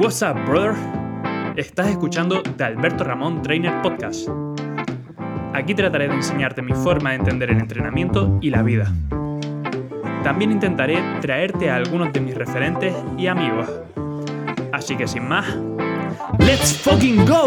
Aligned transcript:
What's 0.00 0.22
up, 0.22 0.34
brother? 0.46 0.74
Estás 1.56 1.88
escuchando 1.88 2.42
The 2.42 2.64
Alberto 2.64 3.04
Ramón 3.04 3.42
Trainer 3.42 3.82
Podcast. 3.82 4.30
Aquí 5.52 5.74
trataré 5.74 6.08
de 6.08 6.14
enseñarte 6.14 6.62
mi 6.62 6.72
forma 6.72 7.10
de 7.10 7.16
entender 7.16 7.50
el 7.50 7.58
entrenamiento 7.58 8.38
y 8.40 8.48
la 8.48 8.62
vida. 8.62 8.90
También 10.24 10.52
intentaré 10.52 11.02
traerte 11.20 11.68
a 11.68 11.76
algunos 11.76 12.14
de 12.14 12.20
mis 12.22 12.34
referentes 12.34 12.94
y 13.18 13.26
amigos. 13.26 13.68
Así 14.72 14.96
que 14.96 15.06
sin 15.06 15.28
más, 15.28 15.44
¡Let's 16.38 16.78
fucking 16.78 17.26
go! 17.26 17.44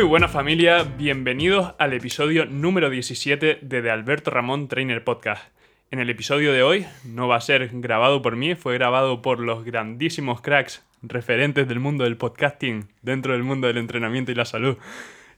Muy 0.00 0.08
buena 0.08 0.28
familia, 0.28 0.84
bienvenidos 0.84 1.74
al 1.78 1.92
episodio 1.92 2.46
número 2.46 2.88
17 2.88 3.58
de 3.60 3.82
The 3.82 3.90
Alberto 3.90 4.30
Ramón 4.30 4.66
Trainer 4.66 5.04
Podcast. 5.04 5.52
En 5.90 5.98
el 5.98 6.08
episodio 6.08 6.54
de 6.54 6.62
hoy 6.62 6.86
no 7.04 7.28
va 7.28 7.36
a 7.36 7.40
ser 7.42 7.68
grabado 7.70 8.22
por 8.22 8.34
mí, 8.34 8.54
fue 8.54 8.72
grabado 8.72 9.20
por 9.20 9.40
los 9.40 9.62
grandísimos 9.62 10.40
cracks 10.40 10.82
referentes 11.02 11.68
del 11.68 11.80
mundo 11.80 12.04
del 12.04 12.16
podcasting 12.16 12.88
dentro 13.02 13.34
del 13.34 13.42
mundo 13.42 13.66
del 13.66 13.76
entrenamiento 13.76 14.32
y 14.32 14.36
la 14.36 14.46
salud. 14.46 14.78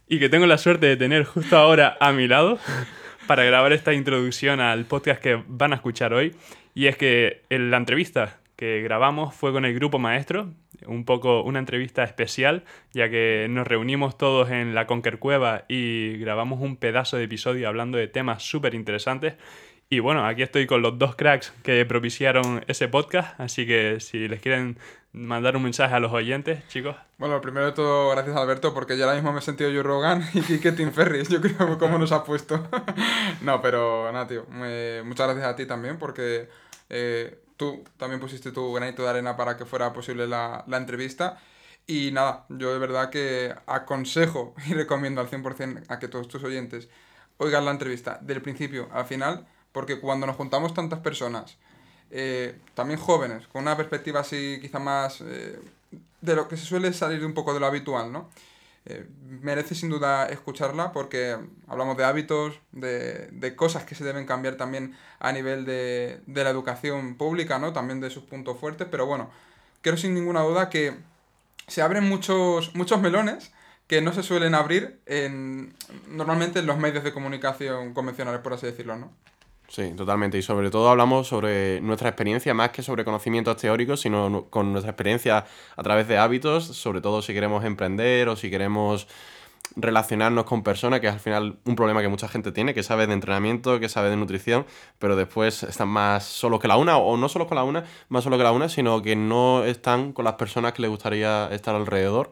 Y 0.06 0.20
que 0.20 0.29
tengo 0.29 0.47
la 0.47 0.59
suerte 0.59 0.87
de 0.87 0.97
tener 0.97 1.25
justo 1.25 1.56
ahora 1.56 1.97
a 1.98 2.12
mi 2.12 2.29
lado 2.29 2.61
para 3.27 3.42
grabar 3.42 3.73
esta 3.73 3.92
introducción 3.92 4.61
al 4.61 4.84
podcast 4.84 5.20
que 5.20 5.42
van 5.45 5.73
a 5.73 5.77
escuchar 5.77 6.15
hoy. 6.15 6.37
Y 6.73 6.87
es 6.87 6.97
que 6.97 7.42
en 7.51 7.73
la 7.73 7.79
entrevista 7.79 8.39
que 8.62 8.80
grabamos 8.80 9.34
fue 9.34 9.51
con 9.51 9.65
el 9.65 9.75
grupo 9.75 9.98
maestro, 9.98 10.51
un 10.87 11.05
poco 11.05 11.43
una 11.43 11.59
entrevista 11.59 12.05
especial, 12.05 12.62
ya 12.93 13.11
que 13.11 13.48
nos 13.51 13.66
reunimos 13.66 14.16
todos 14.16 14.51
en 14.51 14.73
la 14.73 14.87
Conquer 14.87 15.19
Cueva 15.19 15.65
y 15.66 16.16
grabamos 16.19 16.61
un 16.61 16.77
pedazo 16.77 17.17
de 17.17 17.25
episodio 17.25 17.67
hablando 17.67 17.98
de 17.98 18.06
temas 18.06 18.45
súper 18.45 18.77
interesantes. 18.77 19.34
Y 19.91 19.98
bueno, 19.98 20.25
aquí 20.25 20.43
estoy 20.43 20.69
con 20.69 20.80
los 20.80 20.97
dos 20.97 21.17
cracks 21.17 21.53
que 21.65 21.84
propiciaron 21.87 22.65
ese 22.69 22.87
podcast, 22.87 23.34
así 23.41 23.67
que 23.67 23.98
si 23.98 24.28
les 24.28 24.41
quieren 24.41 24.78
mandar 25.11 25.56
un 25.56 25.65
mensaje 25.65 25.97
a 25.97 25.98
los 25.98 26.12
oyentes, 26.12 26.65
chicos. 26.69 26.94
Bueno, 27.19 27.41
primero 27.41 27.67
de 27.67 27.72
todo, 27.72 28.11
gracias 28.11 28.37
Alberto, 28.37 28.72
porque 28.72 28.97
yo 28.97 29.06
ahora 29.06 29.17
mismo 29.17 29.33
me 29.33 29.41
he 29.41 29.42
sentido 29.42 29.70
Joe 29.72 29.83
Rogan 29.83 30.22
y 30.34 30.41
Kike 30.41 30.70
Tim 30.70 30.92
Ferris, 30.92 31.28
yo 31.28 31.41
creo 31.41 31.78
cómo 31.78 31.98
nos 31.98 32.12
ha 32.12 32.22
puesto. 32.22 32.65
no, 33.41 33.61
pero 33.61 34.12
nada, 34.12 34.28
tío, 34.28 34.47
muchas 35.05 35.27
gracias 35.27 35.47
a 35.47 35.56
ti 35.56 35.67
también, 35.67 35.98
porque 35.98 36.48
eh, 36.91 37.42
tú 37.56 37.84
también 37.97 38.20
pusiste 38.20 38.53
tu 38.53 38.72
granito 38.72 39.03
de 39.03 39.11
arena 39.11 39.36
para 39.36 39.56
que 39.56 39.64
fuera 39.64 39.92
posible 39.92 40.27
la, 40.27 40.64
la 40.67 40.77
entrevista. 40.77 41.39
Y 41.86 42.11
nada, 42.12 42.47
yo 42.48 42.72
de 42.72 42.78
verdad 42.78 43.11
que 43.11 43.55
aconsejo 43.67 44.55
y 44.67 44.75
recomiendo 44.75 45.20
al 45.20 45.31
100% 45.31 45.84
a 45.89 45.98
que 45.98 46.09
todos 46.09 46.28
tus 46.28 46.42
oyentes 46.44 46.89
oigan 47.39 47.64
la 47.64 47.72
entrevista 47.72 48.19
del 48.20 48.41
principio 48.41 48.89
al 48.92 49.05
final, 49.05 49.47
porque 49.72 50.00
cuando 50.00 50.27
nos 50.27 50.36
juntamos 50.36 50.75
tantas 50.75 51.00
personas, 51.00 51.56
eh, 52.11 52.59
también 52.75 53.00
jóvenes, 53.00 53.47
con 53.48 53.62
una 53.62 53.77
perspectiva 53.77 54.20
así 54.20 54.59
quizá 54.61 54.78
más 54.78 55.22
eh, 55.22 55.59
de 56.20 56.37
lo 56.37 56.47
que 56.47 56.56
se 56.56 56.66
suele 56.66 56.92
salir 56.92 57.25
un 57.25 57.34
poco 57.34 57.55
de 57.55 57.61
lo 57.61 57.66
habitual, 57.66 58.12
¿no? 58.12 58.28
Eh, 58.84 59.06
merece 59.41 59.77
sin 59.77 59.91
duda 59.91 60.27
escucharla 60.27 60.92
porque 60.92 61.36
hablamos 61.69 61.97
de 61.97 62.05
hábitos, 62.05 62.61
de, 62.72 63.28
de, 63.28 63.55
cosas 63.55 63.84
que 63.84 63.94
se 63.94 64.02
deben 64.02 64.27
cambiar 64.27 64.56
también 64.56 64.97
a 65.20 65.30
nivel 65.30 65.64
de, 65.64 66.20
de, 66.27 66.44
la 66.44 66.50
educación 66.50 67.16
pública, 67.16 67.60
¿no? 67.60 67.72
También 67.72 68.00
de 68.00 68.10
sus 68.10 68.25
puntos 68.25 68.58
fuertes, 68.58 68.88
pero 68.91 69.06
bueno, 69.06 69.30
creo 69.83 69.97
sin 69.97 70.14
ninguna 70.14 70.41
duda 70.41 70.69
que 70.69 70.97
se 71.69 71.80
abren 71.80 72.08
muchos, 72.08 72.75
muchos 72.75 73.00
melones 73.00 73.53
que 73.86 74.00
no 74.00 74.12
se 74.12 74.22
suelen 74.22 74.55
abrir 74.55 75.00
en, 75.06 75.75
normalmente 76.08 76.58
en 76.58 76.66
los 76.66 76.78
medios 76.78 77.05
de 77.05 77.12
comunicación 77.12 77.94
convencionales, 77.94 78.41
por 78.41 78.55
así 78.55 78.66
decirlo, 78.66 78.97
¿no? 78.97 79.12
Sí, 79.73 79.95
totalmente. 79.97 80.37
Y 80.37 80.42
sobre 80.42 80.70
todo 80.70 80.91
hablamos 80.91 81.28
sobre 81.28 81.81
nuestra 81.81 82.11
experiencia, 82.11 82.53
más 82.53 82.73
que 82.73 82.83
sobre 82.83 83.06
conocimientos 83.06 83.56
teóricos, 83.56 84.01
sino 84.03 84.45
con 84.51 84.70
nuestra 84.70 84.91
experiencia 84.91 85.47
a 85.77 85.83
través 85.83 86.06
de 86.09 86.19
hábitos, 86.19 86.65
sobre 86.67 87.00
todo 87.00 87.22
si 87.22 87.33
queremos 87.33 87.65
emprender 87.65 88.28
o 88.28 88.37
si 88.37 88.50
queremos 88.50 89.09
relacionarnos 89.75 90.44
con 90.44 90.62
personas, 90.62 91.00
que 91.00 91.06
es 91.06 91.15
al 91.15 91.21
final 91.21 91.56
un 91.65 91.75
problema 91.75 92.03
que 92.03 92.09
mucha 92.09 92.28
gente 92.28 92.53
tiene, 92.53 92.75
que 92.75 92.83
sabe 92.83 93.06
de 93.06 93.15
entrenamiento, 93.15 93.81
que 93.81 93.88
sabe 93.88 94.10
de 94.10 94.16
nutrición, 94.16 94.66
pero 94.99 95.16
después 95.16 95.62
están 95.62 95.89
más 95.89 96.25
solos 96.25 96.60
que 96.60 96.69
la 96.69 96.77
una, 96.77 96.99
o 96.99 97.16
no 97.16 97.31
solo 97.31 97.47
con 97.47 97.56
la 97.56 97.65
una, 97.65 97.84
más 98.10 98.25
solo 98.25 98.37
que 98.37 98.44
la 98.44 98.53
una, 98.53 98.69
sino 98.69 99.00
que 99.00 99.16
no 99.16 99.65
están 99.65 100.12
con 100.12 100.27
las 100.27 100.34
personas 100.34 100.75
que 100.75 100.83
les 100.83 100.91
gustaría 100.91 101.49
estar 101.50 101.75
alrededor. 101.75 102.31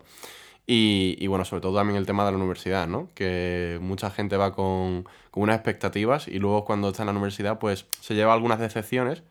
Y, 0.72 1.26
bueno, 1.26 1.44
sobre 1.44 1.62
todo 1.62 1.76
también 1.76 1.96
el 1.96 2.06
tema 2.06 2.24
de 2.24 2.30
la 2.30 2.36
universidad, 2.36 2.86
¿no? 2.86 3.08
Que 3.16 3.78
mucha 3.82 4.08
gente 4.08 4.36
va 4.36 4.54
con, 4.54 5.04
unas 5.34 5.56
expectativas 5.56 6.28
y 6.28 6.38
luego 6.38 6.64
cuando 6.64 6.90
está 6.90 7.02
en 7.02 7.06
la 7.06 7.12
universidad 7.12 7.58
pues 7.58 7.86
se 8.00 8.14
lleva 8.14 8.34
algunas 8.34 8.60
decepciones 8.60 9.24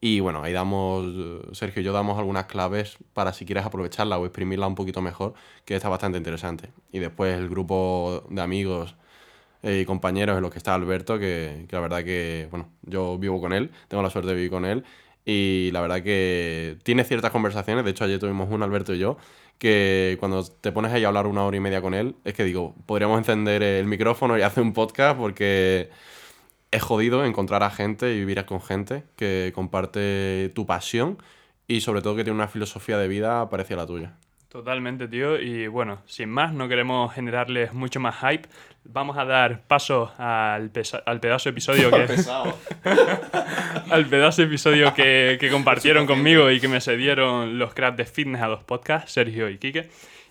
y 0.00 0.20
bueno, 0.20 0.42
ahí 0.42 0.54
damos, 0.54 1.06
Sergio 1.52 1.82
y 1.82 1.84
yo 1.84 1.92
damos 1.92 2.18
algunas 2.18 2.46
claves 2.46 2.96
para 3.12 3.34
si 3.34 3.44
quieres 3.44 3.66
aprovecharla 3.66 4.18
o 4.18 4.24
exprimirla 4.24 4.66
un 4.66 4.74
poquito 4.76 5.02
mejor, 5.02 5.34
que 5.66 5.76
está 5.76 5.90
bastante 5.90 6.16
interesante. 6.18 6.70
Y 6.90 7.00
después 7.00 7.36
el 7.36 7.50
grupo 7.50 8.24
de 8.30 8.40
amigos 8.40 8.96
y 9.62 9.84
compañeros 9.84 10.36
en 10.38 10.42
los 10.42 10.52
que 10.52 10.58
está 10.58 10.74
Alberto, 10.74 11.18
que, 11.18 11.66
que 11.68 11.76
la 11.76 11.82
verdad 11.82 12.02
que, 12.04 12.48
bueno, 12.50 12.70
yo 12.82 13.18
vivo 13.18 13.42
con 13.42 13.52
él, 13.52 13.72
tengo 13.88 14.02
la 14.02 14.10
suerte 14.10 14.30
de 14.30 14.36
vivir 14.36 14.50
con 14.50 14.64
él 14.64 14.84
y 15.30 15.70
la 15.72 15.82
verdad 15.82 16.02
que 16.02 16.78
tiene 16.84 17.04
ciertas 17.04 17.30
conversaciones, 17.30 17.84
de 17.84 17.90
hecho 17.90 18.04
ayer 18.04 18.18
tuvimos 18.18 18.50
un 18.50 18.62
Alberto 18.62 18.94
y 18.94 18.98
yo, 18.98 19.18
que 19.58 20.16
cuando 20.20 20.44
te 20.44 20.72
pones 20.72 20.92
ahí 20.92 21.04
a 21.04 21.08
hablar 21.08 21.26
una 21.26 21.44
hora 21.44 21.56
y 21.56 21.60
media 21.60 21.82
con 21.82 21.94
él, 21.94 22.16
es 22.24 22.34
que 22.34 22.44
digo, 22.44 22.74
podríamos 22.86 23.18
encender 23.18 23.62
el 23.62 23.86
micrófono 23.86 24.38
y 24.38 24.42
hacer 24.42 24.62
un 24.62 24.72
podcast 24.72 25.18
porque 25.18 25.90
es 26.70 26.82
jodido 26.82 27.24
encontrar 27.24 27.62
a 27.62 27.70
gente 27.70 28.14
y 28.14 28.18
vivir 28.20 28.44
con 28.44 28.60
gente 28.60 29.04
que 29.16 29.52
comparte 29.54 30.52
tu 30.54 30.66
pasión 30.66 31.18
y 31.66 31.80
sobre 31.82 32.02
todo 32.02 32.16
que 32.16 32.24
tiene 32.24 32.36
una 32.36 32.48
filosofía 32.48 32.98
de 32.98 33.08
vida 33.08 33.48
parecida 33.50 33.76
a 33.76 33.80
la 33.82 33.86
tuya. 33.86 34.18
Totalmente, 34.48 35.08
tío. 35.08 35.38
Y 35.38 35.66
bueno, 35.66 36.02
sin 36.06 36.30
más, 36.30 36.54
no 36.54 36.68
queremos 36.68 37.12
generarles 37.12 37.74
mucho 37.74 38.00
más 38.00 38.16
hype. 38.20 38.48
Vamos 38.84 39.18
a 39.18 39.26
dar 39.26 39.60
paso 39.66 40.10
al, 40.16 40.70
al 41.06 41.20
pedazo 41.20 41.44
de 41.44 41.50
episodio 41.50 41.90
que... 41.90 42.06
al 43.90 44.06
pedazo 44.06 44.42
episodio 44.42 44.94
que, 44.94 45.36
que 45.38 45.50
compartieron 45.52 46.06
conmigo 46.06 46.50
y 46.50 46.60
que 46.60 46.68
me 46.68 46.80
cedieron 46.80 47.58
los 47.58 47.74
cracks 47.74 47.98
de 47.98 48.06
Fitness 48.06 48.40
a 48.40 48.46
dos 48.46 48.64
podcasts, 48.64 49.12
Sergio 49.12 49.50
y 49.50 49.58
Quique. 49.58 49.90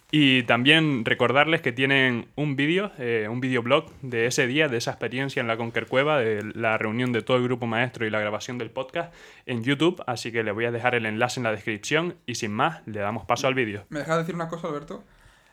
Y 0.09 0.43
también 0.43 1.03
recordarles 1.03 1.61
que 1.61 1.73
tienen 1.73 2.27
un 2.35 2.55
vídeo, 2.55 2.91
eh, 2.97 3.27
un 3.29 3.41
videoblog 3.41 3.91
de 4.01 4.25
ese 4.27 4.47
día, 4.47 4.69
de 4.69 4.77
esa 4.77 4.91
experiencia 4.91 5.41
en 5.41 5.47
la 5.47 5.57
Conquer 5.57 5.87
Cueva, 5.87 6.17
de 6.19 6.43
la 6.55 6.77
reunión 6.77 7.11
de 7.11 7.21
todo 7.21 7.35
el 7.35 7.43
grupo 7.43 7.67
maestro 7.67 8.05
y 8.05 8.09
la 8.09 8.21
grabación 8.21 8.57
del 8.57 8.71
podcast 8.71 9.13
en 9.45 9.63
YouTube. 9.63 10.01
Así 10.07 10.31
que 10.31 10.43
les 10.43 10.53
voy 10.53 10.63
a 10.63 10.71
dejar 10.71 10.95
el 10.95 11.05
enlace 11.05 11.41
en 11.41 11.43
la 11.43 11.51
descripción. 11.51 12.15
Y 12.25 12.35
sin 12.35 12.51
más, 12.51 12.81
le 12.85 13.01
damos 13.01 13.25
paso 13.25 13.47
al 13.47 13.53
vídeo. 13.53 13.83
¿Me 13.89 13.99
dejas 13.99 14.19
decir 14.19 14.33
una 14.33 14.47
cosa, 14.47 14.69
Alberto? 14.69 15.03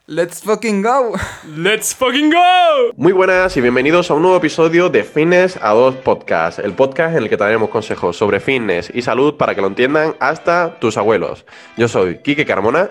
¡Let's 0.07 0.43
fucking 0.43 0.83
go! 0.83 1.15
¡Let's 1.57 1.95
fucking 1.95 2.31
go! 2.31 2.93
Muy 2.97 3.13
buenas 3.13 3.57
y 3.57 3.61
bienvenidos 3.61 4.09
a 4.11 4.15
un 4.15 4.23
nuevo 4.23 4.37
episodio 4.37 4.89
de 4.89 5.03
Fitness 5.03 5.59
a 5.61 5.71
dos 5.71 5.97
Podcast, 5.97 6.59
el 6.59 6.75
podcast 6.75 7.17
en 7.17 7.23
el 7.25 7.29
que 7.29 7.39
daremos 7.39 7.71
consejos 7.71 8.17
sobre 8.17 8.39
fitness 8.39 8.93
y 8.95 9.01
salud 9.01 9.37
para 9.37 9.55
que 9.55 9.63
lo 9.63 9.67
entiendan 9.67 10.15
hasta 10.21 10.79
tus 10.79 10.99
abuelos. 10.99 11.47
Yo 11.79 11.89
soy 11.89 12.19
Quique 12.19 12.45
Carmona 12.45 12.91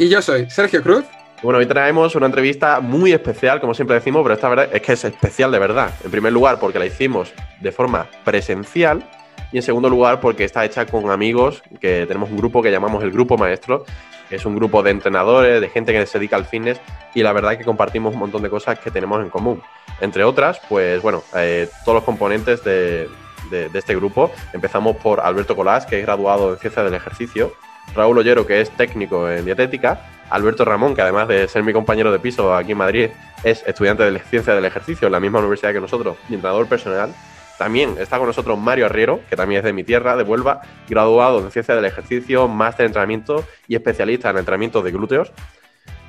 y 0.00 0.08
yo 0.08 0.22
soy 0.22 0.48
Sergio 0.48 0.82
Cruz. 0.82 1.04
Bueno, 1.42 1.58
hoy 1.58 1.66
traemos 1.66 2.14
una 2.14 2.24
entrevista 2.24 2.80
muy 2.80 3.12
especial, 3.12 3.60
como 3.60 3.74
siempre 3.74 3.96
decimos, 3.96 4.22
pero 4.22 4.34
esta 4.34 4.48
verdad 4.48 4.70
es 4.72 4.80
que 4.80 4.94
es 4.94 5.04
especial 5.04 5.52
de 5.52 5.58
verdad. 5.58 5.92
En 6.02 6.10
primer 6.10 6.32
lugar, 6.32 6.58
porque 6.58 6.78
la 6.78 6.86
hicimos 6.86 7.34
de 7.60 7.70
forma 7.70 8.06
presencial. 8.24 9.06
Y 9.52 9.58
en 9.58 9.62
segundo 9.62 9.90
lugar, 9.90 10.18
porque 10.20 10.44
está 10.44 10.64
hecha 10.64 10.86
con 10.86 11.10
amigos, 11.10 11.62
que 11.82 12.06
tenemos 12.06 12.30
un 12.30 12.38
grupo 12.38 12.62
que 12.62 12.70
llamamos 12.70 13.04
el 13.04 13.10
Grupo 13.10 13.36
Maestro, 13.36 13.84
es 14.30 14.46
un 14.46 14.56
grupo 14.56 14.82
de 14.82 14.90
entrenadores, 14.92 15.60
de 15.60 15.68
gente 15.68 15.92
que 15.92 16.06
se 16.06 16.18
dedica 16.18 16.36
al 16.36 16.46
fitness, 16.46 16.80
y 17.14 17.22
la 17.22 17.34
verdad 17.34 17.52
es 17.52 17.58
que 17.58 17.64
compartimos 17.64 18.14
un 18.14 18.20
montón 18.20 18.40
de 18.42 18.48
cosas 18.48 18.78
que 18.78 18.90
tenemos 18.90 19.22
en 19.22 19.28
común. 19.28 19.60
Entre 20.00 20.24
otras, 20.24 20.62
pues 20.66 21.02
bueno, 21.02 21.22
eh, 21.36 21.68
todos 21.84 21.96
los 21.96 22.04
componentes 22.04 22.64
de, 22.64 23.06
de, 23.50 23.70
este 23.74 23.94
grupo. 23.94 24.32
Empezamos 24.54 24.96
por 24.96 25.20
Alberto 25.20 25.54
Colás, 25.54 25.84
que 25.84 25.98
es 25.98 26.06
graduado 26.06 26.54
en 26.54 26.58
Ciencias 26.58 26.86
del 26.86 26.94
Ejercicio, 26.94 27.52
Raúl 27.94 28.18
Ollero, 28.18 28.46
que 28.46 28.60
es 28.60 28.70
técnico 28.70 29.28
en 29.28 29.44
dietética, 29.44 30.00
Alberto 30.30 30.64
Ramón, 30.64 30.94
que 30.94 31.02
además 31.02 31.28
de 31.28 31.48
ser 31.48 31.62
mi 31.62 31.72
compañero 31.72 32.12
de 32.12 32.18
piso 32.18 32.54
aquí 32.54 32.72
en 32.72 32.78
Madrid, 32.78 33.08
es 33.42 33.64
estudiante 33.66 34.08
de 34.08 34.18
ciencia 34.20 34.54
del 34.54 34.64
ejercicio 34.64 35.06
en 35.06 35.12
la 35.12 35.20
misma 35.20 35.40
universidad 35.40 35.72
que 35.72 35.80
nosotros 35.80 36.16
y 36.28 36.34
entrenador 36.34 36.66
personal. 36.66 37.14
También 37.58 37.96
está 37.98 38.16
con 38.16 38.26
nosotros 38.26 38.58
Mario 38.58 38.86
Arriero, 38.86 39.20
que 39.28 39.36
también 39.36 39.58
es 39.58 39.64
de 39.64 39.72
mi 39.72 39.84
tierra, 39.84 40.16
de 40.16 40.22
Huelva, 40.22 40.62
graduado 40.88 41.40
en 41.40 41.50
ciencia 41.50 41.74
del 41.74 41.84
ejercicio, 41.84 42.48
máster 42.48 42.84
en 42.84 42.90
entrenamiento 42.90 43.44
y 43.68 43.74
especialista 43.74 44.30
en 44.30 44.38
entrenamiento 44.38 44.80
de 44.82 44.92
glúteos. 44.92 45.32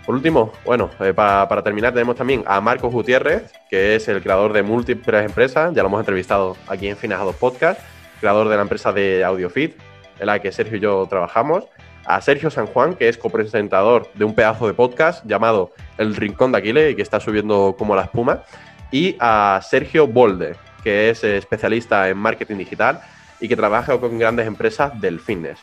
Por 0.05 0.15
último, 0.15 0.53
bueno, 0.65 0.89
eh, 0.99 1.13
para 1.13 1.61
terminar 1.61 1.93
tenemos 1.93 2.15
también 2.15 2.43
a 2.47 2.61
Marcos 2.61 2.91
Gutiérrez, 2.91 3.51
que 3.69 3.95
es 3.95 4.07
el 4.07 4.21
creador 4.21 4.53
de 4.53 4.63
múltiples 4.63 5.25
empresas, 5.25 5.73
ya 5.75 5.83
lo 5.83 5.89
hemos 5.89 5.99
entrevistado 5.99 6.55
aquí 6.67 6.87
en 6.87 6.97
Finajados 6.97 7.35
Podcast, 7.35 7.81
creador 8.19 8.47
de 8.49 8.55
la 8.55 8.61
empresa 8.61 8.91
de 8.91 9.23
AudioFit, 9.23 9.75
en 10.21 10.27
la 10.27 10.39
que 10.39 10.51
Sergio 10.51 10.77
y 10.77 10.79
yo 10.79 11.05
trabajamos, 11.09 11.65
a 12.05 12.21
Sergio 12.21 12.49
San 12.49 12.67
Juan, 12.67 12.95
que 12.95 13.09
es 13.09 13.17
copresentador 13.17 14.07
de 14.13 14.23
un 14.23 14.35
pedazo 14.35 14.67
de 14.67 14.73
podcast 14.73 15.25
llamado 15.25 15.71
El 15.97 16.15
Rincón 16.15 16.51
de 16.51 16.59
Aquiles 16.59 16.95
que 16.95 17.01
está 17.01 17.19
subiendo 17.19 17.75
como 17.77 17.95
la 17.95 18.03
espuma, 18.03 18.43
y 18.91 19.15
a 19.19 19.59
Sergio 19.63 20.07
Bolde, 20.07 20.55
que 20.83 21.09
es 21.09 21.23
especialista 21.23 22.07
en 22.07 22.17
marketing 22.17 22.57
digital 22.57 23.01
y 23.39 23.47
que 23.47 23.55
trabaja 23.55 23.99
con 23.99 24.19
grandes 24.19 24.45
empresas 24.45 24.99
del 25.01 25.19
fitness. 25.19 25.59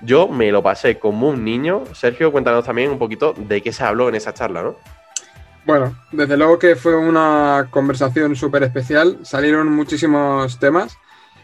Yo 0.00 0.26
me 0.28 0.50
lo 0.50 0.62
pasé 0.62 0.98
como 0.98 1.28
un 1.28 1.44
niño. 1.44 1.84
Sergio, 1.92 2.32
cuéntanos 2.32 2.64
también 2.64 2.90
un 2.90 2.98
poquito 2.98 3.32
de 3.36 3.62
qué 3.62 3.72
se 3.72 3.84
habló 3.84 4.08
en 4.08 4.16
esa 4.16 4.34
charla, 4.34 4.62
¿no? 4.62 4.76
Bueno, 5.64 5.96
desde 6.12 6.36
luego 6.36 6.58
que 6.58 6.76
fue 6.76 6.96
una 6.96 7.68
conversación 7.70 8.34
súper 8.34 8.62
especial. 8.62 9.18
Salieron 9.22 9.70
muchísimos 9.70 10.58
temas. 10.58 10.96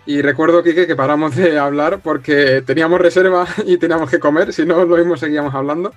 Y 0.06 0.20
recuerdo, 0.20 0.62
Kike, 0.62 0.86
que 0.86 0.96
paramos 0.96 1.34
de 1.34 1.58
hablar 1.58 2.00
porque 2.02 2.62
teníamos 2.62 3.00
reserva 3.00 3.46
y 3.66 3.78
teníamos 3.78 4.10
que 4.10 4.20
comer, 4.20 4.52
si 4.52 4.64
no, 4.66 4.84
lo 4.84 4.96
mismo 4.96 5.16
seguíamos 5.16 5.54
hablando. 5.54 5.92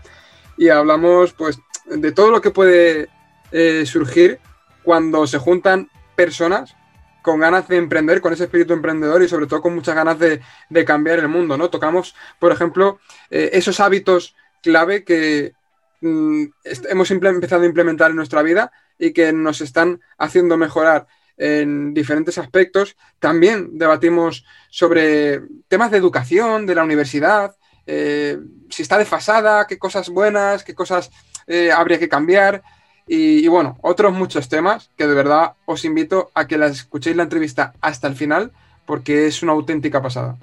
Y 0.58 0.70
hablamos, 0.70 1.34
pues, 1.34 1.60
de 1.86 2.12
todo 2.12 2.32
lo 2.32 2.42
que 2.42 2.52
puede 2.52 3.10
eh, 3.52 3.86
surgir 3.86 4.40
cuando 4.84 5.28
se 5.28 5.38
juntan 5.38 5.90
personas 6.16 6.76
con 7.22 7.42
ganas 7.42 7.68
de 7.68 7.76
emprender, 7.76 8.22
con 8.22 8.32
ese 8.32 8.46
espíritu 8.46 8.74
emprendedor 8.74 9.22
y 9.22 9.28
sobre 9.28 9.48
todo 9.48 9.62
con 9.62 9.76
muchas 9.76 9.96
ganas 9.96 10.18
de, 10.18 10.42
cambiar 10.86 11.20
el 11.20 11.28
mundo, 11.28 11.58
¿no? 11.58 11.70
Tocamos, 11.70 12.16
por 12.40 12.54
ejemplo, 12.54 13.00
eh, 13.30 13.50
esos 13.52 13.82
hábitos 13.82 14.34
clave 14.64 15.04
que 15.04 15.52
mm, 16.00 16.46
hemos 16.90 17.12
empezado 17.12 17.64
a 17.64 17.66
implementar 17.66 18.12
en 18.12 18.16
nuestra 18.16 18.42
vida 18.44 18.72
y 18.98 19.12
que 19.12 19.34
nos 19.34 19.60
están 19.60 20.00
haciendo 20.18 20.56
mejorar 20.56 21.08
en 21.38 21.94
diferentes 21.94 22.38
aspectos. 22.38 22.96
También 23.20 23.78
debatimos 23.78 24.46
sobre 24.70 25.42
temas 25.68 25.92
de 25.92 25.98
educación, 25.98 26.66
de 26.66 26.76
la 26.76 26.84
universidad, 26.84 27.56
eh, 27.86 28.38
si 28.70 28.82
está 28.82 28.98
desfasada, 28.98 29.66
qué 29.66 29.80
cosas 29.80 30.10
buenas, 30.10 30.64
qué 30.64 30.76
cosas 30.76 31.10
eh, 31.48 31.72
habría 31.72 32.00
que 32.00 32.10
cambiar. 32.10 32.62
Y, 33.10 33.48
bueno, 33.48 33.78
otros 33.82 34.12
muchos 34.14 34.50
temas 34.50 34.90
que 34.98 35.08
de 35.08 35.14
verdad 35.14 35.54
os 35.66 35.86
invito 35.86 36.30
a 36.34 36.46
que 36.46 36.58
las 36.58 36.72
escuchéis 36.72 37.16
la 37.16 37.24
entrevista 37.24 37.74
hasta 37.80 38.08
el 38.08 38.16
final 38.16 38.52
porque 38.86 39.28
es 39.28 39.42
una 39.44 39.54
auténtica 39.54 40.02
pasada. 40.02 40.38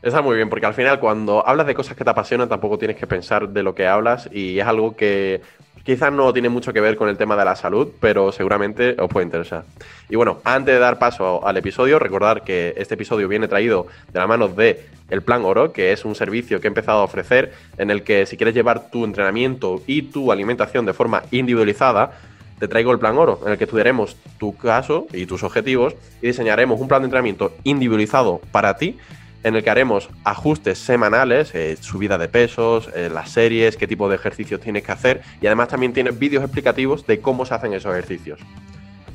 Está 0.00 0.22
muy 0.22 0.36
bien, 0.36 0.50
porque 0.50 0.66
al 0.66 0.74
final 0.74 1.00
cuando 1.00 1.46
hablas 1.46 1.66
de 1.66 1.74
cosas 1.74 1.96
que 1.96 2.04
te 2.04 2.10
apasionan 2.10 2.48
tampoco 2.48 2.78
tienes 2.78 2.96
que 2.96 3.06
pensar 3.06 3.48
de 3.48 3.62
lo 3.62 3.74
que 3.74 3.86
hablas 3.88 4.28
y 4.30 4.60
es 4.60 4.66
algo 4.66 4.94
que 4.94 5.40
quizás 5.84 6.12
no 6.12 6.32
tiene 6.32 6.48
mucho 6.48 6.72
que 6.72 6.80
ver 6.80 6.96
con 6.96 7.08
el 7.08 7.16
tema 7.16 7.36
de 7.36 7.44
la 7.44 7.54
salud, 7.54 7.88
pero 8.00 8.32
seguramente 8.32 8.96
os 8.98 9.08
puede 9.08 9.26
interesar. 9.26 9.64
Y 10.08 10.16
bueno, 10.16 10.40
antes 10.44 10.74
de 10.74 10.80
dar 10.80 10.98
paso 10.98 11.46
al 11.46 11.56
episodio, 11.56 11.98
recordar 11.98 12.42
que 12.42 12.74
este 12.76 12.94
episodio 12.94 13.28
viene 13.28 13.46
traído 13.46 13.86
de 14.12 14.18
la 14.18 14.26
mano 14.26 14.48
de 14.48 14.86
el 15.10 15.22
Plan 15.22 15.44
Oro, 15.44 15.72
que 15.72 15.92
es 15.92 16.04
un 16.04 16.14
servicio 16.14 16.60
que 16.60 16.66
he 16.66 16.68
empezado 16.68 17.00
a 17.00 17.04
ofrecer 17.04 17.52
en 17.76 17.90
el 17.90 18.02
que 18.02 18.24
si 18.26 18.36
quieres 18.36 18.54
llevar 18.54 18.90
tu 18.90 19.04
entrenamiento 19.04 19.82
y 19.86 20.02
tu 20.02 20.32
alimentación 20.32 20.86
de 20.86 20.94
forma 20.94 21.22
individualizada, 21.30 22.12
te 22.58 22.68
traigo 22.68 22.90
el 22.92 22.98
Plan 22.98 23.18
Oro, 23.18 23.40
en 23.44 23.52
el 23.52 23.58
que 23.58 23.64
estudiaremos 23.64 24.16
tu 24.38 24.56
caso 24.56 25.06
y 25.12 25.26
tus 25.26 25.42
objetivos 25.42 25.94
y 26.22 26.28
diseñaremos 26.28 26.80
un 26.80 26.88
plan 26.88 27.02
de 27.02 27.06
entrenamiento 27.06 27.52
individualizado 27.64 28.40
para 28.52 28.76
ti 28.76 28.96
en 29.44 29.54
el 29.54 29.62
que 29.62 29.70
haremos 29.70 30.08
ajustes 30.24 30.78
semanales, 30.78 31.54
eh, 31.54 31.76
subida 31.78 32.18
de 32.18 32.28
pesos, 32.28 32.90
eh, 32.94 33.10
las 33.12 33.30
series, 33.30 33.76
qué 33.76 33.86
tipo 33.86 34.08
de 34.08 34.16
ejercicios 34.16 34.60
tienes 34.60 34.82
que 34.82 34.90
hacer 34.90 35.22
y 35.40 35.46
además 35.46 35.68
también 35.68 35.92
tienes 35.92 36.18
vídeos 36.18 36.42
explicativos 36.42 37.06
de 37.06 37.20
cómo 37.20 37.44
se 37.44 37.54
hacen 37.54 37.74
esos 37.74 37.92
ejercicios. 37.92 38.40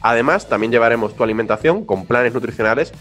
Además, 0.02 0.48
también 0.48 0.72
llevaremos 0.72 1.16
tu 1.16 1.24
alimentación 1.24 1.84
con 1.84 2.06
planes 2.06 2.34
nutricionales 2.34 2.94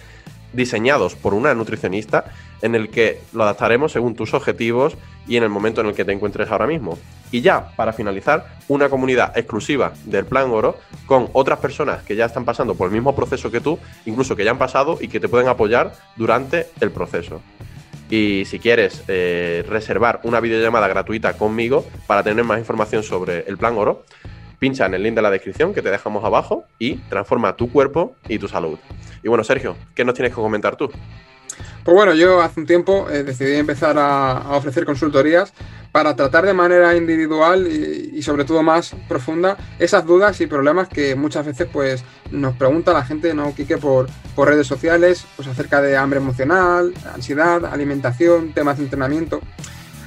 diseñados 0.58 1.14
por 1.14 1.32
una 1.32 1.54
nutricionista 1.54 2.26
en 2.60 2.74
el 2.74 2.90
que 2.90 3.22
lo 3.32 3.44
adaptaremos 3.44 3.92
según 3.92 4.14
tus 4.14 4.34
objetivos 4.34 4.98
y 5.26 5.36
en 5.36 5.44
el 5.44 5.48
momento 5.48 5.80
en 5.80 5.86
el 5.86 5.94
que 5.94 6.04
te 6.04 6.12
encuentres 6.12 6.50
ahora 6.50 6.66
mismo. 6.66 6.98
Y 7.30 7.40
ya, 7.40 7.70
para 7.76 7.92
finalizar, 7.92 8.58
una 8.68 8.88
comunidad 8.88 9.36
exclusiva 9.36 9.92
del 10.04 10.26
Plan 10.26 10.50
Oro 10.50 10.76
con 11.06 11.28
otras 11.32 11.58
personas 11.58 12.02
que 12.02 12.16
ya 12.16 12.26
están 12.26 12.44
pasando 12.44 12.74
por 12.74 12.88
el 12.88 12.94
mismo 12.94 13.14
proceso 13.14 13.50
que 13.50 13.60
tú, 13.60 13.78
incluso 14.04 14.36
que 14.36 14.44
ya 14.44 14.50
han 14.50 14.58
pasado 14.58 14.98
y 15.00 15.08
que 15.08 15.20
te 15.20 15.28
pueden 15.28 15.48
apoyar 15.48 15.94
durante 16.16 16.66
el 16.80 16.90
proceso. 16.90 17.40
Y 18.10 18.44
si 18.46 18.58
quieres 18.58 19.04
eh, 19.08 19.64
reservar 19.68 20.20
una 20.22 20.40
videollamada 20.40 20.88
gratuita 20.88 21.34
conmigo 21.34 21.84
para 22.06 22.22
tener 22.22 22.44
más 22.44 22.58
información 22.58 23.02
sobre 23.02 23.44
el 23.46 23.58
Plan 23.58 23.76
Oro, 23.76 24.04
pincha 24.58 24.86
en 24.86 24.94
el 24.94 25.02
link 25.02 25.14
de 25.14 25.22
la 25.22 25.30
descripción 25.30 25.74
que 25.74 25.82
te 25.82 25.90
dejamos 25.90 26.24
abajo 26.24 26.64
y 26.78 26.96
transforma 27.08 27.56
tu 27.56 27.70
cuerpo 27.70 28.14
y 28.28 28.38
tu 28.38 28.48
salud. 28.48 28.78
Y 29.22 29.28
bueno, 29.28 29.44
Sergio, 29.44 29.76
¿qué 29.94 30.04
nos 30.04 30.14
tienes 30.14 30.32
que 30.32 30.40
comentar 30.40 30.76
tú? 30.76 30.90
Pues 31.84 31.94
bueno, 31.94 32.14
yo 32.14 32.42
hace 32.42 32.60
un 32.60 32.66
tiempo 32.66 33.08
eh, 33.10 33.22
decidí 33.22 33.54
empezar 33.54 33.96
a, 33.98 34.56
ofrecer 34.56 34.84
consultorías 34.84 35.52
para 35.90 36.14
tratar 36.14 36.44
de 36.44 36.52
manera 36.52 36.94
individual 36.94 37.66
y, 37.66 38.20
sobre 38.22 38.44
todo 38.44 38.62
más 38.62 38.94
profunda 39.08 39.56
esas 39.78 40.04
dudas 40.04 40.40
y 40.40 40.46
problemas 40.46 40.88
que 40.88 41.14
muchas 41.14 41.46
veces 41.46 41.66
pues 41.72 42.04
nos 42.30 42.54
pregunta 42.56 42.92
la 42.92 43.04
gente, 43.04 43.32
¿no, 43.32 43.54
Quique? 43.54 43.78
Por, 43.78 44.06
por 44.36 44.48
redes 44.48 44.66
sociales, 44.66 45.24
pues 45.36 45.48
acerca 45.48 45.80
de 45.80 45.96
hambre 45.96 46.18
emocional, 46.18 46.92
ansiedad, 47.14 47.64
alimentación, 47.64 48.52
temas 48.52 48.76
de 48.76 48.84
entrenamiento. 48.84 49.40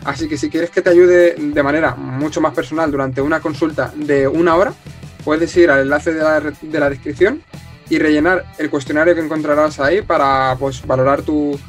Así 0.04 0.28
que 0.28 0.38
si 0.38 0.50
quieres 0.50 0.70
que 0.72 0.82
te 0.82 0.90
ayude 0.90 1.36
de 1.36 1.64
manera 1.64 1.96
mucho 1.96 2.42
más 2.42 2.54
personal 2.54 2.92
durante 2.92 3.22
una 3.22 3.40
consulta 3.40 3.94
de 3.96 4.28
una 4.28 4.56
hora, 4.56 4.74
puedes 5.24 5.56
ir 5.58 5.70
al 5.70 5.82
enlace 5.82 6.14
de 6.14 6.24
la, 6.24 6.40
de 6.40 6.80
la 6.80 6.90
descripción 6.90 7.44
y 7.92 8.00
rellenar 8.00 8.46
el 8.58 8.70
cuestionario 8.70 9.14
que 9.14 9.22
encontrarás 9.22 9.80
ahí 9.80 10.02
para 10.02 10.56
pues, 10.58 10.86
valorar 10.88 11.22
tu, 11.22 11.60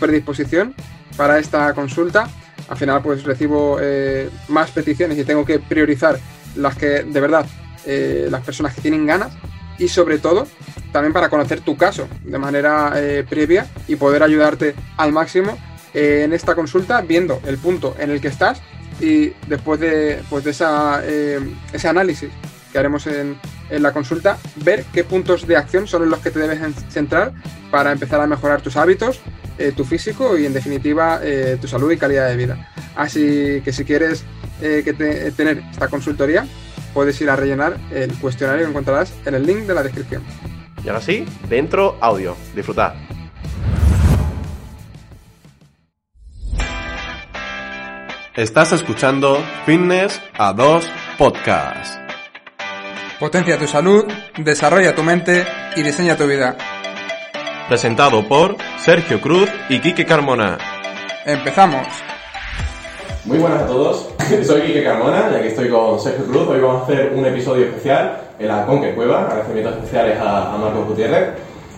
predisposición 0.00 0.74
para 1.18 1.38
esta 1.38 1.74
consulta. 1.74 2.26
Al 2.68 2.78
final 2.78 3.02
pues 3.02 3.24
recibo 3.24 3.76
eh, 3.78 4.30
más 4.48 4.70
peticiones 4.70 5.18
y 5.18 5.24
tengo 5.24 5.44
que 5.44 5.58
priorizar 5.58 6.18
las 6.56 6.76
que 6.76 7.02
de 7.02 7.20
verdad 7.20 7.44
eh, 7.84 8.28
las 8.30 8.42
personas 8.42 8.74
que 8.74 8.80
tienen 8.80 9.04
ganas 9.04 9.32
y 9.78 9.88
sobre 9.88 10.18
todo 10.18 10.46
también 10.92 11.12
para 11.12 11.28
conocer 11.28 11.60
tu 11.60 11.76
caso 11.76 12.08
de 12.24 12.38
manera 12.38 12.92
eh, 12.96 13.26
previa 13.28 13.66
y 13.86 13.96
poder 13.96 14.22
ayudarte 14.22 14.74
al 14.96 15.12
máximo 15.12 15.58
en 15.94 16.32
esta 16.32 16.54
consulta 16.54 17.00
viendo 17.02 17.40
el 17.46 17.58
punto 17.58 17.94
en 17.98 18.10
el 18.10 18.20
que 18.20 18.28
estás 18.28 18.60
y 19.00 19.30
después 19.48 19.80
de, 19.80 20.22
pues, 20.30 20.44
de 20.44 20.50
esa, 20.50 21.02
ese 21.04 21.88
análisis 21.88 22.30
que 22.72 22.78
haremos 22.78 23.06
en, 23.06 23.36
en 23.72 23.82
la 23.82 23.92
consulta, 23.92 24.38
ver 24.56 24.84
qué 24.92 25.02
puntos 25.02 25.46
de 25.46 25.56
acción 25.56 25.86
son 25.86 26.08
los 26.08 26.20
que 26.20 26.30
te 26.30 26.38
debes 26.38 26.60
centrar 26.90 27.32
para 27.70 27.90
empezar 27.92 28.20
a 28.20 28.26
mejorar 28.26 28.60
tus 28.60 28.76
hábitos, 28.76 29.20
eh, 29.58 29.72
tu 29.72 29.84
físico 29.84 30.36
y 30.38 30.46
en 30.46 30.52
definitiva 30.52 31.20
eh, 31.22 31.56
tu 31.60 31.66
salud 31.68 31.90
y 31.90 31.96
calidad 31.96 32.28
de 32.28 32.36
vida. 32.36 32.70
Así 32.94 33.62
que 33.64 33.72
si 33.72 33.84
quieres 33.84 34.24
eh, 34.60 34.82
que 34.84 34.92
tener 35.32 35.62
esta 35.70 35.88
consultoría, 35.88 36.46
puedes 36.92 37.20
ir 37.20 37.30
a 37.30 37.36
rellenar 37.36 37.78
el 37.90 38.12
cuestionario 38.18 38.64
que 38.64 38.70
encontrarás 38.70 39.12
en 39.24 39.34
el 39.34 39.46
link 39.46 39.60
de 39.60 39.74
la 39.74 39.82
descripción. 39.82 40.22
Y 40.84 40.88
ahora 40.88 41.00
sí, 41.00 41.24
dentro 41.48 41.96
audio. 42.00 42.36
Disfrutad. 42.54 42.94
Estás 48.34 48.72
escuchando 48.72 49.36
Fitness 49.66 50.18
a 50.38 50.54
2 50.54 50.88
Podcast. 51.18 52.00
Potencia 53.20 53.58
tu 53.58 53.66
salud, 53.66 54.06
desarrolla 54.38 54.94
tu 54.94 55.02
mente 55.02 55.44
y 55.76 55.82
diseña 55.82 56.16
tu 56.16 56.26
vida. 56.26 56.56
Presentado 57.68 58.26
por 58.26 58.56
Sergio 58.78 59.20
Cruz 59.20 59.50
y 59.68 59.80
Quique 59.80 60.06
Carmona. 60.06 60.56
Empezamos. 61.26 61.86
Muy 63.26 63.36
buenas 63.36 63.64
a 63.64 63.66
todos, 63.66 64.08
soy 64.46 64.62
Quique 64.62 64.82
Carmona 64.82 65.28
y 65.30 65.34
aquí 65.34 65.48
estoy 65.48 65.68
con 65.68 66.00
Sergio 66.00 66.24
Cruz. 66.24 66.48
Hoy 66.48 66.60
vamos 66.60 66.80
a 66.80 66.84
hacer 66.84 67.12
un 67.14 67.26
episodio 67.26 67.66
especial 67.66 68.18
en 68.38 68.48
la 68.48 68.64
Conque 68.64 68.94
Cueva, 68.94 69.24
agradecimientos 69.26 69.74
especiales 69.74 70.18
a, 70.18 70.54
a 70.54 70.56
Marcos 70.56 70.88
Gutiérrez. 70.88 71.34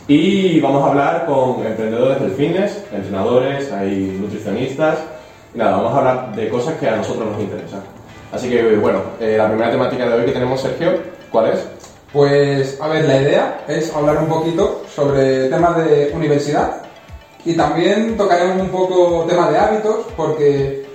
Y 0.06 0.60
vamos 0.60 0.84
a 0.84 0.90
hablar 0.90 1.26
con 1.26 1.66
emprendedores 1.66 2.20
del 2.20 2.30
fitness, 2.30 2.84
entrenadores, 2.92 3.72
hay 3.72 4.16
nutricionistas. 4.20 4.98
Nada, 5.54 5.76
vamos 5.76 5.94
a 5.94 5.98
hablar 5.98 6.34
de 6.34 6.48
cosas 6.48 6.74
que 6.74 6.88
a 6.88 6.96
nosotros 6.96 7.30
nos 7.30 7.40
interesan. 7.40 7.82
Así 8.32 8.50
que, 8.50 8.76
bueno, 8.76 9.00
eh, 9.20 9.36
la 9.38 9.46
primera 9.48 9.70
temática 9.70 10.06
de 10.08 10.14
hoy 10.14 10.26
que 10.26 10.32
tenemos, 10.32 10.60
Sergio, 10.60 11.14
¿Cuál 11.34 11.52
es? 11.52 11.66
Pues, 12.12 12.80
a 12.80 12.86
ver, 12.86 13.06
la 13.06 13.20
idea 13.20 13.64
es 13.66 13.92
hablar 13.92 14.18
un 14.18 14.28
poquito 14.28 14.82
sobre 14.94 15.48
temas 15.48 15.76
de 15.78 16.12
universidad 16.14 16.82
y 17.44 17.54
también 17.54 18.16
tocaremos 18.16 18.60
un 18.60 18.68
poco 18.68 19.24
temas 19.28 19.50
de 19.50 19.58
hábitos 19.58 19.96
porque 20.16 20.86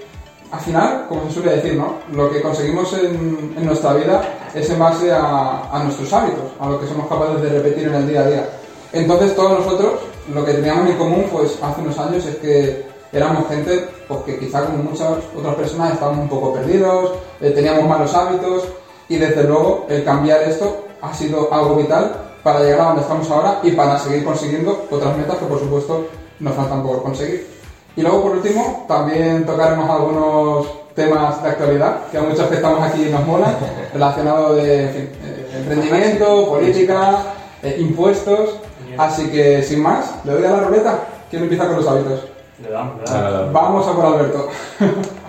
al 0.50 0.62
final, 0.62 1.08
como 1.10 1.26
se 1.26 1.34
suele 1.34 1.58
decir, 1.58 1.76
¿no? 1.76 1.96
Lo 2.14 2.32
que 2.32 2.42
conseguimos 2.42 2.94
en, 2.94 3.54
nuestra 3.66 3.96
vida 3.96 4.22
es 4.56 4.70
en 4.70 4.80
base 4.80 5.12
a, 5.12 5.82
nuestros 5.84 6.14
hábitos, 6.14 6.54
a 6.58 6.70
lo 6.70 6.80
que 6.80 6.88
somos 6.88 7.10
capaces 7.10 7.42
de 7.42 7.50
repetir 7.50 7.90
en 7.90 7.96
el 7.96 8.08
día 8.08 8.22
a 8.22 8.28
día. 8.30 8.50
Entonces 8.94 9.36
todos 9.36 9.60
nosotros 9.60 9.96
lo 10.34 10.46
que 10.46 10.54
teníamos 10.54 10.90
en 10.90 10.96
común 10.96 11.26
pues 11.30 11.60
hace 11.62 11.82
unos 11.82 12.00
años 12.00 12.26
es 12.26 12.38
que 12.38 12.86
éramos 13.12 13.48
gente 13.48 13.88
pues, 14.08 14.22
que 14.22 14.40
quizá 14.40 14.66
como 14.66 14.84
muchas 14.84 15.10
otras 15.38 15.56
personas 15.56 15.94
estábamos 15.94 16.22
un 16.22 16.30
poco 16.30 16.54
perdidos, 16.54 17.12
eh, 17.42 17.52
teníamos 17.52 17.86
malos 17.86 18.14
hábitos 18.14 18.64
y 19.08 19.18
desde 19.18 19.44
luego 19.44 19.86
el 19.90 20.04
cambiar 20.04 20.42
esto 20.44 20.86
ha 21.02 21.14
sido 21.14 21.52
algo 21.52 21.76
vital 21.76 22.12
para 22.44 22.62
llegar 22.62 22.82
a 22.82 22.86
donde 22.86 23.02
estamos 23.02 23.30
ahora 23.32 23.60
y 23.64 23.72
para 23.72 23.98
seguir 23.98 24.24
consiguiendo 24.24 24.88
otras 24.90 25.18
metas 25.18 25.38
que 25.38 25.46
por 25.46 25.60
supuesto 25.60 26.08
nos 26.40 26.54
faltan 26.54 26.84
por 26.84 27.04
conseguir. 27.04 27.48
Y 27.96 28.02
luego 28.02 28.22
por 28.24 28.32
último 28.34 28.86
también 28.88 29.46
tocaremos 29.46 29.90
algunos 29.90 30.68
temas 30.96 31.42
de 31.42 31.50
actualidad 31.50 32.08
que 32.12 32.18
a 32.18 32.22
muchos 32.22 32.48
que 32.48 32.56
estamos 32.56 32.82
aquí 32.82 33.06
nos 33.12 33.26
molan, 33.26 33.56
relacionados 33.94 34.58
de 34.58 34.86
eh, 34.86 35.10
emprendimiento, 35.56 36.50
política, 36.50 37.20
eh, 37.64 37.78
impuestos. 37.80 38.56
Así 38.98 39.30
que, 39.30 39.64
sin 39.64 39.82
más, 39.82 40.14
le 40.26 40.34
doy 40.34 40.46
a 40.46 40.52
la 40.52 40.60
ruleta. 40.62 41.00
¿Quién 41.30 41.44
empieza 41.44 41.68
con 41.68 41.78
los 41.78 41.88
hábitos? 41.88 42.22
Le 42.62 42.70
damos, 42.70 42.98
le 43.00 43.06
damos. 43.06 43.54
Vamos 43.54 43.88
a 43.88 43.96
por 43.96 44.06
Alberto. 44.06 44.50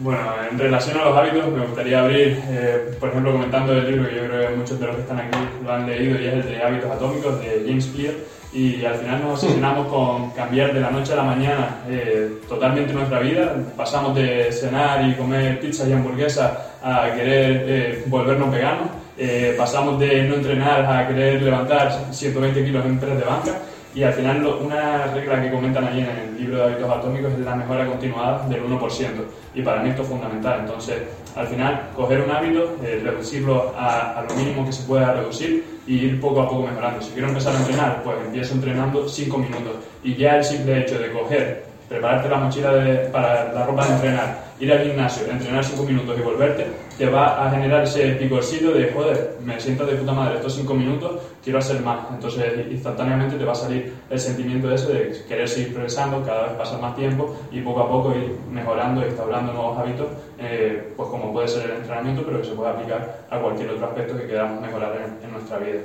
Bueno, 0.00 0.20
en 0.48 0.56
relación 0.56 0.96
a 1.00 1.06
los 1.06 1.16
hábitos, 1.16 1.48
me 1.48 1.66
gustaría 1.66 1.98
abrir, 1.98 2.40
eh, 2.50 2.94
por 3.00 3.08
ejemplo, 3.08 3.32
comentando 3.32 3.72
el 3.72 3.90
libro 3.90 4.08
que 4.08 4.14
yo 4.14 4.26
creo 4.28 4.48
que 4.48 4.54
muchos 4.54 4.78
de 4.78 4.86
los 4.86 4.94
que 4.94 5.02
están 5.02 5.18
aquí 5.18 5.38
lo 5.64 5.72
han 5.72 5.86
leído 5.88 6.20
y 6.20 6.26
es 6.26 6.34
el 6.34 6.42
de 6.44 6.62
Hábitos 6.62 6.92
Atómicos 6.92 7.40
de 7.40 7.64
James 7.66 7.86
Clear. 7.86 8.14
Y 8.52 8.84
al 8.84 8.94
final 8.94 9.22
nos 9.22 9.42
obsesionamos 9.42 9.88
con 9.88 10.30
cambiar 10.30 10.72
de 10.72 10.80
la 10.80 10.90
noche 10.90 11.12
a 11.12 11.16
la 11.16 11.24
mañana 11.24 11.80
eh, 11.88 12.40
totalmente 12.48 12.94
nuestra 12.94 13.18
vida. 13.18 13.56
Pasamos 13.76 14.14
de 14.14 14.52
cenar 14.52 15.04
y 15.06 15.14
comer 15.14 15.60
pizza 15.60 15.86
y 15.86 15.92
hamburguesas 15.92 16.52
a 16.82 17.12
querer 17.14 17.64
eh, 17.66 18.04
volvernos 18.06 18.50
veganos. 18.50 18.88
Eh, 19.18 19.54
pasamos 19.58 19.98
de 19.98 20.22
no 20.22 20.36
entrenar 20.36 20.86
a 20.86 21.08
querer 21.08 21.42
levantar 21.42 22.06
120 22.10 22.64
kilos 22.64 22.86
en 22.86 22.98
press 23.00 23.18
de 23.18 23.24
banca. 23.24 23.58
Y 23.98 24.04
al 24.04 24.12
final 24.12 24.46
una 24.46 25.08
regla 25.08 25.42
que 25.42 25.50
comentan 25.50 25.84
allí 25.84 26.02
en 26.02 26.06
el 26.06 26.38
libro 26.38 26.58
de 26.58 26.62
hábitos 26.66 26.88
atómicos 26.88 27.32
es 27.32 27.40
la 27.40 27.56
mejora 27.56 27.84
continuada 27.84 28.48
del 28.48 28.62
1%. 28.62 28.80
Y 29.56 29.62
para 29.62 29.82
mí 29.82 29.90
esto 29.90 30.02
es 30.02 30.08
fundamental. 30.08 30.60
Entonces, 30.60 31.02
al 31.34 31.48
final, 31.48 31.88
coger 31.96 32.20
un 32.20 32.30
hábito, 32.30 32.76
eh, 32.84 33.00
reducirlo 33.02 33.74
a, 33.76 34.20
a 34.20 34.22
lo 34.22 34.32
mínimo 34.36 34.64
que 34.64 34.72
se 34.72 34.84
pueda 34.84 35.14
reducir 35.14 35.64
y 35.84 35.94
ir 35.94 36.20
poco 36.20 36.42
a 36.42 36.48
poco 36.48 36.68
mejorando. 36.68 37.02
Si 37.02 37.10
quiero 37.10 37.26
empezar 37.26 37.56
a 37.56 37.58
entrenar, 37.58 38.02
pues 38.04 38.18
empiezo 38.24 38.54
entrenando 38.54 39.08
5 39.08 39.36
minutos. 39.36 39.74
Y 40.04 40.14
ya 40.14 40.36
el 40.36 40.44
simple 40.44 40.80
hecho 40.80 40.96
de 40.96 41.10
coger, 41.10 41.64
prepararte 41.88 42.28
la 42.28 42.36
mochila 42.36 42.72
de- 42.74 43.08
para 43.08 43.52
la 43.52 43.64
ropa 43.64 43.86
de 43.86 43.94
entrenar, 43.94 44.48
ir 44.60 44.72
al 44.72 44.84
gimnasio, 44.84 45.30
entrenar 45.30 45.64
5 45.64 45.84
minutos 45.84 46.16
y 46.18 46.22
volverte, 46.22 46.66
te 46.98 47.06
va 47.08 47.46
a 47.46 47.50
generar 47.50 47.84
ese 47.84 48.10
picorcillo 48.12 48.72
de, 48.72 48.90
joder, 48.92 49.36
me 49.44 49.58
siento 49.60 49.86
de 49.86 49.94
puta 49.94 50.12
madre 50.12 50.36
estos 50.36 50.54
5 50.54 50.74
minutos, 50.74 51.22
quiero 51.42 51.60
hacer 51.60 51.80
más. 51.80 51.98
Entonces, 52.12 52.66
instantáneamente 52.70 53.36
te 53.36 53.44
va 53.44 53.52
a 53.52 53.54
salir 53.54 53.92
el 54.10 54.18
sentimiento 54.18 54.72
ese 54.72 54.92
de 54.92 55.24
querer 55.28 55.48
seguir 55.48 55.72
progresando, 55.72 56.22
cada 56.24 56.42
vez 56.44 56.52
pasar 56.52 56.80
más 56.80 56.94
tiempo 56.96 57.34
y 57.52 57.60
poco 57.60 57.80
a 57.80 57.88
poco 57.88 58.12
ir 58.12 58.36
mejorando, 58.50 59.04
instaurando 59.06 59.52
nuevos 59.52 59.78
hábitos, 59.78 60.08
eh, 60.38 60.92
pues 60.96 61.08
como 61.08 61.32
puede 61.32 61.48
ser 61.48 61.70
el 61.70 61.76
entrenamiento, 61.78 62.22
pero 62.26 62.40
que 62.42 62.48
se 62.48 62.54
puede 62.54 62.70
aplicar 62.70 63.26
a 63.30 63.38
cualquier 63.38 63.70
otro 63.70 63.86
aspecto 63.86 64.16
que 64.16 64.26
queramos 64.26 64.60
mejorar 64.60 64.98
en 65.22 65.32
nuestra 65.32 65.58
vida. 65.58 65.80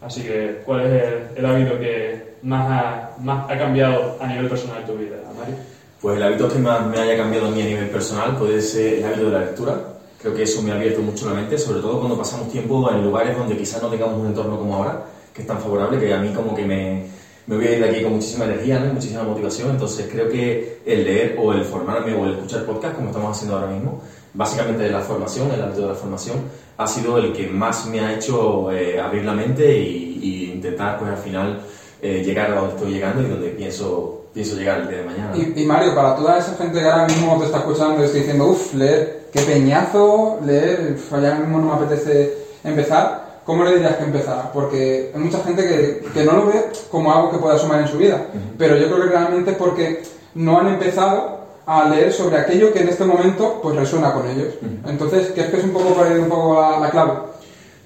Así 0.00 0.22
que, 0.22 0.62
¿cuál 0.64 0.86
es 0.86 1.02
el, 1.02 1.38
el 1.38 1.46
hábito 1.46 1.78
que 1.78 2.36
más 2.42 2.70
ha, 2.70 3.10
más 3.20 3.50
ha 3.50 3.58
cambiado 3.58 4.16
a 4.20 4.26
nivel 4.26 4.48
personal 4.48 4.84
tu 4.84 4.94
vida, 4.94 5.16
Mario? 5.36 5.56
Pues 6.00 6.16
el 6.16 6.22
hábito 6.22 6.48
que 6.48 6.58
más 6.58 6.86
me 6.86 6.98
haya 6.98 7.16
cambiado 7.16 7.48
a 7.48 7.50
mí 7.50 7.60
a 7.60 7.64
nivel 7.64 7.88
personal 7.90 8.36
puede 8.36 8.60
ser 8.60 8.94
el 8.94 9.04
hábito 9.04 9.26
de 9.26 9.32
la 9.32 9.40
lectura. 9.40 9.74
Creo 10.20 10.34
que 10.34 10.44
eso 10.44 10.62
me 10.62 10.70
ha 10.70 10.74
abierto 10.74 11.00
mucho 11.00 11.26
la 11.26 11.34
mente, 11.34 11.58
sobre 11.58 11.80
todo 11.80 11.98
cuando 11.98 12.16
pasamos 12.16 12.50
tiempo 12.50 12.88
en 12.90 13.04
lugares 13.04 13.36
donde 13.36 13.56
quizás 13.56 13.82
no 13.82 13.88
tengamos 13.88 14.18
un 14.20 14.26
entorno 14.26 14.58
como 14.58 14.76
ahora, 14.76 15.04
que 15.34 15.42
es 15.42 15.46
tan 15.48 15.58
favorable, 15.60 15.98
que 15.98 16.12
a 16.12 16.18
mí 16.18 16.32
como 16.32 16.54
que 16.54 16.64
me, 16.64 17.06
me 17.46 17.56
voy 17.56 17.66
a 17.66 17.72
ir 17.72 17.82
de 17.82 17.90
aquí 17.90 18.02
con 18.02 18.14
muchísima 18.14 18.44
energía, 18.44 18.78
¿no? 18.78 18.92
Muchísima 18.92 19.22
motivación. 19.22 19.70
Entonces 19.70 20.08
creo 20.10 20.28
que 20.28 20.80
el 20.86 21.04
leer 21.04 21.36
o 21.40 21.52
el 21.52 21.64
formarme 21.64 22.14
o 22.14 22.26
el 22.26 22.32
escuchar 22.34 22.64
podcast, 22.64 22.94
como 22.94 23.08
estamos 23.08 23.36
haciendo 23.36 23.56
ahora 23.56 23.72
mismo, 23.72 24.02
básicamente 24.34 24.84
de 24.84 24.90
la 24.90 25.00
formación, 25.00 25.50
el 25.52 25.62
hábito 25.62 25.82
de 25.82 25.88
la 25.88 25.94
formación, 25.94 26.36
ha 26.76 26.86
sido 26.86 27.18
el 27.18 27.32
que 27.32 27.48
más 27.48 27.86
me 27.86 28.00
ha 28.00 28.14
hecho 28.14 28.70
eh, 28.70 29.00
abrir 29.00 29.24
la 29.24 29.32
mente 29.32 29.78
y, 29.78 30.20
y 30.22 30.52
intentar 30.52 30.98
pues 30.98 31.10
al 31.10 31.18
final 31.18 31.60
eh, 32.00 32.22
llegar 32.24 32.52
a 32.52 32.60
donde 32.60 32.74
estoy 32.76 32.92
llegando 32.92 33.22
y 33.22 33.26
donde 33.26 33.48
pienso, 33.48 34.26
pienso 34.32 34.54
llegar 34.54 34.82
el 34.82 34.88
día 34.88 34.98
de 34.98 35.04
mañana. 35.04 35.32
Y, 35.36 35.62
y 35.62 35.64
Mario, 35.64 35.94
para 35.94 36.14
toda 36.14 36.38
esa 36.38 36.54
gente 36.54 36.78
que 36.78 36.88
ahora 36.88 37.06
mismo 37.06 37.36
te 37.38 37.46
está 37.46 37.58
escuchando 37.58 38.00
y 38.00 38.04
está 38.04 38.18
diciendo, 38.18 38.46
uff, 38.46 38.74
leer, 38.74 39.28
qué 39.32 39.40
peñazo, 39.40 40.38
leer, 40.44 40.96
ya 41.10 41.34
mismo 41.34 41.58
no 41.58 41.66
me 41.66 41.84
apetece 41.84 42.34
empezar, 42.62 43.40
¿cómo 43.44 43.64
le 43.64 43.74
dirías 43.74 43.96
que 43.96 44.04
empezara? 44.04 44.52
Porque 44.52 45.10
hay 45.12 45.20
mucha 45.20 45.42
gente 45.42 45.66
que, 45.66 46.08
que 46.12 46.24
no 46.24 46.32
lo 46.32 46.46
ve 46.46 46.66
como 46.90 47.12
algo 47.12 47.32
que 47.32 47.38
pueda 47.38 47.58
sumar 47.58 47.80
en 47.80 47.88
su 47.88 47.98
vida, 47.98 48.26
pero 48.56 48.76
yo 48.76 48.86
creo 48.86 49.02
que 49.02 49.08
realmente 49.08 49.50
es 49.50 49.56
porque 49.56 50.02
no 50.34 50.60
han 50.60 50.68
empezado 50.68 51.37
a 51.68 51.86
leer 51.86 52.10
sobre 52.10 52.38
aquello 52.38 52.72
que 52.72 52.80
en 52.80 52.88
este 52.88 53.04
momento 53.04 53.60
pues 53.62 53.76
resuena 53.76 54.14
con 54.14 54.26
ellos. 54.26 54.54
Entonces, 54.86 55.32
¿crees 55.34 55.50
que 55.50 55.58
es 55.58 55.64
un 55.64 55.72
poco 55.72 56.02
ahí 56.02 56.18
un 56.18 56.28
poco 56.28 56.58
la, 56.58 56.80
la 56.80 56.90
clave? 56.90 57.12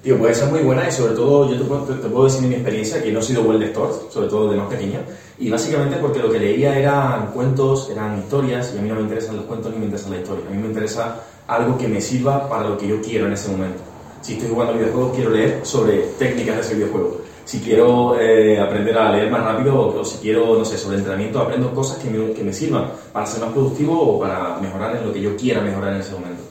Tío, 0.01 0.25
esa 0.29 0.45
es 0.45 0.51
muy 0.51 0.61
buena 0.61 0.87
y 0.87 0.91
sobre 0.91 1.13
todo 1.13 1.49
yo 1.49 1.57
te 1.57 1.65
puedo, 1.65 1.81
te, 1.81 1.93
te 1.95 2.07
puedo 2.07 2.23
decir 2.23 2.43
de 2.43 2.47
mi 2.47 2.55
experiencia 2.55 3.03
que 3.03 3.11
no 3.11 3.19
he 3.19 3.23
sido 3.23 3.43
buen 3.43 3.59
lector, 3.59 4.07
sobre 4.09 4.29
todo 4.29 4.49
de 4.49 4.55
más 4.55 4.67
pequeño, 4.69 4.99
y 5.37 5.49
básicamente 5.49 5.97
porque 5.97 6.19
lo 6.19 6.31
que 6.31 6.39
leía 6.39 6.77
eran 6.77 7.31
cuentos, 7.33 7.89
eran 7.89 8.19
historias, 8.19 8.73
y 8.73 8.79
a 8.79 8.81
mí 8.81 8.87
no 8.87 8.95
me 8.95 9.01
interesan 9.01 9.35
los 9.35 9.45
cuentos 9.45 9.71
ni 9.73 9.79
me 9.79 9.85
interesa 9.85 10.09
la 10.09 10.17
historia, 10.17 10.45
a 10.47 10.51
mí 10.51 10.57
me 10.57 10.67
interesa 10.67 11.21
algo 11.47 11.77
que 11.77 11.87
me 11.89 11.99
sirva 11.99 12.47
para 12.47 12.69
lo 12.69 12.77
que 12.77 12.87
yo 12.87 13.01
quiero 13.01 13.27
en 13.27 13.33
ese 13.33 13.51
momento. 13.51 13.79
Si 14.21 14.33
estoy 14.33 14.49
jugando 14.49 14.75
videojuegos, 14.75 15.13
quiero 15.13 15.29
leer 15.31 15.59
sobre 15.63 15.97
técnicas 16.17 16.55
de 16.55 16.61
ese 16.61 16.75
videojuego. 16.75 17.22
Si 17.45 17.59
quiero 17.59 18.19
eh, 18.19 18.59
aprender 18.59 18.97
a 18.97 19.11
leer 19.11 19.29
más 19.29 19.43
rápido 19.43 19.75
o, 19.75 19.99
o 19.99 20.05
si 20.05 20.17
quiero, 20.19 20.57
no 20.57 20.63
sé, 20.63 20.77
sobre 20.77 20.97
entrenamiento, 20.97 21.39
aprendo 21.39 21.73
cosas 21.73 21.97
que 21.97 22.09
me, 22.09 22.33
que 22.33 22.43
me 22.43 22.53
sirvan 22.53 22.91
para 23.11 23.25
ser 23.25 23.41
más 23.41 23.51
productivo 23.51 23.99
o 23.99 24.19
para 24.19 24.57
mejorar 24.59 24.95
en 24.95 25.05
lo 25.05 25.13
que 25.13 25.21
yo 25.21 25.35
quiera 25.35 25.61
mejorar 25.61 25.93
en 25.93 25.99
ese 25.99 26.13
momento. 26.13 26.43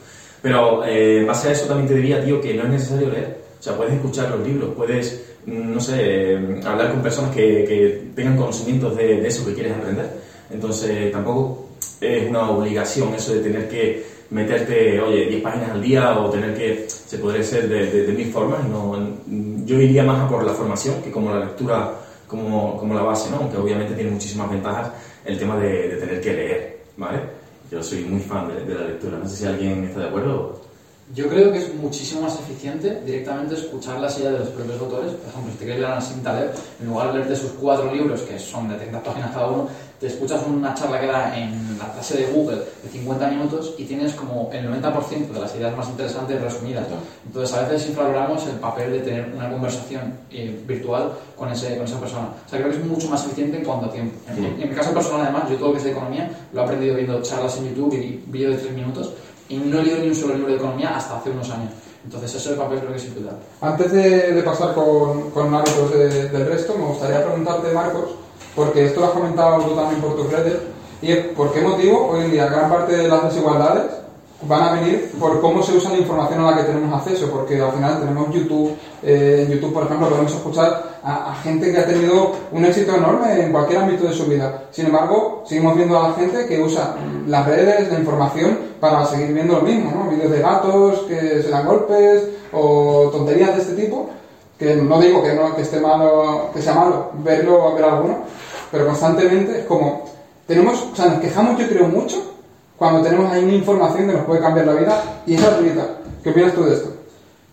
Pero 0.43 0.85
eh, 0.85 1.21
en 1.21 1.27
base 1.27 1.49
a 1.49 1.53
eso 1.53 1.67
también 1.67 1.89
te 1.89 1.95
diría, 1.95 2.23
tío, 2.23 2.41
que 2.41 2.55
no 2.55 2.65
es 2.65 2.69
necesario 2.71 3.11
leer. 3.11 3.39
O 3.59 3.63
sea, 3.63 3.77
puedes 3.77 3.95
escuchar 3.95 4.31
los 4.31 4.47
libros, 4.47 4.71
puedes, 4.77 5.23
mm, 5.47 5.73
no 5.73 5.81
sé, 5.81 5.97
eh, 5.99 6.61
hablar 6.65 6.91
con 6.91 7.01
personas 7.01 7.35
que, 7.35 7.65
que 7.65 8.11
tengan 8.15 8.37
conocimientos 8.37 8.97
de, 8.97 9.21
de 9.21 9.29
eso 9.29 9.47
que 9.47 9.55
quieres 9.55 9.73
aprender. 9.77 10.11
Entonces, 10.51 11.11
tampoco 11.13 11.69
es 12.01 12.29
una 12.29 12.51
obligación 12.51 13.15
eso 13.15 13.33
de 13.35 13.41
tener 13.41 13.69
que 13.69 14.05
meterte, 14.33 15.01
oye, 15.01 15.27
10 15.27 15.43
páginas 15.43 15.71
al 15.71 15.83
día 15.83 16.19
o 16.19 16.31
tener 16.31 16.55
que, 16.55 16.87
se 16.89 17.19
podría 17.19 17.43
ser 17.43 17.69
de, 17.69 17.91
de, 17.91 18.07
de 18.07 18.13
mil 18.13 18.33
formas. 18.33 18.65
No, 18.67 18.97
yo 19.65 19.81
iría 19.81 20.03
más 20.03 20.21
a 20.21 20.29
por 20.29 20.45
la 20.45 20.53
formación 20.53 21.03
que 21.03 21.11
como 21.11 21.31
la 21.31 21.41
lectura 21.41 21.93
como, 22.27 22.79
como 22.79 22.95
la 22.95 23.03
base, 23.03 23.31
¿no? 23.31 23.37
Aunque 23.37 23.59
obviamente 23.59 23.95
tiene 23.95 24.11
muchísimas 24.11 24.51
ventajas 24.51 24.91
el 25.25 25.39
tema 25.39 25.57
de, 25.59 25.89
de 25.89 25.97
tener 25.97 26.21
que 26.21 26.33
leer, 26.33 26.85
¿vale? 26.97 27.21
Yo 27.71 27.83
soy 27.83 28.05
muy 28.05 28.21
fan 28.21 28.49
de 28.67 28.75
la 28.75 28.85
lectura. 28.85 29.19
No 29.19 29.29
sé 29.29 29.37
si 29.37 29.47
alguien 29.47 29.85
está 29.85 30.01
de 30.01 30.09
acuerdo. 30.09 30.61
Yo 31.15 31.29
creo 31.29 31.53
que 31.53 31.59
es 31.59 31.75
muchísimo 31.75 32.23
más 32.23 32.39
eficiente 32.41 33.03
directamente 33.05 33.55
escuchar 33.55 34.01
las 34.01 34.19
ideas 34.19 34.33
de 34.33 34.39
los 34.41 34.49
propios 34.49 34.81
autores. 34.81 35.13
Por 35.13 35.29
ejemplo, 35.29 35.53
si 35.53 35.59
te 35.59 35.65
quieres 35.65 35.81
leer 35.81 35.93
a 35.93 35.95
Nassim 35.97 36.23
Taleb, 36.23 36.51
en 36.81 36.87
lugar 36.87 37.09
de 37.09 37.19
leerte 37.19 37.37
sus 37.37 37.51
cuatro 37.53 37.93
libros, 37.93 38.23
que 38.23 38.39
son 38.39 38.69
de 38.69 38.77
30 38.77 39.03
páginas 39.03 39.31
cada 39.33 39.49
uno, 39.49 39.69
te 40.03 40.09
escuchas 40.09 40.43
una 40.49 40.75
charla 40.75 41.01
que 41.01 41.07
da 41.07 41.39
en 41.39 41.79
la 41.79 41.93
clase 41.93 42.17
de 42.19 42.27
Google 42.33 42.59
de 42.83 42.89
50 42.91 43.29
minutos 43.29 43.75
y 43.79 43.85
tienes 43.85 44.13
como 44.15 44.51
el 44.53 44.69
90% 44.69 45.29
de 45.31 45.41
las 45.41 45.55
ideas 45.55 45.77
más 45.77 45.89
interesantes 45.89 46.41
resumidas. 46.43 46.85
Entonces, 47.25 47.57
a 47.57 47.63
veces 47.63 47.89
infravaloramos 47.89 48.45
el 48.49 48.57
papel 48.57 48.91
de 48.95 48.99
tener 48.99 49.33
una 49.33 49.49
conversación 49.49 50.15
eh, 50.33 50.61
virtual 50.67 51.13
con, 51.37 51.51
ese, 51.53 51.77
con 51.77 51.87
esa 51.87 52.01
persona. 52.01 52.27
O 52.45 52.51
sea, 52.51 52.59
creo 52.59 52.73
que 52.73 52.79
es 52.79 52.85
mucho 52.85 53.09
más 53.09 53.25
eficiente 53.25 53.59
en 53.59 53.65
cuanto 53.65 53.87
a 53.87 53.93
tiempo. 53.93 54.17
En, 54.29 54.35
Sí. 54.37 54.45
en 54.61 54.69
mi 54.71 54.75
caso 54.75 54.93
personal, 54.93 55.21
además, 55.23 55.45
yo 55.49 55.55
todo 55.57 55.69
lo 55.69 55.73
que 55.75 55.79
es 55.79 55.85
de 55.85 55.93
economía 55.93 56.31
lo 56.53 56.61
he 56.61 56.65
aprendido 56.65 56.97
viendo 56.97 57.23
charlas 57.23 57.57
en 57.59 57.69
YouTube 57.69 57.95
y 57.95 58.25
vídeos 58.27 58.57
de 58.57 58.63
3 58.63 58.75
minutos 58.75 59.13
y 59.49 59.57
no 59.59 59.79
he 59.79 59.85
leído 59.85 59.99
ni 60.01 60.09
un 60.09 60.15
solo 60.17 60.35
libro 60.35 60.49
de 60.51 60.57
economía 60.57 60.97
hasta 60.97 61.17
hace 61.19 61.31
unos 61.31 61.49
años. 61.51 61.71
Entonces, 62.05 62.35
eso 62.35 62.51
de 62.51 62.57
papel 62.57 62.81
creo 62.81 62.91
que 62.91 62.97
es 62.99 63.15
vital. 63.15 63.37
Antes 63.61 63.93
de, 63.93 64.33
de 64.33 64.43
pasar 64.43 64.75
con, 64.75 65.31
con 65.31 65.55
hábitos 65.55 65.93
de- 65.93 66.29
del 66.31 66.47
resto, 66.47 66.75
me 66.77 66.87
gustaría 66.87 67.25
preguntarte, 67.25 67.71
Marcos, 67.73 68.17
porque 68.55 68.87
esto 68.87 69.01
lo 69.01 69.07
has 69.07 69.13
comentado 69.13 69.63
tú 69.63 69.75
también 69.75 70.01
por 70.01 70.17
tus 70.17 70.31
redes, 70.31 70.59
y 71.01 71.13
es 71.13 71.19
por 71.29 71.53
qué 71.53 71.61
motivo 71.61 72.11
hoy 72.11 72.27
en 72.27 72.33
día 72.33 72.47
gran 72.47 72.71
parte 72.71 72.97
de 72.97 73.09
las 73.09 73.25
desigualdades 73.25 74.03
van 74.49 74.63
a 74.63 74.73
venir 74.81 75.13
por 75.19 75.41
cómo 75.41 75.63
se 75.63 75.77
usa 75.77 75.93
la 75.93 75.99
información 75.99 76.41
a 76.41 76.51
la 76.51 76.57
que 76.57 76.65
tenemos 76.65 76.93
acceso, 76.93 77.31
porque 77.31 77.61
al 77.61 77.73
final 77.73 78.01
tenemos 78.01 78.33
YouTube, 78.35 78.73
eh, 79.03 79.45
en 79.47 79.53
YouTube, 79.53 79.73
por 79.73 79.85
ejemplo, 79.85 80.09
podemos 80.09 80.33
escuchar 80.33 81.01
a, 81.05 81.35
gente 81.43 81.73
que 81.73 81.79
ha 81.79 81.87
tenido 81.87 82.33
un 82.53 82.65
éxito 82.65 82.95
enorme 82.95 83.45
en 83.45 83.53
cualquier 83.53 83.81
ámbito 83.81 84.05
de 84.05 84.13
su 84.13 84.27
vida. 84.27 84.65
Sin 84.71 84.87
embargo, 84.87 85.43
seguimos 85.47 85.77
viendo 85.77 85.99
a 85.99 86.09
la 86.09 86.15
gente 86.15 86.47
que 86.47 86.61
usa 86.61 86.97
las 87.27 87.47
redes, 87.47 87.91
la 87.91 87.99
información, 87.99 88.59
para 88.81 89.05
seguir 89.07 89.33
viendo 89.33 89.55
lo 89.55 89.63
mismo, 89.63 89.93
¿no? 89.93 90.11
Vídeos 90.11 90.31
de 90.31 90.41
gatos 90.41 91.01
que 91.09 91.43
se 91.43 91.49
dan 91.49 91.67
golpes 91.67 92.29
o 92.53 93.11
tonterías 93.13 93.55
de 93.57 93.63
este 93.63 93.75
tipo, 93.75 94.11
que 94.63 94.77
no 94.77 95.01
digo 95.01 95.21
que, 95.25 95.35
no, 95.35 95.57
que 95.57 95.63
esté 95.63 95.81
malo, 95.81 96.51
que 96.55 96.63
sea 96.63 96.75
malo 96.75 97.11
verlo 97.15 97.75
ver 97.75 97.85
alguno, 97.85 98.19
pero 98.71 98.87
constantemente 98.87 99.61
es 99.61 99.67
como, 99.67 100.05
tenemos, 100.47 100.81
o 100.93 100.95
sea, 100.95 101.07
nos 101.07 101.19
quejamos 101.19 101.59
yo 101.59 101.69
creo 101.69 101.87
mucho 101.89 102.35
cuando 102.79 103.03
tenemos 103.03 103.33
ahí 103.33 103.43
una 103.43 103.55
información 103.55 104.07
que 104.07 104.13
nos 104.13 104.25
puede 104.25 104.41
cambiar 104.41 104.67
la 104.67 104.75
vida 104.75 105.23
y 105.27 105.35
es 105.35 105.43
gratuita. 105.43 105.99
¿Qué 106.23 106.31
opinas 106.31 106.55
tú 106.55 106.63
de 106.63 106.75
esto? 106.75 106.95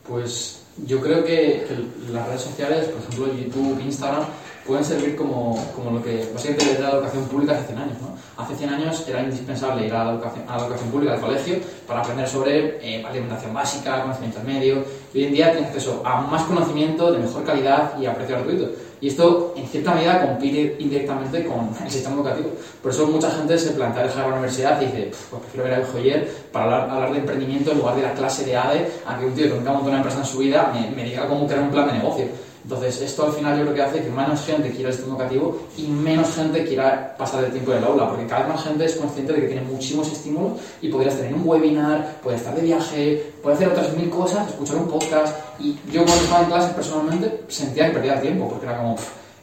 Pues 0.07 0.61
yo 0.85 1.01
creo 1.01 1.23
que, 1.23 1.65
que 1.67 2.11
las 2.13 2.27
redes 2.27 2.41
sociales, 2.41 2.85
por 2.89 3.01
ejemplo 3.01 3.33
YouTube, 3.33 3.81
Instagram, 3.81 4.25
pueden 4.69 4.85
servir 4.85 5.15
como, 5.15 5.57
como 5.75 5.89
lo 5.89 6.03
que 6.03 6.29
básicamente 6.31 6.77
era 6.77 6.89
la 6.89 6.95
educación 6.97 7.25
pública 7.25 7.53
hace 7.53 7.65
100 7.65 7.79
años. 7.79 7.97
¿no? 8.01 8.15
Hace 8.41 8.55
100 8.55 8.69
años 8.69 9.03
era 9.07 9.23
indispensable 9.23 9.85
ir 9.87 9.93
a 9.93 10.05
la 10.05 10.11
educación, 10.13 10.45
a 10.47 10.57
la 10.57 10.63
educación 10.63 10.91
pública, 10.91 11.13
al 11.13 11.19
colegio, 11.19 11.55
para 11.87 12.01
aprender 12.01 12.27
sobre 12.27 12.77
eh, 12.81 13.03
alimentación 13.03 13.51
básica, 13.51 14.01
conocimiento 14.03 14.39
medio. 14.45 14.83
Y 15.11 15.17
hoy 15.17 15.25
en 15.25 15.33
día 15.33 15.51
tienes 15.51 15.69
acceso 15.69 16.03
a 16.05 16.21
más 16.21 16.43
conocimiento 16.43 17.11
de 17.11 17.17
mejor 17.17 17.43
calidad 17.43 17.99
y 17.99 18.05
a 18.05 18.13
precio 18.13 18.35
gratuito. 18.35 18.69
Y 19.01 19.07
esto, 19.07 19.53
en 19.55 19.65
cierta 19.65 19.95
medida, 19.95 20.21
compite 20.21 20.75
indirectamente 20.77 21.45
con 21.45 21.71
el 21.83 21.91
sistema 21.91 22.15
educativo. 22.15 22.51
Por 22.83 22.91
eso 22.91 23.07
mucha 23.07 23.31
gente 23.31 23.57
se 23.57 23.71
plantea 23.71 24.03
dejar 24.03 24.27
la 24.27 24.33
universidad 24.33 24.79
y 24.81 24.85
dice, 24.85 25.03
"Pff, 25.07 25.25
pues 25.31 25.41
prefiero 25.41 25.67
ver 25.67 25.81
a 25.81 25.85
Joyer 25.87 26.31
para 26.51 26.65
hablar, 26.65 26.89
hablar 26.91 27.11
de 27.13 27.19
emprendimiento 27.19 27.71
en 27.71 27.79
lugar 27.79 27.95
de 27.95 28.03
la 28.03 28.13
clase 28.13 28.45
de 28.45 28.55
ADE 28.55 28.87
a 29.07 29.17
que 29.17 29.25
un 29.25 29.33
tío 29.33 29.47
que 29.49 29.55
nunca 29.55 29.71
montó 29.71 29.87
una 29.87 29.97
empresa 29.97 30.19
en 30.19 30.25
su 30.25 30.37
vida 30.37 30.71
me, 30.71 30.95
me 30.95 31.09
diga 31.09 31.27
cómo 31.27 31.47
crear 31.47 31.63
un 31.63 31.71
plan 31.71 31.87
de 31.87 31.93
negocio. 31.93 32.48
Entonces, 32.69 33.01
esto 33.01 33.25
al 33.25 33.33
final 33.33 33.57
yo 33.57 33.63
creo 33.63 33.73
que 33.73 33.81
hace 33.81 34.03
que 34.03 34.11
menos 34.11 34.45
gente 34.45 34.69
quiera 34.69 34.89
el 34.89 34.93
sistema 34.93 35.15
educativo 35.15 35.57
y 35.75 35.87
menos 35.87 36.35
gente 36.35 36.63
quiera 36.63 37.15
pasar 37.17 37.43
el 37.43 37.51
tiempo 37.51 37.71
en 37.71 37.79
el 37.79 37.83
aula, 37.83 38.07
porque 38.07 38.27
cada 38.27 38.41
vez 38.41 38.49
más 38.49 38.63
gente 38.63 38.85
es 38.85 38.95
consciente 38.95 39.33
de 39.33 39.41
que 39.41 39.47
tiene 39.47 39.63
muchísimos 39.63 40.11
estímulos 40.11 40.59
y 40.79 40.87
podrías 40.89 41.15
tener 41.15 41.33
un 41.33 41.41
webinar, 41.49 42.19
puedes 42.21 42.41
estar 42.41 42.55
de 42.55 42.61
viaje, 42.61 43.33
puedes 43.41 43.57
hacer 43.57 43.71
otras 43.71 43.97
mil 43.97 44.11
cosas, 44.11 44.47
escuchar 44.49 44.75
un 44.75 44.87
podcast. 44.87 45.35
Y 45.59 45.79
yo 45.91 46.05
cuando 46.05 46.23
estaba 46.23 46.43
en 46.43 46.45
clase 46.45 46.73
personalmente 46.75 47.43
sentía 47.47 47.87
que 47.87 47.93
perdía 47.93 48.21
tiempo, 48.21 48.47
porque 48.47 48.67
era 48.67 48.77
como, 48.77 48.95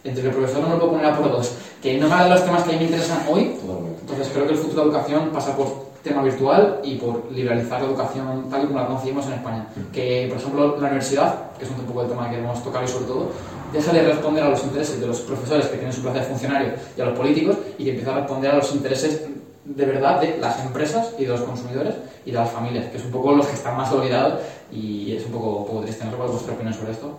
entre 0.04 0.22
que 0.22 0.28
el 0.28 0.34
profesor 0.36 0.60
no 0.60 0.68
me 0.68 0.74
lo 0.74 0.78
puedo 0.78 0.92
poner 0.92 1.06
a 1.06 1.18
por 1.18 1.28
dos, 1.28 1.50
que 1.82 1.98
no 1.98 2.08
me 2.08 2.22
de 2.22 2.30
los 2.30 2.44
temas 2.44 2.62
que 2.62 2.70
a 2.70 2.72
mí 2.74 2.78
me 2.78 2.84
interesan 2.84 3.26
hoy, 3.28 3.56
entonces 4.02 4.28
creo 4.32 4.46
que 4.46 4.52
el 4.52 4.58
futuro 4.58 4.84
de 4.84 4.92
la 4.92 4.98
educación 4.98 5.30
pasa 5.30 5.56
por 5.56 5.86
tema 6.06 6.22
virtual 6.22 6.80
y 6.82 6.96
por 6.96 7.30
liberalizar 7.32 7.80
la 7.80 7.88
educación 7.88 8.48
tal 8.48 8.64
y 8.64 8.66
como 8.66 8.78
la 8.78 8.86
conocimos 8.86 9.26
en 9.26 9.32
España. 9.34 9.66
Que, 9.92 10.26
por 10.28 10.38
ejemplo, 10.38 10.76
la 10.78 10.86
universidad, 10.86 11.52
que 11.58 11.64
es 11.64 11.70
un 11.70 11.76
poco 11.78 12.02
el 12.02 12.08
tema 12.08 12.30
que 12.30 12.38
hemos 12.38 12.62
tocado 12.62 12.84
y 12.84 12.88
sobre 12.88 13.06
todo, 13.06 13.30
deja 13.72 13.92
de 13.92 14.02
responder 14.02 14.44
a 14.44 14.50
los 14.50 14.62
intereses 14.62 15.00
de 15.00 15.06
los 15.06 15.20
profesores 15.20 15.66
que 15.66 15.76
tienen 15.76 15.92
su 15.92 16.02
plaza 16.02 16.20
de 16.20 16.24
funcionario 16.24 16.72
y 16.96 17.00
a 17.00 17.06
los 17.06 17.18
políticos 17.18 17.56
y 17.78 17.84
que 17.84 17.90
empieza 17.90 18.12
a 18.12 18.20
responder 18.20 18.50
a 18.52 18.56
los 18.56 18.72
intereses 18.74 19.22
de 19.64 19.84
verdad 19.84 20.20
de 20.20 20.38
las 20.38 20.64
empresas 20.64 21.12
y 21.18 21.24
de 21.24 21.28
los 21.28 21.40
consumidores 21.40 21.94
y 22.24 22.30
de 22.30 22.38
las 22.38 22.50
familias, 22.50 22.86
que 22.86 22.98
es 22.98 23.04
un 23.04 23.10
poco 23.10 23.32
los 23.32 23.46
que 23.46 23.54
están 23.54 23.76
más 23.76 23.90
olvidados 23.92 24.40
y 24.70 25.16
es 25.16 25.26
un 25.26 25.32
poco, 25.32 25.56
un 25.56 25.66
poco 25.66 25.80
triste. 25.80 26.04
No 26.04 26.12
sé 26.12 26.16
cuál 26.16 26.28
es 26.28 26.34
vuestra 26.34 26.54
opinión 26.54 26.74
sobre 26.74 26.92
esto. 26.92 27.18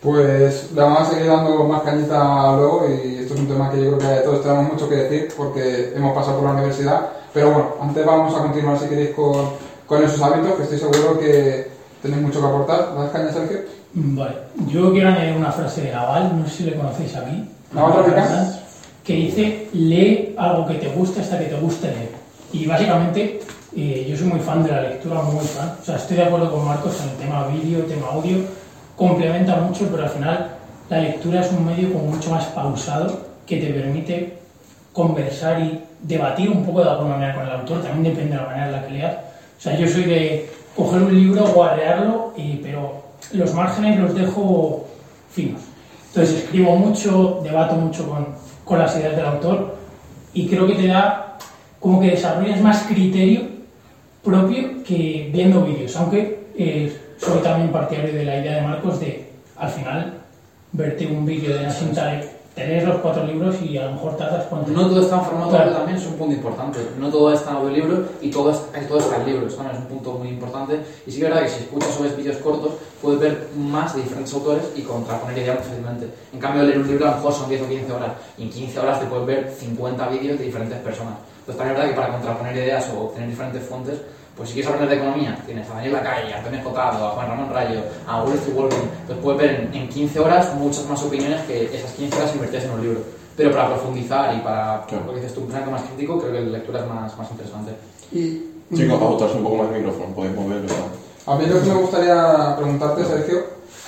Pues 0.00 0.72
le 0.72 0.80
vamos 0.80 1.00
a 1.00 1.10
seguir 1.12 1.26
dando 1.28 1.62
más 1.64 1.82
cañita 1.82 2.56
luego 2.56 2.86
y 2.88 3.18
esto 3.18 3.34
es 3.34 3.40
un 3.40 3.46
tema 3.46 3.70
que 3.70 3.84
yo 3.84 3.96
creo 3.96 3.98
que 3.98 4.20
todos 4.22 4.42
tenemos 4.42 4.72
mucho 4.72 4.88
que 4.88 4.96
decir 4.96 5.28
porque 5.36 5.92
hemos 5.94 6.12
pasado 6.14 6.38
por 6.38 6.46
la 6.46 6.54
universidad. 6.54 7.21
Pero 7.32 7.50
bueno, 7.50 7.74
antes 7.80 8.04
vamos 8.04 8.34
a 8.34 8.42
continuar 8.42 8.78
si 8.78 8.88
queréis 8.88 9.10
con, 9.10 9.50
con 9.86 10.02
esos 10.02 10.20
hábitos 10.20 10.54
que 10.54 10.62
estoy 10.62 10.78
seguro 10.78 11.18
que 11.18 11.68
tenéis 12.02 12.22
mucho 12.22 12.40
que 12.40 12.46
aportar. 12.46 12.94
¿Das 12.94 13.10
caña, 13.10 13.32
Sergio? 13.32 13.60
Vale, 13.94 14.34
yo 14.68 14.92
quiero 14.92 15.08
añadir 15.08 15.36
una 15.36 15.52
frase 15.52 15.82
de 15.82 15.92
Naval, 15.92 16.38
no 16.38 16.48
sé 16.48 16.56
si 16.56 16.64
le 16.64 16.76
conocéis 16.76 17.16
aquí. 17.16 17.48
¿Naval 17.72 17.92
Ravikant? 17.94 18.56
Que 19.04 19.14
dice, 19.14 19.68
lee 19.72 20.34
algo 20.38 20.66
que 20.66 20.74
te 20.74 20.88
guste 20.88 21.20
hasta 21.20 21.38
que 21.38 21.46
te 21.46 21.56
guste 21.56 21.88
leer. 21.88 22.10
Y 22.52 22.66
básicamente, 22.66 23.40
eh, 23.76 24.06
yo 24.08 24.16
soy 24.16 24.26
muy 24.28 24.40
fan 24.40 24.62
de 24.62 24.70
la 24.70 24.82
lectura, 24.82 25.22
muy 25.22 25.44
fan. 25.44 25.76
O 25.80 25.84
sea, 25.84 25.96
estoy 25.96 26.18
de 26.18 26.24
acuerdo 26.24 26.52
con 26.52 26.64
Marcos 26.64 27.00
en 27.02 27.10
el 27.10 27.16
tema 27.16 27.46
vídeo, 27.48 27.84
tema 27.84 28.08
audio 28.12 28.38
complementa 28.96 29.56
mucho, 29.56 29.88
pero 29.90 30.04
al 30.04 30.10
final 30.10 30.50
la 30.88 31.00
lectura 31.00 31.40
es 31.40 31.50
un 31.52 31.66
medio 31.66 31.92
como 31.92 32.04
mucho 32.04 32.30
más 32.30 32.44
pausado 32.46 33.20
que 33.46 33.56
te 33.56 33.72
permite 33.72 34.38
conversar 34.92 35.60
y 35.60 35.82
debatir 36.02 36.50
un 36.50 36.64
poco 36.64 36.82
de 36.82 36.90
alguna 36.90 37.16
manera 37.16 37.34
con 37.34 37.46
el 37.46 37.52
autor, 37.52 37.82
también 37.82 38.14
depende 38.14 38.36
de 38.36 38.42
la 38.42 38.46
manera 38.46 38.66
en 38.66 38.72
la 38.72 38.86
que 38.86 38.92
leas. 38.92 39.14
O 39.58 39.60
sea, 39.60 39.76
yo 39.76 39.86
soy 39.86 40.04
de 40.04 40.50
coger 40.76 41.02
un 41.02 41.14
libro, 41.14 41.46
guardearlo, 41.48 42.32
y, 42.36 42.56
pero 42.56 43.02
los 43.32 43.54
márgenes 43.54 43.98
los 44.00 44.14
dejo 44.14 44.86
finos. 45.30 45.62
Entonces 46.08 46.44
escribo 46.44 46.76
mucho, 46.76 47.40
debato 47.42 47.74
mucho 47.76 48.08
con, 48.08 48.26
con 48.64 48.78
las 48.78 48.96
ideas 48.96 49.16
del 49.16 49.26
autor 49.26 49.76
y 50.34 50.46
creo 50.46 50.66
que 50.66 50.74
te 50.74 50.86
da 50.86 51.38
como 51.80 52.00
que 52.00 52.10
desarrollas 52.10 52.60
más 52.60 52.82
criterio 52.82 53.40
propio 54.22 54.82
que 54.84 55.30
viendo 55.32 55.64
vídeos, 55.64 55.96
aunque 55.96 56.46
eh, 56.56 56.96
soy 57.18 57.40
también 57.40 57.72
partidario 57.72 58.12
de 58.12 58.24
la 58.24 58.38
idea 58.38 58.56
de 58.56 58.62
Marcos 58.62 59.00
de, 59.00 59.30
al 59.56 59.70
final, 59.70 60.14
verte 60.72 61.06
un 61.06 61.26
vídeo 61.26 61.54
de 61.54 61.60
una 61.60 61.72
cinta 61.72 62.20
tener 62.54 62.86
los 62.86 62.96
cuatro 62.96 63.24
libros 63.24 63.56
y 63.62 63.78
a 63.78 63.86
lo 63.86 63.92
mejor 63.92 64.16
tardas 64.16 64.44
cuánto. 64.46 64.70
No 64.70 64.88
todo 64.88 65.00
está 65.00 65.16
en 65.16 65.24
formato 65.24 65.56
audio 65.56 65.72
también, 65.72 65.96
es 65.96 66.06
un 66.06 66.14
punto 66.14 66.34
importante. 66.34 66.78
No 66.98 67.08
todo 67.08 67.32
está 67.32 67.50
en 67.50 67.56
audiolibro 67.56 68.04
y 68.20 68.30
todo, 68.30 68.50
es, 68.50 68.88
todo 68.88 68.98
está 68.98 69.16
en 69.16 69.26
libros, 69.26 69.56
también 69.56 69.76
es 69.76 69.82
un 69.82 69.88
punto 69.88 70.12
muy 70.12 70.28
importante. 70.28 70.80
Y 71.06 71.10
sí 71.10 71.18
que 71.18 71.24
es 71.24 71.30
verdad 71.30 71.44
que 71.44 71.50
si 71.50 71.60
escuchas 71.64 71.98
o 71.98 72.02
ves 72.02 72.16
vídeos 72.16 72.36
cortos, 72.38 72.72
puedes 73.00 73.20
ver 73.20 73.48
más 73.56 73.94
de 73.94 74.02
diferentes 74.02 74.34
autores 74.34 74.64
y 74.76 74.82
contraponer 74.82 75.38
ideas 75.38 75.58
muy 75.58 75.68
fácilmente. 75.68 76.08
En 76.32 76.38
cambio, 76.38 76.62
leer 76.64 76.78
un 76.78 76.88
libro 76.88 77.06
a 77.06 77.10
lo 77.12 77.16
mejor 77.16 77.32
son 77.32 77.48
10 77.48 77.62
o 77.62 77.68
15 77.68 77.92
horas 77.92 78.10
y 78.36 78.42
en 78.42 78.50
15 78.50 78.78
horas 78.80 79.00
te 79.00 79.06
puedes 79.06 79.26
ver 79.26 79.50
50 79.58 80.08
vídeos 80.08 80.38
de 80.38 80.44
diferentes 80.44 80.78
personas. 80.80 81.14
Entonces 81.40 81.56
también 81.56 81.76
es 81.76 81.78
verdad 81.78 81.90
que 81.90 82.00
para 82.00 82.12
contraponer 82.12 82.56
ideas 82.56 82.90
o 82.94 83.04
obtener 83.04 83.30
diferentes 83.30 83.62
fuentes 83.64 83.98
pues 84.36 84.48
si 84.48 84.54
quieres 84.54 84.72
aprender 84.72 84.96
de 84.96 85.04
economía, 85.04 85.38
tienes 85.44 85.68
a 85.68 85.74
Daniel 85.74 85.92
Lacalle, 85.92 86.32
a 86.32 86.38
Antonio 86.38 86.58
Escotado, 86.58 87.06
a 87.06 87.10
Juan 87.10 87.28
Ramón 87.28 87.50
Rayo, 87.52 87.80
a 88.06 88.22
Ulrich 88.22 88.54
Wolfing. 88.54 88.88
Entonces 89.02 89.22
puedes 89.22 89.40
ver 89.40 89.70
en, 89.72 89.88
15 89.88 90.20
horas 90.20 90.54
muchas 90.54 90.88
más 90.88 91.02
opiniones 91.02 91.42
que 91.42 91.64
esas 91.74 91.92
15 91.92 92.16
horas 92.16 92.34
invertidas 92.34 92.64
en 92.64 92.70
un 92.70 92.80
libro. 92.80 93.00
Pero 93.36 93.52
para 93.52 93.68
profundizar 93.68 94.34
y 94.34 94.40
para 94.40 94.86
lo 94.90 95.12
que 95.12 95.20
dices 95.20 95.34
tú, 95.34 95.40
un 95.40 95.46
pensamiento 95.46 95.70
más 95.70 95.82
crítico, 95.82 96.18
creo 96.18 96.32
que 96.32 96.40
la 96.40 96.58
lectura 96.58 96.80
es 96.80 96.86
más, 96.86 97.18
más 97.18 97.30
interesante. 97.30 97.72
Y, 98.10 98.52
Chicos, 98.74 98.98
para 98.98 99.10
botarse 99.10 99.36
un 99.36 99.44
poco 99.44 99.56
más 99.56 99.68
el 99.70 99.78
micrófono, 99.78 100.14
podéis 100.14 100.34
moverlo. 100.34 100.68
A 101.26 101.36
mí 101.36 101.46
lo 101.46 101.60
que 101.60 101.68
me 101.68 101.74
gustaría 101.74 102.56
preguntarte, 102.56 103.04
Sergio, 103.04 103.44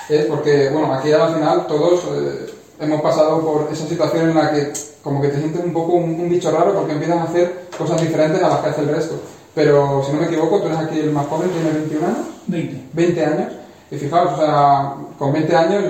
es 0.09 0.25
porque, 0.25 0.69
bueno, 0.69 0.93
aquí 0.93 1.11
al 1.11 1.33
final 1.33 1.67
todos 1.67 2.03
eh, 2.11 2.45
hemos 2.79 3.01
pasado 3.01 3.41
por 3.41 3.67
esa 3.71 3.87
situación 3.87 4.29
en 4.29 4.35
la 4.35 4.51
que 4.51 4.71
como 5.03 5.21
que 5.21 5.29
te 5.29 5.39
sientes 5.39 5.63
un 5.63 5.73
poco 5.73 5.93
un, 5.93 6.19
un 6.19 6.29
bicho 6.29 6.51
raro 6.51 6.73
porque 6.73 6.93
empiezas 6.93 7.17
a 7.17 7.23
hacer 7.23 7.67
cosas 7.77 8.01
diferentes 8.01 8.41
a 8.41 8.49
las 8.49 8.59
que 8.59 8.69
hace 8.69 8.81
el 8.81 8.89
resto. 8.89 9.15
Pero 9.55 10.03
si 10.05 10.11
no 10.11 10.19
me 10.19 10.27
equivoco, 10.27 10.59
tú 10.59 10.67
eres 10.67 10.79
aquí 10.79 10.99
el 10.99 11.11
más 11.11 11.25
joven, 11.27 11.49
tienes 11.49 11.73
21 11.73 12.05
años. 12.05 12.27
20. 12.47 12.83
20 12.93 13.25
años. 13.25 13.53
Y 13.89 13.95
fijaos, 13.95 14.33
o 14.33 14.37
sea, 14.37 14.93
con 15.17 15.31
20 15.31 15.55
años 15.55 15.83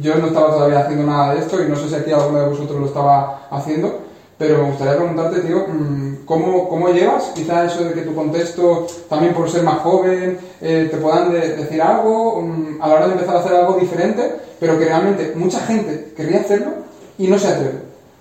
yo 0.00 0.16
no 0.16 0.26
estaba 0.26 0.50
todavía 0.50 0.80
haciendo 0.80 1.06
nada 1.06 1.34
de 1.34 1.40
esto 1.40 1.62
y 1.62 1.68
no 1.68 1.76
sé 1.76 1.88
si 1.88 1.94
aquí 1.94 2.12
alguno 2.12 2.40
de 2.40 2.48
vosotros 2.48 2.80
lo 2.80 2.86
estaba 2.86 3.46
haciendo, 3.50 4.00
pero 4.36 4.58
me 4.58 4.70
gustaría 4.70 4.96
preguntarte, 4.96 5.40
tío, 5.40 5.66
mm, 5.68 6.24
¿cómo, 6.24 6.68
cómo 6.68 6.88
llevas 6.88 7.24
quizá 7.34 7.64
eso 7.64 7.84
de 7.84 7.92
que 7.92 8.02
tu 8.02 8.14
contexto, 8.14 8.86
también 9.08 9.32
por 9.32 9.48
ser 9.48 9.62
más 9.62 9.78
joven, 9.78 10.38
eh, 10.60 10.88
te 10.90 10.96
puedan 10.96 11.32
decir 11.32 11.80
algo 11.80 12.42
mm, 12.42 12.82
a 12.82 12.88
la 12.88 12.94
hora 12.94 13.06
de 13.06 13.12
empezar 13.12 13.36
a 13.36 13.40
hacer 13.40 13.54
algo 13.54 13.74
diferente, 13.74 14.34
pero 14.58 14.78
que 14.78 14.86
realmente 14.86 15.32
mucha 15.36 15.60
gente 15.60 16.12
querría 16.16 16.40
hacerlo 16.40 16.72
y 17.16 17.28
no 17.28 17.38
se 17.38 17.48
atreve? 17.48 17.78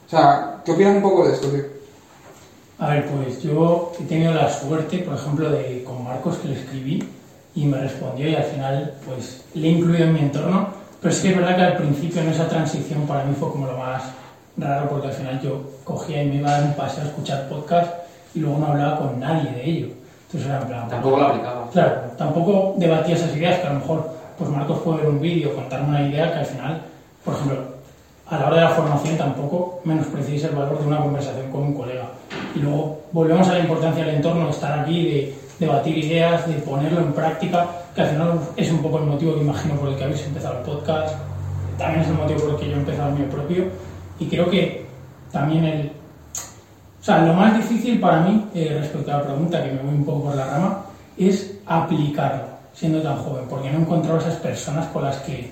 O 0.08 0.10
sea, 0.10 0.62
¿qué 0.64 0.72
opinas 0.72 0.96
un 0.96 1.02
poco 1.02 1.26
de 1.26 1.34
esto, 1.34 1.48
tío? 1.48 1.79
A 2.80 2.92
ver, 2.92 3.08
pues 3.08 3.44
yo 3.44 3.92
he 4.00 4.04
tenido 4.06 4.34
la 4.34 4.50
suerte, 4.50 5.00
por 5.00 5.16
ejemplo, 5.16 5.50
de 5.50 5.84
con 5.84 6.02
Marcos 6.02 6.38
que 6.38 6.48
le 6.48 6.54
escribí 6.54 7.04
y 7.54 7.66
me 7.66 7.78
respondió 7.78 8.30
y 8.30 8.36
al 8.36 8.44
final 8.44 8.94
pues 9.06 9.44
le 9.54 9.68
he 9.68 9.72
incluido 9.72 10.06
en 10.06 10.14
mi 10.14 10.20
entorno, 10.22 10.70
pero 11.02 11.14
sí 11.14 11.24
que 11.24 11.30
es 11.30 11.36
verdad 11.36 11.58
que 11.58 11.64
al 11.64 11.78
principio 11.78 12.22
en 12.22 12.30
esa 12.30 12.48
transición 12.48 13.02
para 13.06 13.26
mí 13.26 13.36
fue 13.38 13.52
como 13.52 13.68
lo 13.68 13.78
más 13.78 14.04
raro 14.56 14.90
porque 14.90 15.08
al 15.08 15.14
final 15.14 15.42
yo 15.42 15.62
cogía 15.84 16.24
y 16.24 16.28
me 16.28 16.36
iba 16.36 16.50
a 16.50 16.54
dar 16.54 16.64
un 16.70 16.74
paseo 16.76 17.04
a 17.04 17.08
escuchar 17.08 17.50
podcast 17.50 17.92
y 18.34 18.40
luego 18.40 18.60
no 18.60 18.68
hablaba 18.68 19.00
con 19.00 19.20
nadie 19.20 19.52
de 19.52 19.70
ello. 19.70 19.88
Entonces 20.28 20.50
era 20.50 20.62
en 20.62 20.68
plan... 20.68 20.88
Tampoco 20.88 21.18
lo 21.18 21.28
aplicaba. 21.28 21.70
Claro, 21.72 22.02
tampoco 22.18 22.76
debatía 22.78 23.16
esas 23.16 23.36
ideas 23.36 23.60
que 23.60 23.68
a 23.68 23.74
lo 23.74 23.80
mejor 23.80 24.10
pues 24.38 24.50
Marcos 24.50 24.80
puede 24.80 25.00
ver 25.00 25.10
un 25.10 25.20
vídeo, 25.20 25.54
contarme 25.54 25.90
una 25.90 26.08
idea 26.08 26.32
que 26.32 26.40
al 26.40 26.46
final, 26.46 26.82
por 27.26 27.34
ejemplo, 27.34 27.58
a 28.26 28.38
la 28.38 28.48
hora 28.48 28.56
de 28.56 28.62
la 28.62 28.70
formación 28.70 29.18
tampoco 29.18 29.82
menospreciéis 29.84 30.46
el 30.46 30.56
valor 30.56 30.80
de 30.80 30.88
una 30.88 31.02
conversación 31.02 31.52
con 31.52 31.64
un 31.64 31.74
colega 31.74 32.10
y 32.56 32.60
luego 32.60 33.02
volvemos 33.12 33.48
a 33.50 33.54
la 33.54 33.60
importancia 33.60 34.06
del 34.06 34.16
entorno, 34.16 34.46
de 34.46 34.52
estar 34.52 34.80
aquí, 34.80 35.04
de 35.04 35.36
debatir 35.60 35.98
ideas, 35.98 36.48
de 36.48 36.56
ponerlo 36.56 37.02
en 37.02 37.14
práctica, 37.14 37.68
que 37.94 38.02
al 38.02 38.10
final 38.10 38.40
es 38.56 38.72
un 38.72 38.82
poco 38.82 39.00
el 39.00 39.06
motivo 39.06 39.36
que 39.36 39.42
imagino 39.42 39.76
por 39.76 39.90
el 39.90 39.96
que 39.96 40.04
habéis 40.04 40.26
empezado 40.26 40.60
el 40.60 40.64
podcast, 40.64 41.16
también 41.78 42.02
es 42.02 42.08
el 42.08 42.14
motivo 42.14 42.40
por 42.42 42.50
el 42.52 42.56
que 42.58 42.66
yo 42.68 42.72
he 42.74 42.80
empezado 42.80 43.10
el 43.10 43.16
mío 43.16 43.30
propio, 43.30 43.66
y 44.20 44.26
creo 44.26 44.50
que 44.50 44.86
también 45.32 45.66
el... 45.66 45.92
O 47.02 47.04
sea, 47.04 47.26
lo 47.26 47.34
más 47.34 47.56
difícil 47.56 48.00
para 48.00 48.22
mí, 48.22 48.46
eh, 48.54 48.78
respecto 48.80 49.12
a 49.12 49.18
la 49.18 49.24
pregunta, 49.24 49.64
que 49.64 49.72
me 49.72 49.82
voy 49.82 49.96
un 49.96 50.06
poco 50.06 50.26
por 50.26 50.36
la 50.36 50.46
rama, 50.46 50.82
es 51.18 51.58
aplicarlo, 51.66 52.44
siendo 52.74 53.02
tan 53.02 53.18
joven, 53.18 53.46
porque 53.50 53.70
no 53.72 53.80
he 53.80 53.82
encontrado 53.82 54.20
esas 54.20 54.36
personas 54.36 54.88
con 54.88 55.04
las 55.04 55.18
que 55.18 55.52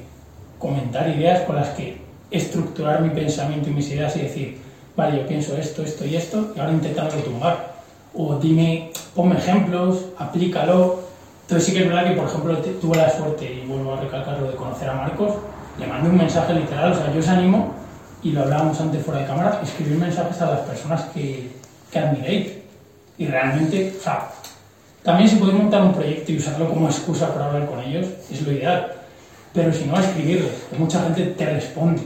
comentar 0.59 1.07
ideas, 1.09 1.41
con 1.41 1.55
las 1.55 1.69
que 1.69 2.01
estructurar 2.31 3.01
mi 3.01 3.09
pensamiento 3.09 3.69
y 3.69 3.73
mis 3.73 3.89
ideas 3.89 4.15
y 4.17 4.21
decir, 4.21 4.57
vale, 4.97 5.19
yo 5.19 5.27
pienso 5.27 5.55
esto, 5.55 5.83
esto 5.83 6.05
y 6.05 6.15
esto, 6.15 6.51
y 6.55 6.59
ahora 6.59 6.73
intentando 6.73 7.15
tumbar. 7.17 7.77
O 8.15 8.35
dime, 8.39 8.91
ponme 9.15 9.37
ejemplos, 9.37 10.05
aplícalo. 10.17 10.99
Entonces 11.43 11.67
sí 11.67 11.73
que 11.73 11.83
es 11.83 11.87
verdad 11.87 12.05
que, 12.05 12.15
por 12.19 12.27
ejemplo, 12.27 12.57
tuve 12.57 12.97
la 12.97 13.09
suerte, 13.15 13.45
y 13.63 13.65
vuelvo 13.67 13.93
a 13.93 14.01
recalcarlo, 14.01 14.47
de 14.47 14.55
conocer 14.55 14.89
a 14.89 14.95
Marcos, 14.95 15.35
le 15.79 15.87
mandé 15.87 16.09
un 16.09 16.17
mensaje 16.17 16.53
literal, 16.55 16.91
o 16.91 16.95
sea, 16.95 17.13
yo 17.13 17.19
os 17.19 17.27
animo, 17.27 17.73
y 18.23 18.31
lo 18.31 18.41
hablábamos 18.41 18.81
antes 18.81 19.05
fuera 19.05 19.21
de 19.21 19.27
cámara, 19.27 19.61
escribir 19.63 19.97
mensajes 19.97 20.41
a 20.41 20.51
las 20.51 20.59
personas 20.61 21.03
que, 21.13 21.51
que 21.91 21.99
admiréis. 21.99 22.53
Y 23.19 23.27
realmente, 23.27 23.95
o 23.97 24.03
sea, 24.03 24.29
también 25.03 25.29
si 25.29 25.35
podéis 25.37 25.59
montar 25.59 25.83
un 25.83 25.93
proyecto 25.93 26.31
y 26.31 26.37
usarlo 26.37 26.67
como 26.67 26.87
excusa 26.87 27.31
para 27.31 27.45
hablar 27.45 27.67
con 27.67 27.79
ellos, 27.79 28.07
es 28.31 28.41
lo 28.41 28.51
ideal. 28.51 28.91
Pero 29.53 29.71
si 29.71 29.85
no, 29.85 29.99
escribirles, 29.99 30.51
que 30.69 30.77
mucha 30.77 31.01
gente 31.03 31.27
te 31.27 31.45
responde. 31.45 32.01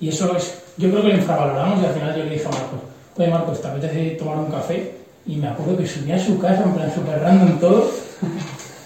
Y 0.00 0.08
eso 0.08 0.36
es 0.36 0.65
yo 0.76 0.90
creo 0.90 1.02
que 1.02 1.08
lo 1.08 1.14
infravaloramos 1.14 1.82
y 1.82 1.86
al 1.86 1.92
final 1.92 2.16
yo 2.16 2.24
le 2.24 2.30
dije 2.30 2.46
a 2.46 2.50
Marcos, 2.50 2.80
oye 3.16 3.28
Marcos, 3.28 3.60
¿te 3.62 3.68
apetece 3.68 4.10
tomar 4.12 4.36
un 4.38 4.50
café? 4.50 4.94
Y 5.26 5.36
me 5.36 5.48
acuerdo 5.48 5.76
que 5.76 5.86
subí 5.86 6.12
a 6.12 6.18
su 6.18 6.38
casa, 6.38 6.62
en 6.62 6.72
plan 6.72 6.92
super 6.94 7.20
random 7.20 7.58
todo. 7.58 7.90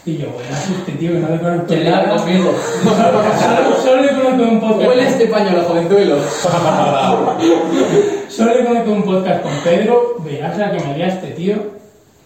Y 0.07 0.16
yo, 0.16 0.29
bueno, 0.31 0.48
este 0.79 0.92
tío 0.92 1.12
que 1.12 1.18
no 1.18 1.29
le 1.29 1.38
conozco 1.38 1.74
nada. 1.74 2.16
conmigo. 2.16 2.55
solo, 3.83 4.03
le 4.03 4.09
conozco 4.09 4.42
un 4.50 4.61
podcast. 4.61 4.88
Huele 4.88 5.09
este 5.09 5.26
pañuelo, 5.26 5.62
jovenzuelo. 5.64 6.16
solo 8.31 8.55
le 8.55 8.64
conozco 8.64 8.90
un 8.92 9.03
podcast 9.03 9.42
con 9.42 9.53
Pedro. 9.62 10.16
Verás 10.20 10.57
la 10.57 10.72
que 10.72 10.83
me 10.85 10.94
dio 10.94 11.05
este 11.05 11.26
tío. 11.33 11.57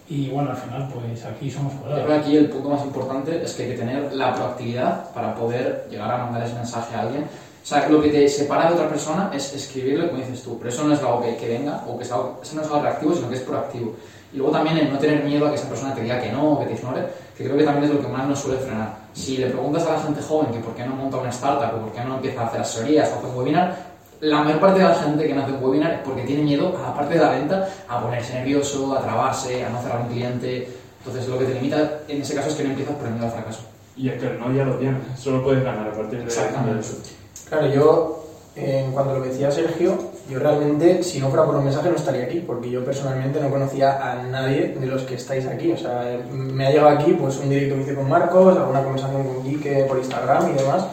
Y 0.07 0.29
bueno, 0.29 0.51
al 0.51 0.57
final, 0.57 0.87
pues 0.93 1.25
aquí 1.25 1.49
somos 1.51 1.73
Yo 1.73 1.79
creo 1.81 1.95
que 1.95 2.01
colegas. 2.03 2.25
aquí 2.25 2.37
el 2.37 2.49
punto 2.49 2.69
más 2.69 2.85
importante 2.85 3.41
es 3.43 3.53
que 3.53 3.63
hay 3.63 3.69
que 3.71 3.77
tener 3.77 4.13
la 4.13 4.33
proactividad 4.35 5.11
para 5.13 5.35
poder 5.35 5.87
llegar 5.89 6.09
a 6.11 6.17
mandar 6.17 6.43
ese 6.43 6.53
mensaje 6.53 6.95
a 6.95 7.01
alguien. 7.01 7.25
O 7.65 7.67
sea, 7.67 7.89
lo 7.89 7.99
que 7.99 8.09
te 8.09 8.29
separa 8.29 8.67
de 8.67 8.75
otra 8.75 8.87
persona 8.87 9.31
es 9.33 9.51
escribirle 9.55 10.07
como 10.07 10.21
dices 10.21 10.43
tú, 10.43 10.55
pero 10.59 10.69
eso 10.69 10.83
no 10.83 10.93
es 10.93 10.99
algo 10.99 11.23
que, 11.23 11.35
que 11.35 11.47
venga 11.47 11.83
o 11.87 11.97
que 11.97 12.03
es 12.03 12.11
algo, 12.11 12.39
eso 12.43 12.55
no 12.55 12.61
es 12.61 12.67
algo 12.67 12.83
reactivo, 12.83 13.15
sino 13.15 13.27
que 13.27 13.33
es 13.33 13.41
proactivo. 13.41 13.95
Y 14.31 14.37
luego 14.37 14.51
también 14.51 14.77
el 14.77 14.93
no 14.93 14.99
tener 14.99 15.23
miedo 15.23 15.47
a 15.47 15.49
que 15.49 15.55
esa 15.55 15.67
persona 15.67 15.95
te 15.95 16.01
diga 16.01 16.21
que 16.21 16.31
no 16.31 16.51
o 16.51 16.59
que 16.59 16.67
te 16.67 16.73
ignore, 16.73 17.07
que 17.35 17.43
creo 17.43 17.57
que 17.57 17.63
también 17.63 17.85
es 17.85 17.95
lo 17.95 18.01
que 18.05 18.07
más 18.07 18.27
nos 18.27 18.39
suele 18.39 18.59
frenar. 18.59 18.95
Si 19.13 19.37
le 19.37 19.47
preguntas 19.47 19.83
a 19.87 19.93
la 19.93 19.99
gente 19.99 20.21
joven 20.21 20.51
que 20.51 20.59
por 20.59 20.75
qué 20.75 20.85
no 20.85 20.95
monta 20.95 21.17
una 21.17 21.29
startup 21.29 21.75
o 21.75 21.81
por 21.85 21.91
qué 21.91 22.01
no 22.01 22.17
empieza 22.17 22.41
a 22.41 22.45
hacer 22.45 22.61
asesorías 22.61 23.09
o 23.09 23.15
hacer 23.15 23.29
un 23.31 23.35
webinar, 23.35 23.75
la 24.21 24.43
mayor 24.43 24.59
parte 24.59 24.79
de 24.81 24.85
la 24.85 24.93
gente 24.93 25.25
que 25.25 25.33
no 25.33 25.41
hace 25.41 25.53
un 25.53 25.63
webinar 25.63 25.91
es 25.93 25.99
porque 26.01 26.21
tiene 26.21 26.43
miedo, 26.43 26.77
a 26.77 26.89
la 26.89 26.93
parte 26.93 27.15
de 27.15 27.19
la 27.19 27.31
venta, 27.31 27.67
a 27.87 27.99
ponerse 27.99 28.35
nervioso, 28.35 28.95
a 28.95 29.01
trabarse, 29.01 29.65
a 29.65 29.69
no 29.69 29.81
cerrar 29.81 30.01
un 30.01 30.09
cliente. 30.09 30.69
Entonces 30.99 31.27
lo 31.27 31.39
que 31.39 31.45
te 31.45 31.55
limita 31.55 32.01
en 32.07 32.21
ese 32.21 32.35
caso 32.35 32.49
es 32.49 32.53
que 32.53 32.63
no 32.63 32.69
empiezas 32.69 32.95
por 32.95 33.07
el 33.07 33.13
miedo 33.13 33.25
al 33.25 33.31
fracaso. 33.31 33.61
Y 33.97 34.09
es 34.09 34.21
que 34.21 34.27
el 34.27 34.39
no 34.39 34.53
ya 34.53 34.65
lo 34.65 34.75
tienes, 34.75 35.01
solo 35.17 35.43
puedes 35.43 35.63
ganar 35.63 35.87
a 35.87 35.93
partir 35.93 36.19
de 36.19 36.25
Exactamente. 36.25 36.87
de. 36.87 37.24
Claro, 37.49 37.67
yo, 37.67 38.23
eh, 38.55 38.83
en 38.85 38.91
cuanto 38.91 39.11
a 39.11 39.17
lo 39.17 39.23
que 39.23 39.29
decía 39.29 39.51
Sergio, 39.51 39.97
yo 40.29 40.39
realmente, 40.39 41.03
si 41.03 41.19
no 41.19 41.29
fuera 41.29 41.45
por 41.45 41.55
un 41.55 41.63
mensaje, 41.63 41.89
no 41.89 41.95
estaría 41.95 42.23
aquí, 42.23 42.39
porque 42.39 42.71
yo 42.71 42.83
personalmente 42.83 43.39
no 43.39 43.51
conocía 43.51 44.11
a 44.11 44.23
nadie 44.23 44.75
de 44.79 44.87
los 44.87 45.03
que 45.03 45.15
estáis 45.15 45.45
aquí. 45.45 45.71
O 45.71 45.77
sea, 45.77 46.11
eh, 46.11 46.23
me 46.31 46.65
ha 46.65 46.71
llegado 46.71 46.89
aquí 46.89 47.13
pues 47.13 47.37
un 47.37 47.49
directo 47.49 47.75
que 47.75 47.81
hice 47.81 47.95
con 47.95 48.09
Marcos, 48.09 48.57
alguna 48.57 48.83
conversación 48.83 49.23
con 49.23 49.43
Quique 49.43 49.85
por 49.87 49.97
Instagram 49.99 50.51
y 50.51 50.53
demás, 50.53 50.85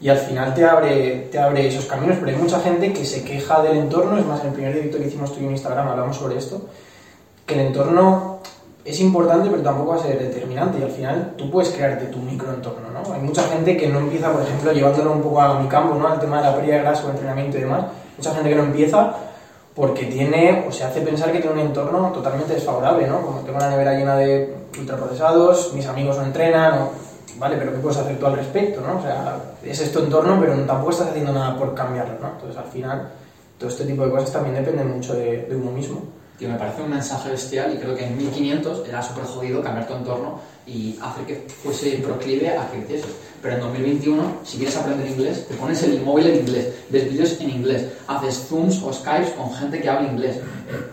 y 0.00 0.08
al 0.08 0.18
final 0.18 0.54
te 0.54 0.64
abre, 0.64 1.28
te 1.30 1.38
abre 1.38 1.68
esos 1.68 1.86
caminos, 1.86 2.16
pero 2.18 2.36
hay 2.36 2.42
mucha 2.42 2.60
gente 2.60 2.92
que 2.92 3.04
se 3.04 3.22
queja 3.22 3.62
del 3.62 3.78
entorno, 3.78 4.18
es 4.18 4.26
más, 4.26 4.40
en 4.40 4.48
el 4.48 4.52
primer 4.52 4.74
directo 4.74 4.98
que 4.98 5.06
hicimos 5.06 5.32
tú 5.32 5.40
y 5.40 5.44
en 5.44 5.52
Instagram 5.52 5.88
hablamos 5.88 6.16
sobre 6.16 6.36
esto, 6.36 6.62
que 7.46 7.54
el 7.54 7.60
entorno 7.68 8.40
es 8.86 9.00
importante, 9.00 9.48
pero 9.50 9.62
tampoco 9.62 9.90
va 9.90 9.96
a 9.96 10.02
ser 10.02 10.18
determinante. 10.18 10.78
Y 10.78 10.82
al 10.84 10.90
final 10.90 11.34
tú 11.36 11.50
puedes 11.50 11.70
crearte 11.70 12.06
tu 12.06 12.18
microentorno, 12.18 12.88
¿no? 12.90 13.12
Hay 13.12 13.20
mucha 13.20 13.42
gente 13.44 13.76
que 13.76 13.88
no 13.88 13.98
empieza, 13.98 14.30
por 14.32 14.42
ejemplo, 14.42 14.72
llevándolo 14.72 15.12
un 15.12 15.22
poco 15.22 15.40
a 15.40 15.60
mi 15.60 15.68
campo, 15.68 15.94
¿no? 15.96 16.08
Al 16.08 16.20
tema 16.20 16.38
de 16.38 16.44
la 16.44 16.54
pérdida 16.56 16.76
de 16.76 16.82
grasa 16.82 17.06
o 17.06 17.10
entrenamiento 17.10 17.58
y 17.58 17.60
demás. 17.62 17.84
Mucha 18.16 18.34
gente 18.34 18.48
que 18.50 18.54
no 18.54 18.62
empieza 18.64 19.14
porque 19.74 20.06
tiene 20.06 20.64
o 20.66 20.72
se 20.72 20.84
hace 20.84 21.02
pensar 21.02 21.30
que 21.32 21.40
tiene 21.40 21.52
un 21.60 21.66
entorno 21.66 22.10
totalmente 22.12 22.54
desfavorable, 22.54 23.06
¿no? 23.06 23.20
Como 23.20 23.40
tengo 23.40 23.58
una 23.58 23.68
nevera 23.68 23.92
llena 23.94 24.16
de 24.16 24.54
ultraprocesados, 24.78 25.72
mis 25.74 25.86
amigos 25.86 26.16
no 26.16 26.24
entrenan, 26.24 26.78
o- 26.78 26.90
vale, 27.38 27.56
pero 27.58 27.72
¿qué 27.72 27.78
puedes 27.78 27.98
hacer 27.98 28.18
tú 28.18 28.26
al 28.26 28.36
respecto, 28.36 28.80
¿no? 28.80 28.98
O 28.98 29.02
sea, 29.02 29.36
es 29.62 29.92
tu 29.92 29.98
entorno, 29.98 30.38
pero 30.40 30.54
tampoco 30.64 30.92
estás 30.92 31.08
haciendo 31.08 31.32
nada 31.32 31.58
por 31.58 31.74
cambiarlo, 31.74 32.14
¿no? 32.22 32.28
Entonces, 32.28 32.56
al 32.56 32.64
final, 32.70 33.08
todo 33.58 33.68
este 33.68 33.84
tipo 33.84 34.04
de 34.06 34.10
cosas 34.10 34.32
también 34.32 34.54
dependen 34.54 34.94
mucho 34.94 35.12
de, 35.14 35.42
de 35.42 35.56
uno 35.56 35.70
mismo. 35.72 36.00
Tío, 36.38 36.48
me 36.50 36.56
parece 36.58 36.82
un 36.82 36.90
mensaje 36.90 37.30
bestial 37.30 37.72
y 37.74 37.78
creo 37.78 37.94
que 37.94 38.04
en 38.04 38.16
1500 38.18 38.86
era 38.88 39.02
súper 39.02 39.24
jodido 39.24 39.62
cambiar 39.62 39.86
tu 39.86 39.94
entorno 39.94 40.38
y 40.66 40.98
hacer 41.00 41.24
que 41.24 41.46
fuese 41.62 41.92
proclive 41.98 42.50
a 42.58 42.70
que 42.70 42.78
creciese. 42.80 43.08
Pero 43.40 43.54
en 43.54 43.60
2021, 43.60 44.22
si 44.44 44.58
quieres 44.58 44.76
aprender 44.76 45.06
inglés, 45.08 45.46
te 45.48 45.54
pones 45.54 45.82
el 45.84 46.02
móvil 46.02 46.26
en 46.26 46.36
inglés, 46.40 46.68
ves 46.90 47.08
vídeos 47.10 47.40
en 47.40 47.50
inglés, 47.50 47.86
haces 48.08 48.46
Zooms 48.48 48.82
o 48.82 48.92
Skypes 48.92 49.30
con 49.30 49.52
gente 49.54 49.80
que 49.80 49.88
habla 49.88 50.08
inglés, 50.10 50.38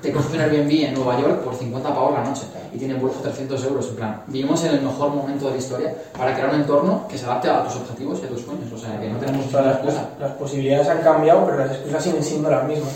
te 0.02 0.12
coges 0.12 0.34
un 0.34 0.40
Airbnb 0.42 0.72
en 0.86 0.94
Nueva 0.94 1.20
York 1.20 1.42
por 1.44 1.56
50 1.56 1.94
pavos 1.94 2.14
la 2.14 2.24
noche 2.24 2.44
y 2.74 2.78
tiene 2.78 2.94
vuelos 2.94 3.18
a 3.20 3.24
300 3.24 3.66
euros. 3.66 3.90
En 3.90 3.96
plan, 3.96 4.22
vivimos 4.28 4.64
en 4.66 4.76
el 4.76 4.82
mejor 4.82 5.10
momento 5.10 5.46
de 5.46 5.52
la 5.52 5.58
historia 5.58 5.94
para 6.18 6.34
crear 6.36 6.50
un 6.54 6.62
entorno 6.62 7.08
que 7.10 7.18
se 7.18 7.26
adapte 7.26 7.50
a 7.50 7.64
tus 7.66 7.76
objetivos 7.78 8.20
y 8.22 8.26
a 8.26 8.30
tus 8.30 8.42
sueños. 8.42 8.72
O 8.72 8.78
sea, 8.78 9.00
que 9.00 9.10
no 9.10 9.18
tenemos 9.18 9.50
Todas 9.50 9.66
las, 9.66 9.86
las- 9.86 10.20
las 10.20 10.32
posibilidades 10.34 10.88
han 10.88 11.02
cambiado, 11.02 11.46
pero 11.46 11.58
las 11.58 11.72
excusas 11.72 12.04
siguen 12.04 12.24
siendo 12.24 12.50
las 12.52 12.66
mismas. 12.68 12.94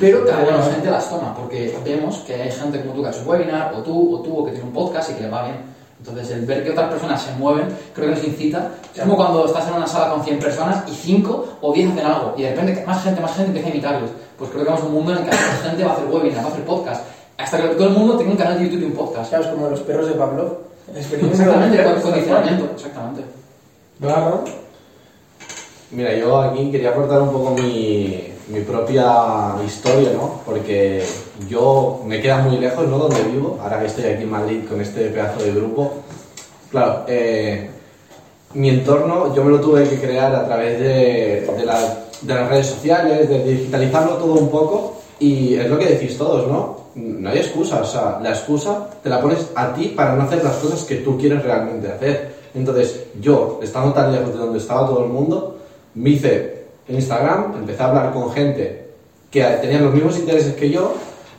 Pero 0.00 0.24
cada 0.26 0.38
vez 0.38 0.50
menos 0.50 0.68
gente 0.68 0.90
las 0.90 1.08
toma, 1.08 1.34
porque 1.34 1.76
vemos 1.84 2.18
que 2.26 2.34
hay 2.34 2.50
gente 2.50 2.80
como 2.80 2.94
tú 2.94 3.02
que 3.02 3.08
ha 3.08 3.10
hecho 3.10 3.22
un 3.22 3.28
webinar, 3.28 3.74
o 3.74 3.82
tú, 3.82 4.16
o 4.16 4.20
tú, 4.20 4.38
o 4.38 4.44
que 4.44 4.52
tiene 4.52 4.66
un 4.66 4.72
podcast 4.72 5.10
y 5.10 5.14
que 5.14 5.22
le 5.22 5.30
va 5.30 5.44
bien. 5.44 5.56
Entonces, 5.98 6.30
el 6.32 6.44
ver 6.44 6.64
que 6.64 6.70
otras 6.70 6.90
personas 6.90 7.22
se 7.22 7.32
mueven, 7.34 7.68
creo 7.94 8.08
que 8.08 8.14
nos 8.16 8.24
incita. 8.24 8.72
Es 8.92 9.02
como 9.02 9.14
cuando 9.14 9.46
estás 9.46 9.68
en 9.68 9.74
una 9.74 9.86
sala 9.86 10.10
con 10.10 10.24
100 10.24 10.38
personas 10.40 10.82
y 10.88 10.94
5 10.94 11.58
o 11.60 11.72
10 11.72 11.92
hacen 11.92 12.06
algo, 12.06 12.34
y 12.36 12.42
de 12.42 12.50
repente 12.50 12.74
que 12.74 12.86
más 12.86 13.04
gente, 13.04 13.20
más 13.20 13.36
gente 13.36 13.48
empieza 13.48 13.68
a 13.68 13.70
imitarlos. 13.70 14.10
Pues 14.36 14.50
creo 14.50 14.64
que 14.64 14.70
vamos 14.70 14.84
a 14.84 14.86
un 14.86 14.94
mundo 14.94 15.12
en 15.12 15.18
el 15.18 15.24
que 15.24 15.30
más 15.30 15.62
gente 15.62 15.84
va 15.84 15.90
a 15.90 15.94
hacer 15.94 16.06
webinar, 16.06 16.44
va 16.44 16.48
a 16.48 16.52
hacer 16.52 16.64
podcast, 16.64 17.04
hasta 17.38 17.62
que 17.62 17.68
todo 17.68 17.86
el 17.86 17.94
mundo 17.94 18.16
tenga 18.16 18.32
un 18.32 18.36
canal 18.36 18.58
de 18.58 18.64
YouTube 18.64 18.82
y 18.82 18.84
un 18.86 18.92
podcast. 18.92 19.28
Claro, 19.28 19.44
es 19.44 19.50
como 19.50 19.68
los 19.68 19.80
perros 19.80 20.08
de 20.08 20.14
Pavlov. 20.14 20.58
Exactamente, 20.92 21.84
con 21.84 22.00
condicionamiento, 22.00 22.68
exactamente. 22.74 23.22
Claro. 24.00 24.44
Mira, 25.92 26.14
yo 26.14 26.40
aquí 26.40 26.70
quería 26.72 26.90
aportar 26.90 27.22
un 27.22 27.30
poco 27.30 27.50
mi, 27.50 28.31
mi 28.52 28.60
propia 28.60 29.54
historia, 29.66 30.10
¿no? 30.14 30.40
Porque 30.44 31.02
yo 31.48 32.02
me 32.04 32.20
queda 32.20 32.38
muy 32.38 32.58
lejos, 32.58 32.86
¿no? 32.86 32.98
Donde 32.98 33.22
vivo, 33.22 33.58
ahora 33.62 33.80
que 33.80 33.86
estoy 33.86 34.04
aquí 34.04 34.22
en 34.24 34.30
Madrid 34.30 34.60
con 34.68 34.80
este 34.80 35.06
pedazo 35.08 35.42
de 35.42 35.52
grupo. 35.52 35.92
Claro, 36.70 37.04
eh, 37.08 37.70
mi 38.54 38.68
entorno 38.68 39.34
yo 39.34 39.44
me 39.44 39.50
lo 39.50 39.60
tuve 39.60 39.88
que 39.88 39.98
crear 39.98 40.34
a 40.34 40.44
través 40.46 40.78
de, 40.78 41.50
de, 41.56 41.64
la- 41.64 41.98
de 42.20 42.34
las 42.34 42.48
redes 42.48 42.66
sociales, 42.66 43.28
de 43.28 43.42
digitalizarlo 43.44 44.14
todo 44.16 44.34
un 44.34 44.48
poco 44.50 44.94
y 45.18 45.54
es 45.54 45.68
lo 45.68 45.78
que 45.78 45.86
decís 45.86 46.18
todos, 46.18 46.46
¿no? 46.50 46.82
No 46.94 47.30
hay 47.30 47.38
excusa, 47.38 47.80
o 47.80 47.84
sea, 47.84 48.18
la 48.22 48.30
excusa 48.30 48.86
te 49.02 49.08
la 49.08 49.20
pones 49.20 49.46
a 49.54 49.72
ti 49.72 49.88
para 49.96 50.14
no 50.14 50.24
hacer 50.24 50.44
las 50.44 50.56
cosas 50.56 50.82
que 50.84 50.96
tú 50.96 51.16
quieres 51.16 51.42
realmente 51.42 51.90
hacer. 51.90 52.34
Entonces, 52.54 53.04
yo, 53.18 53.60
estando 53.62 53.94
tan 53.94 54.12
lejos 54.12 54.32
de 54.34 54.38
donde 54.38 54.58
estaba 54.58 54.86
todo 54.86 55.04
el 55.04 55.10
mundo, 55.10 55.56
me 55.94 56.10
hice 56.10 56.51
Instagram, 56.88 57.54
empecé 57.58 57.82
a 57.82 57.88
hablar 57.88 58.12
con 58.12 58.32
gente 58.32 58.88
que 59.30 59.42
tenían 59.60 59.84
los 59.84 59.94
mismos 59.94 60.18
intereses 60.18 60.54
que 60.54 60.70
yo 60.70 60.94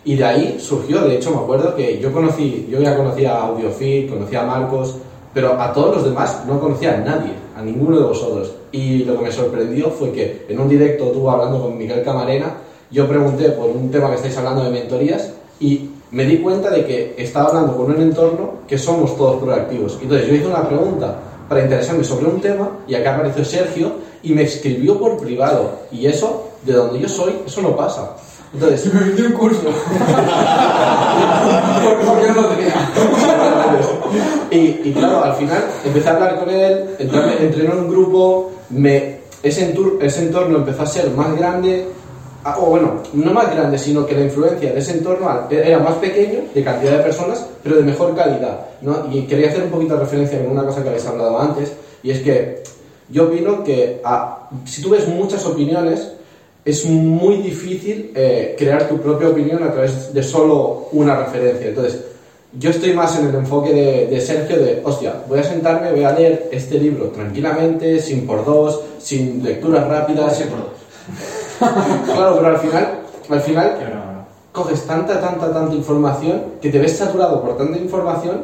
y 0.06 0.15
de 0.15 0.25
ahí 0.25 0.58
surgió, 0.60 1.01
de 1.01 1.15
hecho 1.15 1.32
me 1.32 1.38
acuerdo 1.38 1.75
que 1.75 1.99
yo 1.99 2.12
conocí, 2.12 2.67
yo 2.69 2.79
ya 2.82 2.97
conocía 2.97 3.36
a 3.36 3.47
Audiofit, 3.47 4.10
conocía 4.10 4.41
a 4.41 4.45
Marcos, 4.45 4.97
pero 5.34 5.60
a 5.60 5.71
todos 5.71 5.95
los 5.95 6.06
demás 6.06 6.43
no 6.47 6.60
conocía 6.60 6.95
a 6.95 6.97
nadie, 6.97 7.34
a 7.56 7.62
ninguno 7.62 7.97
de 7.97 8.03
vosotros. 8.06 8.53
Y 8.71 9.06
lo 9.06 9.17
que 9.17 9.25
me 9.25 9.32
sorprendió 9.32 9.89
fue 9.89 10.12
que 10.12 10.45
en 10.49 10.60
un 10.60 10.67
directo 10.67 11.06
tú 11.06 11.29
hablando 11.29 11.62
con 11.62 11.77
Miguel 11.77 12.03
Camarena, 12.03 12.58
yo 12.91 13.08
pregunté 13.08 13.49
por 13.49 13.69
un 13.69 13.89
tema 13.89 14.10
que 14.10 14.15
estáis 14.15 14.38
hablando 14.38 14.63
de 14.63 14.69
mentorías 14.69 15.34
y 15.60 15.89
me 16.12 16.25
di 16.25 16.38
cuenta 16.38 16.69
de 16.69 16.86
que 16.86 17.15
estaba 17.17 17.49
hablando 17.49 17.75
con 17.75 17.91
un 17.91 18.01
entorno 18.01 18.51
que 18.67 18.77
somos 18.77 19.17
todos 19.17 19.41
proactivos. 19.41 19.97
Entonces 20.01 20.27
yo 20.27 20.36
hice 20.36 20.47
una 20.47 20.67
pregunta 20.67 21.15
para 21.49 21.63
interesarme 21.63 22.03
sobre 22.03 22.27
un 22.27 22.39
tema 22.39 22.69
y 22.88 22.95
acá 22.95 23.15
apareció 23.15 23.43
Sergio 23.43 23.91
y 24.23 24.33
me 24.33 24.43
escribió 24.43 24.97
por 24.97 25.17
privado. 25.17 25.71
Y 25.91 26.07
eso, 26.07 26.49
de 26.63 26.73
donde 26.73 26.99
yo 26.99 27.09
soy, 27.09 27.33
eso 27.45 27.62
no 27.62 27.75
pasa. 27.75 28.15
Entonces, 28.53 28.86
Me 28.93 28.99
vendí 29.01 29.21
un 29.23 29.33
curso. 29.33 29.62
Y, 34.51 34.81
y 34.83 34.93
claro, 34.95 35.23
al 35.23 35.33
final 35.36 35.63
empecé 35.83 36.09
a 36.09 36.13
hablar 36.13 36.39
con 36.39 36.49
él, 36.49 36.86
entré, 36.99 37.43
entré 37.43 37.65
en 37.65 37.71
un 37.71 37.89
grupo, 37.89 38.51
me, 38.69 39.17
ese, 39.41 39.73
entur- 39.73 39.97
ese 40.01 40.23
entorno 40.23 40.57
empezó 40.59 40.83
a 40.83 40.86
ser 40.86 41.09
más 41.12 41.36
grande, 41.36 41.88
o 42.59 42.65
bueno, 42.67 43.01
no 43.13 43.33
más 43.33 43.49
grande, 43.55 43.79
sino 43.79 44.05
que 44.05 44.13
la 44.13 44.21
influencia 44.25 44.71
de 44.73 44.79
ese 44.79 44.91
entorno 44.91 45.27
era 45.49 45.79
más 45.79 45.95
pequeño, 45.95 46.41
de 46.53 46.63
cantidad 46.63 46.91
de 46.97 47.03
personas, 47.03 47.43
pero 47.63 47.77
de 47.77 47.81
mejor 47.83 48.15
calidad. 48.15 48.59
¿no? 48.81 49.07
Y 49.12 49.23
quería 49.23 49.49
hacer 49.49 49.63
un 49.63 49.69
poquito 49.71 49.95
de 49.95 50.01
referencia 50.01 50.39
con 50.43 50.51
una 50.51 50.65
cosa 50.65 50.83
que 50.83 50.89
habéis 50.89 51.05
hablado 51.07 51.39
antes, 51.39 51.71
y 52.03 52.12
es 52.12 52.19
que 52.19 52.62
yo 53.09 53.25
opino 53.25 53.63
que 53.63 54.01
si 54.65 54.81
tú 54.81 54.89
ves 54.89 55.07
muchas 55.07 55.45
opiniones, 55.45 56.11
es 56.65 56.85
muy 56.85 57.37
difícil 57.37 58.11
eh, 58.15 58.55
crear 58.57 58.87
tu 58.87 58.97
propia 58.99 59.29
opinión 59.29 59.61
a 59.63 59.71
través 59.71 60.13
de 60.13 60.23
solo 60.23 60.87
una 60.93 61.15
referencia. 61.15 61.67
Entonces, 61.67 61.99
yo 62.57 62.69
estoy 62.69 62.93
más 62.93 63.17
en 63.19 63.27
el 63.27 63.35
enfoque 63.35 63.73
de, 63.73 64.07
de 64.07 64.21
Sergio 64.21 64.57
de, 64.57 64.81
hostia, 64.83 65.23
voy 65.27 65.39
a 65.39 65.43
sentarme, 65.43 65.91
voy 65.91 66.03
a 66.03 66.11
leer 66.11 66.49
este 66.51 66.77
libro 66.77 67.07
tranquilamente, 67.07 67.99
sin 67.99 68.25
por 68.25 68.45
dos, 68.45 68.79
sin 68.99 69.43
lecturas 69.43 69.87
rápidas. 69.87 70.33
Así 70.33 70.43
por 70.43 70.59
dos. 70.59 70.73
Claro, 72.05 72.35
pero 72.35 72.47
al 72.47 72.57
final, 72.57 72.99
al 73.29 73.41
final 73.41 73.77
coges 74.51 74.83
tanta, 74.85 75.19
tanta, 75.19 75.51
tanta 75.51 75.73
información 75.73 76.43
que 76.61 76.69
te 76.69 76.79
ves 76.79 76.95
saturado 76.97 77.41
por 77.41 77.57
tanta 77.57 77.77
información 77.77 78.41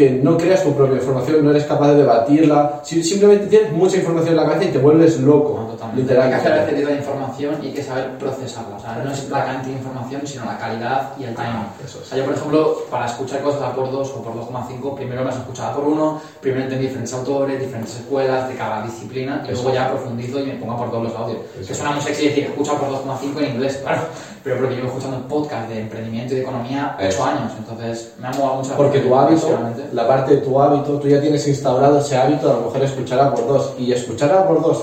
que 0.00 0.10
no 0.10 0.36
creas 0.38 0.62
tu 0.62 0.74
propia 0.74 0.96
información, 0.96 1.44
no 1.44 1.50
eres 1.50 1.64
capaz 1.64 1.88
de 1.92 1.96
debatirla, 1.96 2.80
si- 2.82 3.02
simplemente 3.02 3.46
tienes 3.48 3.70
mucha 3.72 3.96
información 3.98 4.30
en 4.30 4.36
la 4.36 4.46
cabeza 4.46 4.64
y 4.64 4.72
te 4.72 4.78
vuelves 4.78 5.20
loco, 5.20 5.66
totalmente. 5.72 6.18
Hay 6.18 6.28
que 6.30 6.34
hacer 6.36 6.50
literalmente. 6.52 6.86
de 6.92 6.98
información 6.98 7.54
y 7.62 7.66
hay 7.66 7.72
que 7.74 7.82
saber 7.82 8.16
procesarla. 8.18 8.76
O 8.76 8.80
sea, 8.80 9.02
no 9.04 9.10
es 9.12 9.28
la 9.28 9.44
cantidad 9.44 9.74
de 9.74 9.78
información, 9.78 10.20
sino 10.24 10.44
la 10.46 10.56
calidad 10.58 11.10
y 11.18 11.24
el 11.24 11.34
timing. 11.34 11.66
Eso 11.84 11.98
O 12.02 12.04
sea, 12.06 12.16
yo, 12.18 12.24
por 12.24 12.34
ejemplo, 12.34 12.76
para 12.90 13.06
escuchar 13.06 13.40
cosas 13.42 13.62
a 13.62 13.74
por 13.74 13.90
2 13.92 14.10
o 14.16 14.22
por 14.22 14.34
2,5, 14.34 14.94
primero 14.96 15.20
me 15.20 15.26
las 15.26 15.36
escuchaba 15.36 15.74
por 15.76 15.84
uno, 15.86 16.20
primero 16.40 16.62
entendí 16.64 16.86
diferentes 16.86 17.12
autores, 17.14 17.60
diferentes 17.60 17.96
escuelas 17.96 18.48
de 18.48 18.54
cada 18.54 18.82
disciplina 18.82 19.44
y 19.46 19.52
Eso. 19.52 19.62
luego 19.64 19.76
ya 19.76 19.90
profundizo 19.90 20.40
y 20.40 20.44
me 20.46 20.54
pongo 20.54 20.76
por 20.78 20.90
todos 20.90 21.04
los 21.04 21.14
audios. 21.14 21.40
Eso. 21.58 21.68
Que 21.68 21.74
suena 21.74 21.92
muy 21.92 22.00
sexy 22.00 22.28
decir 22.28 22.44
escucha 22.44 22.72
por 22.78 22.88
2,5 22.88 23.38
en 23.42 23.54
inglés, 23.54 23.76
claro. 23.82 24.00
Pero 24.42 24.56
porque 24.56 24.74
llevo 24.76 24.86
escuchando 24.88 25.18
podcast 25.28 25.68
de 25.68 25.80
emprendimiento 25.80 26.32
y 26.32 26.36
de 26.36 26.42
economía 26.44 26.96
8 26.98 27.06
Eso. 27.08 27.24
años, 27.26 27.52
entonces 27.58 28.14
me 28.18 28.28
ha 28.28 28.30
molado 28.30 28.54
mucho. 28.62 28.74
Porque 28.74 29.00
tu 29.00 29.14
hábito. 29.14 29.48
La 29.92 30.06
parte 30.06 30.36
de 30.36 30.40
tu 30.42 30.60
hábito, 30.60 30.98
tú 30.98 31.08
ya 31.08 31.20
tienes 31.20 31.46
instaurado 31.46 31.98
ese 31.98 32.16
hábito 32.16 32.50
a 32.50 32.54
lo 32.54 32.60
mejor 32.66 32.82
escuchar 32.82 33.20
a 33.20 33.34
por 33.34 33.46
dos. 33.46 33.72
Y 33.78 33.92
escuchar 33.92 34.32
a 34.32 34.46
por 34.46 34.62
dos, 34.62 34.82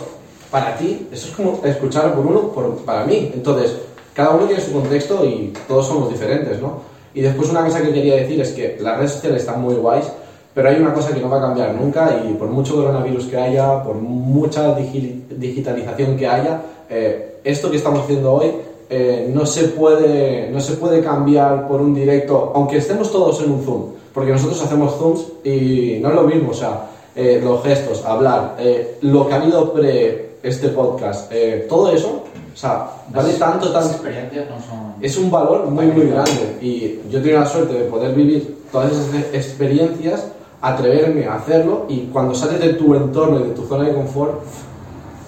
para 0.51 0.75
ti, 0.77 1.07
eso 1.11 1.27
es 1.29 1.35
como 1.35 1.59
escuchar 1.63 2.13
por 2.13 2.25
uno 2.25 2.51
por, 2.51 2.75
para 2.77 3.05
mí. 3.05 3.31
Entonces, 3.33 3.75
cada 4.13 4.31
uno 4.31 4.45
tiene 4.45 4.61
su 4.61 4.71
contexto 4.71 5.25
y 5.25 5.53
todos 5.67 5.87
somos 5.87 6.09
diferentes, 6.09 6.59
¿no? 6.61 6.79
Y 7.13 7.21
después 7.21 7.49
una 7.49 7.63
cosa 7.63 7.81
que 7.81 7.91
quería 7.93 8.15
decir 8.15 8.39
es 8.41 8.51
que 8.51 8.77
las 8.79 8.97
redes 8.97 9.13
sociales 9.13 9.41
están 9.41 9.61
muy 9.61 9.75
guays, 9.75 10.05
pero 10.53 10.69
hay 10.69 10.75
una 10.79 10.93
cosa 10.93 11.13
que 11.13 11.19
no 11.21 11.29
va 11.29 11.37
a 11.37 11.41
cambiar 11.41 11.73
nunca 11.73 12.23
y 12.27 12.33
por 12.33 12.47
mucho 12.47 12.75
coronavirus 12.75 13.25
que 13.25 13.37
haya, 13.37 13.83
por 13.83 13.95
mucha 13.95 14.75
digi- 14.77 15.21
digitalización 15.29 16.15
que 16.17 16.27
haya, 16.27 16.61
eh, 16.89 17.39
esto 17.43 17.69
que 17.69 17.77
estamos 17.77 18.01
haciendo 18.01 18.33
hoy 18.33 18.51
eh, 18.89 19.29
no, 19.33 19.45
se 19.45 19.65
puede, 19.69 20.49
no 20.49 20.59
se 20.59 20.73
puede 20.73 21.01
cambiar 21.01 21.67
por 21.67 21.81
un 21.81 21.93
directo, 21.93 22.51
aunque 22.55 22.77
estemos 22.77 23.11
todos 23.11 23.41
en 23.43 23.51
un 23.51 23.63
Zoom, 23.63 23.83
porque 24.17 24.31
nosotros 24.31 24.59
hacemos 24.63 24.95
Zooms 24.97 25.25
y 25.43 25.99
no 26.01 26.09
es 26.09 26.15
lo 26.15 26.23
mismo, 26.23 26.49
o 26.49 26.53
sea, 26.55 26.87
eh, 27.15 27.39
los 27.43 27.61
gestos, 27.61 28.03
hablar, 28.03 28.55
eh, 28.57 28.97
lo 29.01 29.27
que 29.27 29.33
ha 29.35 29.37
habido 29.37 29.71
pre 29.71 30.37
este 30.41 30.69
podcast, 30.69 31.31
eh, 31.31 31.67
todo 31.69 31.91
eso, 31.91 32.23
o 32.51 32.57
sea, 32.57 32.87
vale 33.09 33.33
tanto, 33.33 33.65
Las 33.65 33.73
tanto, 33.73 33.89
experiencias 33.91 34.47
no 34.49 34.55
son... 34.55 34.95
es 34.99 35.15
un 35.17 35.29
valor 35.29 35.67
muy 35.67 35.85
muy 35.85 36.07
grande. 36.07 36.57
Y 36.59 36.99
yo 37.11 37.21
tengo 37.21 37.37
la 37.41 37.45
suerte 37.45 37.75
de 37.75 37.81
poder 37.85 38.15
vivir 38.15 38.57
todas 38.71 38.91
esas 38.91 39.13
e- 39.13 39.37
experiencias, 39.37 40.25
atreverme 40.61 41.27
a 41.27 41.35
hacerlo 41.35 41.85
y 41.87 42.07
cuando 42.11 42.33
sales 42.33 42.59
de 42.59 42.73
tu 42.73 42.95
entorno 42.95 43.39
y 43.39 43.43
de 43.43 43.53
tu 43.53 43.67
zona 43.67 43.83
de 43.87 43.93
confort 43.93 44.41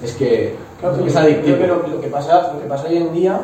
es 0.03 0.13
que 0.13 0.55
Claro, 0.79 1.05
es 1.05 1.13
yo 1.13 1.19
adictivo. 1.19 1.57
creo 1.57 1.81
que 1.83 1.87
lo, 1.89 1.95
lo 1.97 2.01
que 2.01 2.07
pasa, 2.07 2.53
lo 2.55 2.59
que 2.61 2.65
pasa 2.67 2.87
hoy 2.87 2.97
en 2.97 3.13
día 3.13 3.39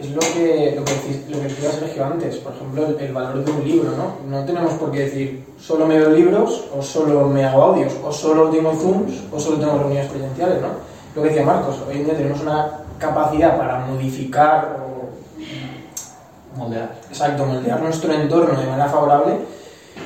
es 0.00 0.10
lo 0.10 0.20
que, 0.20 0.74
lo 0.76 0.84
que, 0.84 0.94
lo 1.28 1.38
que 1.40 1.48
decía 1.48 1.70
Sergio 1.70 2.04
antes, 2.06 2.36
por 2.36 2.54
ejemplo, 2.54 2.86
el, 2.86 2.98
el 3.00 3.12
valor 3.12 3.44
de 3.44 3.50
un 3.50 3.64
libro, 3.64 3.90
¿no? 3.92 4.16
No 4.28 4.44
tenemos 4.46 4.72
por 4.74 4.90
qué 4.90 5.00
decir 5.00 5.44
solo 5.60 5.86
me 5.86 5.98
veo 5.98 6.10
libros, 6.10 6.64
o 6.76 6.82
solo 6.82 7.26
me 7.26 7.44
hago 7.44 7.62
audios, 7.62 7.92
o 8.02 8.10
solo 8.10 8.48
tengo 8.48 8.72
Zooms, 8.72 9.24
o 9.30 9.38
solo 9.38 9.58
tengo 9.58 9.78
reuniones 9.78 10.10
presenciales, 10.10 10.62
¿no? 10.62 10.68
Lo 11.14 11.22
que 11.22 11.28
decía 11.28 11.44
Marcos, 11.44 11.76
hoy 11.86 11.96
en 11.96 12.04
día 12.04 12.16
tenemos 12.16 12.40
una 12.40 12.70
capacidad 12.98 13.58
para 13.58 13.80
modificar 13.80 14.78
o 14.80 16.58
moldear. 16.58 16.94
exacto, 17.08 17.44
moldear 17.44 17.80
nuestro 17.80 18.12
entorno 18.12 18.58
de 18.58 18.66
manera 18.66 18.88
favorable, 18.88 19.34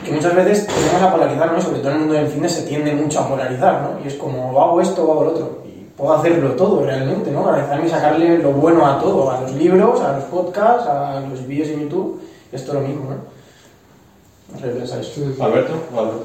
que 0.04 0.12
muchas 0.12 0.35
veces 0.35 0.66
tendemos 0.66 1.02
a 1.02 1.12
polarizar, 1.12 1.52
¿no? 1.52 1.61
Sobre 1.61 1.78
todo 1.78 1.90
en 1.90 1.94
el 1.94 2.00
mundo 2.00 2.14
del 2.14 2.28
cine 2.28 2.48
se 2.48 2.62
tiende 2.62 2.92
mucho 2.94 3.20
a 3.20 3.28
polarizar, 3.28 3.83
¿no? 3.83 4.04
Y 4.04 4.09
es 4.09 4.14
como, 4.14 4.50
o 4.50 4.61
hago 4.61 4.80
esto 4.80 5.04
o 5.04 5.12
hago 5.12 5.24
lo 5.24 5.30
otro. 5.30 5.63
Puedo 5.96 6.14
hacerlo 6.14 6.50
todo 6.52 6.85
realmente, 6.85 7.30
¿no? 7.30 7.48
Analizarme 7.48 7.87
y 7.87 7.90
sacarle 7.90 8.38
lo 8.38 8.50
bueno 8.52 8.85
a 8.85 8.98
todo, 8.98 9.30
a 9.30 9.40
los 9.42 9.52
libros, 9.54 10.00
a 10.00 10.16
los 10.16 10.24
podcasts, 10.24 10.88
a 10.88 11.20
los 11.20 11.46
vídeos 11.46 11.68
en 11.68 11.83
YouTube, 11.83 12.20
esto 12.50 12.72
es 12.72 12.74
lo 12.74 12.88
mismo, 12.88 13.11
¿no? 13.11 13.35
Alberto, 15.44 15.72
¿O 15.94 16.00
Alberto? 16.00 16.24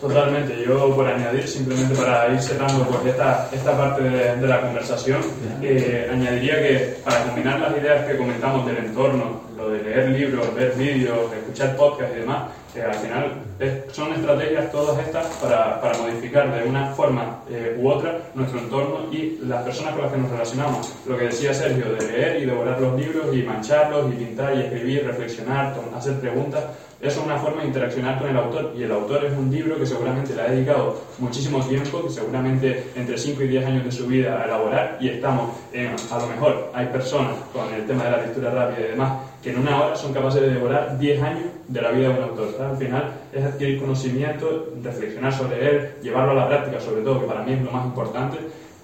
Totalmente, 0.00 0.64
yo 0.66 0.94
por 0.94 1.06
añadir, 1.06 1.46
simplemente 1.46 1.94
para 1.94 2.32
ir 2.32 2.40
cerrando 2.40 2.84
pues, 2.84 3.04
esta, 3.04 3.50
esta 3.52 3.76
parte 3.76 4.02
de, 4.02 4.36
de 4.36 4.46
la 4.46 4.62
conversación, 4.62 5.20
eh, 5.60 6.08
añadiría 6.10 6.54
que 6.62 6.96
para 7.04 7.24
combinar 7.24 7.60
las 7.60 7.76
ideas 7.76 8.06
que 8.06 8.16
comentamos 8.16 8.64
del 8.64 8.78
entorno, 8.78 9.42
lo 9.58 9.68
de 9.68 9.82
leer 9.82 10.08
libros, 10.08 10.54
ver 10.54 10.72
vídeos, 10.72 11.30
escuchar 11.34 11.76
podcasts 11.76 12.16
y 12.16 12.20
demás, 12.20 12.44
que 12.72 12.82
al 12.82 12.94
final 12.94 13.32
es- 13.58 13.92
son 13.94 14.12
estrategias 14.12 14.70
todas 14.70 14.98
estas 15.04 15.26
para, 15.42 15.80
para 15.80 15.98
modificar 15.98 16.54
de 16.54 16.68
una 16.68 16.86
forma 16.94 17.40
eh, 17.50 17.76
u 17.80 17.88
otra 17.88 18.18
nuestro 18.34 18.60
entorno 18.60 19.12
y 19.12 19.38
las 19.44 19.62
personas 19.64 19.92
con 19.94 20.02
las 20.02 20.12
que 20.12 20.18
nos 20.18 20.30
relacionamos. 20.30 20.92
Lo 21.06 21.16
que 21.18 21.24
decía 21.24 21.52
Sergio, 21.52 21.86
de 21.94 22.06
leer 22.06 22.42
y 22.42 22.46
devorar 22.46 22.80
los 22.80 22.98
libros 23.00 23.34
y 23.34 23.42
mancharlos 23.42 24.12
y 24.12 24.16
pintar 24.16 24.54
y 24.56 24.60
escribir, 24.60 25.04
reflexionar, 25.06 25.74
hacer 25.96 26.20
preguntas, 26.20 26.64
eso 27.00 27.20
es 27.20 27.26
una 27.26 27.38
forma 27.38 27.62
de 27.62 27.68
interaccionar 27.68 28.18
con 28.18 28.28
el 28.28 28.36
autor 28.36 28.74
y 28.76 28.82
el 28.82 28.92
autor 28.92 29.24
es 29.24 29.32
un 29.32 29.50
libro 29.50 29.78
que 29.78 29.86
seguramente 29.86 30.34
le 30.34 30.42
ha 30.42 30.50
dedicado 30.50 31.00
muchísimo 31.18 31.64
tiempo, 31.66 32.02
que 32.04 32.10
seguramente 32.10 32.90
entre 32.94 33.16
5 33.16 33.42
y 33.42 33.48
10 33.48 33.64
años 33.66 33.84
de 33.86 33.90
su 33.92 34.06
vida 34.06 34.38
a 34.40 34.44
elaborar 34.44 34.98
y 35.00 35.08
estamos, 35.08 35.50
en, 35.72 35.96
a 36.10 36.18
lo 36.18 36.26
mejor 36.26 36.70
hay 36.74 36.86
personas 36.88 37.32
con 37.54 37.72
el 37.72 37.86
tema 37.86 38.04
de 38.04 38.10
la 38.10 38.16
lectura 38.18 38.50
rápida 38.50 38.86
y 38.86 38.90
demás 38.90 39.12
que 39.42 39.50
en 39.50 39.58
una 39.58 39.82
hora 39.82 39.96
son 39.96 40.12
capaces 40.12 40.42
de 40.42 40.50
devorar 40.50 40.98
10 40.98 41.22
años 41.22 41.44
de 41.68 41.80
la 41.80 41.90
vida 41.90 42.08
de 42.08 42.14
un 42.14 42.22
autor. 42.24 42.48
Al 42.60 42.76
final 42.76 43.12
es 43.32 43.44
adquirir 43.44 43.80
conocimiento, 43.80 44.68
reflexionar 44.82 45.32
sobre 45.32 45.70
él, 45.70 45.90
llevarlo 46.02 46.32
a 46.32 46.34
la 46.34 46.48
práctica 46.48 46.80
sobre 46.80 47.02
todo, 47.02 47.20
que 47.20 47.26
para 47.26 47.42
mí 47.42 47.52
es 47.52 47.62
lo 47.62 47.70
más 47.70 47.86
importante. 47.86 48.38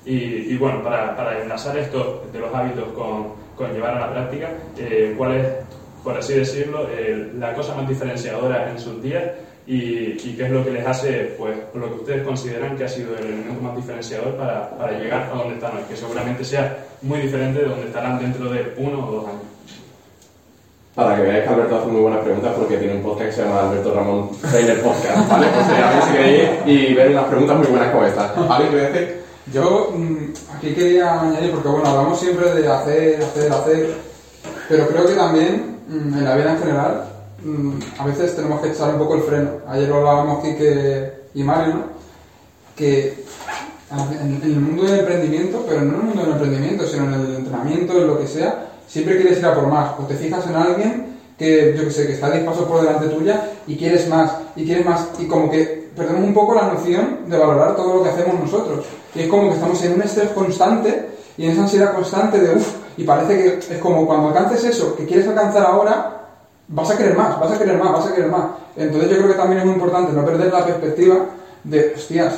Y, 0.05 0.57
bueno, 0.57 0.85
para, 0.85 1.43
enlazar 1.43 1.77
esto 1.77 2.25
de 2.33 2.39
los 2.39 2.55
hábitos 2.55 2.93
con, 2.93 3.33
con 3.57 3.73
llevar 3.73 3.97
a 3.97 4.07
la 4.07 4.13
práctica, 4.13 4.51
eh, 4.79 5.13
¿cuál 5.17 5.35
es 5.35 5.47
por 6.07 6.17
así 6.17 6.35
decirlo, 6.35 6.89
la 7.37 7.53
cosa 7.53 7.75
más 7.75 7.89
diferenciadora 7.89 8.71
en 8.71 8.79
sus 8.79 9.03
días 9.03 9.25
y, 9.67 10.13
y 10.13 10.35
qué 10.37 10.45
es 10.45 10.51
lo 10.53 10.65
que 10.65 10.71
les 10.71 10.87
hace, 10.87 11.35
pues, 11.37 11.59
lo 11.75 11.89
que 11.89 11.95
ustedes 11.97 12.23
consideran 12.23 12.77
que 12.77 12.85
ha 12.85 12.89
sido 12.89 13.19
el 13.19 13.27
elemento 13.27 13.61
más 13.61 13.75
diferenciador 13.75 14.37
para, 14.37 14.71
para 14.79 14.93
llegar 15.01 15.25
a 15.25 15.37
donde 15.37 15.55
están 15.55 15.77
hoy, 15.77 15.83
que 15.89 15.97
seguramente 15.97 16.45
sea 16.45 16.79
muy 17.03 17.19
diferente 17.23 17.59
de 17.59 17.67
donde 17.67 17.87
estarán 17.89 18.21
dentro 18.21 18.49
de 18.49 18.73
uno 18.77 19.05
o 19.05 19.11
dos 19.11 19.27
años. 19.27 19.56
Para 20.97 21.15
que 21.15 21.23
veáis 21.25 21.45
que 21.45 21.51
Alberto 21.51 21.77
hace 21.77 21.89
muy 21.89 22.01
buenas 22.01 22.25
preguntas 22.25 22.55
porque 22.57 22.79
tiene 22.79 22.95
un 22.95 23.03
podcast 23.03 23.29
que 23.29 23.33
se 23.37 23.43
llama 23.43 23.69
Alberto 23.69 23.93
Ramón 23.93 24.31
Trainer 24.51 24.81
Podcast, 24.81 25.29
¿vale? 25.31 25.47
Sería 25.69 25.91
ver 25.91 26.03
si 26.03 26.13
queréis 26.13 26.51
y 26.65 26.95
ver 26.95 27.11
unas 27.11 27.25
preguntas 27.25 27.59
muy 27.59 27.67
buenas 27.67 27.91
como 27.93 28.07
esta. 28.07 28.33
¿Vale? 28.33 28.71
¿Qué 28.71 28.77
decir? 28.77 29.23
Yo 29.53 29.93
mm, 29.95 30.57
aquí 30.57 30.73
quería 30.73 31.21
añadir, 31.21 31.53
porque 31.53 31.69
bueno, 31.69 31.87
hablamos 31.87 32.19
siempre 32.19 32.51
de 32.51 32.67
hacer, 32.67 33.23
hacer, 33.23 33.53
hacer, 33.53 33.95
pero 34.71 34.89
creo 34.89 35.07
que 35.07 35.13
también 35.13 35.81
mm, 35.87 36.17
en 36.17 36.25
la 36.25 36.35
vida 36.35 36.53
en 36.53 36.59
general 36.61 37.05
mm, 37.45 37.73
a 37.99 38.07
veces 38.07 38.35
tenemos 38.35 38.63
que 38.63 38.69
echar 38.69 38.95
un 38.95 38.99
poco 38.99 39.17
el 39.17 39.23
freno. 39.23 39.51
Ayer 39.69 39.91
lo 39.91 39.97
hablábamos 39.97 40.43
Kike 40.43 41.13
y 41.35 41.43
Mario, 41.43 41.75
¿no? 41.75 41.83
Que 42.75 43.23
en 44.19 44.41
el 44.43 44.61
mundo 44.61 44.85
del 44.85 45.01
emprendimiento, 45.01 45.63
pero 45.69 45.83
no 45.83 45.93
en 45.93 46.01
el 46.01 46.07
mundo 46.07 46.23
del 46.23 46.33
emprendimiento, 46.33 46.87
sino 46.87 47.05
en 47.05 47.13
el 47.13 47.35
entrenamiento, 47.37 47.99
en 47.99 48.07
lo 48.07 48.19
que 48.19 48.27
sea, 48.27 48.76
siempre 48.87 49.17
quieres 49.17 49.39
ir 49.39 49.47
a 49.47 49.55
por 49.55 49.67
más. 49.67 49.93
O 49.99 50.05
te 50.05 50.15
fijas 50.15 50.47
en 50.47 50.57
alguien 50.57 51.17
que, 51.39 51.75
yo 51.77 51.85
que 51.85 51.91
sé, 51.91 52.07
que 52.07 52.15
está 52.15 52.31
10 52.31 52.45
pasos 52.45 52.65
por 52.65 52.81
delante 52.81 53.09
tuya 53.09 53.51
y 53.67 53.77
quieres 53.77 54.09
más, 54.09 54.33
y 54.57 54.65
quieres 54.65 54.85
más, 54.87 55.09
y 55.19 55.27
como 55.27 55.51
que 55.51 55.91
perdemos 55.97 56.25
un 56.25 56.35
poco 56.35 56.55
la 56.55 56.73
noción 56.73 57.21
de 57.29 57.37
valorar 57.39 57.75
todo 57.77 57.97
lo 57.97 58.03
que 58.03 58.11
hacemos 58.11 58.39
nosotros. 58.41 58.85
Y 59.15 59.21
es 59.23 59.29
como 59.29 59.49
que 59.49 59.55
estamos 59.55 59.83
en 59.85 59.95
un 59.95 60.03
estrés 60.03 60.31
constante 60.31 61.09
y 61.37 61.45
en 61.47 61.53
esa 61.53 61.63
ansiedad 61.63 61.95
constante 61.95 62.39
de 62.41 62.55
uff, 62.57 62.69
y 62.97 63.05
parece 63.05 63.37
que 63.37 63.75
es 63.75 63.81
como 63.81 64.07
cuando 64.07 64.29
alcances 64.29 64.65
eso 64.65 64.95
que 64.97 65.05
quieres 65.07 65.27
alcanzar 65.29 65.67
ahora, 65.67 66.13
vas 66.69 66.91
a 66.91 66.97
querer 66.97 67.15
más, 67.17 67.39
vas 67.39 67.53
a 67.53 67.59
querer 67.59 67.79
más, 67.79 67.93
vas 67.93 68.07
a 68.07 68.15
querer 68.15 68.31
más. 68.31 68.45
Entonces 68.77 69.11
yo 69.11 69.17
creo 69.17 69.29
que 69.29 69.35
también 69.35 69.61
es 69.61 69.65
muy 69.67 69.75
importante 69.75 70.13
no 70.13 70.25
perder 70.25 70.53
la 70.53 70.65
perspectiva 70.65 71.17
de, 71.65 71.93
hostias, 71.95 72.35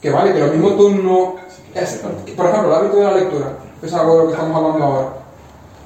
que 0.00 0.10
vale, 0.10 0.32
que 0.32 0.40
lo 0.40 0.46
mismo 0.48 0.70
tú 0.70 0.90
no... 0.90 1.34
es- 1.74 2.00
por 2.36 2.46
ejemplo, 2.46 2.68
el 2.70 2.74
hábito 2.74 2.96
de 2.96 3.04
la 3.04 3.12
lectura, 3.14 3.46
es 3.82 3.92
algo 3.92 4.12
de 4.12 4.18
lo 4.18 4.26
que 4.28 4.32
estamos 4.34 4.56
hablando 4.56 4.84
ahora. 4.84 5.08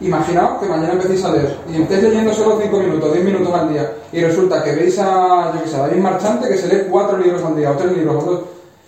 Imaginaos 0.01 0.61
que 0.61 0.67
mañana 0.67 0.95
empecéis 0.95 1.23
a 1.25 1.33
leer 1.33 1.59
y 1.69 1.83
estéis 1.83 2.03
leyendo 2.03 2.33
solo 2.33 2.59
5 2.59 2.79
minutos, 2.79 3.13
10 3.13 3.25
minutos 3.25 3.53
al 3.53 3.69
día 3.69 3.93
y 4.13 4.23
resulta 4.23 4.65
que 4.65 4.75
veis 4.75 4.99
a, 4.99 5.53
yo 5.55 5.63
que 5.63 5.69
sé, 5.69 5.77
a 5.77 5.81
David 5.81 6.01
Marchante 6.01 6.49
que 6.49 6.57
se 6.57 6.69
lee 6.69 6.87
4 6.91 7.19
libros 7.19 7.45
al 7.45 7.55
día 7.55 7.71
o 7.71 7.75
3 7.77 7.97
libros 7.99 8.25
o 8.25 8.31
2 8.31 8.41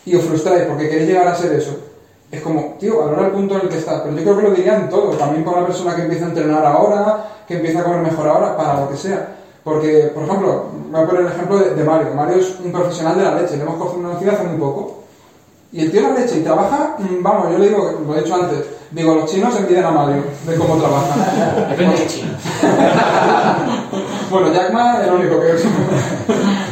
y 0.07 0.17
os 0.17 0.25
frustráis 0.25 0.63
porque 0.63 0.89
queréis 0.89 1.09
llegar 1.09 1.29
a 1.29 1.35
ser 1.35 1.53
eso. 1.53 1.77
Es 2.31 2.41
como, 2.41 2.77
tío, 2.81 2.99
valora 2.99 3.27
el 3.27 3.33
punto 3.33 3.57
en 3.57 3.61
el 3.61 3.69
que 3.69 3.77
estás. 3.77 4.01
Pero 4.01 4.17
yo 4.17 4.23
creo 4.23 4.37
que 4.37 4.43
lo 4.43 4.51
dirían 4.55 4.89
todo, 4.89 5.11
también 5.11 5.45
para 5.45 5.59
una 5.59 5.67
persona 5.67 5.95
que 5.95 6.03
empieza 6.03 6.25
a 6.25 6.29
entrenar 6.29 6.65
ahora, 6.65 7.25
que 7.47 7.57
empieza 7.57 7.81
a 7.81 7.85
comer 7.85 8.01
mejor 8.01 8.27
ahora, 8.27 8.57
para 8.57 8.81
lo 8.81 8.89
que 8.89 8.97
sea. 8.97 9.37
Porque, 9.63 10.11
por 10.15 10.25
ejemplo, 10.25 10.65
voy 10.91 11.01
a 11.03 11.07
poner 11.07 11.21
el 11.21 11.29
ejemplo 11.29 11.59
de, 11.59 11.75
de 11.75 11.85
Mario. 11.85 12.15
Mario 12.15 12.37
es 12.37 12.59
un 12.65 12.73
profesional 12.73 13.19
de 13.19 13.25
la 13.25 13.35
leche, 13.35 13.59
le 13.59 13.65
hemos 13.65 13.77
conocido 13.77 14.33
hace 14.33 14.45
muy 14.45 14.59
poco. 14.59 15.02
Y 15.73 15.81
el 15.81 15.91
tío 15.91 16.03
la 16.03 16.11
leche 16.19 16.39
y 16.39 16.43
trabaja, 16.43 16.97
mm, 16.99 17.23
vamos, 17.23 17.51
yo 17.53 17.59
le 17.59 17.69
digo, 17.69 18.03
lo 18.07 18.15
he 18.17 18.21
dicho 18.23 18.35
antes, 18.35 18.59
digo, 18.91 19.15
los 19.15 19.25
chinos 19.31 19.57
envidian 19.57 19.87
a 19.87 19.91
Mario 19.91 20.23
de 20.47 20.55
cómo 20.57 20.77
trabaja. 20.77 21.67
Depende 21.71 21.97
de 21.97 22.07
China. 22.07 22.39
bueno, 24.31 24.53
Jack 24.53 24.73
Ma 24.73 25.01
es 25.01 25.09
el 25.09 25.15
único 25.15 25.41
que 25.41 25.55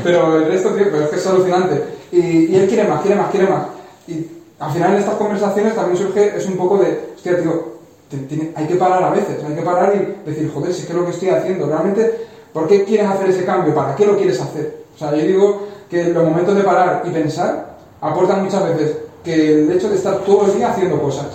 Pero 0.04 0.36
el 0.36 0.46
resto, 0.46 0.70
tío, 0.70 0.84
pero 0.90 1.04
es 1.04 1.10
que 1.10 1.16
es 1.16 1.26
alucinante. 1.26 1.82
Y, 2.12 2.20
y 2.46 2.56
él 2.56 2.68
quiere 2.68 2.84
más, 2.88 3.00
quiere 3.00 3.16
más, 3.16 3.30
quiere 3.30 3.46
más. 3.46 3.62
Y 4.06 4.26
al 4.58 4.70
final 4.72 4.92
en 4.92 4.98
estas 4.98 5.14
conversaciones 5.14 5.74
también 5.74 5.96
surge, 5.96 6.36
es 6.36 6.46
un 6.46 6.56
poco 6.56 6.76
de, 6.78 7.12
hostia, 7.16 7.40
tío, 7.40 7.64
te- 8.10 8.18
tiene- 8.18 8.52
hay 8.54 8.66
que 8.66 8.74
parar 8.74 9.02
a 9.02 9.10
veces, 9.10 9.42
hay 9.46 9.54
que 9.54 9.62
parar 9.62 9.94
y 9.94 10.28
decir, 10.28 10.50
joder, 10.52 10.74
si 10.74 10.80
es 10.82 10.86
que 10.86 10.92
es 10.92 10.98
lo 10.98 11.04
que 11.06 11.12
estoy 11.12 11.28
haciendo, 11.30 11.66
realmente, 11.66 12.26
¿por 12.52 12.66
qué 12.68 12.84
quieres 12.84 13.08
hacer 13.08 13.30
ese 13.30 13.44
cambio? 13.44 13.74
¿Para 13.74 13.94
qué 13.96 14.06
lo 14.06 14.16
quieres 14.16 14.40
hacer? 14.40 14.80
O 14.94 14.98
sea, 14.98 15.10
yo 15.14 15.24
digo 15.26 15.66
que 15.88 16.04
los 16.04 16.24
momentos 16.24 16.54
de 16.54 16.62
parar 16.64 17.02
y 17.06 17.10
pensar 17.10 17.69
aportan 18.00 18.44
muchas 18.44 18.64
veces 18.64 18.96
que 19.24 19.62
el 19.62 19.72
hecho 19.72 19.88
de 19.88 19.96
estar 19.96 20.18
todo 20.18 20.46
el 20.46 20.54
día 20.56 20.70
haciendo 20.70 21.00
cosas. 21.00 21.26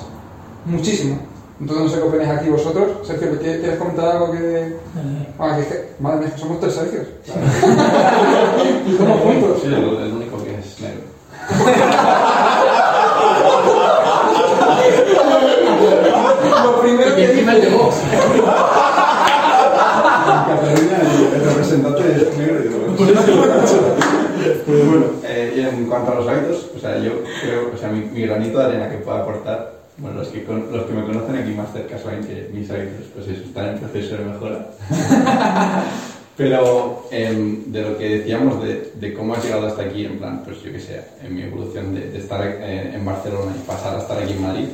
Muchísimo. 0.65 1.19
Entonces 1.60 1.86
no 1.86 1.89
sé 1.89 1.97
qué 1.97 2.04
opináis 2.04 2.30
aquí 2.39 2.49
vosotros. 2.49 3.08
Sergio, 3.08 3.38
¿quieres 3.39 3.60
quieres 3.62 3.80
comentar 3.80 4.08
algo 4.10 4.32
que...? 4.32 4.75
Ah, 5.39 5.56
que, 5.56 5.62
es 5.62 5.67
que- 5.67 5.89
madre 5.99 6.19
mía, 6.21 6.32
que 6.34 6.41
somos 6.41 6.60
tres 6.60 6.73
Sergios. 6.73 7.08
y 8.88 8.97
somos 8.97 9.21
juntos. 9.21 9.60
Sí, 9.62 9.67
el, 9.67 9.73
el 9.73 10.13
único 10.13 10.43
que 10.43 10.56
es 10.56 10.82
negro. 10.82 11.01
Lo 16.63 16.82
primero 16.82 17.15
que 17.15 17.32
encima 17.32 17.54
el 17.54 17.62
de 17.62 17.69
Vox. 17.69 17.95
En 20.28 20.45
Cataluña 20.47 20.97
el, 21.34 21.45
representante 21.45 22.04
es 22.15 22.38
negro 22.38 22.60
y 22.60 22.63
de 22.63 22.75
Vox. 22.75 22.95
Pues 24.65 24.86
bueno, 24.88 25.06
eh, 25.23 25.25
en 25.62 25.86
cuanto 25.88 26.12
a 26.12 26.15
los 26.15 26.28
hábitos, 26.28 26.70
o 26.76 26.80
sea, 26.80 26.98
yo 27.00 27.12
creo, 27.41 27.72
o 27.74 27.78
sea, 27.78 27.89
mi, 27.89 28.02
mi 28.02 28.22
granito 28.22 28.60
de 28.60 28.65
arena 28.65 28.89
que 28.89 28.98
puedo 28.98 29.18
aportar 29.18 29.74
Bueno, 29.98 30.20
los 30.20 30.28
que, 30.28 30.44
con- 30.44 30.68
los 30.74 30.84
que 30.86 30.94
me 30.94 31.06
conocen 31.06 31.38
aquí 31.38 31.52
más 31.54 31.72
cerca 31.72 31.98
saben 31.98 32.22
que 32.26 32.50
mis 32.54 32.70
hábitos 32.70 33.06
pues 33.13 33.28
eso, 33.30 33.44
están 33.44 33.70
en 33.70 33.80
proceso 33.80 34.18
de 34.18 34.26
mejora. 34.26 34.68
Pero 36.38 37.08
em, 37.12 37.72
de 37.72 37.82
lo 37.82 37.98
que 37.98 38.10
decíamos 38.20 38.62
de, 38.62 38.91
de 38.96 39.13
cómo 39.13 39.34
has 39.36 39.44
llegado 39.44 39.68
hasta 39.68 39.84
aquí, 39.84 40.06
en 40.06 40.18
plan, 40.20 40.41
pues 40.44 40.62
yo 40.62 40.72
que 40.72 40.80
sé, 40.82 41.00
en 41.24 41.34
mi 41.34 41.44
evolución 41.44 41.96
de, 41.96 42.10
de 42.12 42.18
estar 42.20 42.41
eh, 42.46 42.91
en 42.94 43.06
Barcelona 43.06 43.54
y 43.56 43.65
pasar 43.65 43.96
a 43.96 44.00
estar 44.00 44.22
aquí 44.22 44.34
en 44.34 44.41
Madrid, 44.41 44.68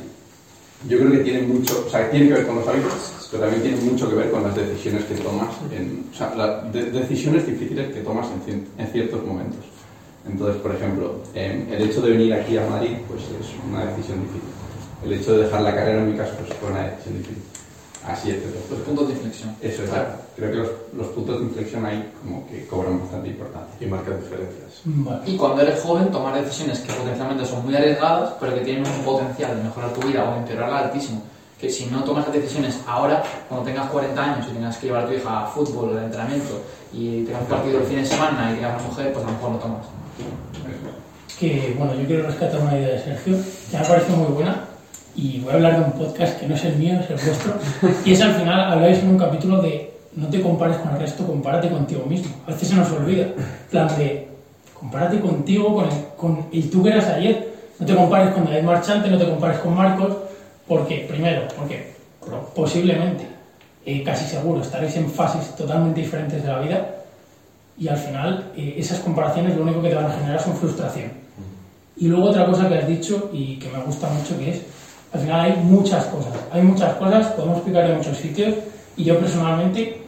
yo 0.88 0.98
creo 0.98 1.12
que 1.12 1.18
tiene 1.18 1.42
mucho, 1.42 1.84
o 1.86 1.88
sea, 1.88 2.10
tiene 2.10 2.26
que 2.26 2.34
ver 2.34 2.46
con 2.48 2.56
los 2.56 2.66
hábitos, 2.66 3.28
pero 3.30 3.44
también 3.44 3.62
tiene 3.62 3.76
mucho 3.80 4.08
que 4.10 4.16
ver 4.16 4.30
con 4.32 4.42
las 4.42 4.56
decisiones 4.56 5.04
que 5.04 5.14
tomas, 5.14 5.50
en, 5.70 6.06
o 6.12 6.16
sea, 6.16 6.34
las 6.34 6.72
de- 6.72 6.90
decisiones 6.90 7.46
difíciles 7.46 7.94
que 7.94 8.00
tomas 8.00 8.26
en, 8.48 8.66
en 8.76 8.86
ciertos 8.88 9.24
momentos. 9.24 9.60
Entonces, 10.28 10.60
por 10.62 10.74
ejemplo, 10.74 11.16
em, 11.34 11.72
el 11.72 11.82
hecho 11.82 12.00
de 12.00 12.12
venir 12.12 12.34
aquí 12.34 12.56
a 12.56 12.66
Madrid, 12.66 12.96
pues 13.08 13.22
es 13.22 13.52
una 13.68 13.84
decisión 13.86 14.20
difícil. 14.22 14.48
El 15.04 15.12
hecho 15.14 15.32
de 15.32 15.44
dejar 15.44 15.62
la 15.62 15.74
carrera 15.74 15.98
en 15.98 16.12
mi 16.12 16.16
caso, 16.16 16.32
pues 16.38 16.58
fue 16.58 16.70
una 16.70 16.84
decisión 16.84 17.18
difícil. 17.18 17.42
Así 18.06 18.30
es, 18.30 18.38
Los 18.68 18.80
puntos 18.80 19.08
de 19.08 19.14
inflexión. 19.14 19.54
eso 19.60 19.84
es 19.84 19.90
Claro. 19.90 20.08
Creo 20.34 20.50
que 20.50 20.56
los, 20.56 20.68
los 20.96 21.06
puntos 21.08 21.38
de 21.38 21.44
inflexión 21.46 21.86
ahí 21.86 22.12
como 22.20 22.46
que 22.48 22.66
cobran 22.66 22.98
bastante 22.98 23.28
importancia. 23.28 23.74
Y 23.80 23.86
marcas 23.86 24.20
diferencias. 24.20 24.80
Vale. 24.84 25.20
Y 25.26 25.36
cuando 25.36 25.62
eres 25.62 25.80
joven, 25.80 26.10
tomar 26.10 26.34
decisiones 26.42 26.80
que 26.80 26.92
potencialmente 26.92 27.44
son 27.46 27.64
muy 27.64 27.76
arriesgadas, 27.76 28.32
pero 28.40 28.54
que 28.54 28.62
tienen 28.62 28.84
un 28.84 29.04
potencial 29.04 29.56
de 29.56 29.62
mejorar 29.62 29.92
tu 29.92 30.06
vida 30.06 30.24
o 30.24 30.36
empeorarla 30.36 30.78
altísimo. 30.80 31.22
Que 31.60 31.70
si 31.70 31.86
no 31.86 32.02
tomas 32.02 32.24
las 32.26 32.34
decisiones 32.34 32.80
ahora, 32.88 33.22
cuando 33.48 33.66
tengas 33.66 33.88
40 33.88 34.20
años 34.20 34.46
y 34.50 34.54
tengas 34.54 34.76
que 34.78 34.86
llevar 34.86 35.04
a 35.04 35.06
tu 35.06 35.12
hija 35.12 35.44
a 35.44 35.46
fútbol, 35.46 35.96
al 35.96 36.04
entrenamiento, 36.04 36.60
y 36.92 37.22
tengas 37.22 37.42
un 37.42 37.48
partido 37.48 37.78
el 37.78 37.84
fin 37.84 37.98
de 37.98 38.06
semana 38.06 38.50
y 38.50 38.56
tengas 38.56 38.80
una 38.80 38.88
mujer, 38.88 39.12
pues 39.12 39.24
a 39.24 39.28
lo 39.28 39.34
mejor 39.34 39.50
no 39.52 39.58
tomas. 39.58 39.86
Que, 41.38 41.74
bueno, 41.76 41.94
yo 41.94 42.06
quiero 42.06 42.26
rescatar 42.26 42.60
una 42.60 42.78
idea 42.78 42.88
de 42.88 42.98
Sergio, 43.02 43.36
que 43.70 43.76
me 43.76 43.82
ha 43.82 43.88
parecido 43.88 44.16
muy 44.16 44.32
buena, 44.32 44.64
y 45.14 45.40
voy 45.40 45.52
a 45.52 45.54
hablar 45.54 45.78
de 45.78 45.84
un 45.84 45.92
podcast 45.92 46.38
que 46.38 46.46
no 46.46 46.54
es 46.54 46.64
el 46.64 46.76
mío, 46.76 47.00
es 47.00 47.10
el 47.10 47.26
vuestro, 47.26 47.54
y 48.04 48.12
es 48.12 48.20
al 48.20 48.34
final, 48.34 48.72
habláis 48.72 48.98
en 48.98 49.08
un 49.08 49.18
capítulo 49.18 49.60
de 49.60 49.92
no 50.14 50.28
te 50.28 50.40
compares 50.40 50.76
con 50.78 50.92
el 50.92 51.00
resto, 51.00 51.26
compárate 51.26 51.70
contigo 51.70 52.04
mismo. 52.06 52.34
A 52.46 52.50
veces 52.50 52.68
se 52.68 52.74
nos 52.74 52.90
olvida, 52.92 53.26
plan 53.70 53.88
de 53.96 54.28
compárate 54.74 55.20
contigo, 55.20 55.74
con 55.74 55.86
el, 55.86 56.04
con 56.16 56.46
el 56.52 56.70
tú 56.70 56.82
que 56.82 56.90
eras 56.90 57.06
ayer. 57.08 57.52
No 57.78 57.86
te 57.86 57.94
compares 57.94 58.34
con 58.34 58.44
David 58.44 58.62
Marchante, 58.62 59.10
no 59.10 59.18
te 59.18 59.24
compares 59.24 59.58
con 59.58 59.74
Marcos, 59.74 60.16
porque, 60.68 61.06
primero, 61.08 61.42
porque 61.56 61.94
posiblemente, 62.54 63.26
eh, 63.84 64.02
casi 64.04 64.26
seguro, 64.26 64.60
estaréis 64.60 64.96
en 64.96 65.10
fases 65.10 65.56
totalmente 65.56 66.00
diferentes 66.00 66.42
de 66.42 66.48
la 66.48 66.60
vida, 66.60 66.88
y 67.78 67.88
al 67.88 67.96
final 67.96 68.52
eh, 68.56 68.74
esas 68.76 69.00
comparaciones 69.00 69.56
lo 69.56 69.62
único 69.62 69.82
que 69.82 69.88
te 69.88 69.94
van 69.94 70.06
a 70.06 70.12
generar 70.12 70.40
son 70.40 70.56
frustración. 70.56 71.10
Y 71.96 72.08
luego 72.08 72.30
otra 72.30 72.46
cosa 72.46 72.68
que 72.68 72.78
has 72.78 72.88
dicho 72.88 73.30
y 73.32 73.56
que 73.56 73.68
me 73.68 73.82
gusta 73.82 74.08
mucho 74.08 74.38
que 74.38 74.50
es, 74.50 74.62
al 75.12 75.20
final 75.20 75.40
hay 75.40 75.56
muchas 75.62 76.06
cosas, 76.06 76.32
hay 76.50 76.62
muchas 76.62 76.94
cosas, 76.94 77.26
podemos 77.28 77.58
explicar 77.58 77.90
en 77.90 77.98
muchos 77.98 78.16
sitios 78.16 78.54
y 78.96 79.04
yo 79.04 79.18
personalmente, 79.18 80.02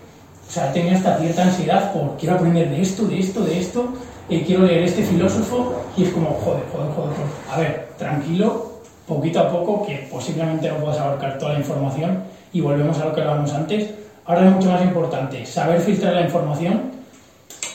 o 0.49 0.51
sea, 0.51 0.71
he 0.71 0.73
tenido 0.73 0.97
esta 0.97 1.19
cierta 1.19 1.43
ansiedad 1.43 1.93
por 1.93 2.17
quiero 2.17 2.37
aprender 2.37 2.71
de 2.71 2.81
esto, 2.81 3.07
de 3.07 3.19
esto, 3.19 3.41
de 3.43 3.59
esto, 3.59 3.89
eh, 4.29 4.43
quiero 4.47 4.65
leer 4.65 4.85
este 4.85 5.03
filósofo 5.03 5.85
y 5.97 6.05
es 6.05 6.11
como, 6.11 6.31
joder, 6.31 6.63
joder, 6.73 6.91
joder, 6.95 7.11
joder. 7.15 7.31
A 7.51 7.59
ver, 7.59 7.89
tranquilo, 7.99 8.81
poquito 9.07 9.41
a 9.41 9.51
poco, 9.51 9.87
que 9.87 10.09
posiblemente 10.11 10.69
no 10.69 10.77
puedas 10.77 10.99
abarcar 10.99 11.39
toda 11.39 11.53
la 11.53 11.59
información 11.59 12.25
y 12.53 12.61
volvemos 12.61 12.99
a 12.99 13.07
lo 13.07 13.15
que 13.15 13.21
hablábamos 13.21 13.53
antes. 13.53 13.91
Ahora 14.25 14.49
es 14.49 14.55
mucho 14.55 14.71
más 14.71 14.83
importante 14.83 15.45
saber 15.45 15.81
filtrar 15.81 16.15
la 16.15 16.23
información 16.23 16.94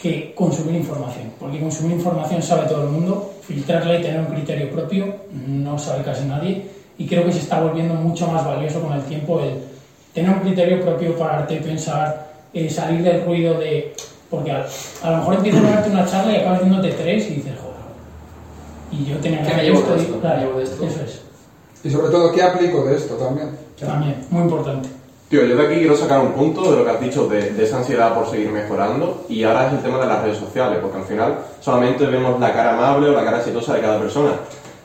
que 0.02 0.34
consumir 0.34 0.76
información, 0.76 1.32
porque 1.40 1.60
consumir 1.60 1.98
información 1.98 2.42
sabe 2.42 2.68
todo 2.68 2.84
el 2.84 2.90
mundo, 2.90 3.34
filtrarla 3.46 4.00
y 4.00 4.02
tener 4.02 4.20
un 4.22 4.28
criterio 4.28 4.70
propio 4.72 5.14
no 5.34 5.78
sabe 5.78 6.04
casi 6.04 6.26
nadie, 6.26 6.66
y 6.98 7.06
creo 7.06 7.26
que 7.26 7.32
se 7.34 7.40
está 7.40 7.62
volviendo 7.62 7.94
mucho 7.96 8.28
más 8.28 8.46
valioso 8.46 8.82
con 8.82 8.94
el 8.94 9.02
tiempo 9.04 9.40
el 9.42 9.56
tener 10.14 10.30
un 10.32 10.40
criterio 10.40 10.82
propio, 10.82 11.18
pararte, 11.18 11.58
pensar, 11.58 12.30
eh, 12.54 12.70
salir 12.70 13.04
del 13.04 13.24
ruido 13.26 13.60
de... 13.60 13.94
Porque 14.30 14.52
a, 14.52 14.66
a 15.04 15.12
lo 15.12 15.18
mejor 15.18 15.36
empiezas 15.36 15.64
a 15.66 15.70
darte 15.70 15.90
una 15.90 16.06
charla 16.06 16.34
y 16.34 16.36
acabas 16.38 16.60
viéndote 16.62 16.92
tres 16.92 17.26
y 17.30 17.36
dices, 17.36 17.54
joder. 17.60 17.80
Y 18.92 19.06
yo 19.06 19.18
tenía 19.18 19.42
¿Qué 19.42 19.48
que 19.48 19.54
me 19.56 19.62
hacer 19.62 19.66
llevo 19.66 19.80
esto, 19.80 19.94
de 19.96 19.98
y- 20.00 20.06
esto? 20.06 20.20
claro, 20.20 20.36
¿Qué 20.36 20.42
me 20.42 20.46
llevo 20.48 20.58
de 20.60 20.64
esto? 20.66 20.84
Eso 20.86 21.02
es, 21.04 21.22
Y 21.84 21.90
sobre 21.90 22.10
todo, 22.12 22.32
¿qué 22.32 22.42
aplico 22.44 22.86
de 22.86 22.96
esto 22.96 23.16
también? 23.16 23.50
también, 23.80 24.16
muy 24.30 24.42
importante. 24.44 24.90
Tío, 25.30 25.46
yo 25.46 25.56
de 25.56 25.64
aquí 25.64 25.76
quiero 25.76 25.96
sacar 25.96 26.22
un 26.22 26.32
punto 26.32 26.72
de 26.72 26.78
lo 26.78 26.84
que 26.84 26.90
has 26.90 27.00
dicho 27.00 27.28
de, 27.28 27.52
de 27.52 27.64
esa 27.64 27.78
ansiedad 27.78 28.16
por 28.16 28.28
seguir 28.28 28.50
mejorando 28.50 29.26
y 29.30 29.44
ahora 29.44 29.68
es 29.68 29.74
el 29.74 29.84
tema 29.84 30.00
de 30.00 30.08
las 30.08 30.24
redes 30.24 30.40
sociales, 30.40 30.80
porque 30.82 30.98
al 30.98 31.04
final 31.04 31.36
solamente 31.60 32.04
vemos 32.08 32.40
la 32.40 32.52
cara 32.52 32.76
amable 32.76 33.10
o 33.10 33.14
la 33.14 33.24
cara 33.24 33.38
exitosa 33.38 33.76
de 33.76 33.82
cada 33.82 34.00
persona. 34.00 34.32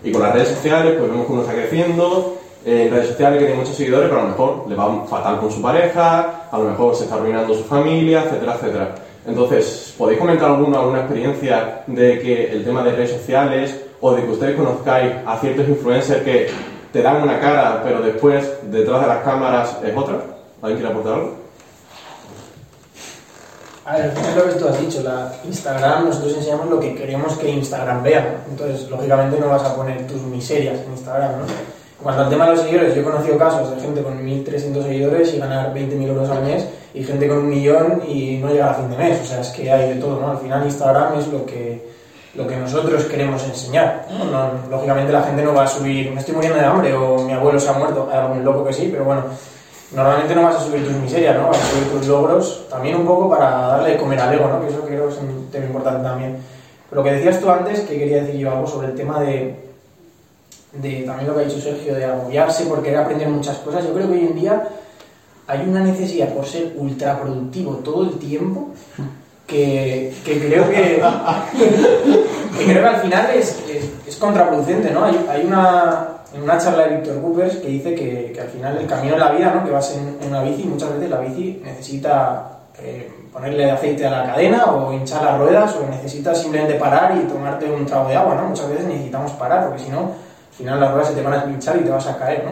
Y 0.02 0.12
con 0.12 0.20
las 0.20 0.34
redes 0.34 0.48
sociales 0.48 0.96
pues 0.98 1.10
vemos 1.10 1.26
que 1.26 1.32
uno 1.32 1.40
está 1.40 1.54
creciendo, 1.54 2.36
eh, 2.62 2.82
en 2.84 2.92
redes 2.92 3.08
sociales 3.08 3.38
que 3.38 3.46
tiene 3.46 3.58
muchos 3.58 3.74
seguidores, 3.74 4.10
pero 4.10 4.20
a 4.20 4.24
lo 4.24 4.28
mejor 4.28 4.64
le 4.68 4.74
va 4.74 5.06
fatal 5.06 5.38
con 5.40 5.50
su 5.50 5.62
pareja, 5.62 6.48
a 6.50 6.58
lo 6.58 6.64
mejor 6.64 6.94
se 6.94 7.04
está 7.04 7.14
arruinando 7.14 7.54
su 7.54 7.64
familia, 7.64 8.24
etcétera, 8.24 8.56
etcétera. 8.56 8.94
Entonces, 9.26 9.94
¿podéis 9.96 10.18
comentar 10.18 10.50
alguna, 10.50 10.80
alguna 10.80 10.98
experiencia 10.98 11.84
de 11.86 12.18
que 12.18 12.52
el 12.52 12.66
tema 12.66 12.82
de 12.82 12.92
redes 12.92 13.12
sociales 13.12 13.80
o 13.98 14.12
de 14.14 14.22
que 14.22 14.30
ustedes 14.30 14.56
conozcáis 14.56 15.10
a 15.24 15.38
ciertos 15.38 15.66
influencers 15.66 16.22
que 16.22 16.50
te 16.92 17.00
dan 17.00 17.22
una 17.22 17.40
cara, 17.40 17.80
pero 17.82 18.02
después 18.02 18.58
detrás 18.64 19.00
de 19.00 19.06
las 19.06 19.24
cámaras 19.24 19.78
es 19.82 19.96
otra? 19.96 20.33
¿Alguien 20.64 20.78
quiere 20.80 20.92
aportar 20.92 21.14
algo? 21.14 21.32
A 23.86 23.96
ver, 23.98 24.06
es 24.16 24.34
lo 24.36 24.44
que 24.46 24.52
tú 24.54 24.66
has 24.68 24.80
dicho, 24.80 25.02
la 25.02 25.30
Instagram, 25.44 26.06
nosotros 26.06 26.34
enseñamos 26.38 26.70
lo 26.70 26.80
que 26.80 26.94
queremos 26.94 27.34
que 27.36 27.50
Instagram 27.50 28.02
vea. 28.02 28.42
Entonces, 28.50 28.88
lógicamente 28.88 29.38
no 29.38 29.48
vas 29.50 29.62
a 29.62 29.76
poner 29.76 30.06
tus 30.06 30.22
miserias 30.22 30.80
en 30.80 30.92
Instagram, 30.92 31.32
¿no? 31.32 31.44
Cuanto 32.02 32.22
al 32.22 32.30
tema 32.30 32.46
de 32.46 32.52
los 32.52 32.60
seguidores, 32.62 32.94
yo 32.94 33.02
he 33.02 33.04
conocido 33.04 33.36
casos 33.38 33.74
de 33.74 33.80
gente 33.82 34.02
con 34.02 34.18
1.300 34.24 34.82
seguidores 34.84 35.34
y 35.34 35.38
ganar 35.38 35.74
20.000 35.74 36.08
euros 36.08 36.30
al 36.30 36.42
mes, 36.42 36.64
y 36.94 37.04
gente 37.04 37.28
con 37.28 37.38
un 37.38 37.50
millón 37.50 38.02
y 38.08 38.38
no 38.38 38.48
llegar 38.48 38.70
a 38.70 38.74
fin 38.74 38.88
de 38.90 38.96
mes. 38.96 39.20
O 39.20 39.24
sea, 39.26 39.40
es 39.40 39.48
que 39.50 39.70
hay 39.70 39.90
de 39.94 40.00
todo, 40.00 40.18
¿no? 40.18 40.30
Al 40.30 40.38
final 40.38 40.64
Instagram 40.64 41.18
es 41.18 41.26
lo 41.28 41.44
que, 41.44 41.86
lo 42.34 42.46
que 42.46 42.56
nosotros 42.56 43.04
queremos 43.04 43.44
enseñar. 43.44 44.06
No- 44.10 44.70
lógicamente 44.70 45.12
la 45.12 45.24
gente 45.24 45.42
no 45.42 45.52
va 45.52 45.64
a 45.64 45.68
subir, 45.68 46.10
me 46.10 46.20
estoy 46.20 46.34
muriendo 46.34 46.58
de 46.58 46.64
hambre 46.64 46.94
o 46.94 47.18
mi 47.18 47.32
abuelo 47.34 47.60
se 47.60 47.68
ha 47.68 47.72
muerto, 47.74 48.08
hay 48.10 48.18
algún 48.18 48.42
loco 48.44 48.64
que 48.64 48.72
sí, 48.72 48.88
pero 48.90 49.04
bueno, 49.04 49.24
normalmente 49.92 50.34
no 50.34 50.42
vas 50.42 50.56
a 50.56 50.60
subir 50.60 50.84
tus 50.84 50.96
miserias, 50.96 51.36
¿no? 51.36 51.48
Vas 51.48 51.58
a 51.58 51.70
subir 51.70 51.90
tus 51.90 52.06
logros, 52.06 52.66
también 52.68 52.96
un 52.96 53.06
poco 53.06 53.28
para 53.28 53.50
darle 53.68 53.90
de 53.90 53.96
comer 53.96 54.20
al 54.20 54.34
ego, 54.34 54.48
¿no? 54.48 54.60
Que 54.60 54.68
eso 54.68 54.82
creo 54.82 55.08
que 55.08 55.14
es 55.14 55.20
un 55.20 55.48
tema 55.50 55.66
importante 55.66 56.02
también. 56.02 56.36
Pero 56.88 57.02
lo 57.02 57.08
que 57.08 57.14
decías 57.14 57.40
tú 57.40 57.50
antes, 57.50 57.80
que 57.80 57.98
quería 57.98 58.22
decir 58.22 58.40
yo 58.40 58.50
algo 58.50 58.66
sobre 58.66 58.88
el 58.88 58.94
tema 58.94 59.20
de, 59.20 59.56
de 60.72 61.02
también 61.02 61.28
lo 61.28 61.34
que 61.34 61.42
ha 61.42 61.44
dicho 61.44 61.60
Sergio, 61.60 61.94
de 61.94 62.04
agobiarse 62.04 62.66
por 62.66 62.82
querer 62.82 62.98
aprender 62.98 63.28
muchas 63.28 63.58
cosas. 63.58 63.84
Yo 63.84 63.92
creo 63.92 64.06
que 64.06 64.14
hoy 64.14 64.26
en 64.26 64.34
día 64.34 64.68
hay 65.46 65.66
una 65.68 65.80
necesidad 65.80 66.32
por 66.32 66.46
ser 66.46 66.72
ultra 66.76 67.20
productivo 67.20 67.74
todo 67.76 68.04
el 68.04 68.18
tiempo 68.18 68.70
que, 69.46 70.14
que 70.24 70.38
creo 70.38 70.68
que, 70.70 71.02
que 72.58 72.64
creo 72.64 72.82
que 72.82 72.88
al 72.88 73.00
final 73.00 73.30
es, 73.34 73.58
es, 73.68 73.90
es 74.06 74.16
contraproducente, 74.16 74.90
¿no? 74.90 75.04
Hay, 75.04 75.26
hay 75.28 75.44
una, 75.44 76.13
en 76.34 76.42
una 76.42 76.58
charla 76.58 76.84
de 76.88 76.96
Víctor 76.96 77.20
Coopers 77.22 77.56
que 77.56 77.68
dice 77.68 77.94
que, 77.94 78.32
que 78.34 78.40
al 78.40 78.48
final 78.48 78.76
el 78.78 78.86
camino 78.86 79.14
de 79.14 79.20
la 79.20 79.30
vida, 79.30 79.52
¿no? 79.54 79.64
Que 79.64 79.70
vas 79.70 79.94
en, 79.96 80.18
en 80.20 80.28
una 80.28 80.42
bici, 80.42 80.64
muchas 80.64 80.92
veces 80.94 81.08
la 81.10 81.18
bici 81.20 81.60
necesita 81.64 82.50
eh, 82.80 83.10
ponerle 83.32 83.70
aceite 83.70 84.06
a 84.06 84.10
la 84.10 84.24
cadena 84.26 84.64
o 84.66 84.92
hinchar 84.92 85.22
las 85.22 85.38
ruedas 85.38 85.76
o 85.76 85.88
necesitas 85.90 86.40
simplemente 86.40 86.74
parar 86.74 87.16
y 87.16 87.26
tomarte 87.28 87.70
un 87.70 87.86
trago 87.86 88.08
de 88.08 88.16
agua, 88.16 88.34
¿no? 88.34 88.48
Muchas 88.48 88.68
veces 88.68 88.84
necesitamos 88.86 89.32
parar 89.32 89.66
porque 89.68 89.82
si 89.82 89.90
no, 89.90 89.98
al 90.00 90.54
final 90.56 90.80
las 90.80 90.90
ruedas 90.92 91.08
se 91.08 91.14
te 91.14 91.22
van 91.22 91.34
a 91.34 91.44
pinchar 91.44 91.76
y 91.76 91.80
te 91.80 91.90
vas 91.90 92.06
a 92.06 92.16
caer, 92.18 92.44
¿no? 92.44 92.50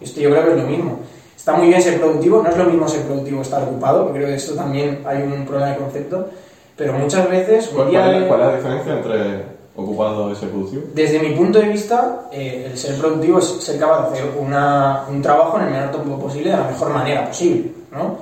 Esto 0.00 0.20
yo 0.20 0.30
creo 0.30 0.44
que 0.44 0.50
es 0.52 0.56
lo 0.62 0.68
mismo. 0.68 0.98
Está 1.36 1.52
muy 1.52 1.68
bien 1.68 1.80
ser 1.80 1.98
productivo, 1.98 2.42
no 2.42 2.50
es 2.50 2.56
lo 2.56 2.64
mismo 2.64 2.88
ser 2.88 3.02
productivo 3.02 3.40
estar 3.42 3.62
ocupado, 3.62 4.12
creo 4.12 4.26
que 4.26 4.34
esto 4.34 4.54
también 4.54 5.02
hay 5.06 5.22
un 5.22 5.44
problema 5.46 5.70
de 5.72 5.76
concepto, 5.78 6.28
pero 6.76 6.92
muchas 6.94 7.28
veces 7.28 7.68
¿Cuál, 7.68 7.88
cuál 7.90 8.14
es, 8.14 8.20
de- 8.22 8.26
cuál 8.28 8.40
es 8.40 8.46
la 8.48 8.56
diferencia 8.56 8.92
entre 8.94 9.57
ocupado 9.78 10.30
y 10.32 10.34
ser 10.36 10.50
productivo? 10.50 10.82
desde 10.92 11.20
mi 11.20 11.30
punto 11.36 11.58
de 11.60 11.68
vista, 11.68 12.28
eh, 12.32 12.68
el 12.70 12.76
ser 12.78 12.98
productivo 12.98 13.38
es 13.38 13.46
ser 13.62 13.78
capaz 13.78 14.10
de 14.10 14.18
hacer 14.18 14.32
una- 14.38 15.04
un 15.08 15.22
trabajo 15.22 15.56
en 15.58 15.66
el 15.66 15.70
menor 15.70 15.90
tiempo 15.92 16.18
posible 16.18 16.50
de 16.50 16.56
la 16.56 16.64
mejor 16.64 16.90
manera 16.90 17.24
posible, 17.26 17.70
¿no? 17.92 18.16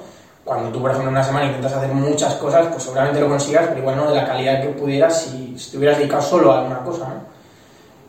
Cuando 0.44 0.68
tú, 0.70 0.80
por 0.80 0.90
ejemplo, 0.90 1.10
en 1.10 1.16
una 1.16 1.24
semana 1.24 1.46
intentas 1.46 1.72
hacer 1.72 1.88
muchas 1.92 2.34
cosas, 2.34 2.66
pues 2.68 2.82
seguramente 2.84 3.18
lo 3.20 3.28
consigas, 3.28 3.66
pero 3.68 3.80
igual 3.80 3.96
no 3.96 4.08
de 4.10 4.14
la 4.16 4.24
calidad 4.26 4.60
que 4.62 4.68
pudieras 4.68 5.22
si, 5.22 5.58
si 5.58 5.70
te 5.72 5.78
hubieras 5.78 5.98
dedicado 5.98 6.22
solo 6.22 6.52
a 6.52 6.58
alguna 6.60 6.80
cosa, 6.84 7.04
¿no? 7.08 7.36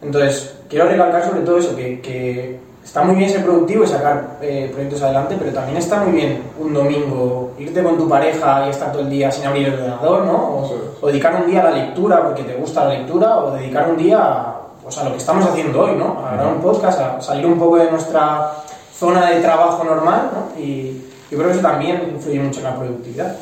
Entonces, 0.05 0.53
quiero 0.69 0.88
recalcar 0.88 1.26
sobre 1.26 1.41
todo 1.41 1.57
eso, 1.57 1.76
que, 1.76 1.99
que 2.01 2.59
está 2.88 3.03
muy 3.03 3.15
bien 3.15 3.29
ser 3.29 3.43
productivo 3.43 3.83
y 3.83 3.88
sacar 3.88 4.38
eh, 4.41 4.69
proyectos 4.73 5.01
adelante, 5.03 5.35
pero 5.38 5.51
también 5.51 5.77
está 5.77 5.97
muy 6.03 6.13
bien 6.13 6.41
un 6.57 6.73
domingo 6.73 7.51
irte 7.59 7.83
con 7.83 7.97
tu 7.97 8.07
pareja 8.07 8.65
y 8.65 8.69
estar 8.69 8.93
todo 8.93 9.01
el 9.01 9.09
día 9.09 9.29
sin 9.29 9.45
abrir 9.45 9.67
el 9.67 9.73
ordenador, 9.73 10.23
¿no? 10.23 10.33
O, 10.59 10.65
Sí. 10.67 10.73
o 11.01 11.07
dedicar 11.07 11.35
un 11.35 11.51
día 11.51 11.59
a 11.61 11.63
la 11.65 11.71
lectura 11.71 12.23
porque 12.23 12.43
te 12.43 12.55
gusta 12.55 12.85
la 12.85 12.93
lectura, 12.93 13.39
o 13.39 13.51
dedicar 13.51 13.89
un 13.89 13.97
día 13.97 14.17
a, 14.19 14.61
pues, 14.81 14.97
a 14.97 15.03
lo 15.03 15.11
que 15.11 15.17
estamos 15.17 15.45
haciendo 15.45 15.81
hoy, 15.81 15.95
¿no? 15.97 16.17
A 16.25 16.33
grabar 16.35 16.53
un 16.55 16.61
podcast, 16.61 16.99
a 17.01 17.21
salir 17.21 17.45
un 17.45 17.59
poco 17.59 17.75
de 17.75 17.91
nuestra 17.91 18.53
zona 18.97 19.29
de 19.31 19.41
trabajo 19.41 19.83
normal, 19.83 20.29
¿no? 20.33 20.59
Y 20.61 21.03
yo 21.29 21.38
creo 21.38 21.49
que 21.49 21.57
eso 21.57 21.61
también 21.67 22.09
influye 22.15 22.39
mucho 22.39 22.59
en 22.61 22.63
la 22.63 22.75
productividad. 22.77 23.35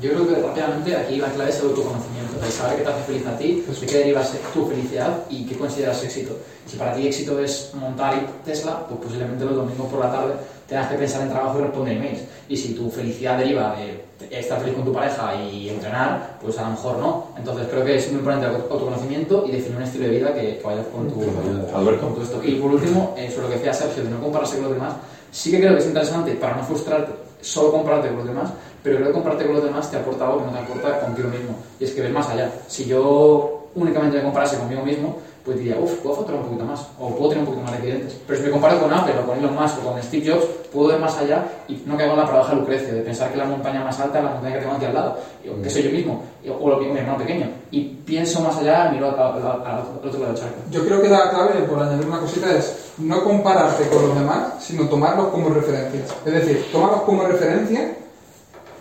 Yo 0.00 0.10
creo 0.10 0.28
que 0.28 0.34
rápidamente 0.42 0.94
aquí 0.94 1.16
la 1.16 1.28
clave 1.28 1.50
es 1.50 1.60
el 1.60 1.68
autoconocimiento, 1.68 2.44
el 2.44 2.52
saber 2.52 2.76
qué 2.76 2.82
te 2.82 2.90
hace 2.90 3.02
feliz 3.04 3.26
a 3.26 3.38
ti, 3.38 3.64
de 3.80 3.86
qué 3.86 3.98
deriva 3.98 4.22
tu 4.52 4.66
felicidad 4.66 5.24
y 5.30 5.46
qué 5.46 5.56
consideras 5.56 6.04
éxito. 6.04 6.36
Si 6.66 6.76
para 6.76 6.94
ti 6.94 7.06
éxito 7.06 7.40
es 7.40 7.72
montar 7.74 8.14
Tesla, 8.44 8.86
pues 8.86 9.00
posiblemente 9.00 9.44
los 9.46 9.56
domingos 9.56 9.86
por 9.90 10.00
la 10.00 10.12
tarde 10.12 10.34
tengas 10.68 10.90
que 10.90 10.96
pensar 10.96 11.22
en 11.22 11.30
trabajo 11.30 11.58
y 11.60 11.62
responder 11.62 11.96
emails. 11.96 12.20
Y 12.48 12.56
si 12.56 12.74
tu 12.74 12.90
felicidad 12.90 13.38
deriva 13.38 13.74
de 13.74 14.38
estar 14.38 14.60
feliz 14.60 14.74
con 14.74 14.84
tu 14.84 14.92
pareja 14.92 15.34
y 15.34 15.70
entrenar, 15.70 16.38
pues 16.42 16.58
a 16.58 16.62
lo 16.62 16.70
mejor 16.70 16.98
no. 16.98 17.28
Entonces 17.38 17.66
creo 17.70 17.84
que 17.84 17.96
es 17.96 18.08
muy 18.10 18.18
importante 18.18 18.48
el 18.48 18.54
autoconocimiento 18.70 19.46
y 19.46 19.52
definir 19.52 19.78
un 19.78 19.82
estilo 19.84 20.04
de 20.04 20.10
vida 20.10 20.34
que, 20.34 20.60
vaya 20.62 20.82
con 20.92 21.08
tu, 21.08 21.20
con 21.20 22.14
tu 22.14 22.22
esto. 22.22 22.42
Y 22.44 22.56
por 22.56 22.72
último, 22.72 23.14
eh, 23.16 23.30
sobre 23.30 23.44
lo 23.44 23.48
que 23.48 23.56
decía 23.56 23.72
Sergio, 23.72 24.04
de 24.04 24.10
no 24.10 24.20
compararse 24.20 24.56
con 24.56 24.64
los 24.64 24.74
demás, 24.74 24.94
sí 25.32 25.50
que 25.50 25.60
creo 25.60 25.72
que 25.72 25.78
es 25.78 25.86
interesante 25.86 26.32
para 26.32 26.56
no 26.56 26.64
frustrarte 26.64 27.26
solo 27.46 27.70
compararte 27.70 28.08
con 28.08 28.18
los 28.18 28.26
demás, 28.26 28.50
pero 28.86 28.98
creo 28.98 29.08
que 29.08 29.14
compararte 29.14 29.46
con 29.46 29.54
los 29.56 29.64
demás 29.64 29.90
te 29.90 29.96
aporta 29.96 30.26
algo 30.26 30.38
que 30.38 30.44
no 30.44 30.52
te 30.52 30.58
aporta 30.60 31.00
contigo 31.00 31.28
mismo. 31.28 31.56
Y 31.80 31.84
es 31.86 31.90
que 31.90 32.02
ves 32.02 32.12
más 32.12 32.28
allá. 32.28 32.52
Si 32.68 32.84
yo 32.84 33.66
únicamente 33.74 34.18
me 34.18 34.22
comparase 34.22 34.58
conmigo 34.58 34.84
mismo, 34.84 35.16
pues 35.44 35.58
diría, 35.58 35.76
uff, 35.76 35.92
puedo 35.96 36.14
facturar 36.14 36.40
un 36.40 36.46
poquito 36.46 36.64
más, 36.64 36.86
o 37.00 37.08
puedo 37.16 37.30
tener 37.30 37.42
un 37.42 37.46
poquito 37.46 37.64
más 37.64 37.72
de 37.72 37.78
clientes. 37.80 38.16
Pero 38.24 38.38
si 38.38 38.46
me 38.46 38.52
comparo 38.52 38.80
con 38.80 38.92
Apple, 38.92 39.14
o 39.20 39.26
con 39.26 39.38
Elon 39.38 39.54
Musk, 39.56 39.78
o 39.78 39.90
con 39.90 40.00
Steve 40.04 40.30
Jobs, 40.30 40.44
puedo 40.72 40.88
ver 40.88 41.00
más 41.00 41.18
allá 41.18 41.44
y 41.66 41.82
no 41.84 41.96
caigo 41.96 42.12
en 42.12 42.20
la 42.20 42.26
paradoja 42.26 42.54
Lucrecia, 42.54 42.94
de 42.94 43.00
pensar 43.00 43.32
que 43.32 43.38
la 43.38 43.44
montaña 43.46 43.82
más 43.82 43.98
alta 43.98 44.18
es 44.18 44.24
la 44.24 44.30
montaña 44.30 44.54
que 44.54 44.60
tengo 44.60 44.74
aquí 44.76 44.84
al 44.84 44.94
lado, 44.94 45.18
que 45.42 45.70
soy 45.70 45.82
yo 45.82 45.90
mismo, 45.90 46.22
o 46.60 46.70
lo 46.70 46.78
que 46.78 46.86
mi 46.86 47.00
hermano 47.00 47.18
pequeño. 47.18 47.48
Y 47.72 47.80
pienso 47.82 48.40
más 48.40 48.56
allá, 48.58 48.88
miro 48.92 49.08
al 49.08 49.14
otro 49.14 50.20
lado 50.20 50.32
del 50.32 50.34
charco. 50.36 50.62
Yo 50.70 50.84
creo 50.84 51.02
que 51.02 51.08
la 51.08 51.30
clave, 51.30 51.54
por 51.68 51.82
añadir 51.82 52.06
una 52.06 52.20
cosita, 52.20 52.56
es 52.56 52.92
no 52.98 53.24
compararte 53.24 53.88
con 53.88 54.06
los 54.06 54.16
demás, 54.16 54.54
sino 54.60 54.88
tomarlos 54.88 55.26
como 55.26 55.48
referencia. 55.48 56.02
Es 56.24 56.32
decir, 56.32 56.68
tomarlos 56.70 57.02
como 57.02 57.24
referencia, 57.24 57.96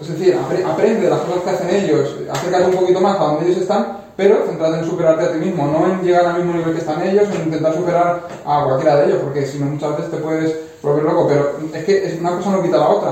es 0.02 0.08
decir, 0.08 0.38
aprende 0.38 1.02
de 1.02 1.10
las 1.10 1.20
cosas 1.22 1.44
que 1.44 1.50
hacen 1.50 1.70
ellos, 1.70 2.16
acércate 2.32 2.66
un 2.66 2.76
poquito 2.76 3.02
más 3.02 3.20
a 3.20 3.24
donde 3.24 3.46
ellos 3.46 3.62
están 3.62 4.06
pero 4.18 4.46
centrarte 4.46 4.80
en 4.80 4.86
superarte 4.86 5.26
a 5.26 5.32
ti 5.34 5.40
mismo, 5.40 5.68
no 5.68 5.88
en 5.88 6.02
llegar 6.02 6.26
al 6.26 6.38
mismo 6.38 6.54
nivel 6.54 6.74
que 6.74 6.80
están 6.80 7.04
ellos 7.04 7.28
en 7.36 7.48
intentar 7.48 7.74
superar 7.74 8.28
a 8.46 8.64
cualquiera 8.64 8.98
de 8.98 9.06
ellos, 9.08 9.20
porque 9.24 9.46
si 9.46 9.60
no 9.60 9.66
muchas 9.66 9.98
veces 9.98 10.12
te 10.12 10.18
puedes 10.18 10.56
volver 10.82 11.04
loco, 11.04 11.28
pero 11.28 11.52
es 11.74 11.84
que 11.84 12.18
una 12.20 12.38
cosa 12.38 12.52
no 12.52 12.64
quita 12.64 12.78
la 12.78 12.90
otra. 12.90 13.10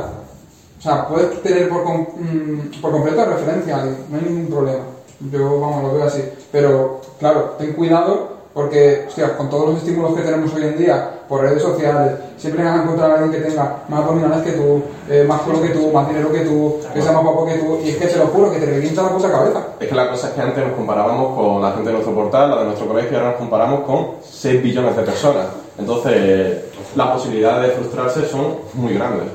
O 0.79 0.81
sea, 0.81 1.07
puedes 1.07 1.41
tener 1.41 1.69
por, 1.69 1.83
mm, 1.85 2.81
por 2.81 2.91
completo 2.91 3.25
referencia, 3.25 3.77
no 4.09 4.17
hay 4.17 4.23
ningún 4.23 4.47
problema. 4.47 4.83
Yo, 5.31 5.59
vamos, 5.59 5.83
lo 5.83 5.93
veo 5.93 6.03
así. 6.05 6.23
Pero, 6.51 7.01
claro, 7.19 7.55
ten 7.57 7.73
cuidado 7.73 8.33
porque, 8.53 9.05
hostia, 9.07 9.35
con 9.37 9.49
todos 9.49 9.69
los 9.69 9.77
estímulos 9.79 10.13
que 10.15 10.23
tenemos 10.23 10.53
hoy 10.53 10.63
en 10.63 10.77
día, 10.77 11.22
por 11.33 11.41
redes 11.41 11.63
sociales, 11.63 12.11
siempre 12.37 12.63
vas 12.63 12.77
a 12.77 12.83
encontrar 12.83 13.09
a 13.09 13.13
alguien 13.15 13.31
que 13.31 13.49
tenga 13.49 13.77
más 13.89 14.01
abdominales 14.01 14.43
que 14.43 14.51
tú, 14.51 14.83
eh, 15.09 15.25
más 15.27 15.41
culo 15.41 15.63
que 15.63 15.69
tú, 15.69 15.91
más 15.91 16.07
dinero 16.07 16.31
que 16.31 16.41
tú, 16.41 16.79
que 16.93 17.01
sea 17.01 17.11
más 17.11 17.23
guapo 17.23 17.47
que 17.47 17.55
tú, 17.55 17.79
y 17.83 17.89
es 17.89 17.97
que 17.97 18.05
te 18.05 18.19
lo 18.19 18.27
juro, 18.27 18.51
que 18.51 18.59
te 18.59 18.67
revienta 18.67 19.01
la 19.01 19.09
puta 19.09 19.31
cabeza. 19.31 19.67
Es 19.79 19.87
que 19.87 19.95
la 19.95 20.11
cosa 20.11 20.27
es 20.27 20.33
que 20.35 20.41
antes 20.41 20.63
nos 20.63 20.75
comparábamos 20.75 21.35
con 21.35 21.59
la 21.59 21.71
gente 21.71 21.87
de 21.87 21.93
nuestro 21.93 22.13
portal, 22.13 22.51
la 22.51 22.59
de 22.59 22.65
nuestro 22.65 22.87
colegio, 22.87 23.13
y 23.13 23.15
ahora 23.15 23.29
nos 23.29 23.37
comparamos 23.39 23.79
con 23.79 24.07
6 24.21 24.61
billones 24.61 24.95
de 24.95 25.01
personas. 25.01 25.47
Entonces, 25.75 26.65
las 26.95 27.07
posibilidades 27.07 27.69
de 27.69 27.77
frustrarse 27.77 28.27
son 28.27 28.57
muy 28.75 28.93
grandes. 28.93 29.25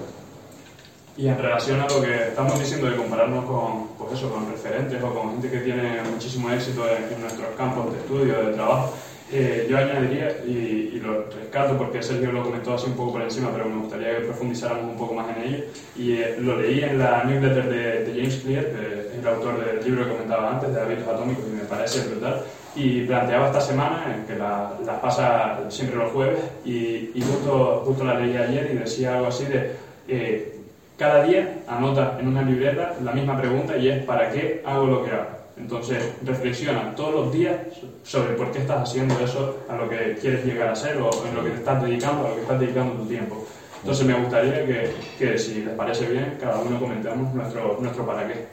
Y 1.16 1.26
en 1.26 1.36
relación 1.36 1.80
a 1.80 1.88
lo 1.88 2.00
que 2.00 2.28
estamos 2.28 2.60
diciendo 2.60 2.88
de 2.88 2.96
compararnos 2.96 3.44
con, 3.44 3.88
pues 3.98 4.12
eso, 4.12 4.30
con 4.30 4.48
referentes 4.48 5.02
o 5.02 5.12
con 5.12 5.32
gente 5.32 5.50
que 5.50 5.58
tiene 5.58 6.00
muchísimo 6.08 6.48
éxito 6.50 6.84
en, 6.88 7.12
en 7.12 7.20
nuestros 7.22 7.48
campos 7.56 7.92
de 7.92 7.98
estudio, 7.98 8.40
de 8.46 8.52
trabajo, 8.52 8.92
eh, 9.32 9.66
yo 9.68 9.76
añadiría, 9.76 10.30
y, 10.46 11.00
lo 11.02 11.24
rescato 11.30 11.78
porque 11.78 12.02
Sergio 12.02 12.32
lo 12.32 12.42
comentó 12.42 12.74
así 12.74 12.86
un 12.86 12.94
poco 12.94 13.12
por 13.12 13.22
encima, 13.22 13.50
pero 13.52 13.66
me 13.66 13.76
gustaría 13.76 14.16
que 14.16 14.24
profundizáramos 14.24 14.84
un 14.84 14.98
poco 14.98 15.14
más 15.14 15.26
en 15.36 15.42
ello, 15.42 15.64
y 15.96 16.12
eh, 16.14 16.36
lo 16.40 16.60
leí 16.60 16.80
en 16.80 16.98
la 16.98 17.24
newsletter 17.24 17.68
de, 17.68 18.12
James 18.14 18.36
Clear, 18.44 18.64
que 18.64 19.18
el 19.18 19.26
autor 19.26 19.64
del 19.64 19.84
libro 19.84 20.04
que 20.04 20.12
comentaba 20.12 20.54
antes, 20.54 20.74
de 20.74 20.80
hábitos 20.80 21.08
atómicos, 21.08 21.44
y 21.46 21.56
me 21.56 21.64
parece 21.64 22.08
brutal, 22.08 22.42
y 22.74 23.02
planteaba 23.02 23.46
esta 23.46 23.60
semana, 23.60 24.24
que 24.26 24.34
la, 24.34 24.72
la 24.84 25.00
pasa 25.00 25.60
siempre 25.68 25.96
los 25.96 26.12
jueves, 26.12 26.40
y, 26.64 27.10
y 27.14 27.22
justo, 27.22 27.84
justo, 27.86 28.04
la 28.04 28.18
leí 28.18 28.36
ayer 28.36 28.70
y 28.72 28.78
decía 28.78 29.16
algo 29.16 29.28
así 29.28 29.44
de... 29.44 29.72
Eh, 30.08 30.54
cada 30.98 31.22
día 31.22 31.60
anota 31.68 32.18
en 32.20 32.26
una 32.26 32.42
libreta 32.42 32.96
la 33.04 33.12
misma 33.12 33.38
pregunta 33.38 33.76
y 33.76 33.88
es 33.88 34.04
¿para 34.04 34.30
qué 34.30 34.62
hago 34.66 34.86
lo 34.86 35.04
que 35.04 35.12
hago? 35.12 35.37
Entonces, 35.58 36.02
reflexiona 36.24 36.94
todos 36.94 37.14
los 37.14 37.32
días 37.32 37.56
sobre 38.02 38.34
por 38.34 38.50
qué 38.52 38.60
estás 38.60 38.88
haciendo 38.88 39.18
eso 39.20 39.56
a 39.68 39.76
lo 39.76 39.88
que 39.88 40.16
quieres 40.20 40.44
llegar 40.44 40.68
a 40.68 40.76
ser 40.76 40.96
o 40.98 41.10
en 41.26 41.34
lo 41.34 41.44
que 41.44 41.50
te 41.50 41.58
estás 41.58 41.82
dedicando, 41.82 42.26
a 42.26 42.30
lo 42.30 42.34
que 42.36 42.42
estás 42.42 42.60
dedicando 42.60 42.94
tu 42.94 43.06
tiempo. 43.06 43.46
Entonces, 43.80 44.06
me 44.06 44.14
gustaría 44.14 44.66
que, 44.66 44.92
que 45.18 45.38
si 45.38 45.64
les 45.64 45.74
parece 45.74 46.06
bien, 46.06 46.36
cada 46.40 46.58
uno 46.58 46.78
comentemos 46.80 47.34
nuestro, 47.34 47.78
nuestro 47.80 48.06
para 48.06 48.26
qué. 48.26 48.46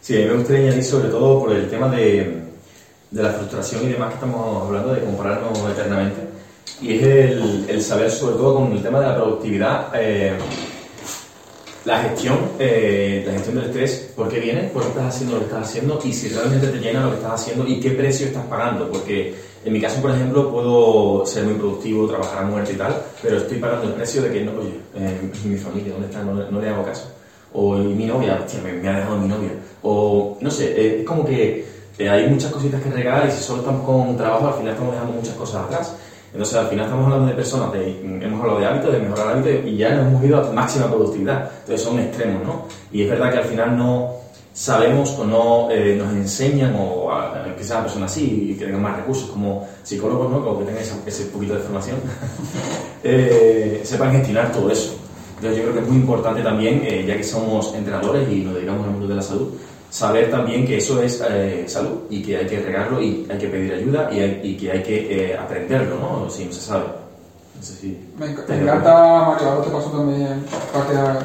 Sí, 0.00 0.16
a 0.16 0.18
mí 0.20 0.24
me 0.26 0.34
gustaría 0.34 0.66
añadir 0.66 0.84
sobre 0.84 1.08
todo 1.08 1.40
por 1.40 1.52
el 1.52 1.68
tema 1.68 1.88
de, 1.88 2.42
de 3.10 3.22
la 3.22 3.30
frustración 3.30 3.84
y 3.84 3.92
demás 3.92 4.08
que 4.10 4.14
estamos 4.14 4.66
hablando, 4.66 4.94
de 4.94 5.00
compararnos 5.00 5.58
eternamente. 5.70 6.20
Y 6.80 6.94
es 6.94 7.02
el, 7.02 7.66
el 7.68 7.82
saber, 7.82 8.10
sobre 8.10 8.36
todo 8.36 8.56
con 8.56 8.72
el 8.72 8.82
tema 8.82 9.00
de 9.00 9.06
la 9.06 9.16
productividad, 9.16 9.88
eh, 9.94 10.36
la 11.86 12.00
gestión, 12.00 12.36
eh, 12.58 13.22
la 13.24 13.32
gestión 13.34 13.54
del 13.54 13.66
estrés, 13.66 14.10
¿por 14.16 14.28
qué 14.28 14.40
viene? 14.40 14.64
¿Por 14.64 14.82
qué 14.82 14.88
estás 14.88 15.14
haciendo 15.14 15.36
lo 15.36 15.38
que 15.38 15.46
estás 15.46 15.68
haciendo? 15.68 16.00
Y 16.04 16.12
si 16.12 16.28
realmente 16.28 16.66
te 16.66 16.78
llena 16.78 17.04
lo 17.04 17.10
que 17.10 17.16
estás 17.16 17.40
haciendo 17.40 17.64
y 17.66 17.78
qué 17.78 17.90
precio 17.92 18.26
estás 18.26 18.44
pagando. 18.46 18.90
Porque 18.90 19.34
en 19.64 19.72
mi 19.72 19.80
caso, 19.80 20.02
por 20.02 20.10
ejemplo, 20.10 20.50
puedo 20.50 21.24
ser 21.24 21.44
muy 21.44 21.54
productivo, 21.54 22.08
trabajar 22.08 22.42
a 22.42 22.46
muerte 22.46 22.72
y 22.72 22.76
tal, 22.76 23.00
pero 23.22 23.36
estoy 23.36 23.58
pagando 23.58 23.86
el 23.86 23.92
precio 23.92 24.20
de 24.22 24.32
que, 24.32 24.44
no, 24.44 24.52
oye, 24.58 24.80
eh, 24.96 25.30
mi 25.44 25.56
familia, 25.56 25.92
¿dónde 25.92 26.08
está? 26.08 26.24
No, 26.24 26.60
le 26.60 26.68
hago 26.68 26.84
caso. 26.84 27.08
O 27.52 27.76
mi 27.76 28.04
novia, 28.04 28.40
hostia, 28.44 28.60
me, 28.62 28.88
ha 28.88 28.96
dejado 28.96 29.18
mi 29.18 29.28
novia. 29.28 29.50
O, 29.82 30.36
no 30.40 30.50
sé, 30.50 30.72
eh, 30.72 31.00
es 31.00 31.06
como 31.06 31.24
que 31.24 31.64
hay 32.00 32.28
muchas 32.28 32.50
cositas 32.50 32.82
que 32.82 32.90
regalar 32.90 33.28
y 33.28 33.30
si 33.30 33.44
solo 33.44 33.60
estamos 33.60 33.86
con 33.86 34.16
trabajo, 34.16 34.48
al 34.48 34.54
final 34.54 34.72
estamos 34.72 34.92
dejando 34.92 35.12
muchas 35.12 35.34
cosas 35.36 35.64
atrás. 35.64 35.96
Entonces, 36.32 36.56
al 36.56 36.68
final 36.68 36.84
estamos 36.86 37.06
hablando 37.06 37.26
de 37.28 37.34
personas, 37.34 37.70
hemos 37.74 38.40
hablado 38.40 38.60
de 38.60 38.66
hábitos, 38.66 38.92
de 38.92 38.98
mejorar 39.00 39.28
hábitos 39.28 39.66
y 39.66 39.76
ya 39.76 39.94
nos 39.94 40.06
hemos 40.08 40.24
ido 40.24 40.38
a 40.38 40.52
máxima 40.52 40.86
productividad. 40.86 41.50
Entonces, 41.60 41.82
son 41.82 41.98
extremos, 41.98 42.42
¿no? 42.44 42.66
Y 42.92 43.02
es 43.02 43.10
verdad 43.10 43.32
que 43.32 43.38
al 43.38 43.44
final 43.44 43.76
no 43.76 44.26
sabemos 44.52 45.18
o 45.18 45.24
no 45.24 45.70
eh, 45.70 45.96
nos 45.96 46.10
enseñan, 46.12 46.74
o 46.78 47.12
a, 47.12 47.54
que 47.56 47.62
sean 47.62 47.82
personas 47.82 48.10
así 48.10 48.52
y 48.52 48.54
que 48.54 48.64
tengan 48.64 48.82
más 48.82 48.96
recursos 48.96 49.30
como 49.30 49.68
psicólogos, 49.82 50.30
¿no? 50.30 50.42
Como 50.42 50.60
que 50.60 50.64
tengan 50.64 50.82
ese, 51.06 51.24
poquito 51.26 51.54
de 51.54 51.60
formación, 51.60 51.96
eh, 53.04 53.82
sepan 53.84 54.12
gestionar 54.12 54.50
todo 54.52 54.70
eso. 54.70 54.96
Entonces, 55.36 55.58
yo 55.58 55.64
creo 55.64 55.74
que 55.74 55.80
es 55.80 55.88
muy 55.88 55.98
importante 55.98 56.42
también, 56.42 56.82
eh, 56.86 57.04
ya 57.06 57.16
que 57.16 57.24
somos 57.24 57.74
entrenadores 57.74 58.26
y 58.30 58.36
nos 58.36 58.54
dedicamos 58.54 58.86
al 58.86 58.92
mundo 58.92 59.06
de 59.06 59.14
la 59.14 59.22
salud, 59.22 59.52
saber 59.96 60.30
también 60.30 60.66
que 60.66 60.76
eso 60.76 61.00
es 61.00 61.22
eh, 61.26 61.64
salud 61.66 62.00
y 62.10 62.22
que 62.22 62.36
hay 62.36 62.46
que 62.46 62.60
regarlo 62.60 63.00
y 63.00 63.26
hay 63.30 63.38
que 63.38 63.48
pedir 63.48 63.72
ayuda 63.72 64.10
y, 64.12 64.54
que 64.54 64.70
hay 64.70 64.82
que 64.82 65.30
eh, 65.30 65.38
aprenderlo, 65.38 65.96
¿no? 65.98 66.28
Si 66.28 66.44
no 66.44 66.52
se 66.52 66.60
sabe. 66.60 66.84
me, 68.18 68.26
encanta, 68.26 69.24
Mario, 69.26 69.62
te 69.64 69.70
paso 69.70 69.88
también 69.88 70.44
para 70.70 70.86
que 70.86 71.24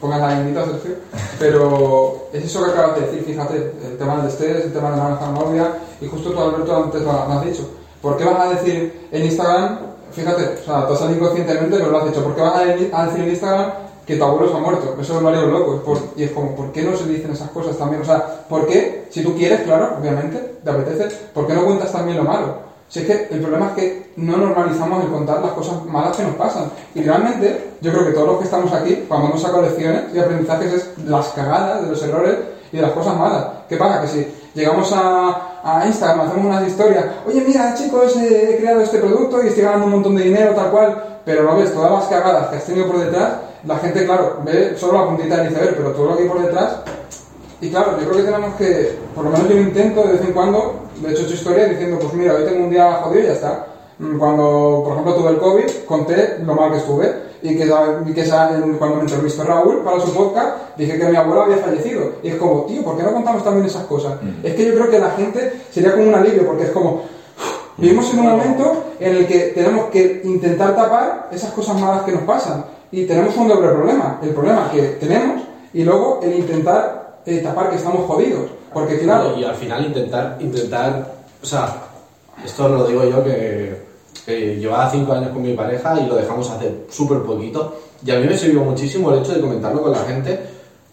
pongas 0.00 0.20
la 0.22 0.36
guindita, 0.36 0.64
Sergio. 0.64 0.94
Pero 1.38 2.30
es 2.32 2.44
eso 2.44 2.64
que 2.64 2.70
acabas 2.70 2.98
de 2.98 3.06
decir, 3.08 3.24
fíjate, 3.24 3.72
el 3.84 3.98
tema 3.98 4.16
del 4.16 4.28
estrés, 4.28 4.64
el 4.64 4.72
tema 4.72 4.90
de 4.90 4.96
la 4.96 5.30
novia, 5.30 5.74
y 6.00 6.06
justo 6.06 6.30
tú, 6.30 6.40
Alberto, 6.40 6.84
antes 6.84 7.02
lo 7.02 7.12
has 7.12 7.44
dicho. 7.44 7.68
¿Por 8.00 8.16
qué 8.16 8.24
vas 8.24 8.40
a 8.40 8.54
decir 8.54 9.06
en 9.12 9.24
Instagram, 9.26 9.80
fíjate, 10.12 10.60
o 10.62 10.64
sea, 10.64 10.86
tú 10.86 10.94
has 10.94 10.98
salido 10.98 11.18
inconscientemente, 11.18 11.76
pero 11.76 11.90
lo 11.90 11.98
has 11.98 12.06
dicho, 12.06 12.24
¿por 12.24 12.34
qué 12.34 12.40
vas 12.40 12.56
a 12.56 12.64
decir 12.64 13.22
en 13.22 13.28
Instagram 13.28 13.70
que 14.08 14.16
tu 14.16 14.24
abuelo 14.24 14.50
se 14.50 14.56
ha 14.56 14.60
muerto. 14.60 14.96
Eso 14.98 15.20
lo 15.20 15.28
haría 15.28 15.42
un 15.42 15.52
loco. 15.52 15.82
y 16.16 16.22
es 16.22 16.30
como, 16.30 16.56
¿por 16.56 16.72
qué 16.72 16.82
no 16.82 16.96
se 16.96 17.04
dicen 17.04 17.30
esas 17.30 17.50
cosas 17.50 17.76
también? 17.76 18.00
O 18.00 18.04
sea, 18.06 18.46
¿por 18.48 18.66
qué? 18.66 19.04
Si 19.10 19.22
tú 19.22 19.36
quieres, 19.36 19.60
claro, 19.60 19.98
obviamente, 20.00 20.38
te 20.64 20.70
apetece, 20.70 21.14
¿por 21.34 21.46
qué 21.46 21.52
no 21.52 21.66
cuentas 21.66 21.92
también 21.92 22.16
lo 22.16 22.24
malo? 22.24 22.68
Si 22.88 23.00
es 23.00 23.06
que 23.06 23.28
el 23.30 23.42
problema 23.42 23.66
es 23.66 23.72
que 23.72 24.12
no 24.16 24.38
normalizamos 24.38 25.04
el 25.04 25.10
contar 25.10 25.42
las 25.42 25.52
cosas 25.52 25.84
malas 25.84 26.16
que 26.16 26.22
nos 26.22 26.36
pasan. 26.36 26.70
Y 26.94 27.02
realmente, 27.02 27.72
yo 27.82 27.92
creo 27.92 28.06
que 28.06 28.12
todos 28.12 28.28
los 28.28 28.38
que 28.38 28.44
estamos 28.44 28.72
aquí, 28.72 29.04
cuando 29.06 29.28
hemos 29.28 29.42
sacado 29.42 29.60
lecciones 29.60 30.04
y 30.14 30.18
aprendizajes, 30.18 30.72
es 30.72 30.90
las 31.04 31.28
cagadas 31.28 31.82
de 31.82 31.88
los 31.90 32.02
errores 32.02 32.36
y 32.72 32.76
de 32.76 32.82
las 32.82 32.92
cosas 32.92 33.14
malas. 33.14 33.44
¿Qué 33.68 33.76
pasa? 33.76 34.00
Que 34.00 34.08
si 34.08 34.26
llegamos 34.54 34.90
a, 34.94 35.60
a 35.62 35.86
Instagram, 35.86 36.20
hacemos 36.20 36.46
unas 36.46 36.66
historias, 36.66 37.04
oye, 37.26 37.44
mira, 37.46 37.74
chicos, 37.74 38.16
he 38.16 38.56
creado 38.58 38.80
este 38.80 39.00
producto 39.00 39.44
y 39.44 39.48
estoy 39.48 39.64
ganando 39.64 39.84
un 39.84 39.92
montón 39.92 40.16
de 40.16 40.22
dinero, 40.22 40.54
tal 40.54 40.70
cual, 40.70 41.20
pero 41.26 41.42
no 41.42 41.58
ves 41.58 41.74
todas 41.74 41.92
las 41.92 42.06
cagadas 42.06 42.48
que 42.48 42.56
has 42.56 42.64
tenido 42.64 42.86
por 42.86 43.00
detrás, 43.00 43.47
la 43.64 43.76
gente, 43.78 44.04
claro, 44.04 44.38
ve 44.44 44.74
solo 44.76 44.98
la 44.98 45.06
puntita 45.06 45.36
del 45.36 45.52
iceberg, 45.52 45.76
pero 45.76 45.92
todo 45.92 46.10
lo 46.10 46.16
que 46.16 46.22
hay 46.22 46.28
por 46.28 46.42
detrás. 46.42 46.76
Y 47.60 47.70
claro, 47.70 47.98
yo 48.00 48.08
creo 48.08 48.16
que 48.16 48.30
tenemos 48.30 48.54
que, 48.56 48.98
por 49.14 49.24
lo 49.24 49.30
menos 49.30 49.48
yo 49.48 49.56
intento 49.56 50.02
de 50.02 50.12
vez 50.12 50.22
en 50.22 50.32
cuando, 50.32 50.74
de 51.00 51.10
hecho, 51.10 51.22
he 51.22 51.24
hecho 51.24 51.34
historias 51.34 51.70
diciendo, 51.70 51.98
pues 52.00 52.12
mira, 52.14 52.34
hoy 52.34 52.44
tengo 52.44 52.64
un 52.64 52.70
día 52.70 53.00
jodido 53.02 53.22
y 53.22 53.26
ya 53.26 53.32
está. 53.32 53.66
Mm, 53.98 54.18
cuando, 54.18 54.82
por 54.84 54.92
ejemplo, 54.92 55.14
tuve 55.14 55.30
el 55.30 55.38
COVID, 55.38 55.84
conté 55.86 56.38
lo 56.44 56.54
mal 56.54 56.70
que 56.70 56.78
estuve 56.78 57.28
y 57.42 57.56
que, 57.56 57.64
que 57.64 58.78
cuando 58.78 58.96
me 58.96 59.02
entrevistó 59.02 59.44
Raúl 59.44 59.82
para 59.82 60.00
su 60.00 60.12
podcast, 60.12 60.76
dije 60.76 60.98
que 60.98 61.04
mi 61.06 61.16
abuela 61.16 61.44
había 61.44 61.58
fallecido. 61.58 62.12
Y 62.22 62.28
es 62.28 62.36
como, 62.36 62.62
tío, 62.62 62.82
¿por 62.82 62.96
qué 62.96 63.02
no 63.02 63.12
contamos 63.12 63.44
también 63.44 63.66
esas 63.66 63.84
cosas? 63.84 64.22
Mm. 64.22 64.46
Es 64.46 64.54
que 64.54 64.66
yo 64.66 64.74
creo 64.74 64.90
que 64.90 64.98
la 64.98 65.10
gente 65.10 65.60
sería 65.70 65.92
como 65.92 66.08
un 66.08 66.14
alivio, 66.14 66.46
porque 66.46 66.64
es 66.64 66.70
como, 66.70 67.02
vivimos 67.76 68.12
en 68.12 68.20
un 68.20 68.26
momento 68.26 68.84
en 69.00 69.16
el 69.16 69.26
que 69.26 69.38
tenemos 69.54 69.86
que 69.86 70.20
intentar 70.24 70.74
tapar 70.74 71.28
esas 71.32 71.52
cosas 71.52 71.80
malas 71.80 72.02
que 72.02 72.12
nos 72.12 72.22
pasan. 72.22 72.64
Y 72.90 73.04
tenemos 73.04 73.36
un 73.36 73.48
doble 73.48 73.68
problema. 73.68 74.18
El 74.22 74.30
problema 74.30 74.70
que 74.70 74.82
tenemos 75.00 75.42
y 75.72 75.84
luego 75.84 76.20
el 76.22 76.38
intentar 76.38 77.20
eh, 77.26 77.38
tapar 77.38 77.70
que 77.70 77.76
estamos 77.76 78.06
jodidos. 78.06 78.50
Porque 78.72 78.98
claro, 78.98 79.36
Y 79.38 79.44
al 79.44 79.54
final 79.54 79.86
intentar, 79.86 80.36
intentar, 80.40 81.14
o 81.42 81.46
sea, 81.46 81.74
esto 82.44 82.68
lo 82.68 82.86
digo 82.86 83.04
yo 83.04 83.24
que, 83.24 83.88
llevaba 84.28 84.90
cinco 84.90 85.14
años 85.14 85.30
con 85.30 85.40
mi 85.40 85.54
pareja 85.54 85.98
y 85.98 86.06
lo 86.06 86.14
dejamos 86.14 86.50
hacer 86.50 86.86
súper 86.90 87.20
poquito. 87.22 87.80
Y 88.04 88.10
a 88.10 88.18
mí 88.18 88.26
me 88.26 88.36
sirvió 88.36 88.60
muchísimo 88.60 89.10
el 89.10 89.20
hecho 89.20 89.32
de 89.32 89.40
comentarlo 89.40 89.82
con 89.82 89.92
la 89.92 90.00
gente. 90.00 90.38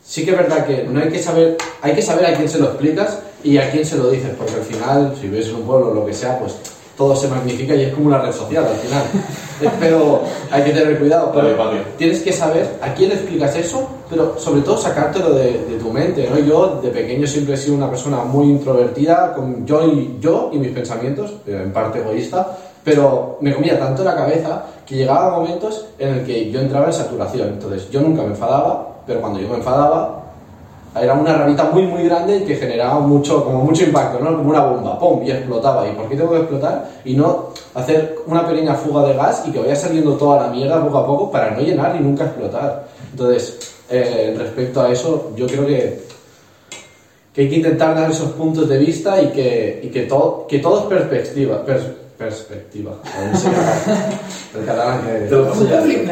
Sí 0.02 0.24
que 0.24 0.32
es 0.32 0.38
verdad 0.38 0.66
que 0.66 0.84
no 0.84 1.02
hay 1.02 1.10
que 1.10 1.22
saber, 1.22 1.58
hay 1.82 1.94
que 1.94 2.02
saber 2.02 2.28
a 2.28 2.36
quién 2.36 2.48
se 2.48 2.60
lo 2.60 2.68
explicas 2.68 3.20
y 3.44 3.58
a 3.58 3.70
quién 3.72 3.86
se 3.86 3.98
lo 3.98 4.10
dices, 4.10 4.32
porque 4.38 4.54
al 4.54 4.62
final, 4.62 5.16
si 5.20 5.28
vives 5.28 5.50
en 5.50 5.56
un 5.56 5.64
pueblo 5.64 5.90
o 5.90 5.94
lo 5.94 6.06
que 6.06 6.14
sea, 6.14 6.40
pues 6.40 6.56
todo 6.96 7.14
se 7.16 7.28
magnifica 7.28 7.76
y 7.76 7.84
es 7.84 7.94
como 7.94 8.08
una 8.08 8.22
red 8.22 8.32
social 8.32 8.66
al 8.66 8.78
final. 8.78 9.04
Pero 9.80 10.22
hay 10.52 10.64
que 10.64 10.72
tener 10.72 11.00
cuidado. 11.00 11.32
Pero 11.34 11.44
Vale, 11.44 11.56
vale. 11.56 11.82
tienes 11.98 12.22
que 12.22 12.32
saber 12.34 12.78
a 12.82 12.94
quién 12.94 13.10
le 13.10 13.16
explicas 13.16 13.56
eso, 13.56 13.88
pero 14.10 14.38
sobre 14.38 14.62
todo 14.62 14.78
sacártelo 14.78 15.34
de, 15.34 15.66
de 15.66 15.78
tu 15.80 15.92
mente, 15.92 16.30
¿no? 16.30 16.38
Yo 16.40 16.80
de 16.82 16.90
pequeño 16.90 17.26
siempre 17.26 17.56
he 17.56 17.58
sido 17.58 17.76
una 17.76 17.90
persona 17.90 18.18
muy 18.24 18.48
introvertida, 18.48 19.34
con 19.34 19.66
yo 19.66 19.86
y, 19.88 20.18
yo 20.20 20.50
y 20.54 20.58
mis 20.58 20.72
pensamientos, 20.72 21.32
eh, 21.48 21.62
en 21.64 21.72
parte 21.72 22.00
egoísta, 22.00 22.58
pero 22.84 23.38
me 23.42 23.54
comía 23.54 23.80
tanto 23.80 24.04
la 24.04 24.16
cabeza 24.16 24.66
que 24.86 24.96
llegaba 24.96 25.32
momentos 25.40 25.88
en 25.98 26.10
el 26.10 26.26
que 26.26 26.52
yo 26.52 26.60
entraba 26.60 26.88
en 26.88 26.94
saturación. 26.94 27.48
Entonces 27.50 27.90
yo 27.90 28.02
nunca 28.02 28.22
me 28.22 28.30
enfadaba, 28.30 28.98
pero 29.08 29.22
cuando 29.22 29.40
yo 29.40 29.48
me 29.50 29.56
enfadaba 29.56 30.25
era 31.02 31.14
una 31.14 31.34
ramita 31.38 31.66
muy 31.66 31.84
muy 31.84 32.04
grande 32.04 32.38
y 32.38 32.44
que 32.46 32.56
generaba 32.56 33.00
mucho 33.00 33.44
como 33.44 33.62
mucho 33.64 33.84
impacto 33.84 34.20
no 34.20 34.38
como 34.38 34.50
una 34.50 34.62
bomba 34.64 34.98
pum 35.00 35.22
y 35.24 35.32
explotaba. 35.32 35.88
Y 35.88 35.92
por 35.94 36.08
qué 36.10 36.16
tengo 36.16 36.32
que 36.32 36.38
explotar 36.40 36.90
y 37.04 37.16
no 37.16 37.50
hacer 37.74 38.16
una 38.26 38.46
pequeña 38.48 38.76
fuga 38.76 39.08
de 39.08 39.14
gas 39.16 39.44
y 39.46 39.52
que 39.52 39.60
vaya 39.60 39.76
saliendo 39.76 40.14
toda 40.14 40.44
la 40.44 40.48
mierda 40.50 40.82
poco 40.84 40.98
a 40.98 41.06
poco 41.06 41.32
para 41.32 41.52
no 41.52 41.60
llenar 41.62 41.96
y 41.96 42.00
nunca 42.00 42.26
explotar. 42.26 42.88
Entonces 43.12 43.74
eh, 43.90 44.36
respecto 44.38 44.82
a 44.82 44.90
eso 44.92 45.32
yo 45.36 45.46
creo 45.48 45.66
que 45.66 46.06
que 47.34 47.42
hay 47.42 47.50
que 47.50 47.56
intentar 47.58 47.94
dar 47.94 48.10
esos 48.10 48.32
puntos 48.32 48.70
de 48.70 48.78
vista 48.78 49.22
y 49.22 49.28
que, 49.28 49.82
y 49.84 49.90
que, 49.90 50.04
todo, 50.04 50.48
que 50.48 50.60
todo 50.60 50.80
es 50.80 50.86
perspectiva 50.86 51.66
pers- 51.66 51.92
perspectiva. 52.18 52.94
A 53.04 53.22
ver 53.28 53.36
si 53.38 53.48
me- 53.50 54.60
el 54.62 54.66
catalán 54.66 55.02
que 55.02 55.28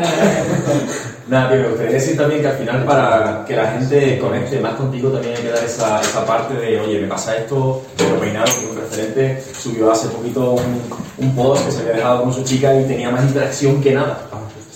Lo. 1.28 1.36
Nada, 1.36 1.50
tío, 1.52 1.62
me 1.62 1.68
gustaría 1.70 1.94
decir 1.94 2.18
también 2.18 2.42
que 2.42 2.48
al 2.48 2.58
final 2.58 2.86
para 2.86 3.46
que 3.48 3.56
la 3.56 3.72
gente 3.72 4.20
conecte 4.20 4.60
más 4.60 4.76
contigo 4.76 5.10
también 5.10 5.36
hay 5.36 5.42
que 5.42 5.50
dar 5.50 5.64
esa, 5.64 6.02
esa 6.02 6.26
parte 6.26 6.54
de, 6.56 6.80
oye, 6.80 7.00
me 7.00 7.08
pasa 7.08 7.38
esto, 7.38 7.82
pero 7.98 8.20
Peinado, 8.20 8.46
que 8.60 8.66
un 8.68 8.78
referente, 8.78 9.44
subió 9.58 9.92
hace 9.92 10.08
poquito 10.10 10.54
un, 10.54 10.82
un 11.18 11.36
post 11.36 11.66
que 11.66 11.72
se 11.72 11.80
había 11.82 11.94
dejado 11.94 12.24
con 12.24 12.34
su 12.34 12.44
chica 12.44 12.78
y 12.80 12.84
tenía 12.86 13.10
más 13.10 13.24
interacción 13.24 13.82
que 13.82 13.94
nada. 13.94 14.28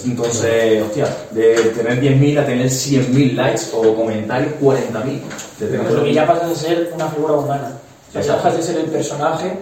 Entonces, 0.05 0.83
hostia, 0.83 1.07
de 1.31 1.55
tener 1.75 2.01
10.000 2.01 2.39
a 2.39 2.45
tener 2.45 2.67
100.000 2.67 3.33
likes 3.33 3.61
o 3.73 3.95
comentarios 3.95 4.53
40.000. 4.61 5.21
De 5.59 5.67
tener 5.67 5.87
Porque 5.87 6.13
ya 6.13 6.25
pasas 6.25 6.51
a 6.51 6.55
ser 6.55 6.91
una 6.93 7.07
figura 7.09 7.33
humana. 7.33 7.71
O 8.09 8.23
sea, 8.23 8.35
dejas 8.35 8.57
de 8.57 8.63
ser 8.63 8.77
el 8.77 8.85
personaje 8.85 9.57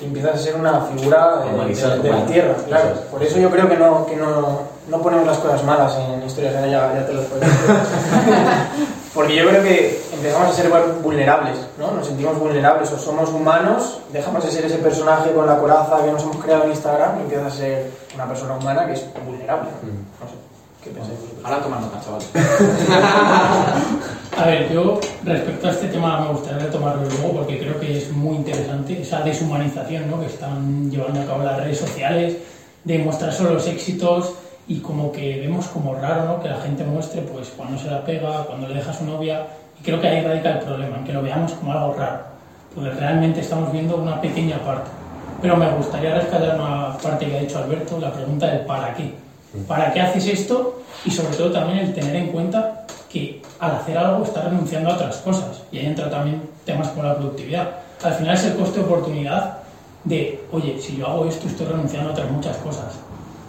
y 0.00 0.04
empiezas 0.06 0.34
a 0.34 0.38
ser 0.38 0.56
una 0.56 0.80
figura 0.82 1.44
eh, 1.46 1.74
de, 1.74 1.98
de 1.98 2.10
la 2.10 2.26
tierra, 2.26 2.54
claro. 2.66 2.90
Eso 2.90 2.94
es. 2.94 3.06
Por 3.06 3.22
eso 3.22 3.38
yo 3.38 3.50
creo 3.50 3.68
que 3.68 3.76
no, 3.76 4.06
que 4.06 4.16
no, 4.16 4.60
no 4.88 5.02
ponemos 5.02 5.26
las 5.26 5.38
cosas 5.38 5.62
malas 5.64 5.96
en 5.96 6.22
historias, 6.22 6.54
ya, 6.54 6.92
ya 6.94 7.06
te 7.06 7.12
lo 7.12 7.22
puedo. 7.22 7.42
Porque 9.14 9.36
yo 9.36 9.48
creo 9.48 9.62
que 9.62 10.00
empezamos 10.14 10.48
a 10.48 10.52
ser 10.52 10.70
vulnerables, 11.02 11.56
¿no? 11.78 11.90
Nos 11.90 12.06
sentimos 12.06 12.38
vulnerables 12.38 12.92
o 12.92 12.98
somos 12.98 13.28
humanos, 13.30 14.00
dejamos 14.12 14.44
de 14.44 14.52
ser 14.52 14.64
ese 14.64 14.78
personaje 14.78 15.32
con 15.32 15.46
la 15.46 15.58
coraza 15.58 16.02
que 16.04 16.12
nos 16.12 16.22
hemos 16.22 16.36
creado 16.36 16.64
en 16.64 16.70
Instagram 16.70 17.18
y 17.18 17.22
empiezas 17.22 17.52
a 17.52 17.56
ser 17.56 17.90
una 18.14 18.26
persona 18.26 18.54
humana 18.54 18.86
que 18.86 18.92
es 18.92 19.04
vulnerable. 19.26 19.68
No 19.82 20.28
sé, 20.28 20.34
¿qué 20.82 20.90
pensáis 20.90 21.20
vosotros? 21.20 21.44
Ahora 21.44 21.62
toma 21.62 21.80
nota, 21.80 22.00
chaval. 22.00 22.22
A 24.36 24.44
ver, 24.46 24.72
yo 24.72 24.98
respecto 25.24 25.68
a 25.68 25.70
este 25.70 25.88
tema 25.88 26.20
me 26.20 26.28
gustaría 26.32 26.64
retomarlo 26.64 27.02
luego 27.02 27.32
porque 27.38 27.58
creo 27.58 27.78
que 27.78 27.98
es 27.98 28.10
muy 28.10 28.36
interesante 28.36 29.02
esa 29.02 29.20
deshumanización 29.20 30.10
¿no? 30.10 30.18
que 30.20 30.26
están 30.26 30.90
llevando 30.90 31.20
a 31.20 31.26
cabo 31.26 31.42
las 31.42 31.58
redes 31.58 31.78
sociales, 31.78 32.36
de 32.84 32.98
mostrar 33.00 33.32
solo 33.32 33.54
los 33.54 33.66
éxitos 33.66 34.32
y 34.66 34.78
como 34.80 35.12
que 35.12 35.40
vemos 35.40 35.66
como 35.66 35.94
raro 35.94 36.24
¿no? 36.24 36.40
que 36.40 36.48
la 36.48 36.58
gente 36.60 36.84
muestre 36.84 37.22
pues 37.22 37.52
cuando 37.54 37.76
se 37.76 37.90
la 37.90 38.02
pega, 38.02 38.44
cuando 38.44 38.68
le 38.68 38.74
deja 38.74 38.92
a 38.92 38.94
su 38.94 39.04
novia 39.04 39.46
y 39.78 39.82
creo 39.82 40.00
que 40.00 40.08
ahí 40.08 40.24
radica 40.24 40.52
el 40.52 40.60
problema, 40.60 40.96
en 40.98 41.04
que 41.04 41.12
lo 41.12 41.22
veamos 41.22 41.52
como 41.52 41.72
algo 41.72 41.94
raro, 41.94 42.20
porque 42.74 42.90
realmente 42.92 43.40
estamos 43.40 43.72
viendo 43.72 43.96
una 43.96 44.20
pequeña 44.20 44.58
parte. 44.58 44.90
Pero 45.42 45.56
me 45.56 45.70
gustaría 45.72 46.14
rescatar 46.14 46.54
una 46.54 46.96
parte 46.98 47.26
que 47.26 47.36
ha 47.36 47.40
dicho 47.40 47.58
Alberto, 47.58 47.98
la 47.98 48.12
pregunta 48.12 48.46
del 48.46 48.64
para 48.64 48.94
qué. 48.94 49.12
¿Para 49.66 49.92
qué 49.92 50.00
haces 50.00 50.26
esto? 50.26 50.82
Y 51.04 51.10
sobre 51.10 51.36
todo 51.36 51.50
también 51.50 51.78
el 51.78 51.94
tener 51.94 52.14
en 52.14 52.28
cuenta 52.28 52.86
que 53.10 53.42
al 53.58 53.72
hacer 53.72 53.98
algo 53.98 54.24
estás 54.24 54.44
renunciando 54.44 54.90
a 54.90 54.94
otras 54.94 55.16
cosas. 55.18 55.62
Y 55.72 55.78
ahí 55.78 55.86
entra 55.86 56.08
también 56.08 56.42
temas 56.64 56.88
como 56.88 57.02
la 57.02 57.16
productividad. 57.16 57.68
Al 58.02 58.14
final 58.14 58.34
es 58.34 58.44
el 58.44 58.54
coste 58.54 58.80
de 58.80 58.86
oportunidad 58.86 59.58
de, 60.04 60.40
oye, 60.52 60.80
si 60.80 60.96
yo 60.96 61.06
hago 61.06 61.26
esto 61.26 61.48
estoy 61.48 61.66
renunciando 61.66 62.10
a 62.10 62.12
otras 62.12 62.30
muchas 62.30 62.56
cosas. 62.58 62.94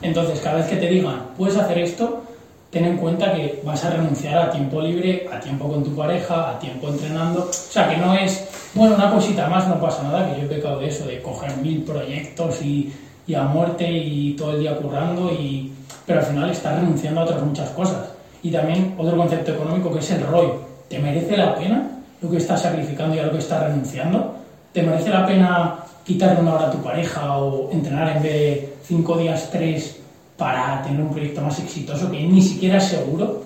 Entonces, 0.01 0.39
cada 0.39 0.57
vez 0.57 0.65
que 0.65 0.77
te 0.77 0.87
digan, 0.87 1.27
puedes 1.37 1.55
hacer 1.55 1.77
esto, 1.77 2.23
ten 2.71 2.85
en 2.85 2.97
cuenta 2.97 3.33
que 3.33 3.61
vas 3.63 3.85
a 3.85 3.91
renunciar 3.91 4.37
a 4.39 4.51
tiempo 4.51 4.81
libre, 4.81 5.29
a 5.31 5.39
tiempo 5.39 5.67
con 5.67 5.83
tu 5.83 5.95
pareja, 5.95 6.49
a 6.49 6.59
tiempo 6.59 6.89
entrenando. 6.89 7.47
O 7.49 7.53
sea, 7.53 7.87
que 7.87 7.97
no 7.97 8.15
es, 8.15 8.47
bueno, 8.73 8.95
una 8.95 9.11
cosita 9.11 9.47
más, 9.47 9.67
no 9.67 9.79
pasa 9.79 10.03
nada, 10.03 10.33
que 10.33 10.41
yo 10.41 10.47
he 10.47 10.49
pecado 10.49 10.79
de 10.79 10.87
eso, 10.87 11.05
de 11.05 11.21
coger 11.21 11.55
mil 11.57 11.83
proyectos 11.83 12.61
y, 12.63 12.91
y 13.27 13.35
a 13.35 13.43
muerte 13.43 13.89
y 13.89 14.33
todo 14.33 14.51
el 14.53 14.61
día 14.61 14.75
currando, 14.77 15.31
y, 15.31 15.70
pero 16.05 16.19
al 16.19 16.25
final 16.25 16.49
estás 16.49 16.79
renunciando 16.79 17.21
a 17.21 17.23
otras 17.23 17.41
muchas 17.43 17.69
cosas. 17.69 18.09
Y 18.43 18.51
también 18.51 18.95
otro 18.97 19.15
concepto 19.17 19.51
económico 19.51 19.91
que 19.91 19.99
es 19.99 20.11
el 20.11 20.25
rollo. 20.25 20.61
¿Te 20.89 20.99
merece 20.99 21.37
la 21.37 21.55
pena 21.55 21.89
lo 22.21 22.29
que 22.29 22.37
estás 22.37 22.61
sacrificando 22.61 23.15
y 23.15 23.19
a 23.19 23.25
lo 23.25 23.31
que 23.31 23.37
estás 23.37 23.63
renunciando? 23.63 24.35
¿Te 24.73 24.83
merece 24.83 25.09
la 25.09 25.25
pena 25.25 25.75
quitarle 26.03 26.41
una 26.41 26.55
hora 26.55 26.67
a 26.67 26.71
tu 26.71 26.81
pareja 26.81 27.37
o 27.37 27.71
entrenar 27.71 28.17
en 28.17 28.23
vez 28.23 28.33
de 28.33 28.73
cinco 28.83 29.17
días, 29.17 29.49
tres 29.51 29.97
para 30.37 30.81
tener 30.81 31.01
un 31.01 31.11
proyecto 31.11 31.41
más 31.41 31.59
exitoso 31.59 32.09
que 32.09 32.23
ni 32.23 32.41
siquiera 32.41 32.77
es 32.77 32.85
seguro, 32.85 33.43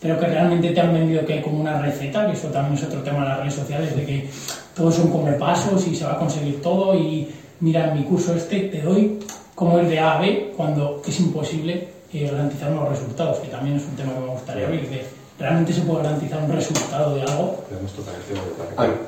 pero 0.00 0.18
que 0.18 0.26
realmente 0.26 0.70
te 0.70 0.80
han 0.80 0.92
vendido 0.92 1.26
que 1.26 1.34
hay 1.34 1.42
como 1.42 1.60
una 1.60 1.80
receta, 1.80 2.26
que 2.26 2.32
eso 2.32 2.48
también 2.48 2.74
es 2.74 2.84
otro 2.84 3.02
tema 3.02 3.20
de 3.20 3.28
las 3.28 3.38
redes 3.40 3.54
sociales, 3.54 3.94
de 3.94 4.04
que 4.04 4.30
todos 4.74 4.94
son 4.94 5.10
como 5.10 5.36
pasos 5.36 5.86
y 5.86 5.94
se 5.94 6.04
va 6.04 6.12
a 6.12 6.18
conseguir 6.18 6.62
todo 6.62 6.94
y 6.94 7.28
mira, 7.60 7.88
en 7.88 7.98
mi 7.98 8.04
curso 8.04 8.34
este 8.34 8.60
te 8.60 8.80
doy 8.80 9.18
como 9.56 9.80
ir 9.80 9.88
de 9.88 9.98
A 9.98 10.12
a 10.12 10.20
B 10.20 10.52
cuando 10.56 11.02
es 11.04 11.18
imposible 11.18 11.88
eh, 12.12 12.30
garantizar 12.30 12.70
unos 12.70 12.90
resultados, 12.90 13.38
que 13.38 13.48
también 13.48 13.76
es 13.76 13.82
un 13.82 13.96
tema 13.96 14.12
que 14.14 14.20
me 14.20 14.26
gustaría 14.28 14.66
abrir, 14.66 14.88
de 14.88 15.04
realmente 15.40 15.72
se 15.72 15.80
puede 15.80 16.04
garantizar 16.04 16.42
un 16.44 16.52
resultado 16.52 17.16
de 17.16 17.22
algo 17.22 17.64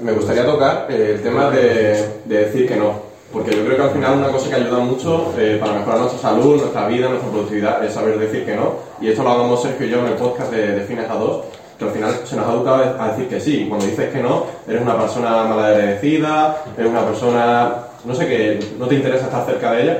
me 0.00 0.12
gustaría 0.12 0.44
tocar 0.44 0.86
eh, 0.90 1.12
el 1.14 1.22
tema 1.22 1.50
de, 1.50 2.20
de 2.24 2.36
decir 2.44 2.66
que 2.66 2.76
no, 2.76 2.94
porque 3.32 3.54
yo 3.54 3.64
creo 3.64 3.76
que 3.76 3.82
al 3.82 3.90
final 3.90 4.18
una 4.18 4.28
cosa 4.28 4.48
que 4.48 4.56
ayuda 4.56 4.78
mucho 4.78 5.34
eh, 5.38 5.58
para 5.60 5.74
mejorar 5.74 6.00
nuestra 6.00 6.20
salud, 6.20 6.56
nuestra 6.56 6.88
vida, 6.88 7.08
nuestra 7.08 7.30
productividad 7.30 7.84
es 7.84 7.92
saber 7.92 8.18
decir 8.18 8.46
que 8.46 8.56
no. 8.56 8.76
Y 9.00 9.08
esto 9.08 9.22
lo 9.22 9.30
hablamos 9.30 9.62
Sergio 9.62 9.86
y 9.86 9.90
yo 9.90 10.00
en 10.00 10.06
el 10.06 10.14
podcast 10.14 10.50
de, 10.50 10.74
de 10.74 10.80
Fines 10.82 11.10
a 11.10 11.14
2, 11.14 11.44
que 11.78 11.84
al 11.84 11.90
final 11.90 12.14
se 12.24 12.36
nos 12.36 12.46
ha 12.46 12.52
educado 12.52 12.96
a 12.98 13.08
decir 13.08 13.28
que 13.28 13.40
sí. 13.40 13.66
Cuando 13.68 13.84
dices 13.86 14.10
que 14.10 14.22
no, 14.22 14.46
eres 14.66 14.80
una 14.80 14.98
persona 14.98 15.44
malagradecida, 15.44 16.64
eres 16.76 16.90
una 16.90 17.04
persona, 17.04 17.74
no 18.04 18.14
sé, 18.14 18.26
que 18.26 18.60
no 18.78 18.86
te 18.86 18.94
interesa 18.94 19.26
estar 19.26 19.44
cerca 19.44 19.72
de 19.72 19.82
ella. 19.82 19.98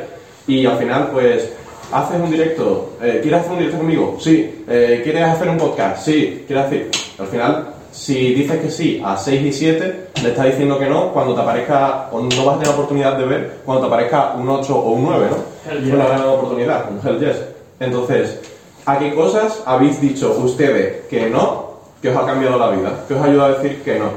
Y 0.49 0.65
al 0.67 0.79
final, 0.79 1.11
pues, 1.13 1.53
haces 1.93 2.21
un 2.21 2.31
directo, 2.31 2.95
eh, 3.03 3.21
¿quieres 3.23 3.41
hacer 3.41 3.53
un 3.53 3.59
directo 3.59 3.79
conmigo? 3.79 4.17
Sí. 4.19 4.65
Eh, 4.67 5.03
¿Quieres 5.05 5.23
hacer 5.25 5.49
un 5.49 5.59
podcast? 5.59 6.05
Sí. 6.05 6.45
¿Quieres 6.47 6.71
decir? 6.71 6.91
Al 7.19 7.27
final, 7.27 7.69
si 7.93 8.35
dices 8.35 8.59
que 8.59 8.71
sí 8.71 9.03
a 9.05 9.17
6 9.17 9.43
y 9.43 9.53
7, 9.53 10.09
le 10.23 10.29
estás 10.31 10.47
diciendo 10.47 10.79
que 10.79 10.87
no 10.87 11.13
cuando 11.13 11.35
te 11.35 11.43
aparezca, 11.43 12.09
o 12.11 12.21
no 12.21 12.45
vas 12.47 12.57
a 12.57 12.59
tener 12.61 12.75
oportunidad 12.75 13.19
de 13.19 13.25
ver 13.27 13.59
cuando 13.65 13.83
te 13.83 13.89
aparezca 13.89 14.33
un 14.35 14.49
8 14.49 14.75
o 14.75 14.91
un 14.93 15.05
9, 15.05 15.27
¿no? 15.31 15.71
Hell 15.71 15.79
Es 15.79 15.85
yes. 15.85 15.95
una 15.95 16.07
gran 16.07 16.23
oportunidad, 16.23 16.91
un 16.91 17.07
hell 17.07 17.21
yes. 17.21 17.37
Entonces, 17.79 18.41
¿a 18.87 18.99
qué 18.99 19.15
cosas 19.15 19.63
habéis 19.67 20.01
dicho 20.01 20.35
ustedes 20.43 21.07
que 21.11 21.29
no, 21.29 21.79
que 22.01 22.09
os 22.09 22.17
ha 22.17 22.25
cambiado 22.25 22.59
la 22.59 22.71
vida? 22.71 23.05
¿Que 23.07 23.15
os 23.15 23.23
ayuda 23.23 23.47
a 23.47 23.49
decir 23.51 23.83
que 23.83 23.99
no? 23.99 24.11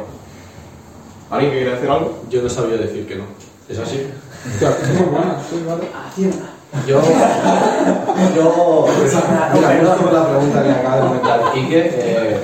¿Alguien 1.29 1.51
que 1.51 1.57
quiere 1.59 1.75
decir 1.75 1.89
algo? 1.89 2.23
yo 2.29 2.41
no 2.41 2.49
sabía 2.49 2.77
decir 2.77 3.05
que 3.05 3.15
no 3.15 3.23
es 3.69 3.79
así 3.79 4.05
Muy 4.95 5.05
buena. 5.09 5.35
Yo, 6.87 7.01
yo, 8.35 8.87
justo 8.87 9.19
con 10.03 10.13
la 10.13 10.29
pregunta 10.29 10.63
que 10.63 10.71
acaba 10.71 10.95
de 10.95 11.01
comentar 11.01 11.53
Quique, 11.53 11.91
eh, 11.93 12.37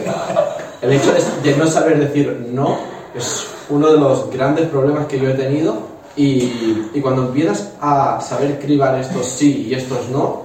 el 0.82 0.92
hecho 0.92 1.14
de, 1.14 1.50
de 1.50 1.58
no 1.58 1.66
saber 1.66 1.98
decir 2.00 2.46
no 2.52 2.78
es 3.16 3.48
uno 3.70 3.90
de 3.90 3.98
los 3.98 4.30
grandes 4.30 4.68
problemas 4.68 5.08
que 5.08 5.18
yo 5.20 5.30
he 5.30 5.34
tenido 5.34 5.78
y, 6.18 6.90
y 6.94 7.02
cuando 7.02 7.24
empiezas 7.24 7.72
a 7.80 8.20
saber 8.20 8.60
cribar 8.60 9.00
estos 9.00 9.26
sí 9.26 9.68
y 9.70 9.76
estos 9.76 10.10
no, 10.10 10.42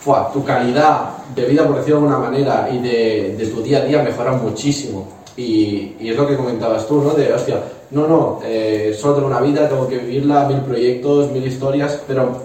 ¡fua! 0.00 0.30
tu 0.32 0.44
calidad 0.44 1.10
de 1.34 1.46
vida, 1.46 1.66
por 1.66 1.78
decirlo 1.78 2.02
de 2.02 2.06
alguna 2.06 2.30
manera, 2.30 2.68
y 2.72 2.78
de, 2.78 3.34
de 3.36 3.46
tu 3.48 3.60
día 3.60 3.78
a 3.78 3.84
día 3.84 4.02
mejora 4.02 4.32
muchísimo. 4.32 5.08
Y, 5.36 5.96
y 6.00 6.10
es 6.10 6.16
lo 6.16 6.26
que 6.26 6.36
comentabas 6.36 6.86
tú, 6.86 7.02
¿no? 7.02 7.10
De, 7.10 7.32
hostia, 7.32 7.60
no, 7.90 8.06
no, 8.08 8.40
eh, 8.44 8.96
solo 8.98 9.14
tengo 9.14 9.28
una 9.28 9.40
vida, 9.40 9.68
tengo 9.68 9.86
que 9.88 9.98
vivirla, 9.98 10.46
mil 10.48 10.60
proyectos, 10.60 11.30
mil 11.30 11.46
historias, 11.46 12.00
pero 12.06 12.42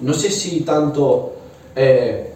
no 0.00 0.12
sé 0.14 0.30
si 0.30 0.60
tanto 0.60 1.34
eh, 1.76 2.32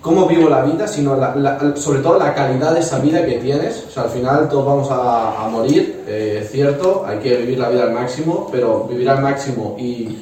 cómo 0.00 0.26
vivo 0.26 0.48
la 0.48 0.62
vida, 0.62 0.86
sino 0.86 1.16
la- 1.16 1.34
la- 1.34 1.76
sobre 1.76 2.00
todo 2.00 2.18
la 2.18 2.32
calidad 2.34 2.72
de 2.74 2.80
esa 2.80 2.98
vida 3.00 3.24
que 3.26 3.38
tienes. 3.38 3.84
O 3.88 3.90
sea, 3.90 4.04
al 4.04 4.10
final 4.10 4.48
todos 4.48 4.64
vamos 4.64 4.90
a, 4.90 5.44
a 5.44 5.48
morir, 5.48 6.04
eh, 6.06 6.40
es 6.42 6.50
cierto, 6.50 7.04
hay 7.06 7.18
que 7.18 7.36
vivir 7.36 7.58
la 7.58 7.68
vida 7.68 7.82
al 7.84 7.92
máximo, 7.92 8.48
pero 8.52 8.84
vivir 8.84 9.08
al 9.10 9.20
máximo 9.20 9.76
y 9.78 10.16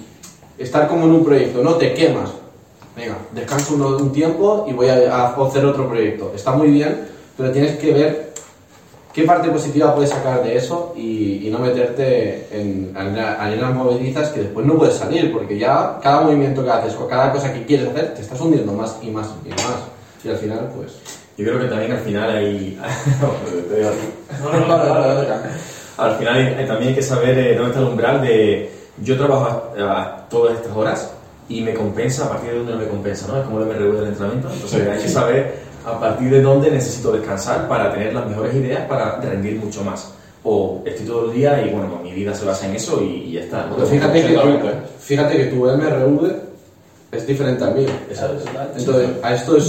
estar 0.59 0.89
como 0.89 1.05
en 1.05 1.13
un 1.13 1.25
proyecto, 1.25 1.63
no 1.63 1.75
te 1.75 1.93
quemas. 1.93 2.31
Venga, 2.97 3.19
descanso 3.33 3.75
uno- 3.75 3.97
un 3.99 4.11
tiempo 4.11 4.65
y 4.67 4.73
voy 4.73 4.89
a, 4.89 5.15
a 5.15 5.47
hacer 5.47 5.67
otro 5.67 5.87
proyecto. 5.87 6.33
Está 6.35 6.53
muy 6.53 6.69
bien, 6.71 7.07
pero 7.37 7.53
tienes 7.53 7.77
que 7.79 7.93
ver 7.93 8.26
qué 9.17 9.23
parte 9.23 9.49
positiva 9.49 9.95
puedes 9.95 10.11
sacar 10.11 10.45
de 10.45 10.57
eso 10.59 10.93
y, 10.95 11.47
y 11.47 11.51
no 11.51 11.59
meterte 11.59 12.47
en 12.53 12.93
arena- 12.95 13.37
arenas 13.41 13.75
movedizas 13.75 14.29
que 14.29 14.41
después 14.41 14.67
no 14.67 14.75
puedes 14.77 14.95
salir, 14.97 15.33
porque 15.33 15.59
ya 15.59 15.99
cada 16.03 16.21
movimiento 16.21 16.63
que 16.63 16.71
haces 16.71 16.95
o 16.95 17.09
cada 17.09 17.33
cosa 17.33 17.51
que 17.53 17.65
quieres 17.65 17.89
hacer 17.89 18.13
te 18.15 18.21
estás 18.21 18.39
hundiendo 18.43 18.73
más 18.75 18.99
y 19.03 19.11
más 19.11 19.29
y 19.45 19.49
más. 19.49 19.79
Y 20.23 20.29
al 20.29 20.37
final, 20.37 20.71
pues. 20.77 20.93
Yo 21.39 21.45
creo 21.47 21.61
que 21.61 21.67
también 21.67 21.93
al 21.93 21.99
final 22.01 22.31
hay... 22.31 22.79
Al 25.99 26.17
final 26.17 26.35
hay- 26.35 26.67
también 26.67 26.89
hay 26.91 26.95
que 26.95 27.03
saber 27.03 27.39
eh, 27.39 27.55
dónde 27.55 27.71
está 27.71 27.81
el 27.81 27.87
umbral 27.87 28.21
de 28.21 28.71
yo 29.03 29.17
trabajo 29.17 29.73
a, 29.79 30.03
a 30.03 30.29
todas 30.29 30.57
estas 30.57 30.77
horas 30.77 31.11
y 31.49 31.63
me 31.63 31.73
compensa 31.75 32.27
a 32.27 32.29
partir 32.31 32.51
de 32.51 32.57
dónde 32.59 32.73
no 32.73 32.79
me 32.81 32.87
compensa, 32.89 33.27
¿no? 33.29 33.39
Es 33.39 33.45
como 33.45 33.61
el 33.61 33.67
MRV 33.67 33.97
del 34.01 34.09
entrenamiento. 34.09 34.49
Entonces 34.53 34.89
hay 34.89 35.01
que 35.01 35.09
saber 35.09 35.66
a 35.87 36.01
partir 36.01 36.31
de 36.31 36.43
dónde 36.43 36.71
necesito 36.71 37.13
descansar 37.13 37.69
para 37.69 37.93
tener 37.93 38.13
las 38.13 38.27
mejores 38.27 38.55
ideas 38.55 38.83
para 38.89 39.21
rendir 39.21 39.57
mucho 39.57 39.83
más. 39.85 40.13
O 40.43 40.83
estoy 40.85 41.07
todo 41.07 41.27
el 41.31 41.33
día 41.37 41.61
y 41.65 41.71
bueno, 41.71 42.01
mi 42.03 42.13
vida 42.13 42.35
se 42.35 42.45
basa 42.45 42.67
en 42.67 42.75
eso 42.77 43.01
y, 43.03 43.07
y 43.29 43.33
ya 43.33 43.41
está. 43.41 43.67
¿no? 43.67 43.77
Pero 43.77 43.87
fíjate 43.89 44.23
que, 44.27 44.35
tu, 44.35 44.69
fíjate 45.01 45.37
que 45.37 45.45
tu 45.47 45.57
MRV 45.65 46.31
es 47.13 47.27
diferente 47.27 47.65
al 47.65 47.75
mío. 47.75 47.89
Exacto. 48.11 48.45
Entonces, 48.77 49.09
a 49.23 49.35
esto 49.35 49.57
es. 49.57 49.65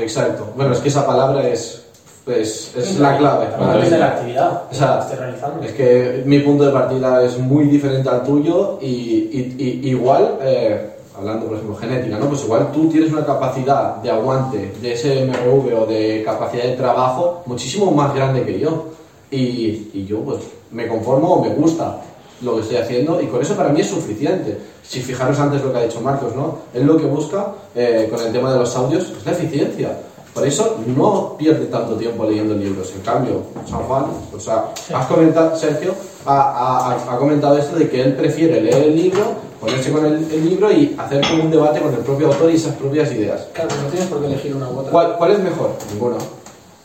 Exacto. 0.00 0.52
Bueno, 0.56 0.72
es 0.72 0.78
que 0.80 0.88
esa 0.88 1.06
palabra 1.06 1.48
es, 1.48 1.84
es, 2.26 2.72
es 2.76 2.98
la 2.98 3.16
clave. 3.16 3.46
Para 3.46 3.74
depende 3.74 3.90
de 3.90 3.98
la 4.00 4.06
actividad 4.08 4.62
O 4.70 4.74
sea, 4.74 4.94
que 4.98 5.02
estés 5.04 5.18
realizando. 5.18 5.62
Es 5.64 5.72
que 5.72 6.22
mi 6.26 6.38
punto 6.40 6.64
de 6.64 6.72
partida 6.72 7.24
es 7.24 7.38
muy 7.38 7.64
diferente 7.66 8.08
al 8.08 8.22
tuyo 8.24 8.78
y, 8.80 8.86
y- 8.86 9.54
y- 9.58 9.88
igual, 9.90 10.38
eh, 10.42 10.90
hablando 11.16 11.46
por 11.46 11.56
ejemplo 11.56 11.76
genética, 11.76 12.18
¿no? 12.18 12.26
Pues 12.28 12.44
igual 12.44 12.70
tú 12.72 12.88
tienes 12.88 13.12
una 13.12 13.24
capacidad 13.24 13.96
de 13.96 14.10
aguante 14.10 14.72
de 14.80 14.92
ese 14.92 15.24
MRV 15.26 15.82
o 15.82 15.86
de 15.86 16.22
capacidad 16.24 16.64
de 16.64 16.72
trabajo 16.72 17.42
muchísimo 17.46 17.90
más 17.92 18.14
grande 18.14 18.44
que 18.44 18.58
yo. 18.58 18.86
Y, 19.30 19.90
y 19.94 20.06
yo 20.08 20.20
pues 20.20 20.40
me 20.70 20.86
conformo 20.86 21.34
o 21.34 21.42
me 21.44 21.54
gusta 21.54 22.00
lo 22.42 22.56
que 22.56 22.60
estoy 22.62 22.76
haciendo 22.76 23.20
y 23.20 23.26
con 23.26 23.40
eso 23.40 23.54
para 23.56 23.70
mí 23.70 23.80
es 23.80 23.88
suficiente. 23.88 24.58
Si 24.82 25.00
fijaros 25.00 25.38
antes 25.38 25.62
lo 25.62 25.72
que 25.72 25.78
ha 25.78 25.82
dicho 25.82 26.00
Marcos, 26.00 26.34
¿no? 26.36 26.58
Él 26.74 26.84
lo 26.84 26.96
que 26.96 27.06
busca 27.06 27.52
eh, 27.74 28.08
con 28.10 28.24
el 28.24 28.32
tema 28.32 28.52
de 28.52 28.58
los 28.58 28.76
audios 28.76 29.04
es 29.16 29.24
la 29.24 29.32
eficiencia. 29.32 29.98
Por 30.34 30.44
eso 30.46 30.78
no 30.96 31.36
pierde 31.38 31.66
tanto 31.66 31.94
tiempo 31.94 32.24
leyendo 32.24 32.54
libros. 32.54 32.92
En 32.94 33.02
cambio, 33.02 33.42
San 33.70 33.80
Juan, 33.84 34.06
o 34.36 34.40
sea, 34.40 34.64
has 34.92 35.06
comentado, 35.06 35.56
Sergio, 35.56 35.94
ha, 36.26 36.90
ha- 36.90 37.14
ha 37.14 37.18
comentado 37.18 37.56
esto 37.56 37.76
de 37.76 37.88
que 37.88 38.02
él 38.02 38.14
prefiere 38.14 38.60
leer 38.60 38.82
el 38.82 38.96
libro, 38.96 39.22
ponerse 39.64 39.90
con 39.92 40.06
el, 40.06 40.14
el 40.32 40.48
libro 40.48 40.70
y 40.70 40.94
hacer 40.98 41.20
como 41.28 41.44
un 41.44 41.50
debate 41.50 41.80
con 41.80 41.92
el 41.92 42.00
propio 42.00 42.28
autor 42.28 42.50
y 42.50 42.54
esas 42.56 42.74
propias 42.76 43.10
ideas. 43.12 43.46
Claro, 43.52 43.70
no 43.82 43.88
tienes 43.90 44.08
por 44.08 44.20
qué 44.20 44.26
elegir 44.26 44.54
una 44.56 44.68
u 44.68 44.78
otra. 44.78 44.92
¿Cuál, 44.92 45.16
cuál 45.16 45.32
es 45.32 45.38
mejor? 45.40 45.70
Ninguna. 45.92 46.16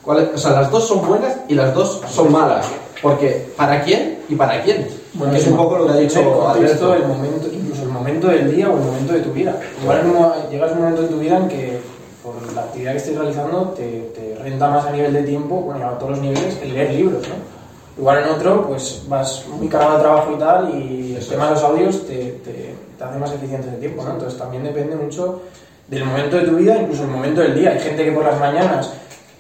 ¿Cuál 0.04 0.20
es- 0.24 0.30
o 0.36 0.38
sea, 0.38 0.52
las 0.52 0.72
dos 0.72 0.88
son 0.88 1.06
buenas 1.08 1.36
y 1.48 1.56
las 1.56 1.74
dos 1.74 2.02
son 2.10 2.32
malas. 2.32 2.66
Porque, 3.02 3.48
¿para 3.56 3.82
quién 3.84 4.20
y 4.28 4.36
para 4.36 4.62
quién? 4.64 4.88
Bueno, 5.14 5.34
es 5.34 5.48
un 5.48 5.56
poco 5.58 5.78
lo 5.78 5.86
que 5.88 5.92
ha 5.94 5.96
dicho 5.98 6.48
Alberto. 6.50 6.94
el 6.94 7.06
momento, 7.08 7.48
incluso 7.52 7.84
el 7.84 7.90
momento 7.90 8.28
del 8.28 8.56
día 8.56 8.70
o 8.70 8.74
el 8.78 8.84
momento 8.84 9.14
de 9.14 9.20
tu 9.22 9.32
vida. 9.32 9.58
Igual 9.82 10.06
mo- 10.06 10.34
llegas 10.52 10.72
a 10.72 10.74
un 10.74 10.80
momento 10.82 11.02
de 11.04 11.08
tu 11.08 11.18
vida 11.20 11.38
en 11.38 11.48
que 11.48 11.80
por 12.24 12.36
la 12.54 12.62
actividad 12.62 12.92
que 12.92 12.98
estés 12.98 13.16
realizando 13.18 13.74
te, 13.76 14.12
te 14.16 14.36
renta 14.44 14.70
más 14.70 14.86
a 14.86 14.92
nivel 14.92 15.14
de 15.14 15.24
tiempo, 15.24 15.56
bueno, 15.62 15.88
a 15.88 15.98
todos 15.98 16.12
los 16.12 16.20
niveles, 16.22 16.58
el 16.62 16.74
leer 16.74 16.94
libros, 16.94 17.24
¿no? 17.28 17.59
Igual 18.00 18.24
en 18.24 18.30
otro, 18.30 18.66
pues 18.68 19.04
vas 19.10 19.46
muy 19.58 19.68
cargado 19.68 19.98
de 19.98 20.02
trabajo 20.04 20.32
y 20.34 20.40
tal, 20.40 20.74
y 20.74 21.16
el 21.18 21.28
tema 21.28 21.46
de 21.48 21.52
los 21.52 21.64
audios 21.64 22.08
te, 22.08 22.16
te, 22.46 22.76
te 22.98 23.04
hace 23.04 23.20
más 23.20 23.32
eficiente 23.34 23.70
de 23.70 23.78
tiempo, 23.78 24.04
¿no? 24.04 24.12
Entonces 24.12 24.40
también 24.40 24.64
depende 24.64 24.96
mucho 24.96 25.42
del 25.88 26.06
momento 26.06 26.38
de 26.38 26.44
tu 26.44 26.56
vida, 26.56 26.78
incluso 26.82 27.04
el 27.04 27.10
momento 27.10 27.42
del 27.42 27.56
día. 27.56 27.72
Hay 27.72 27.80
gente 27.80 28.06
que 28.06 28.12
por 28.14 28.24
las 28.24 28.40
mañanas, 28.40 28.94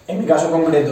en 0.07 0.20
mi 0.20 0.26
caso 0.26 0.51
concreto, 0.51 0.91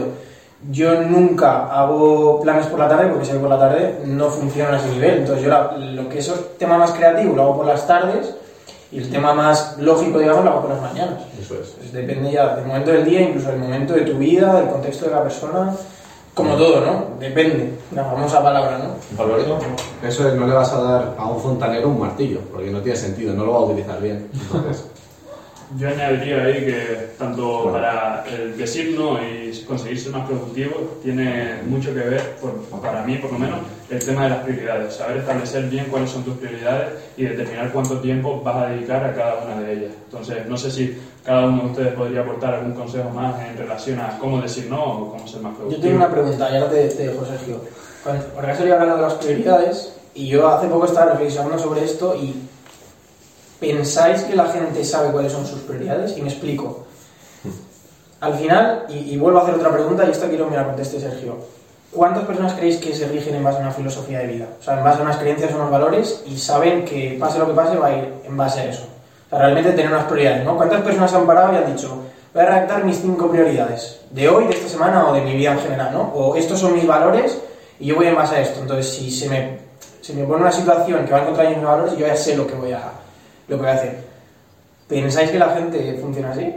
yo 0.72 1.02
nunca 1.02 1.66
hago 1.68 2.40
planes 2.42 2.68
por 2.68 2.80
la 2.80 2.88
tarde 2.88 3.08
porque 3.10 3.26
sé 3.26 3.34
que 3.34 3.40
por 3.40 3.50
la 3.50 3.60
tarde 3.60 4.00
no 4.06 4.30
funciona 4.30 4.72
a 4.74 4.78
ese 4.78 4.90
nivel. 4.90 5.20
Entonces 5.20 5.44
yo 5.44 5.50
la- 5.50 5.72
lo 5.78 6.08
que 6.10 6.20
es 6.20 6.28
el 6.30 6.40
tema 6.58 6.78
más 6.78 6.92
creativo 6.92 7.36
lo 7.36 7.42
hago 7.44 7.58
por 7.58 7.66
las 7.66 7.86
tardes 7.86 8.34
y 8.92 9.00
el 9.00 9.10
tema 9.10 9.34
más 9.34 9.78
lógico, 9.78 10.20
digamos, 10.20 10.46
lo 10.46 10.52
hago 10.52 10.62
por 10.62 10.70
las 10.72 10.82
mañanas. 10.82 11.20
Eso 11.40 11.56
es. 11.62 11.68
Pues 11.78 11.92
depende 11.92 12.32
ya 12.32 12.56
del 12.56 12.66
momento 12.66 12.92
del 12.92 13.04
día, 13.04 13.22
incluso 13.22 13.50
del 13.50 13.60
momento 13.60 13.94
de 13.94 14.02
tu 14.02 14.14
vida, 14.18 14.56
del 14.62 14.70
contexto 14.70 15.06
de 15.06 15.12
la 15.12 15.22
persona, 15.24 15.76
como 16.38 16.56
todo, 16.56 16.82
¿no? 16.82 17.20
Depende, 17.20 17.80
la 17.96 18.06
famosa 18.06 18.44
palabra, 18.44 18.78
¿no? 18.78 19.22
Alberto. 19.22 19.58
Eso 20.04 20.28
es, 20.28 20.36
no 20.36 20.46
le 20.46 20.54
vas 20.54 20.72
a 20.72 20.82
dar 20.84 21.16
a 21.18 21.26
un 21.26 21.42
fontanero 21.42 21.90
un 21.90 22.00
martillo, 22.00 22.42
porque 22.52 22.70
no 22.70 22.80
tiene 22.80 22.96
sentido, 22.96 23.34
no 23.34 23.44
lo 23.44 23.54
va 23.54 23.58
a 23.58 23.62
utilizar 23.64 24.00
bien. 24.00 24.30
Entonces, 24.32 24.86
Yo 25.76 25.90
añadiría 25.90 26.44
ahí 26.44 26.66
que 26.66 27.10
tanto 27.20 27.70
para 27.74 28.24
el 28.34 28.58
decir 28.58 28.96
no 28.98 29.20
y 29.22 29.52
conseguir 29.68 30.00
ser 30.00 30.14
más 30.14 30.26
productivo 30.26 30.98
tiene 31.04 31.62
mucho 31.68 31.94
que 31.94 32.00
ver, 32.00 32.36
por- 32.42 32.54
para 32.82 33.04
mí 33.04 33.18
por 33.18 33.34
lo 33.34 33.40
menos, 33.40 33.60
el 33.90 34.00
tema 34.00 34.24
de 34.24 34.30
las 34.30 34.40
prioridades. 34.46 34.94
Saber 34.96 35.18
establecer 35.18 35.64
bien 35.66 35.86
cuáles 35.92 36.10
son 36.10 36.24
tus 36.24 36.38
prioridades 36.38 36.94
y 37.18 37.24
determinar 37.26 37.70
cuánto 37.74 38.00
tiempo 38.00 38.42
vas 38.42 38.56
a 38.56 38.68
dedicar 38.70 39.04
a 39.04 39.14
cada 39.14 39.44
una 39.44 39.60
de 39.62 39.74
ellas. 39.74 39.92
Entonces, 40.06 40.48
no 40.48 40.56
sé 40.58 40.72
si 40.72 40.98
cada 41.26 41.48
uno 41.48 41.64
de 41.64 41.68
ustedes 41.72 41.94
podría 41.96 42.22
aportar 42.22 42.54
algún 42.56 42.74
consejo 42.74 43.10
más 43.10 43.36
en 43.46 43.58
relación 43.58 44.00
a 44.00 44.18
cómo 44.20 44.42
decir 44.42 44.68
no 44.70 44.82
o 44.82 45.12
cómo 45.12 45.28
ser 45.28 45.42
más 45.42 45.52
Yo 45.54 45.58
productivo. 45.58 45.82
tengo 45.84 45.98
una 45.98 46.10
pregunta, 46.12 46.50
y 46.50 46.56
ahora 46.56 46.70
te, 46.70 46.88
te 46.90 47.08
dejo, 47.10 47.26
Sergio. 47.26 47.62
Cuando, 48.06 48.26
porque 48.28 48.52
has 48.52 48.60
hablando 48.62 48.96
de 48.96 49.02
las 49.02 49.14
prioridades, 49.16 49.94
y 50.16 50.28
yo 50.28 50.48
hace 50.48 50.68
poco 50.68 50.86
estaba 50.86 51.12
reflexionando 51.12 51.60
sobre 51.60 51.84
esto, 51.84 52.16
y 52.16 52.47
¿pensáis 53.60 54.24
que 54.24 54.36
la 54.36 54.46
gente 54.46 54.84
sabe 54.84 55.12
cuáles 55.12 55.32
son 55.32 55.46
sus 55.46 55.62
prioridades? 55.62 56.18
Y 56.18 56.22
me 56.22 56.30
explico. 56.30 56.86
Al 58.20 58.34
final, 58.34 58.86
y, 58.90 59.14
y 59.14 59.18
vuelvo 59.18 59.40
a 59.40 59.44
hacer 59.44 59.56
otra 59.56 59.72
pregunta, 59.72 60.06
y 60.06 60.12
esta 60.12 60.28
quiero 60.28 60.46
que 60.46 60.52
me 60.52 60.58
la 60.58 60.66
conteste 60.66 61.00
Sergio. 61.00 61.38
¿Cuántas 61.92 62.26
personas 62.26 62.54
creéis 62.54 62.78
que 62.78 62.94
se 62.94 63.08
rigen 63.08 63.36
en 63.36 63.44
base 63.44 63.60
a 63.60 63.62
una 63.62 63.72
filosofía 63.72 64.20
de 64.20 64.28
vida? 64.28 64.46
O 64.60 64.64
sea, 64.64 64.78
en 64.78 64.84
base 64.84 65.00
a 65.00 65.04
unas 65.04 65.18
creencias, 65.18 65.54
unos 65.54 65.72
valores, 65.72 66.24
y 66.28 66.38
saben 66.38 66.84
que 66.84 67.16
pase 67.20 67.40
lo 67.40 67.48
que 67.48 67.54
pase, 67.54 67.78
va 67.78 67.88
a 67.88 67.98
ir 67.98 68.14
en 68.26 68.36
base 68.36 68.60
a 68.60 68.66
eso. 68.66 68.84
O 69.28 69.30
sea, 69.30 69.40
realmente 69.40 69.72
tener 69.72 69.92
unas 69.92 70.06
prioridades, 70.06 70.44
¿no? 70.44 70.58
¿Cuántas 70.58 70.82
personas 70.82 71.14
han 71.14 71.26
parado 71.26 71.54
y 71.54 71.58
han 71.58 71.74
dicho, 71.74 72.04
voy 72.34 72.44
a 72.44 72.46
redactar 72.46 72.84
mis 72.84 73.00
cinco 73.00 73.30
prioridades 73.30 74.02
de 74.12 74.30
hoy, 74.30 74.48
de 74.48 74.56
esta 74.56 74.68
semana 74.68 75.08
o 75.08 75.14
de 75.14 75.22
mi 75.22 75.36
vida 75.36 75.54
en 75.54 75.60
general, 75.60 75.94
¿no? 75.94 76.02
O 76.14 76.36
estos 76.36 76.60
son 76.60 76.74
mis 76.74 76.86
valores 76.86 77.38
y 77.80 77.88
yo 77.88 77.96
voy 77.96 78.08
en 78.08 78.16
base 78.16 78.36
a 78.36 78.42
esto. 78.42 78.60
Entonces, 78.62 78.90
si 78.90 79.10
se 79.10 79.30
me, 79.30 79.60
se 80.02 80.14
me 80.14 80.24
pone 80.26 80.42
una 80.42 80.52
situación 80.52 81.06
que 81.06 81.12
va 81.12 81.20
en 81.20 81.26
contra 81.26 81.44
de 81.44 81.56
mis 81.56 81.64
valores, 81.64 81.98
yo 81.98 82.06
ya 82.06 82.16
sé 82.16 82.36
lo 82.36 82.46
que 82.46 82.56
voy 82.56 82.74
a, 82.74 82.92
lo 83.48 83.56
que 83.58 83.62
voy 83.62 83.72
a 83.72 83.76
hacer. 83.76 84.04
¿Pensáis 84.88 85.32
que 85.32 85.40
la 85.40 85.50
gente 85.50 85.98
funciona 86.02 86.32
así? 86.32 86.54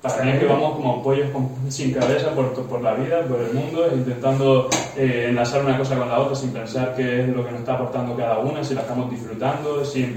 Para 0.00 0.22
mí 0.22 0.32
es 0.32 0.38
que 0.38 0.46
vamos 0.46 0.76
como 0.76 1.02
pollos 1.02 1.30
con- 1.30 1.48
sin 1.70 1.92
cabeza 1.92 2.30
por, 2.34 2.52
por 2.52 2.82
la 2.82 2.94
vida, 2.94 3.22
por 3.22 3.40
el 3.40 3.52
mundo, 3.54 3.86
intentando 3.94 4.68
eh, 4.96 5.26
enlazar 5.30 5.64
una 5.64 5.78
cosa 5.78 5.96
con 5.96 6.08
la 6.08 6.18
otra 6.20 6.34
sin 6.36 6.50
pensar 6.50 6.94
qué 6.94 7.22
es 7.22 7.28
lo 7.28 7.44
que 7.44 7.50
nos 7.52 7.60
está 7.60 7.74
aportando 7.74 8.14
cada 8.16 8.38
una, 8.38 8.62
si 8.62 8.74
la 8.74 8.82
estamos 8.82 9.10
disfrutando, 9.10 9.82
sin 9.84 10.14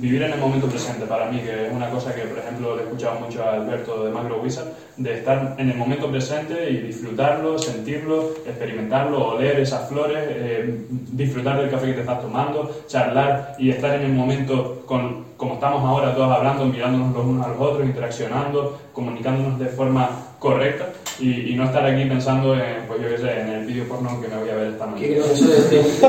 vivir 0.00 0.22
en 0.22 0.32
el 0.32 0.38
momento 0.40 0.66
presente 0.68 1.06
para 1.06 1.26
mí, 1.26 1.38
que 1.40 1.66
es 1.66 1.72
una 1.72 1.88
cosa 1.90 2.14
que, 2.14 2.22
por 2.22 2.38
ejemplo, 2.38 2.76
le 2.76 2.82
he 2.82 2.84
escuchado 2.86 3.18
mucho 3.20 3.42
a 3.44 3.54
Alberto 3.54 4.04
de 4.04 4.10
Macro 4.10 4.40
Wizard, 4.40 4.68
de 4.96 5.14
estar 5.18 5.54
en 5.58 5.70
el 5.70 5.76
momento 5.76 6.08
presente 6.08 6.70
y 6.70 6.76
disfrutarlo, 6.78 7.58
sentirlo, 7.58 8.30
experimentarlo, 8.46 9.28
oler 9.34 9.58
esas 9.60 9.88
flores, 9.88 10.18
eh, 10.20 10.84
disfrutar 10.90 11.60
del 11.60 11.70
café 11.70 11.86
que 11.86 11.92
te 11.94 12.00
estás 12.00 12.20
tomando, 12.20 12.70
charlar 12.86 13.54
y 13.58 13.70
estar 13.70 13.94
en 13.96 14.02
el 14.02 14.12
momento 14.12 14.82
con, 14.86 15.24
como 15.42 15.54
estamos 15.54 15.82
ahora 15.84 16.14
todos 16.14 16.30
hablando, 16.30 16.64
mirándonos 16.66 17.12
los 17.16 17.26
unos 17.26 17.44
a 17.44 17.48
los 17.48 17.60
otros, 17.60 17.84
interaccionando, 17.84 18.78
comunicándonos 18.92 19.58
de 19.58 19.66
forma 19.66 20.08
correcta 20.38 20.90
y, 21.18 21.50
y 21.50 21.54
no 21.56 21.64
estar 21.64 21.84
aquí 21.84 22.04
pensando 22.04 22.54
en, 22.54 22.86
pues 22.86 23.00
yo 23.02 23.08
qué 23.08 23.18
sé, 23.18 23.40
en 23.40 23.48
el 23.48 23.66
vídeo 23.66 23.88
porno 23.88 24.20
que 24.20 24.28
me 24.28 24.36
voy 24.36 24.50
a 24.50 24.54
ver 24.54 24.68
esta 24.68 24.86
noche. 24.86 25.04
creo 25.08 25.24
que 25.24 25.32
eso 25.32 25.48
desde... 25.48 25.82
desde- 25.82 26.06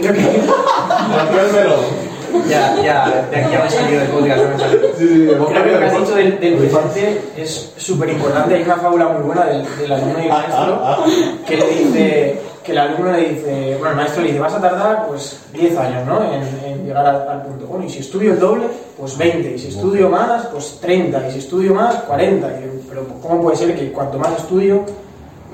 creo 0.00 0.14
que... 0.14 0.40
Ya, 2.48 2.74
ya, 2.82 3.26
de 3.30 3.36
aquí 3.36 3.52
ya 3.52 3.60
me 3.60 3.66
he 3.66 3.70
salido 3.70 4.00
del 4.00 4.08
podcast. 4.10 4.40
Creo 4.96 5.64
que 5.64 5.72
lo 5.72 5.78
que 5.78 5.84
has 5.84 5.98
dicho 5.98 6.14
del, 6.14 6.40
del 6.40 6.54
presente 6.54 7.20
es 7.36 7.72
súper 7.76 8.08
importante. 8.10 8.54
Hay 8.54 8.62
una 8.62 8.76
fábula 8.76 9.08
muy 9.08 9.22
buena 9.24 9.44
del, 9.46 9.64
del 9.78 9.92
alumno 9.92 10.18
y 10.20 10.22
el 10.22 10.28
maestro 10.28 11.04
que 11.46 11.56
le 11.56 11.66
dice, 11.66 12.40
que 12.64 12.72
el 12.72 12.78
alumno 12.78 13.12
le 13.12 13.28
dice, 13.30 13.76
bueno, 13.78 13.90
el 13.90 13.96
maestro 13.96 14.22
le 14.22 14.28
dice, 14.28 14.40
vas 14.40 14.54
a 14.54 14.60
tardar 14.60 15.06
pues 15.06 15.40
10 15.52 15.78
años, 15.78 16.06
¿no? 16.06 16.22
En, 16.22 16.42
en 16.64 16.84
llegar 16.84 17.06
al, 17.06 17.28
al 17.28 17.42
punto. 17.42 17.66
Bueno, 17.66 17.84
y 17.84 17.90
si 17.90 18.00
estudio 18.00 18.32
el 18.32 18.38
doble, 18.38 18.66
pues 18.98 19.16
20. 19.16 19.54
Y 19.54 19.58
si 19.58 19.68
estudio 19.68 20.08
más, 20.08 20.46
pues 20.46 20.78
30. 20.80 21.28
Y 21.28 21.32
si 21.32 21.38
estudio 21.38 21.74
más, 21.74 21.94
40. 21.96 22.46
Y 22.48 22.80
pero 22.90 23.06
¿cómo 23.22 23.40
puede 23.40 23.56
ser 23.56 23.76
que 23.76 23.92
cuanto 23.92 24.18
más 24.18 24.36
estudio, 24.36 24.84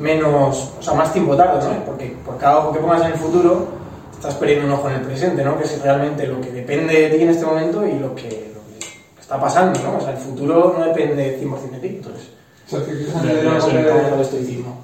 menos, 0.01 0.73
o 0.79 0.83
sea, 0.83 0.95
más 0.95 1.13
tiempo 1.13 1.37
tardo, 1.37 1.61
¿no? 1.69 1.85
Porque 1.85 2.17
por 2.25 2.39
cada 2.39 2.59
ojo 2.59 2.73
que 2.73 2.81
pongas 2.81 3.03
en 3.03 3.13
el 3.13 3.19
futuro, 3.19 3.67
estás 4.13 4.35
perdiendo 4.35 4.67
un 4.67 4.73
ojo 4.73 4.89
en 4.89 4.97
el 4.97 5.03
presente, 5.03 5.45
¿no? 5.45 5.59
Que 5.59 5.65
es 5.65 5.83
realmente 5.83 6.27
lo 6.27 6.41
que 6.41 6.51
depende 6.51 6.95
de 6.95 7.11
ti 7.11 7.23
en 7.23 7.29
este 7.29 7.45
momento 7.45 7.87
y 7.87 7.99
lo 7.99 8.15
que, 8.15 8.55
lo 8.55 8.61
que 8.79 9.21
está 9.21 9.39
pasando, 9.39 9.79
¿no? 9.81 9.99
O 9.99 10.01
sea, 10.01 10.13
el 10.13 10.17
futuro 10.17 10.75
no 10.79 10.85
depende 10.87 11.39
100% 11.41 11.71
de 11.71 11.79
ti, 11.79 11.87
entonces. 11.89 12.36
Sergio, 12.67 12.95
¿quieres 12.97 13.15
No 13.15 13.21
añadir 13.21 13.45
no 13.45 13.51
algo 13.53 13.67
se 13.69 13.73
me 13.75 13.83
que- 13.83 13.89
cae 13.89 14.15
el 14.15 14.21
estoicismo. 14.21 14.77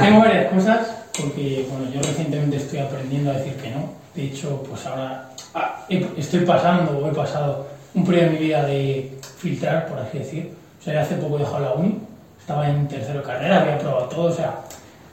Tengo 0.00 0.20
varias 0.20 0.52
cosas 0.52 0.86
porque 1.16 1.66
bueno, 1.70 1.90
yo 1.92 2.00
recientemente 2.02 2.56
estoy 2.56 2.78
aprendiendo 2.80 3.30
a 3.30 3.34
decir 3.34 3.54
que 3.54 3.70
no. 3.70 3.92
De 4.14 4.24
hecho, 4.24 4.62
pues 4.68 4.84
ahora 4.86 5.30
ah, 5.54 5.84
he- 5.88 6.06
estoy 6.16 6.40
pasando 6.40 6.98
o 6.98 7.08
he 7.08 7.14
pasado 7.14 7.66
un 7.94 8.04
periodo 8.04 8.26
de 8.26 8.30
mi 8.32 8.38
vida 8.46 8.64
de 8.66 9.18
filtrar, 9.38 9.86
por 9.86 9.98
así 10.00 10.18
decir. 10.18 10.52
O 10.80 10.82
sea, 10.84 11.00
hace 11.02 11.14
poco 11.16 11.36
he 11.36 11.40
dejado 11.40 11.60
la 11.60 11.72
uni, 11.74 11.98
estaba 12.40 12.68
en 12.68 12.88
tercero 12.88 13.20
de 13.20 13.26
carrera, 13.26 13.60
había 13.60 13.78
probado 13.78 14.06
todo, 14.06 14.24
o 14.26 14.32
sea, 14.32 14.54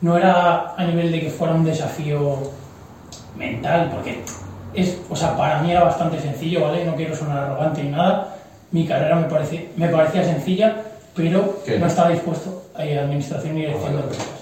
no 0.01 0.17
era 0.17 0.73
a 0.75 0.83
nivel 0.83 1.11
de 1.11 1.21
que 1.21 1.29
fuera 1.29 1.53
un 1.53 1.63
desafío 1.65 2.37
mental, 3.37 3.89
porque 3.93 4.23
es, 4.73 4.97
o 5.09 5.15
sea, 5.15 5.35
para 5.35 5.61
mí 5.61 5.71
era 5.71 5.83
bastante 5.83 6.19
sencillo, 6.19 6.61
¿vale? 6.61 6.85
No 6.85 6.95
quiero 6.95 7.15
sonar 7.15 7.37
arrogante 7.45 7.83
ni 7.83 7.89
nada. 7.91 8.35
Mi 8.71 8.85
carrera 8.87 9.15
me, 9.15 9.27
parece, 9.27 9.69
me 9.75 9.87
parecía 9.89 10.23
sencilla, 10.23 10.75
pero 11.15 11.61
¿Qué? 11.65 11.79
no 11.79 11.87
estaba 11.87 12.09
dispuesto 12.09 12.63
a 12.75 12.85
ir 12.85 12.99
a 12.99 13.03
administración 13.03 13.57
y 13.57 13.61
dirección 13.61 13.83
Ah, 13.85 13.89
de 13.91 13.95
vale. 13.97 14.07
empresas 14.07 14.35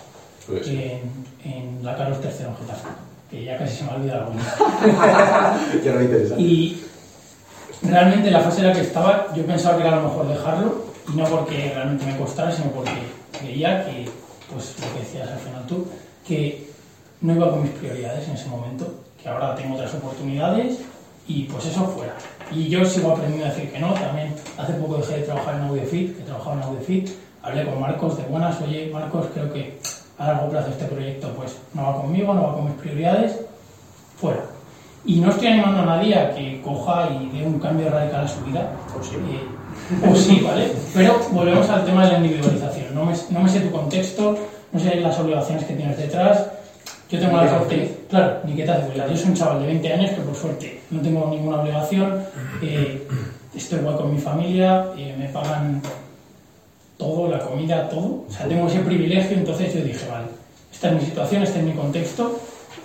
Pues, 0.47 0.67
en, 0.67 1.01
en 1.45 1.79
la 1.85 1.95
Carlos 1.95 2.17
III 2.21 2.29
en 2.45 2.55
Getafe, 2.57 2.87
que 3.29 3.43
ya 3.45 3.57
casi 3.57 3.77
se 3.77 3.83
me 3.85 3.91
ha 3.91 3.95
olvidado 3.95 4.23
alguna. 4.25 4.43
ya 5.83 5.91
no 5.93 5.99
me 5.99 6.05
interesa. 6.05 6.35
Y 6.37 6.83
realmente 7.81 8.31
la 8.31 8.39
fase 8.41 8.61
en 8.61 8.67
la 8.67 8.73
que 8.73 8.81
estaba, 8.81 9.27
yo 9.35 9.45
pensaba 9.45 9.77
que 9.77 9.87
era 9.87 9.95
lo 9.97 10.03
mejor 10.09 10.27
dejarlo, 10.27 10.85
y 11.13 11.17
no 11.17 11.25
porque 11.25 11.71
realmente 11.73 12.05
me 12.05 12.17
costara, 12.17 12.51
sino 12.51 12.71
porque 12.71 12.91
creía 13.39 13.85
que, 13.85 14.09
pues 14.51 14.75
lo 14.81 14.93
que 14.93 14.99
decías 14.99 15.29
al 15.29 15.39
final 15.39 15.65
tú, 15.67 15.87
que 16.27 16.67
no 17.21 17.33
iba 17.33 17.49
con 17.51 17.61
mis 17.63 17.71
prioridades 17.71 18.27
en 18.27 18.35
ese 18.35 18.47
momento, 18.47 18.93
que 19.21 19.29
ahora 19.29 19.55
tengo 19.55 19.75
otras 19.75 19.93
oportunidades 19.93 20.79
y 21.27 21.43
pues 21.43 21.65
eso 21.65 21.85
fuera. 21.87 22.13
Y 22.51 22.67
yo 22.67 22.85
sigo 22.85 23.11
aprendiendo 23.11 23.47
a 23.47 23.49
decir 23.49 23.71
que 23.71 23.79
no, 23.79 23.93
también 23.93 24.33
hace 24.57 24.73
poco 24.73 24.97
dejé 24.97 25.17
de 25.17 25.23
trabajar 25.23 25.55
en 25.55 25.61
AudioFit, 25.61 26.17
que 26.17 26.23
trabajaba 26.23 26.55
en 26.57 26.63
AudioFit, 26.63 27.09
hablé 27.41 27.65
con 27.65 27.79
Marcos 27.79 28.17
de 28.17 28.23
buenas, 28.23 28.61
oye 28.61 28.89
Marcos, 28.91 29.27
creo 29.33 29.51
que 29.51 29.79
a 30.17 30.27
largo 30.27 30.49
plazo 30.49 30.69
este 30.69 30.85
proyecto 30.85 31.29
pues 31.35 31.57
no 31.73 31.83
va 31.83 32.01
conmigo, 32.01 32.33
no 32.33 32.43
va 32.43 32.53
con 32.53 32.65
mis 32.65 32.75
prioridades, 32.75 33.39
fuera. 34.19 34.41
Y 35.05 35.19
no 35.19 35.31
estoy 35.31 35.47
animando 35.47 35.81
a 35.81 35.85
nadie 35.85 36.15
a 36.15 36.33
que 36.33 36.61
coja 36.61 37.09
y 37.09 37.37
dé 37.37 37.45
un 37.45 37.59
cambio 37.59 37.89
radical 37.89 38.23
a 38.23 38.27
su 38.27 38.41
vida. 38.45 38.71
O 38.97 39.03
sí. 39.03 39.15
Eh, 39.15 40.09
o 40.09 40.15
sí, 40.15 40.39
¿vale? 40.39 40.71
Pero 40.93 41.19
volvemos 41.31 41.69
al 41.69 41.83
tema 41.83 42.05
de 42.05 42.13
la 42.13 42.17
individualización. 42.19 42.95
No 42.95 43.05
me, 43.05 43.13
no 43.29 43.41
me 43.41 43.49
sé 43.49 43.59
tu 43.59 43.71
contexto, 43.71 44.37
no 44.71 44.79
sé 44.79 44.95
las 44.95 45.19
obligaciones 45.19 45.65
que 45.65 45.73
tienes 45.73 45.97
detrás. 45.97 46.45
Yo 47.09 47.19
tengo 47.19 47.37
la 47.37 47.49
suerte, 47.49 47.97
claro, 48.09 48.39
ni 48.45 48.55
que 48.55 48.63
te 48.63 48.71
hace. 48.71 48.87
Yo 48.95 49.17
soy 49.17 49.29
un 49.29 49.35
chaval 49.35 49.59
de 49.59 49.67
20 49.67 49.93
años 49.93 50.11
que 50.11 50.21
por 50.21 50.35
suerte 50.35 50.81
no 50.89 51.01
tengo 51.01 51.29
ninguna 51.29 51.61
obligación, 51.61 52.23
eh, 52.61 53.07
estoy 53.55 53.79
igual 53.79 53.97
con 53.97 54.13
mi 54.13 54.19
familia, 54.19 54.87
eh, 54.97 55.15
me 55.17 55.27
pagan 55.29 55.81
todo, 56.97 57.29
la 57.29 57.39
comida, 57.39 57.89
todo. 57.89 58.25
O 58.27 58.31
sea, 58.31 58.47
tengo 58.47 58.67
ese 58.67 58.79
privilegio, 58.79 59.37
entonces 59.37 59.73
yo 59.73 59.83
dije, 59.83 60.07
vale, 60.09 60.27
esta 60.71 60.89
es 60.89 60.95
mi 60.95 61.01
situación, 61.01 61.43
este 61.43 61.59
es 61.59 61.65
mi 61.65 61.73
contexto, 61.73 62.39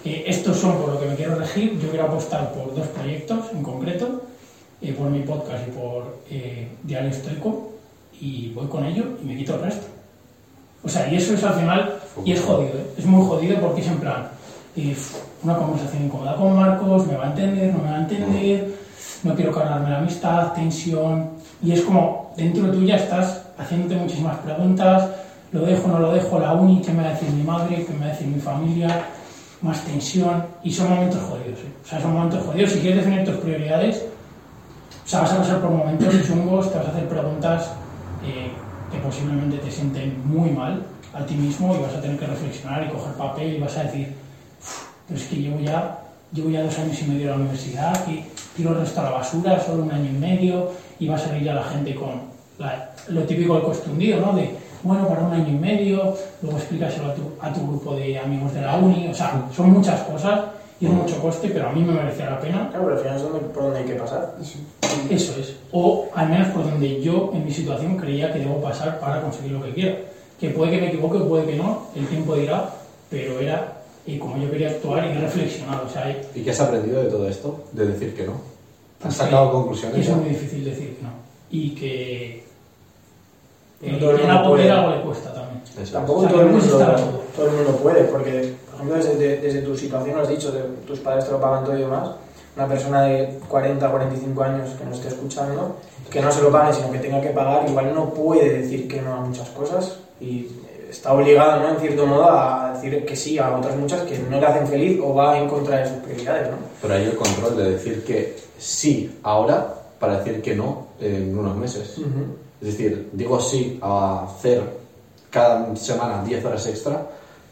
eh, 0.05 0.25
estos 0.27 0.57
son 0.59 0.79
por 0.79 0.95
lo 0.95 1.01
que 1.01 1.07
me 1.07 1.15
quiero 1.15 1.37
regir, 1.37 1.79
yo 1.81 1.89
quiero 1.91 2.07
apostar 2.07 2.53
por 2.53 2.75
dos 2.75 2.87
proyectos 2.89 3.47
en 3.53 3.63
concreto, 3.63 4.23
eh, 4.83 4.93
por 4.93 5.11
mi 5.11 5.21
podcast 5.21 5.67
y 5.67 5.71
por 5.71 6.19
Diario 6.83 7.11
Estoico, 7.11 7.73
y 8.21 8.53
voy 8.53 8.67
con 8.67 8.85
ello 8.85 9.05
y 9.23 9.27
me 9.27 9.37
quito 9.37 9.55
el 9.55 9.63
resto. 9.63 9.87
O 10.83 10.89
sea, 10.89 11.13
y 11.13 11.17
eso 11.17 11.35
es 11.35 11.43
al 11.43 11.55
final, 11.55 11.99
y 12.25 12.33
es 12.33 12.41
jodido, 12.41 12.79
¿eh? 12.79 12.87
es 12.97 13.07
muy 13.07 13.27
jodido 13.27 13.61
porque 13.61 13.81
es 13.81 13.87
en 13.89 13.99
plan, 13.99 14.29
eh, 14.77 14.97
una 15.43 15.57
conversación 15.57 16.05
incómoda 16.05 16.37
con 16.37 16.57
Marcos, 16.57 17.07
me 17.07 17.17
va 17.17 17.27
a 17.27 17.31
entender, 17.31 17.73
no 17.73 17.83
me 17.83 17.91
va 17.91 17.97
a 17.97 18.01
entender, 18.01 18.75
no 19.23 19.35
quiero 19.35 19.53
cargarme 19.53 19.91
la 19.91 19.99
amistad, 19.99 20.53
tensión, 20.53 21.31
y 21.63 21.73
es 21.73 21.83
como, 21.83 22.33
dentro 22.37 22.71
tuya 22.71 22.97
estás 22.97 23.43
haciéndote 23.59 23.97
muchísimas 23.97 24.37
preguntas, 24.39 25.09
lo 25.53 25.63
dejo, 25.63 25.89
no 25.89 25.99
lo 25.99 26.13
dejo, 26.13 26.39
la 26.39 26.53
uni, 26.53 26.83
qué 26.83 26.93
me 26.93 27.03
va 27.03 27.09
a 27.09 27.13
decir 27.13 27.31
mi 27.31 27.43
madre, 27.43 27.85
qué 27.85 27.93
me 27.93 28.01
va 28.01 28.07
a 28.07 28.09
decir 28.09 28.27
mi 28.27 28.41
familia, 28.41 29.07
más 29.63 29.81
tensión, 29.85 30.45
y 30.63 30.73
son 30.73 30.91
momentos 30.91 31.21
jodidos, 31.23 31.61
¿eh? 31.61 31.73
o 31.85 31.89
sea, 31.89 32.01
son 32.01 32.13
momentos 32.13 32.45
jodidos, 32.45 32.73
si 32.73 32.81
quieres 32.81 33.05
definir 33.05 33.25
tus 33.25 33.37
prioridades, 33.37 34.05
o 35.05 35.09
sea, 35.09 35.21
vas 35.21 35.33
a 35.33 35.39
pasar 35.39 35.61
por 35.61 35.71
momentos 35.71 36.15
chungos, 36.27 36.71
te 36.71 36.79
vas 36.79 36.87
a 36.89 36.91
hacer 36.91 37.09
preguntas 37.09 37.71
eh, 38.25 38.51
que 38.93 38.99
posiblemente 38.99 39.57
te 39.59 39.71
sienten 39.71 40.23
muy 40.29 40.51
mal 40.51 40.83
a 41.15 41.25
ti 41.27 41.35
mismo 41.35 41.75
y 41.75 41.79
vas 41.83 41.95
a 41.95 42.01
tener 42.01 42.19
que 42.19 42.27
reflexionar 42.27 42.85
y 42.85 42.89
coger 42.91 43.13
papel 43.15 43.55
y 43.57 43.59
vas 43.61 43.77
a 43.79 43.85
decir, 43.85 44.15
"Uf, 44.61 44.85
pero 45.07 45.21
es 45.21 45.27
que 45.27 45.37
llevo 45.37 45.59
ya, 45.61 45.99
llevo 46.33 46.51
ya 46.51 46.63
dos 46.63 46.79
años 46.79 47.01
y 47.01 47.05
medio 47.07 47.23
en 47.23 47.31
la 47.31 47.37
universidad, 47.37 48.05
que 48.05 48.25
tiro 48.57 48.71
el 48.73 48.81
resto 48.81 49.01
a 49.01 49.05
la 49.05 49.11
basura, 49.11 49.59
solo 49.61 49.85
un 49.85 49.91
año 49.93 50.11
y 50.11 50.19
medio, 50.19 50.71
y 50.99 51.09
va 51.09 51.15
a 51.15 51.19
salir 51.19 51.43
ya 51.45 51.55
la 51.55 51.65
gente 51.65 51.95
con 51.95 52.11
la- 52.59 52.91
lo 53.09 53.23
típico 53.23 53.55
del 53.55 53.63
costundido, 53.63 54.21
¿no? 54.21 54.33
De, 54.35 54.51
bueno, 54.83 55.09
para 55.09 55.23
un 55.23 55.33
año 55.33 55.49
y 55.49 55.53
medio, 55.59 56.15
luego 56.43 56.59
explícaselo 56.59 57.11
a 57.11 57.15
tu, 57.15 57.23
a 57.41 57.53
tu 57.53 57.67
grupo 57.67 57.95
de 57.97 58.19
amigos 58.19 58.53
de 58.55 58.63
la 58.63 58.77
uni, 58.77 59.09
o 59.09 59.15
sea, 59.15 59.45
son 59.55 59.71
muchas 59.73 60.01
cosas 60.03 60.41
y 60.81 60.87
es 60.87 60.91
mucho 60.93 61.19
coste, 61.21 61.49
pero 61.49 61.69
a 61.69 61.73
mí 61.73 61.83
me 61.83 61.93
merecía 61.93 62.31
la 62.31 62.41
pena 62.41 62.69
Claro, 62.71 62.85
pero 62.85 62.97
al 62.97 62.99
final 63.03 63.17
es 63.17 63.23
donde, 63.23 63.39
por 63.41 63.63
donde 63.65 63.79
hay 63.81 63.85
que 63.87 63.95
pasar. 63.95 64.35
eso 65.11 65.35
es. 65.41 65.57
O 65.73 66.09
al 66.15 66.29
menos 66.29 66.49
por 66.49 66.65
donde 66.65 67.01
yo 67.01 67.31
en 67.35 67.45
mi 67.45 67.51
situación 67.53 67.97
creía 67.97 68.33
que 68.33 68.41
debo 68.41 68.61
pasar 68.61 69.01
para 69.01 69.21
conseguir 69.23 69.53
lo 69.53 69.63
que 69.63 69.73
quiero. 69.73 69.97
Que 70.39 70.51
puede 70.51 70.71
que 70.73 70.81
me 70.81 70.89
equivoque, 70.89 71.19
puede 71.19 71.47
que 71.47 71.57
no, 71.57 71.87
el 71.97 72.07
tiempo 72.07 72.35
dirá, 72.37 72.71
pero 73.11 73.41
era 73.41 73.83
eh, 74.07 74.19
como 74.19 74.37
yo 74.39 74.51
quería 74.51 74.69
actuar 74.71 75.05
y 75.07 75.09
he 75.11 75.21
reflexionado. 75.21 75.87
O 75.87 75.91
sea, 75.91 76.17
¿Y 76.35 76.43
qué 76.43 76.51
has 76.51 76.61
aprendido 76.61 77.03
de 77.03 77.11
todo 77.11 77.29
esto? 77.29 77.65
De 77.73 77.87
decir 77.87 78.15
que 78.15 78.25
no. 78.25 78.35
Pues 79.01 79.13
¿Has 79.15 79.27
sacado 79.27 79.47
que- 79.49 79.53
conclusiones? 79.57 79.95
que 80.07 80.11
es 80.13 80.17
muy 80.17 80.29
difícil 80.31 80.65
decir 80.65 80.97
que 80.97 81.03
no. 81.03 81.11
Y 81.51 81.71
que 81.75 82.45
No 83.83 83.99
todo 83.99 84.11
el 84.13 84.19
mundo 84.27 84.49
puede. 84.51 84.71
algo 84.71 84.91
le 84.97 85.01
cuesta 85.03 85.33
también. 85.35 85.63
Eso 85.81 85.93
Tampoco 85.93 86.19
O 86.19 86.23
sea, 86.23 86.31
todo, 86.31 86.41
el 86.43 86.47
no 86.47 86.53
mundo, 86.59 86.79
todo. 86.79 87.21
todo 87.37 87.47
el 87.47 87.53
mundo 87.53 87.71
puede, 87.83 88.05
porque, 88.05 88.55
por 88.67 88.75
ejemplo, 88.75 88.97
desde, 88.97 89.17
de- 89.17 89.37
desde 89.41 89.63
tu 89.63 89.77
situación, 89.77 90.17
lo 90.17 90.23
has 90.23 90.29
dicho, 90.29 90.51
de, 90.53 90.63
tus 90.87 90.99
padres 91.01 91.25
te 91.27 91.31
lo 91.33 91.41
pagan 91.41 91.65
todo 91.65 91.77
y 91.77 91.81
demás, 91.83 92.11
una 92.57 92.67
persona 92.67 93.03
de 93.03 93.39
40, 93.49 93.89
45 93.91 94.43
años 94.43 94.71
que 94.77 94.85
nos 94.85 94.97
esté 94.97 95.09
escuchando, 95.09 95.77
que 96.11 96.21
no 96.21 96.33
se 96.33 96.43
lo 96.43 96.51
pague, 96.51 96.73
sino 96.73 96.91
que 96.91 96.99
tenga 96.99 97.21
que 97.21 97.29
pagar, 97.31 97.69
igual 97.69 97.95
no 97.95 98.13
puede 98.13 98.61
decir 98.63 98.89
que 98.89 99.01
no 99.01 99.15
a 99.15 99.21
muchas 99.21 99.49
cosas 99.51 99.99
y 100.21 100.49
está 100.91 101.13
obligado, 101.13 101.61
¿no? 101.61 101.71
En 101.71 101.81
cierto 101.81 102.07
modo, 102.07 102.31
a 102.31 102.73
decir 102.75 103.05
que 103.05 103.17
sí 103.17 103.39
a 103.39 103.57
otras 103.57 103.77
muchas 103.77 104.03
que 104.03 104.19
no 104.19 104.41
le 104.41 104.47
hacen 104.47 104.67
feliz 104.67 104.99
o 105.03 105.15
va 105.15 105.39
en 105.39 105.49
contra 105.49 105.79
de 105.79 105.89
sus 105.89 105.99
prioridades, 105.99 106.51
¿no? 106.51 106.57
Pero 106.81 106.95
hay 106.95 107.05
el 107.05 107.17
control 107.17 107.57
de 107.57 107.71
decir 107.73 108.05
que 108.05 108.37
sí 108.59 109.19
ahora 109.23 109.75
para 109.99 110.19
decir 110.19 110.41
que 110.41 110.55
no 110.55 110.89
en 111.01 111.37
unos 111.37 111.57
meses. 111.57 111.99
Es 112.61 112.67
decir, 112.67 113.11
digo 113.13 113.41
sí 113.41 113.79
a 113.83 114.25
hacer 114.25 114.63
cada 115.31 115.75
semana 115.77 116.25
10 116.25 116.45
horas 116.45 116.67
extra 116.67 117.07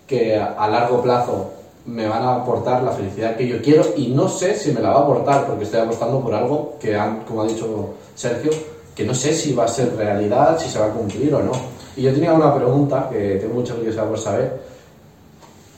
que 0.06 0.36
a 0.36 0.68
largo 0.68 1.02
plazo 1.02 1.52
me 1.86 2.06
van 2.06 2.22
a 2.22 2.36
aportar 2.36 2.82
la 2.82 2.90
felicidad 2.90 3.36
que 3.36 3.46
yo 3.46 3.62
quiero 3.62 3.84
y 3.96 4.08
no 4.08 4.28
sé 4.28 4.56
si 4.56 4.72
me 4.72 4.80
la 4.80 4.90
va 4.90 5.00
a 5.00 5.02
aportar 5.02 5.46
porque 5.46 5.64
estoy 5.64 5.80
apostando 5.80 6.20
por 6.20 6.34
algo 6.34 6.76
que, 6.80 6.96
han, 6.96 7.20
como 7.20 7.42
ha 7.42 7.46
dicho 7.46 7.94
Sergio, 8.14 8.50
que 8.94 9.04
no 9.04 9.14
sé 9.14 9.32
si 9.34 9.52
va 9.52 9.64
a 9.64 9.68
ser 9.68 9.94
realidad, 9.94 10.58
si 10.58 10.68
se 10.68 10.78
va 10.78 10.86
a 10.86 10.90
cumplir 10.90 11.34
o 11.34 11.42
no. 11.42 11.52
Y 11.96 12.02
yo 12.02 12.12
tenía 12.12 12.32
una 12.34 12.54
pregunta 12.54 13.08
que 13.10 13.36
tengo 13.40 13.54
mucha 13.54 13.74
curiosidad 13.74 14.06
por 14.06 14.18
saber. 14.18 14.60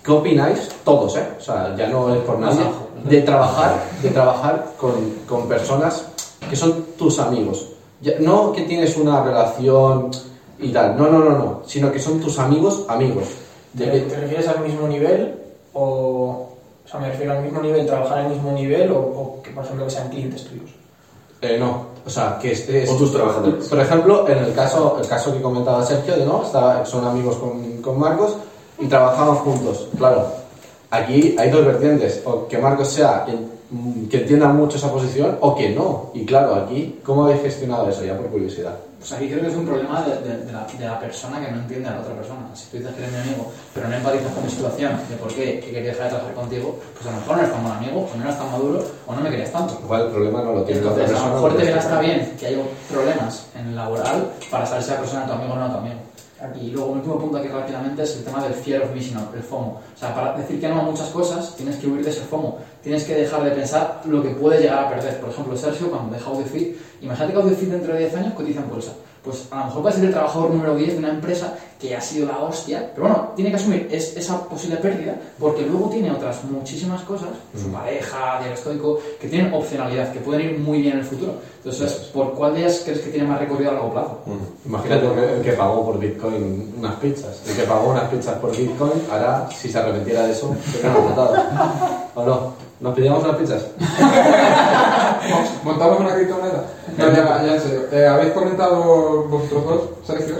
¿Qué 0.02 0.10
opináis 0.10 0.68
todos, 0.84 1.16
eh? 1.16 1.28
O 1.38 1.40
sea, 1.42 1.74
ya 1.76 1.88
no 1.88 2.12
es 2.14 2.20
por 2.22 2.38
nadie, 2.38 2.64
de 3.04 3.20
trabajar, 3.22 3.74
de 4.02 4.10
trabajar 4.10 4.72
con, 4.78 4.92
con 5.28 5.46
personas 5.48 6.06
que 6.48 6.56
son 6.56 6.86
tus 6.96 7.18
amigos? 7.18 7.68
Ya- 8.00 8.18
no 8.20 8.52
que 8.52 8.62
tienes 8.62 8.96
una 8.96 9.22
relación 9.22 10.10
y 10.58 10.72
tal, 10.72 10.96
no, 10.96 11.08
no, 11.08 11.18
no, 11.20 11.30
no, 11.38 11.62
sino 11.66 11.92
que 11.92 11.98
son 12.00 12.20
tus 12.20 12.38
amigos, 12.38 12.84
amigos. 12.88 13.24
De 13.74 13.86
¿Te, 13.86 13.92
que- 13.92 14.00
te 14.06 14.16
refieres 14.16 14.48
al 14.48 14.60
mismo 14.60 14.88
nivel 14.88 15.34
o, 15.74 16.48
o 16.84 16.88
sea, 16.88 16.98
me 17.00 17.08
refiero 17.10 17.32
al 17.32 17.42
mismo 17.42 17.60
nivel, 17.60 17.86
trabajar 17.86 18.18
al 18.20 18.30
mismo 18.30 18.52
nivel 18.52 18.90
o, 18.90 18.98
o 18.98 19.42
que, 19.42 19.50
por 19.50 19.62
ejemplo, 19.64 19.84
que 19.84 19.90
sean 19.90 20.08
clientes 20.08 20.44
tuyos? 20.44 20.70
Eh, 21.42 21.58
no, 21.60 21.87
o 22.08 22.10
sea, 22.10 22.38
que 22.40 22.52
estés... 22.52 22.88
O 22.90 22.96
tus 22.96 23.12
trabajadores. 23.12 23.68
Por 23.68 23.78
ejemplo, 23.80 24.26
en 24.28 24.38
el 24.38 24.54
caso, 24.54 24.96
el 25.00 25.06
caso 25.06 25.32
que 25.32 25.42
comentaba 25.42 25.84
Sergio, 25.84 26.16
de 26.16 26.24
no, 26.24 26.42
Está- 26.42 26.84
son 26.86 27.04
amigos 27.04 27.36
con, 27.36 27.82
con 27.82 27.98
Marcos 28.00 28.34
y 28.78 28.86
trabajaban 28.86 29.36
juntos. 29.36 29.88
Claro, 29.98 30.26
aquí 30.90 31.36
hay 31.38 31.50
dos 31.50 31.64
vertientes, 31.66 32.22
o 32.24 32.48
que 32.48 32.56
Marcos 32.56 32.88
sea 32.88 33.26
mm, 33.70 34.06
que 34.08 34.22
entienda 34.22 34.48
mucho 34.48 34.78
esa 34.78 34.90
posición 34.90 35.36
o 35.42 35.54
que 35.54 35.68
no. 35.70 36.10
Y 36.14 36.24
claro, 36.24 36.54
aquí, 36.54 36.98
¿cómo 37.04 37.24
habéis 37.24 37.42
gestionado 37.42 37.90
eso? 37.90 38.02
Ya 38.04 38.16
por 38.16 38.28
curiosidad. 38.28 38.74
Pues 38.98 39.12
aquí 39.12 39.28
creo 39.28 39.40
que 39.42 39.46
es 39.46 39.54
un 39.54 39.64
problema 39.64 40.02
de, 40.02 40.10
de- 40.28 40.44
de 40.44 40.52
la, 40.52 40.66
de 40.66 40.84
la 40.84 40.98
persona 40.98 41.38
que 41.44 41.52
no 41.52 41.58
entiende 41.58 41.88
a 41.88 41.92
la 41.94 42.00
otra 42.00 42.14
persona. 42.14 42.40
Si 42.54 42.66
tú 42.66 42.78
dices 42.78 42.92
que 42.94 43.02
eres 43.04 43.12
mi 43.14 43.20
amigo, 43.30 43.52
pero 43.72 43.88
no 43.88 43.94
empatizas 43.94 44.32
con 44.32 44.44
mi 44.44 44.50
situación, 44.50 44.92
de 45.08 45.16
por 45.16 45.28
qué 45.32 45.60
que 45.60 45.70
quería 45.70 45.90
dejar 45.92 46.04
de 46.04 46.10
trabajar 46.10 46.34
contigo, 46.34 46.78
pues 46.94 47.06
a 47.06 47.10
lo 47.12 47.16
mejor 47.18 47.36
no 47.36 47.42
eres 47.42 47.52
tan 47.54 47.62
buen 47.62 47.74
amigo, 47.76 48.08
o 48.12 48.16
no 48.16 48.24
eres 48.24 48.38
tan 48.38 48.50
maduro, 48.50 48.84
o 49.06 49.14
no 49.14 49.20
me 49.20 49.30
querías 49.30 49.52
tanto. 49.52 49.78
Igual 49.84 50.02
el 50.02 50.08
problema 50.08 50.42
no 50.42 50.52
lo 50.52 50.62
tiene 50.64 50.80
la 50.82 50.90
otra 50.90 51.04
Entonces, 51.04 51.16
a 51.16 51.24
persona. 51.24 51.28
lo 51.28 51.34
mejor 51.36 51.50
te 51.58 51.62
tienes 51.64 51.84
verás 51.84 52.00
bien 52.00 52.36
que 52.38 52.46
haya 52.46 52.58
problemas 52.90 53.46
en 53.54 53.66
el 53.68 53.76
laboral 53.76 54.30
para 54.50 54.66
saber 54.66 54.82
si 54.82 54.90
la 54.90 54.96
persona 54.98 55.20
es 55.22 55.26
tu 55.28 55.32
amigo 55.34 55.52
o 55.52 55.56
no 55.56 55.66
es 55.66 55.72
tu 55.72 55.78
amigo. 55.78 56.00
Y 56.60 56.70
luego, 56.70 56.90
un 56.92 56.98
último 56.98 57.18
punto 57.18 57.38
aquí 57.38 57.48
rápidamente 57.48 58.02
es 58.04 58.16
el 58.16 58.22
tema 58.24 58.40
del 58.44 58.54
fear 58.54 58.82
of 58.82 58.94
missing 58.94 59.16
out, 59.16 59.34
el 59.34 59.42
FOMO. 59.42 59.80
O 59.94 59.98
sea, 59.98 60.14
para 60.14 60.34
decir 60.34 60.60
que 60.60 60.68
no 60.68 60.80
a 60.80 60.82
muchas 60.84 61.08
cosas, 61.08 61.56
tienes 61.56 61.74
que 61.78 61.88
huir 61.88 62.04
de 62.04 62.10
ese 62.10 62.20
FOMO. 62.20 62.58
Tienes 62.80 63.02
que 63.02 63.14
dejar 63.16 63.42
de 63.42 63.50
pensar 63.50 64.02
lo 64.04 64.22
que 64.22 64.28
puedes 64.30 64.60
llegar 64.60 64.84
a 64.84 64.88
perder. 64.88 65.18
Por 65.20 65.30
ejemplo, 65.30 65.56
Sergio, 65.56 65.90
cuando 65.90 66.14
deja 66.14 66.30
Audifit, 66.30 66.76
Imagínate 67.00 67.32
que 67.32 67.38
AudioFit 67.38 67.68
dentro 67.70 67.92
de 67.92 67.98
10 68.00 68.14
años 68.16 68.34
cotiza 68.34 68.60
en 68.60 68.70
bolsa. 68.70 68.92
Pues 69.24 69.46
a 69.50 69.58
lo 69.58 69.64
mejor 69.66 69.82
puede 69.82 69.94
ser 69.96 70.04
el 70.06 70.12
trabajador 70.12 70.50
número 70.50 70.74
10 70.76 70.92
de 70.92 70.98
una 70.98 71.10
empresa 71.10 71.54
que 71.78 71.94
ha 71.94 72.00
sido 72.00 72.26
la 72.28 72.38
hostia, 72.38 72.90
pero 72.94 73.08
bueno, 73.08 73.28
tiene 73.36 73.50
que 73.50 73.56
asumir 73.56 73.88
es- 73.90 74.16
esa 74.16 74.42
posible 74.48 74.76
pérdida 74.76 75.16
porque 75.38 75.62
luego 75.66 75.90
tiene 75.90 76.10
otras 76.12 76.44
muchísimas 76.44 77.02
cosas, 77.02 77.28
su 77.60 77.70
pareja, 77.70 78.36
diario 78.38 78.54
estoico, 78.54 78.98
que 79.20 79.28
tienen 79.28 79.52
opcionalidad, 79.52 80.12
que 80.12 80.20
pueden 80.20 80.48
ir 80.50 80.58
muy 80.58 80.80
bien 80.80 80.94
en 80.94 81.00
el 81.00 81.04
futuro. 81.04 81.34
Entonces, 81.58 81.92
¿por 82.14 82.32
cuál 82.34 82.54
de 82.54 82.60
ellas 82.60 82.80
crees 82.84 83.00
que 83.00 83.10
tiene 83.10 83.26
más 83.26 83.38
recorrido 83.40 83.70
a 83.70 83.74
largo 83.74 83.90
plazo? 83.92 84.18
Imagínate 84.64 85.06
el- 85.36 85.42
que 85.42 85.52
pagó 85.52 85.84
por 85.84 85.98
Bitcoin 85.98 86.74
unas 86.78 86.94
pizzas. 86.96 87.42
El 87.46 87.56
que 87.56 87.62
pagó 87.64 87.90
unas 87.90 88.04
pizzas 88.04 88.38
por 88.38 88.56
Bitcoin, 88.56 88.92
ahora, 89.10 89.48
si 89.54 89.68
se 89.70 89.78
arrepentiera 89.78 90.22
de 90.26 90.32
eso, 90.32 90.54
se 90.80 90.88
matado. 90.88 91.34
¿O 92.14 92.24
no? 92.24 92.52
¿Nos 92.80 92.94
pidamos 92.94 93.24
unas 93.24 93.36
pizzas? 93.36 93.62
¿Montamos 95.64 96.00
una 96.00 96.14
criptomoneda? 96.14 96.64
No, 96.96 97.04
ya, 97.12 97.42
ya 97.44 97.54
en 97.54 97.60
serio. 97.60 97.80
Eh, 97.92 98.06
Habéis 98.06 98.32
comentado 98.32 99.24
vosotros 99.24 99.64
dos, 99.64 99.82
Sergio, 100.06 100.36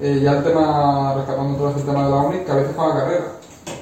eh, 0.00 0.20
ya 0.22 0.32
el 0.32 0.44
tema, 0.44 1.14
rescatando 1.16 1.58
todo 1.58 1.70
este 1.70 1.82
tema 1.82 2.04
de 2.04 2.10
la 2.10 2.16
uni, 2.16 2.38
que 2.38 2.50
habéis 2.50 2.68
dejado 2.68 2.88
la 2.88 3.00
carrera, 3.00 3.24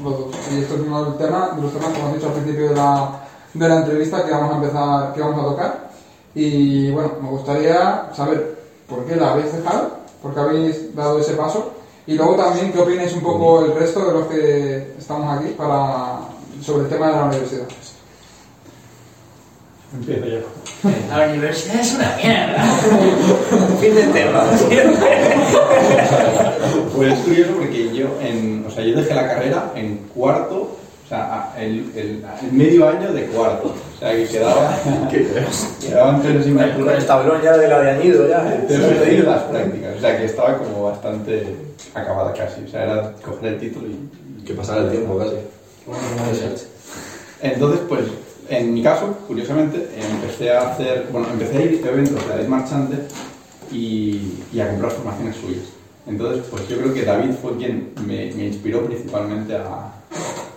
los 0.03 0.19
dos. 0.19 0.37
Y 0.53 0.61
esto 0.63 0.75
es 0.75 0.81
uno 0.81 1.05
de 1.05 1.11
los 1.11 1.19
temas, 1.19 1.57
de 1.57 1.63
los 1.63 1.73
temas 1.73 1.93
que 1.93 2.01
hemos 2.01 2.15
dicho 2.15 2.27
al 2.27 2.33
principio 2.33 2.69
de 2.71 2.77
la, 2.77 3.11
de 3.55 3.69
la 3.69 3.77
entrevista 3.77 4.25
que 4.25 4.33
vamos 4.33 4.53
a 4.53 4.57
empezar, 4.57 5.15
que 5.15 5.21
vamos 5.21 5.41
a 5.41 5.49
tocar. 5.49 5.89
Y 6.35 6.91
bueno, 6.91 7.13
me 7.21 7.31
gustaría 7.31 8.11
saber 8.15 8.59
por 8.89 9.05
qué 9.05 9.17
la 9.17 9.33
habéis 9.33 9.53
dejado, 9.53 9.91
por 10.23 10.35
qué 10.35 10.41
habéis 10.41 10.95
dado 10.95 11.19
ese 11.19 11.35
paso. 11.35 11.73
Y 12.07 12.15
luego 12.15 12.37
también 12.37 12.73
qué 12.73 12.81
opináis 12.81 13.13
un 13.13 13.21
poco 13.21 13.65
el 13.65 13.75
resto 13.75 14.05
de 14.07 14.13
los 14.13 14.27
que 14.29 14.95
estamos 14.99 15.39
aquí 15.39 15.51
para, 15.51 16.21
sobre 16.63 16.85
el 16.85 16.89
tema 16.89 17.09
de 17.09 17.13
la 17.13 17.25
universidad. 17.25 17.67
Empiezo 19.95 20.27
yo. 20.27 20.39
La 21.17 21.27
universidad 21.29 21.81
es 21.81 21.95
una 21.95 22.15
mierda. 22.17 22.63
fin 23.81 23.95
de 23.95 24.03
tema, 24.09 24.45
siempre. 24.57 25.09
Pues 26.95 27.13
es 27.13 27.19
curioso 27.21 27.53
porque 27.59 27.95
yo, 27.95 28.07
en, 28.21 28.65
o 28.67 28.71
sea, 28.71 28.83
yo 28.85 28.97
dejé 28.97 29.15
la 29.15 29.29
carrera 29.29 29.71
en 29.77 29.99
cuarto, 30.13 30.77
o 31.05 31.09
sea, 31.09 31.55
el, 31.57 31.93
el- 31.95 32.25
el 32.43 32.53
medio 32.53 32.89
año 32.89 33.13
de 33.13 33.27
cuarto. 33.27 33.69
O 33.95 33.99
sea, 33.99 34.11
que 34.13 34.27
quedaba, 34.27 34.77
quedaban 35.81 36.21
tres 36.23 36.33
Con 36.45 36.59
el 36.59 36.59
asignaturas. 36.61 37.07
tablón 37.07 37.41
ya 37.43 37.57
de 37.57 37.69
la 37.69 37.81
de 37.81 37.91
añido, 37.93 38.29
ya. 38.29 38.39
¿eh? 38.53 38.65
Pero 38.67 39.31
las 39.31 39.43
prácticas, 39.45 39.97
o 39.97 40.01
sea, 40.01 40.19
que 40.19 40.25
estaba 40.25 40.59
como 40.59 40.85
bastante 40.85 41.57
acabada 41.95 42.33
casi. 42.33 42.65
O 42.65 42.69
sea, 42.69 42.83
era 42.85 43.13
coger 43.25 43.55
el 43.55 43.61
título 43.61 43.87
y 43.89 44.45
Que 44.45 44.55
pasara 44.55 44.83
el 44.83 44.91
tiempo 44.91 45.19
casi. 45.19 45.37
Entonces, 47.43 47.81
pues, 47.89 48.01
en 48.49 48.73
mi 48.75 48.83
caso, 48.83 49.17
curiosamente, 49.27 49.89
empecé 50.13 50.53
a 50.53 50.71
hacer, 50.71 51.07
bueno, 51.13 51.29
empecé 51.33 51.59
a 51.59 51.63
ir 51.63 51.83
a 51.85 51.89
eventos 51.91 52.23
de 52.25 52.29
David 52.35 52.49
Marchante 52.49 52.97
y, 53.71 54.35
y 54.53 54.61
a 54.61 54.71
comprar 54.71 54.91
formaciones 54.93 55.37
suyas. 55.37 55.65
Entonces, 56.07 56.45
pues 56.51 56.67
yo 56.69 56.79
creo 56.79 56.95
que 56.95 57.03
David 57.05 57.31
fue 57.43 57.57
quien 57.59 57.93
me, 58.07 58.33
me 58.33 58.47
inspiró 58.47 58.85
principalmente 58.87 59.55
a, 59.57 59.93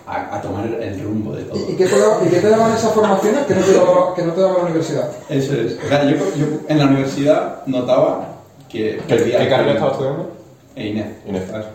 a- 0.06 0.36
a 0.36 0.40
tomar 0.40 0.66
el 0.66 1.00
rumbo 1.04 1.34
de 1.34 1.42
todo. 1.44 1.58
¿Y, 1.68 1.72
y 1.72 1.76
qué 1.76 1.86
te 1.86 1.98
daba- 1.98 2.24
y 2.24 2.28
qué 2.30 2.40
te 2.40 2.48
daban 2.48 2.72
esas 2.74 2.92
formaciones 2.94 3.44
que 3.46 3.54
no 3.54 3.60
te 3.60 3.72
daba, 3.74 4.14
que 4.14 4.22
no 4.22 4.32
te 4.32 4.40
daba 4.40 4.58
la 4.58 4.64
universidad? 4.64 5.10
Eso 5.28 5.52
es. 5.54 5.78
O 5.84 5.88
sea, 5.88 6.04
yo, 6.10 6.16
yo 6.36 6.46
en 6.68 6.78
la 6.78 6.86
universidad 6.86 7.66
notaba 7.66 8.28
que 8.70 8.96
¿Qué, 9.06 9.14
perdía 9.14 9.38
qué 9.38 9.44
el 9.44 9.50
carrera 9.50 9.72
estabas 9.74 9.92
estudiando? 9.94 10.32
INEF. 10.76 11.50
¿sabes? 11.50 11.66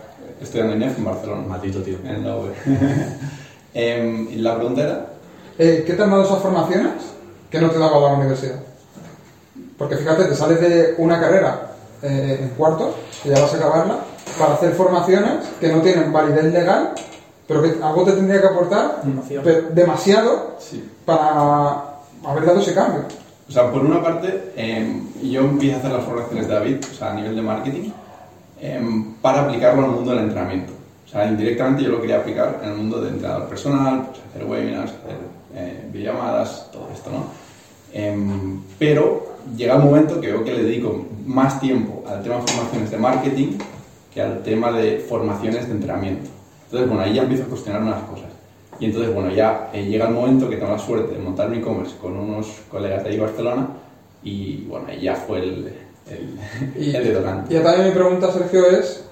Estudiando 0.42 0.72
en 0.74 0.82
INEF 0.82 0.98
en 0.98 1.04
Barcelona. 1.04 1.42
Matito, 1.46 1.78
tío. 1.82 1.98
En 2.04 2.24
la 2.26 2.36
UB. 2.38 2.48
Em, 3.74 4.28
la 4.42 4.56
pregunta 4.56 4.82
era... 4.82 5.06
Eh, 5.58 5.82
¿Qué 5.86 5.94
te 5.94 6.02
han 6.02 6.10
dado 6.10 6.22
esas 6.24 6.38
formaciones 6.40 6.92
que 7.50 7.60
no 7.60 7.70
te 7.70 7.78
daba 7.78 7.98
la 8.00 8.14
universidad? 8.16 8.60
Porque 9.76 9.96
fíjate, 9.96 10.24
te 10.24 10.34
sales 10.34 10.60
de 10.60 10.94
una 10.98 11.20
carrera 11.20 11.72
eh, 12.02 12.38
en 12.42 12.48
cuarto, 12.50 12.94
que 13.22 13.30
ya 13.30 13.40
vas 13.40 13.52
a 13.54 13.56
acabarla, 13.56 13.98
para 14.38 14.54
hacer 14.54 14.72
formaciones 14.74 15.46
que 15.60 15.68
no 15.72 15.80
tienen 15.80 16.12
validez 16.12 16.52
legal, 16.52 16.92
pero 17.46 17.62
que 17.62 17.74
algo 17.82 18.04
te 18.04 18.12
tendría 18.12 18.40
que 18.40 18.46
aportar 18.46 19.02
demasiado 19.72 20.56
Sí. 20.60 20.88
para 21.04 21.84
haber 22.24 22.44
dado 22.46 22.60
ese 22.60 22.74
cambio. 22.74 23.02
O 23.48 23.52
sea, 23.52 23.70
por 23.72 23.82
una 23.84 24.02
parte, 24.02 24.52
em, 24.56 25.08
yo 25.22 25.40
empiezo 25.40 25.76
a 25.76 25.78
hacer 25.80 25.92
las 25.92 26.04
formaciones 26.04 26.46
de 26.46 26.54
David, 26.54 26.76
o 26.92 26.94
sea, 26.94 27.10
a 27.12 27.14
nivel 27.14 27.34
de 27.34 27.42
marketing, 27.42 27.90
em, 28.60 29.14
para 29.14 29.42
aplicarlo 29.42 29.84
al 29.84 29.90
mundo 29.90 30.10
del 30.10 30.20
entrenamiento. 30.24 30.72
O 31.06 31.08
sea, 31.10 31.26
indirectamente 31.26 31.82
yo 31.82 31.88
lo 31.90 32.00
quería 32.00 32.18
aplicar 32.18 32.60
en 32.62 32.70
el 32.70 32.76
mundo 32.76 33.00
del 33.00 33.14
entrenador 33.14 33.48
personal, 33.48 34.06
pues 34.10 34.20
hacer 34.28 34.44
webinars, 34.44 34.90
hacer 34.90 35.16
eh, 35.54 35.90
todo 36.72 36.88
esto, 36.92 37.10
¿no? 37.10 37.26
Em, 37.92 38.60
pero 38.78 39.36
llega 39.56 39.76
el 39.76 39.82
momento 39.82 40.20
que 40.20 40.28
veo 40.28 40.44
que 40.44 40.52
le 40.52 40.62
dedico 40.62 41.06
más 41.24 41.60
tiempo 41.60 42.04
al 42.06 42.22
tema 42.22 42.36
de 42.36 42.42
formaciones 42.42 42.90
de 42.90 42.98
marketing 42.98 43.58
que 44.12 44.22
al 44.22 44.42
tema 44.42 44.72
de 44.72 44.98
formaciones 44.98 45.66
de 45.66 45.74
entrenamiento. 45.74 46.28
Entonces, 46.64 46.88
bueno, 46.88 47.02
ahí 47.02 47.14
ya 47.14 47.22
empiezo 47.22 47.44
a 47.44 47.48
cuestionar 47.48 47.82
unas 47.82 48.02
cosas. 48.02 48.28
Y 48.80 48.86
entonces, 48.86 49.12
bueno, 49.12 49.30
ya 49.30 49.70
eh, 49.72 49.84
llega 49.84 50.06
el 50.06 50.14
momento 50.14 50.48
que 50.48 50.56
tengo 50.56 50.70
la 50.70 50.78
suerte 50.78 51.14
de 51.14 51.18
montar 51.18 51.48
mi 51.48 51.58
e-commerce 51.58 51.96
con 52.00 52.16
unos 52.16 52.46
colegas 52.70 53.02
de 53.04 53.10
ahí 53.10 53.18
Barcelona 53.18 53.68
y, 54.22 54.64
bueno, 54.68 54.86
ahí 54.88 55.00
ya 55.00 55.14
fue 55.16 55.38
el, 55.38 55.72
el, 56.06 56.38
Y, 56.80 56.94
el 56.94 57.04
detonante. 57.04 57.54
y 57.54 57.60
también 57.60 57.88
mi 57.88 57.94
pregunta, 57.94 58.30
Sergio, 58.32 58.66
es, 58.66 59.04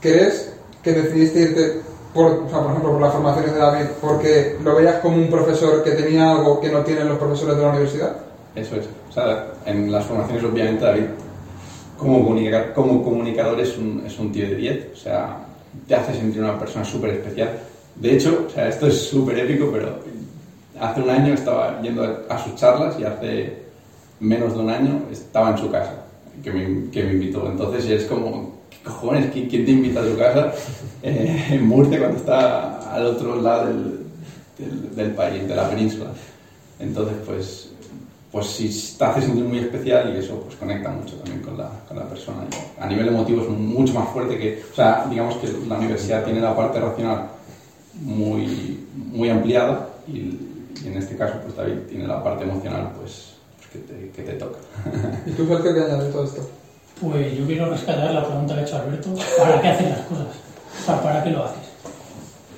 ¿crees 0.00 0.52
que 0.82 0.92
decidiste 0.92 1.40
irte, 1.40 1.82
por, 2.14 2.26
o 2.26 2.48
sea, 2.48 2.58
por 2.60 2.70
ejemplo, 2.70 2.92
por 2.92 3.00
las 3.00 3.12
formaciones 3.12 3.52
de 3.52 3.58
David, 3.58 3.86
porque 4.00 4.56
lo 4.62 4.74
veías 4.76 4.96
como 4.96 5.16
un 5.16 5.30
profesor 5.30 5.82
que 5.82 5.92
tenía 5.92 6.32
algo 6.32 6.60
que 6.60 6.70
no 6.70 6.80
tienen 6.80 7.08
los 7.08 7.18
profesores 7.18 7.56
de 7.56 7.62
la 7.62 7.70
universidad? 7.70 8.16
Eso 8.54 8.76
es. 8.76 8.86
O 9.08 9.12
sea, 9.12 9.46
en 9.64 9.90
las 9.90 10.04
formaciones, 10.04 10.44
obviamente, 10.44 10.84
David, 10.84 11.04
como, 11.96 12.24
comunica- 12.24 12.72
como 12.74 13.02
comunicador, 13.02 13.60
es 13.60 13.76
un, 13.78 14.02
es 14.06 14.18
un 14.18 14.32
tío 14.32 14.48
de 14.48 14.56
10. 14.56 14.88
O 14.92 14.96
sea, 14.96 15.38
te 15.86 15.94
hace 15.94 16.14
sentir 16.14 16.42
una 16.42 16.58
persona 16.58 16.84
súper 16.84 17.10
especial. 17.10 17.50
De 17.94 18.14
hecho, 18.14 18.46
o 18.46 18.50
sea, 18.50 18.68
esto 18.68 18.86
es 18.86 19.00
súper 19.00 19.38
épico, 19.38 19.68
pero 19.72 19.98
hace 20.78 21.00
un 21.00 21.10
año 21.10 21.34
estaba 21.34 21.80
yendo 21.80 22.24
a, 22.28 22.38
sus 22.38 22.54
charlas 22.56 22.98
y 22.98 23.04
hace 23.04 23.62
menos 24.20 24.54
de 24.54 24.60
un 24.60 24.70
año 24.70 25.02
estaba 25.10 25.50
en 25.50 25.58
su 25.58 25.70
casa, 25.70 25.94
que 26.42 26.50
me, 26.50 26.90
que 26.90 27.04
me 27.04 27.12
invitó. 27.12 27.46
Entonces 27.46 27.86
es 27.88 28.04
como, 28.06 28.51
¿qué 28.51 28.51
cojones? 28.84 29.30
¿Quién, 29.32 29.48
te 29.48 29.70
invita 29.70 30.00
a 30.00 30.04
su 30.04 30.16
casa 30.16 30.52
eh, 31.02 31.48
en 31.50 31.66
Murcia 31.66 31.98
cuando 31.98 32.18
está 32.18 32.92
al 32.92 33.06
otro 33.06 33.40
lado 33.40 33.66
del, 33.66 34.06
del, 34.94 35.10
país, 35.12 35.46
de 35.46 35.54
la 35.54 35.68
península? 35.68 36.10
Entonces, 36.78 37.16
pues, 37.24 37.70
pues 38.30 38.46
sí 38.46 38.96
te 38.98 39.04
hace 39.04 39.22
sentir 39.22 39.44
muy 39.44 39.58
especial 39.58 40.12
y 40.14 40.18
eso 40.18 40.40
pues 40.40 40.56
conecta 40.56 40.90
mucho 40.90 41.16
también 41.16 41.42
con 41.42 41.56
la, 41.56 41.70
con 41.86 41.98
la 41.98 42.08
persona. 42.08 42.44
A 42.78 42.86
nivel 42.86 43.08
emotivo 43.08 43.42
es 43.42 43.48
mucho 43.48 43.94
más 43.94 44.08
fuerte 44.08 44.38
que, 44.38 44.62
o 44.72 44.74
sea, 44.74 45.06
digamos 45.08 45.36
que 45.36 45.48
la 45.68 45.78
universidad 45.78 46.24
tiene 46.24 46.40
la 46.40 46.56
parte 46.56 46.80
racional 46.80 47.28
muy, 47.94 48.86
muy 48.94 49.28
ampliada 49.28 49.88
y, 50.08 50.38
y 50.82 50.86
en 50.86 50.96
este 50.96 51.16
caso 51.16 51.34
pues 51.42 51.54
David 51.56 51.80
tiene 51.88 52.06
la 52.06 52.22
parte 52.22 52.44
emocional 52.44 52.90
pues, 52.98 53.34
que, 53.72 53.78
te, 53.80 54.10
que 54.10 54.22
te 54.22 54.32
toca. 54.32 54.58
¿Y 55.26 55.30
tú, 55.32 55.46
Sergio, 55.46 55.74
qué 55.74 55.80
añades 55.80 56.12
todo 56.12 56.24
esto? 56.24 56.61
Pues 57.02 57.36
yo 57.36 57.44
quiero 57.46 57.68
rescatar 57.68 58.12
la 58.12 58.24
pregunta 58.24 58.54
que 58.54 58.60
ha 58.60 58.62
hecho 58.62 58.76
Alberto. 58.76 59.12
¿Para 59.36 59.60
qué 59.60 59.68
haces 59.68 59.90
las 59.90 60.00
cosas? 60.02 60.26
O 60.80 60.86
sea, 60.86 61.02
¿para 61.02 61.24
qué 61.24 61.30
lo 61.30 61.44
haces? 61.44 61.68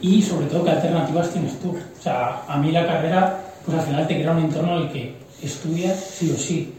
Y 0.02 0.20
sobre 0.20 0.46
todo, 0.46 0.64
¿qué 0.64 0.70
alternativas 0.70 1.30
tienes 1.30 1.58
tú? 1.60 1.70
O 1.70 2.02
sea, 2.02 2.42
a 2.46 2.58
mí 2.58 2.70
la 2.70 2.86
carrera, 2.86 3.40
pues 3.64 3.78
al 3.78 3.86
final 3.86 4.06
te 4.06 4.20
crea 4.20 4.32
un 4.32 4.44
entorno 4.44 4.76
en 4.76 4.82
el 4.82 4.92
que 4.92 5.16
estudias 5.42 5.98
sí 5.98 6.30
o 6.30 6.36
sí. 6.36 6.74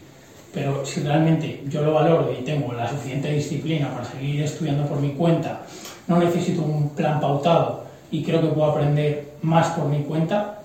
Pero 0.54 0.86
si 0.86 1.00
realmente 1.00 1.64
yo 1.66 1.82
lo 1.82 1.94
valoro 1.94 2.32
y 2.32 2.44
tengo 2.44 2.72
la 2.72 2.88
suficiente 2.88 3.32
disciplina 3.32 3.90
para 3.90 4.04
seguir 4.04 4.44
estudiando 4.44 4.86
por 4.86 5.00
mi 5.00 5.10
cuenta, 5.10 5.62
no 6.06 6.18
necesito 6.18 6.62
un 6.62 6.90
plan 6.90 7.18
pautado 7.18 7.84
y 8.12 8.22
creo 8.22 8.42
que 8.42 8.46
puedo 8.46 8.70
aprender 8.70 9.32
más 9.42 9.66
por 9.70 9.86
mi 9.86 10.04
cuenta, 10.04 10.60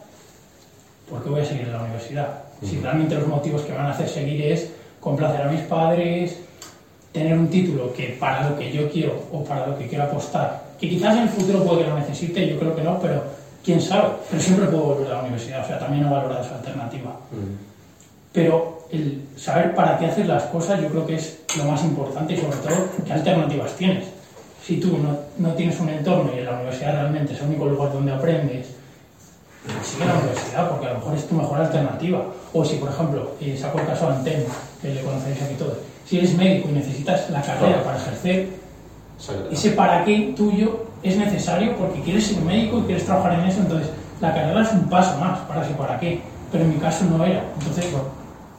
¿por 1.09 1.23
qué 1.23 1.29
voy 1.31 1.41
a 1.41 1.45
seguir 1.45 1.63
en 1.63 1.73
la 1.73 1.81
universidad? 1.81 2.43
Si 2.63 2.79
realmente 2.79 3.15
los 3.15 3.27
motivos 3.27 3.63
que 3.63 3.71
me 3.71 3.79
van 3.79 3.87
a 3.87 3.91
hacer 3.91 4.07
seguir 4.07 4.39
es 4.45 4.71
complacer 4.99 5.41
a 5.41 5.49
mis 5.49 5.61
padres, 5.61 6.37
tener 7.11 7.37
un 7.37 7.49
título 7.49 7.93
que 7.93 8.15
para 8.19 8.49
lo 8.49 8.57
que 8.57 8.71
yo 8.71 8.89
quiero 8.89 9.21
o 9.31 9.43
para 9.43 9.67
lo 9.67 9.77
que 9.77 9.87
quiero 9.87 10.05
apostar, 10.05 10.63
que 10.79 10.89
quizás 10.89 11.15
en 11.17 11.23
el 11.23 11.29
futuro 11.29 11.63
puede 11.63 11.83
que 11.83 11.89
lo 11.89 11.99
necesite, 11.99 12.47
yo 12.47 12.57
creo 12.57 12.75
que 12.75 12.83
no, 12.83 12.99
pero 12.99 13.23
quién 13.63 13.81
sabe, 13.81 14.09
pero 14.29 14.41
siempre 14.41 14.67
puedo 14.67 14.83
volver 14.83 15.07
a 15.07 15.15
la 15.15 15.21
universidad, 15.21 15.63
o 15.63 15.67
sea, 15.67 15.79
también 15.79 16.05
he 16.05 16.09
valorado 16.09 16.43
esa 16.43 16.55
alternativa. 16.55 17.11
Pero 18.31 18.87
el 18.91 19.21
saber 19.35 19.75
para 19.75 19.97
qué 19.97 20.05
haces 20.05 20.27
las 20.27 20.43
cosas 20.43 20.81
yo 20.81 20.87
creo 20.87 21.05
que 21.05 21.15
es 21.15 21.39
lo 21.57 21.65
más 21.65 21.83
importante 21.83 22.33
y 22.33 22.37
sobre 22.37 22.57
todo 22.57 22.87
qué 23.05 23.13
alternativas 23.13 23.75
tienes. 23.75 24.05
Si 24.65 24.79
tú 24.79 24.97
no, 24.97 25.17
no 25.37 25.53
tienes 25.55 25.79
un 25.79 25.89
entorno 25.89 26.31
y 26.35 26.39
en 26.39 26.45
la 26.45 26.53
universidad 26.53 26.93
realmente 26.93 27.33
es 27.33 27.39
el 27.39 27.47
único 27.47 27.65
lugar 27.65 27.91
donde 27.91 28.11
aprendes, 28.11 28.67
sigue 29.83 30.05
la 30.05 30.15
universidad 30.15 30.69
porque 30.69 30.87
a 30.87 30.93
lo 30.93 30.99
mejor 30.99 31.15
es 31.15 31.27
tu 31.27 31.35
mejor 31.35 31.59
alternativa. 31.59 32.25
O 32.53 32.65
si, 32.65 32.75
por 32.75 32.89
ejemplo, 32.89 33.31
eh, 33.39 33.57
saco 33.57 33.79
el 33.79 33.87
caso 33.87 34.07
de 34.07 34.15
Anten, 34.15 34.45
que 34.81 34.93
le 34.93 35.01
conocéis 35.01 35.41
aquí 35.41 35.55
todos, 35.55 35.77
si 36.11 36.17
eres 36.17 36.35
médico 36.35 36.67
y 36.67 36.73
necesitas 36.73 37.29
la 37.29 37.41
carrera 37.41 37.81
para 37.85 37.95
ejercer, 37.95 38.49
ese 39.49 39.71
para 39.71 40.03
qué 40.03 40.33
tuyo 40.35 40.87
es 41.01 41.15
necesario 41.15 41.77
porque 41.77 42.01
quieres 42.01 42.27
ser 42.27 42.41
médico 42.41 42.79
y 42.79 42.81
quieres 42.81 43.05
trabajar 43.05 43.39
en 43.39 43.45
eso, 43.45 43.61
entonces 43.61 43.89
la 44.19 44.33
carrera 44.33 44.61
es 44.61 44.73
un 44.73 44.89
paso 44.89 45.17
más 45.19 45.39
para 45.47 45.63
ese 45.63 45.73
para 45.75 45.97
qué, 46.01 46.21
pero 46.51 46.65
en 46.65 46.71
mi 46.71 46.79
caso 46.79 47.05
no 47.05 47.23
era, 47.23 47.45
entonces 47.57 47.89
bueno, 47.93 48.07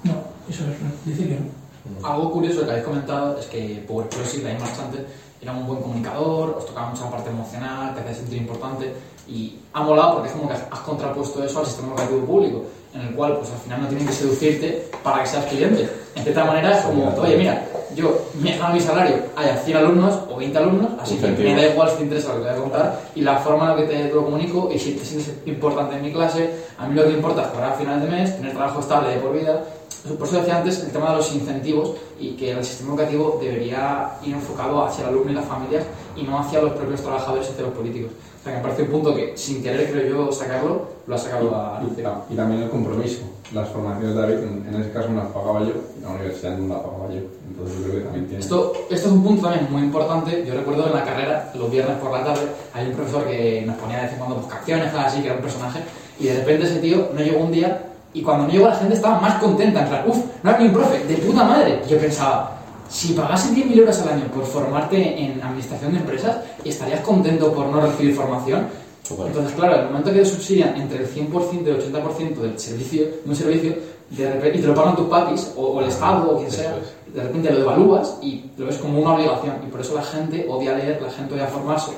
no. 0.04 0.14
Eso 0.48 0.64
es, 0.64 1.04
dice 1.04 1.28
que 1.28 1.38
no. 1.40 2.08
Algo 2.08 2.32
curioso 2.32 2.64
que 2.64 2.70
habéis 2.70 2.86
comentado 2.86 3.38
es 3.38 3.44
que 3.44 3.84
Power 3.86 4.08
Closic, 4.08 4.44
la 4.44 4.58
marchante, 4.58 5.04
era 5.42 5.52
un 5.52 5.66
buen 5.66 5.82
comunicador, 5.82 6.56
os 6.56 6.64
tocaba 6.64 6.88
mucha 6.88 7.10
parte 7.10 7.28
emocional, 7.28 7.92
te 7.92 8.00
hacía 8.00 8.14
sentir 8.14 8.38
importante 8.38 8.94
y 9.28 9.58
ha 9.74 9.82
molado 9.82 10.14
porque 10.14 10.30
es 10.30 10.34
como 10.34 10.48
que 10.48 10.54
has 10.54 10.80
contrapuesto 10.80 11.44
eso 11.44 11.58
al 11.58 11.66
sistema 11.66 11.88
educativo 11.88 12.24
público, 12.24 12.64
en 12.94 13.00
el 13.00 13.14
cual 13.14 13.38
pues 13.38 13.50
al 13.50 13.58
final 13.58 13.82
no 13.82 13.88
tienen 13.88 14.06
que 14.06 14.12
seducirte 14.12 14.88
para 15.02 15.22
que 15.22 15.28
seas 15.28 15.46
cliente. 15.46 15.88
En 16.14 16.22
cierta 16.22 16.44
manera 16.44 16.78
es 16.78 16.84
como, 16.84 17.08
oye 17.08 17.36
mira, 17.36 17.64
yo 17.94 18.26
me 18.40 18.56
gano 18.56 18.74
mi 18.74 18.80
salario, 18.80 19.16
haya 19.36 19.56
100 19.56 19.76
alumnos 19.76 20.18
o 20.30 20.36
20 20.36 20.58
alumnos, 20.58 20.90
así 21.00 21.16
que 21.16 21.28
me 21.28 21.54
da 21.54 21.68
igual 21.68 21.90
si 21.90 21.96
te 21.96 22.02
interesa 22.04 22.28
lo 22.28 22.36
que 22.36 22.40
te 22.40 22.50
voy 22.50 22.58
a 22.58 22.62
contar 22.62 23.00
y 23.14 23.20
la 23.20 23.36
forma 23.36 23.64
en 23.64 23.70
la 23.70 23.76
que 23.76 23.82
te, 23.94 24.14
lo 24.14 24.24
comunico 24.24 24.70
y 24.72 24.78
si 24.78 24.92
te 24.92 25.04
sientes 25.04 25.32
importante 25.46 25.96
en 25.96 26.02
mi 26.02 26.12
clase, 26.12 26.50
a 26.78 26.86
mí 26.86 26.94
lo 26.94 27.04
que 27.04 27.10
importa 27.10 27.42
es 27.42 27.48
cobrar 27.48 27.72
a 27.72 27.74
final 27.74 28.00
de 28.00 28.08
mes, 28.08 28.36
tener 28.36 28.52
trabajo 28.52 28.80
estable 28.80 29.10
de 29.10 29.16
por 29.16 29.32
vida 29.32 29.62
por 30.02 30.26
eso 30.26 30.38
decía 30.38 30.58
antes 30.58 30.80
el 30.80 30.90
tema 30.90 31.10
de 31.10 31.16
los 31.16 31.32
incentivos 31.32 31.92
y 32.18 32.32
que 32.32 32.50
el 32.50 32.64
sistema 32.64 32.94
educativo 32.94 33.38
debería 33.40 34.10
ir 34.24 34.34
enfocado 34.34 34.84
hacia 34.84 35.02
el 35.02 35.10
alumno 35.10 35.30
y 35.30 35.34
las 35.34 35.44
familias 35.44 35.84
y 36.16 36.24
no 36.24 36.40
hacia 36.40 36.60
los 36.60 36.72
propios 36.72 37.02
trabajadores 37.02 37.46
y 37.46 37.52
hacia 37.52 37.62
los 37.62 37.74
políticos. 37.74 38.10
O 38.42 38.44
sea, 38.44 38.54
que 38.54 38.58
me 38.58 38.62
parece 38.64 38.82
un 38.82 38.88
punto 38.88 39.14
que, 39.14 39.36
sin 39.36 39.62
querer, 39.62 39.88
creo 39.88 40.26
yo, 40.26 40.32
sacarlo, 40.32 40.88
lo 41.06 41.14
ha 41.14 41.18
sacado 41.18 41.54
a 41.54 41.80
y, 41.80 42.00
y 42.32 42.36
también 42.36 42.62
el 42.62 42.70
compromiso. 42.70 43.20
Las 43.54 43.68
formaciones 43.68 44.16
de 44.16 44.20
David, 44.20 44.38
en, 44.68 44.80
ese 44.80 44.90
caso 44.90 45.10
no 45.10 45.22
las 45.22 45.30
pagaba 45.30 45.60
yo, 45.60 45.74
la 46.02 46.08
universidad 46.08 46.58
no 46.58 46.74
las 46.74 46.82
pagaba 46.82 47.08
yo. 47.08 47.20
Entonces 47.46 47.78
yo 47.78 47.84
creo 47.84 47.98
que 47.98 48.00
también 48.00 48.26
tiene... 48.26 48.40
Esto, 48.40 48.72
esto 48.90 49.06
es 49.08 49.12
un 49.12 49.22
punto 49.22 49.42
también 49.42 49.70
muy 49.70 49.82
importante. 49.82 50.44
Yo 50.44 50.54
recuerdo 50.54 50.88
en 50.88 50.92
la 50.92 51.04
carrera, 51.04 51.52
los 51.54 51.70
viernes 51.70 51.98
por 51.98 52.10
la 52.10 52.24
tarde, 52.24 52.42
hay 52.74 52.88
un 52.88 52.94
profesor 52.94 53.24
que 53.26 53.62
nos 53.64 53.76
ponía 53.76 53.98
de 53.98 54.02
vez 54.02 54.12
en 54.14 54.18
cuando 54.18 54.36
pues, 54.38 54.52
canciones, 54.52 54.92
así, 54.92 55.20
que 55.20 55.26
era 55.26 55.36
un 55.36 55.42
personaje, 55.42 55.78
y 56.18 56.26
de 56.26 56.34
repente 56.38 56.66
ese 56.66 56.80
tío 56.80 57.10
no 57.14 57.20
llegó 57.20 57.44
un 57.44 57.52
día 57.52 57.92
y 58.14 58.22
cuando 58.22 58.46
no 58.46 58.52
llegó 58.52 58.66
la 58.66 58.74
gente 58.74 58.94
estaba 58.94 59.20
más 59.20 59.40
contenta, 59.40 59.82
en 59.82 59.88
plan, 59.88 60.02
uff, 60.06 60.18
no 60.42 60.50
hay 60.50 60.62
ni 60.62 60.66
un 60.66 60.74
profe, 60.74 61.04
de 61.04 61.14
puta 61.16 61.44
madre. 61.44 61.80
Y 61.86 61.90
yo 61.90 61.98
pensaba, 61.98 62.58
si 62.92 63.14
pagasen 63.14 63.56
10.000 63.56 63.78
euros 63.78 63.98
al 64.00 64.08
año 64.10 64.24
por 64.26 64.44
formarte 64.44 65.18
en 65.18 65.42
administración 65.42 65.92
de 65.92 65.98
empresas, 66.00 66.36
¿estarías 66.62 67.00
contento 67.00 67.50
por 67.52 67.66
no 67.66 67.80
recibir 67.80 68.14
formación? 68.14 68.66
Entonces, 69.08 69.54
claro, 69.54 69.76
el 69.76 69.86
momento 69.86 70.12
que 70.12 70.20
te 70.20 70.26
subsidian 70.26 70.80
entre 70.80 70.98
el 70.98 71.08
100% 71.08 71.66
y 71.66 71.70
el 71.70 71.92
80% 71.92 72.34
del 72.36 72.58
servicio, 72.58 73.02
de 73.02 73.30
un 73.30 73.34
servicio, 73.36 73.74
de 74.10 74.32
repente, 74.32 74.58
y 74.58 74.60
te 74.60 74.66
lo 74.66 74.74
pagan 74.74 74.94
tus 74.94 75.08
papis, 75.08 75.52
o, 75.56 75.68
o 75.68 75.80
el 75.80 75.88
Estado, 75.88 76.30
o 76.30 76.38
quien 76.38 76.50
sea, 76.50 76.76
de 77.12 77.22
repente 77.22 77.50
lo 77.50 77.58
devalúas 77.60 78.18
y 78.20 78.44
lo 78.58 78.66
ves 78.66 78.76
como 78.76 79.00
una 79.00 79.14
obligación. 79.14 79.56
Y 79.66 79.70
por 79.70 79.80
eso 79.80 79.94
la 79.94 80.02
gente 80.02 80.46
odia 80.48 80.74
leer, 80.74 81.00
la 81.00 81.10
gente 81.10 81.34
odia 81.34 81.46
formarse. 81.46 81.92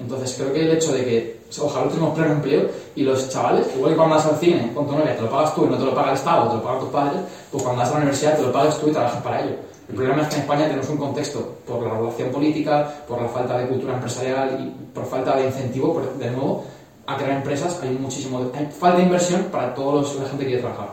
Entonces 0.00 0.34
creo 0.38 0.52
que 0.52 0.62
el 0.62 0.70
hecho 0.72 0.92
de 0.92 1.04
que 1.04 1.40
ojalá 1.60 1.86
tuviéramos 1.88 2.16
pleno 2.16 2.32
empleo 2.34 2.70
y 2.94 3.02
los 3.02 3.28
chavales, 3.28 3.66
igual 3.74 3.92
que 3.92 3.96
cuando 3.96 4.14
vas 4.14 4.26
al 4.26 4.36
cine 4.36 4.70
con 4.74 4.86
tu 4.86 4.92
novia, 4.92 5.16
te 5.16 5.22
lo 5.22 5.30
pagas 5.30 5.54
tú 5.54 5.64
y 5.64 5.68
no 5.68 5.76
te 5.76 5.84
lo 5.84 5.94
paga 5.94 6.10
el 6.10 6.16
Estado, 6.16 6.48
te 6.48 6.56
lo 6.56 6.62
pagan 6.62 6.80
tus 6.80 6.88
padres, 6.88 7.20
pues 7.50 7.62
cuando 7.62 7.80
vas 7.82 7.88
a 7.90 7.92
la 7.92 7.98
universidad 7.98 8.36
te 8.36 8.42
lo 8.42 8.52
pagas 8.52 8.78
tú 8.78 8.88
y 8.88 8.92
trabajas 8.92 9.22
para 9.22 9.42
ello. 9.42 9.67
El 9.88 9.94
problema 9.94 10.22
es 10.22 10.28
que 10.28 10.34
en 10.34 10.40
España 10.42 10.64
tenemos 10.64 10.88
un 10.90 10.96
contexto 10.98 11.56
por 11.66 11.82
la 11.82 11.90
regulación 11.90 12.30
política, 12.30 12.94
por 13.08 13.22
la 13.22 13.28
falta 13.28 13.58
de 13.58 13.68
cultura 13.68 13.94
empresarial 13.94 14.60
y 14.60 14.94
por 14.94 15.06
falta 15.06 15.36
de 15.36 15.46
incentivo, 15.46 15.94
por, 15.94 16.18
de 16.18 16.30
nuevo, 16.30 16.64
a 17.06 17.16
crear 17.16 17.38
empresas, 17.38 17.78
hay 17.82 17.90
muchísimo 17.90 18.50
hay 18.54 18.66
falta 18.66 18.98
de 18.98 19.04
inversión 19.04 19.44
para 19.44 19.74
toda 19.74 20.02
la 20.02 20.28
gente 20.28 20.44
que 20.44 20.46
quiere 20.46 20.60
trabajar. 20.60 20.90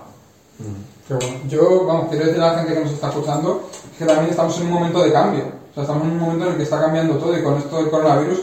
Yo, 1.49 1.85
vamos, 1.85 2.07
quiero 2.09 2.25
decir 2.25 2.41
a 2.41 2.53
la 2.53 2.59
gente 2.59 2.73
que 2.73 2.79
nos 2.79 2.93
está 2.93 3.09
escuchando 3.09 3.69
que 3.99 4.05
también 4.05 4.29
estamos 4.29 4.57
en 4.57 4.67
un 4.67 4.71
momento 4.71 5.03
de 5.03 5.11
cambio. 5.11 5.43
O 5.71 5.73
sea, 5.73 5.83
estamos 5.83 6.03
en 6.03 6.11
un 6.11 6.19
momento 6.19 6.45
en 6.45 6.51
el 6.51 6.57
que 6.57 6.63
está 6.63 6.79
cambiando 6.79 7.15
todo 7.17 7.37
y 7.37 7.43
con 7.43 7.57
esto 7.57 7.77
del 7.77 7.89
coronavirus 7.89 8.39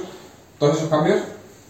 todos 0.59 0.77
esos 0.77 0.91
cambios 0.91 1.21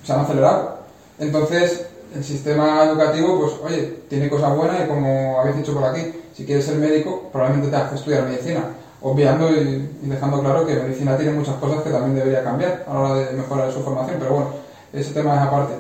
se 0.05 0.13
han 0.13 0.21
acelerado. 0.21 0.79
Entonces, 1.21 1.87
el 2.15 2.25
sistema 2.25 2.85
educativo, 2.85 3.41
pues, 3.41 3.53
oye, 3.65 4.03
tiene 4.09 4.29
cosas 4.29 4.57
buenas 4.57 4.85
y 4.85 4.89
como 4.89 5.41
habéis 5.41 5.57
dicho 5.57 5.75
por 5.75 5.85
aquí, 5.85 6.13
si 6.35 6.45
quieres 6.45 6.65
ser 6.65 6.77
médico, 6.77 7.29
probablemente 7.33 7.71
tengas 7.71 7.91
que 7.91 7.97
estudiar 7.97 8.25
medicina, 8.25 8.65
obviando 9.01 9.51
y, 9.51 9.89
dejando 10.03 10.41
claro 10.41 10.67
que 10.67 10.75
medicina 10.75 11.17
tiene 11.17 11.33
muchas 11.33 11.57
cosas 11.57 11.83
que 11.83 11.91
también 11.91 12.15
debería 12.15 12.45
cambiar 12.45 12.85
a 12.89 12.95
la 12.95 13.01
hora 13.01 13.15
de 13.15 13.37
mejorar 13.37 13.73
su 13.73 13.81
formación, 13.83 14.17
pero 14.19 14.35
bueno, 14.35 14.51
ese 14.93 15.13
tema 15.13 15.35
es 15.37 15.41
aparte. 15.43 15.75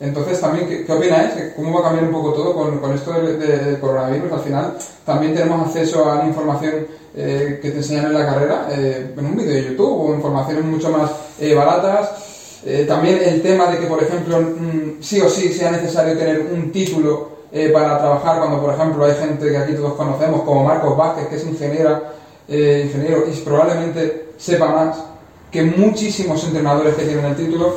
Entonces, 0.00 0.40
también, 0.40 0.68
¿qué, 0.68 0.84
qué 0.84 0.92
opináis? 0.92 1.32
¿Cómo 1.54 1.72
va 1.72 1.80
a 1.80 1.82
cambiar 1.84 2.06
un 2.06 2.12
poco 2.12 2.32
todo 2.32 2.54
con, 2.54 2.78
con 2.78 2.92
esto 2.92 3.12
del 3.12 3.38
de, 3.38 3.58
de 3.58 3.80
coronavirus? 3.80 4.32
Al 4.32 4.40
final, 4.40 4.76
también 5.04 5.34
tenemos 5.34 5.68
acceso 5.68 6.10
a 6.10 6.16
la 6.16 6.26
información 6.26 6.86
eh, 7.16 7.60
que 7.62 7.70
te 7.70 7.76
enseñan 7.76 8.06
en 8.06 8.14
la 8.14 8.26
carrera, 8.26 8.68
eh, 8.72 9.14
en 9.16 9.24
un 9.24 9.36
vídeo 9.36 9.54
de 9.54 9.64
YouTube 9.70 10.00
o 10.00 10.14
informaciones 10.14 10.64
mucho 10.64 10.90
más 10.90 11.12
eh, 11.38 11.54
baratas. 11.54 12.33
Eh, 12.66 12.86
también 12.88 13.20
el 13.22 13.42
tema 13.42 13.66
de 13.66 13.78
que, 13.78 13.86
por 13.86 14.02
ejemplo, 14.02 14.40
mm, 14.40 15.02
sí 15.02 15.20
o 15.20 15.28
sí 15.28 15.52
sea 15.52 15.70
necesario 15.70 16.16
tener 16.16 16.40
un 16.40 16.72
título 16.72 17.34
eh, 17.52 17.68
para 17.68 17.98
trabajar, 17.98 18.38
cuando, 18.38 18.60
por 18.60 18.74
ejemplo, 18.74 19.04
hay 19.04 19.14
gente 19.14 19.50
que 19.50 19.56
aquí 19.56 19.74
todos 19.74 19.94
conocemos, 19.94 20.42
como 20.42 20.64
Marcos 20.64 20.96
Vázquez, 20.96 21.28
que 21.28 21.36
es 21.36 21.44
ingeniera, 21.44 22.14
eh, 22.48 22.84
ingeniero 22.86 23.24
y 23.30 23.36
probablemente 23.40 24.30
sepa 24.38 24.68
más 24.68 24.96
que 25.50 25.62
muchísimos 25.62 26.42
entrenadores 26.44 26.94
que 26.94 27.04
tienen 27.04 27.26
el 27.26 27.36
título. 27.36 27.74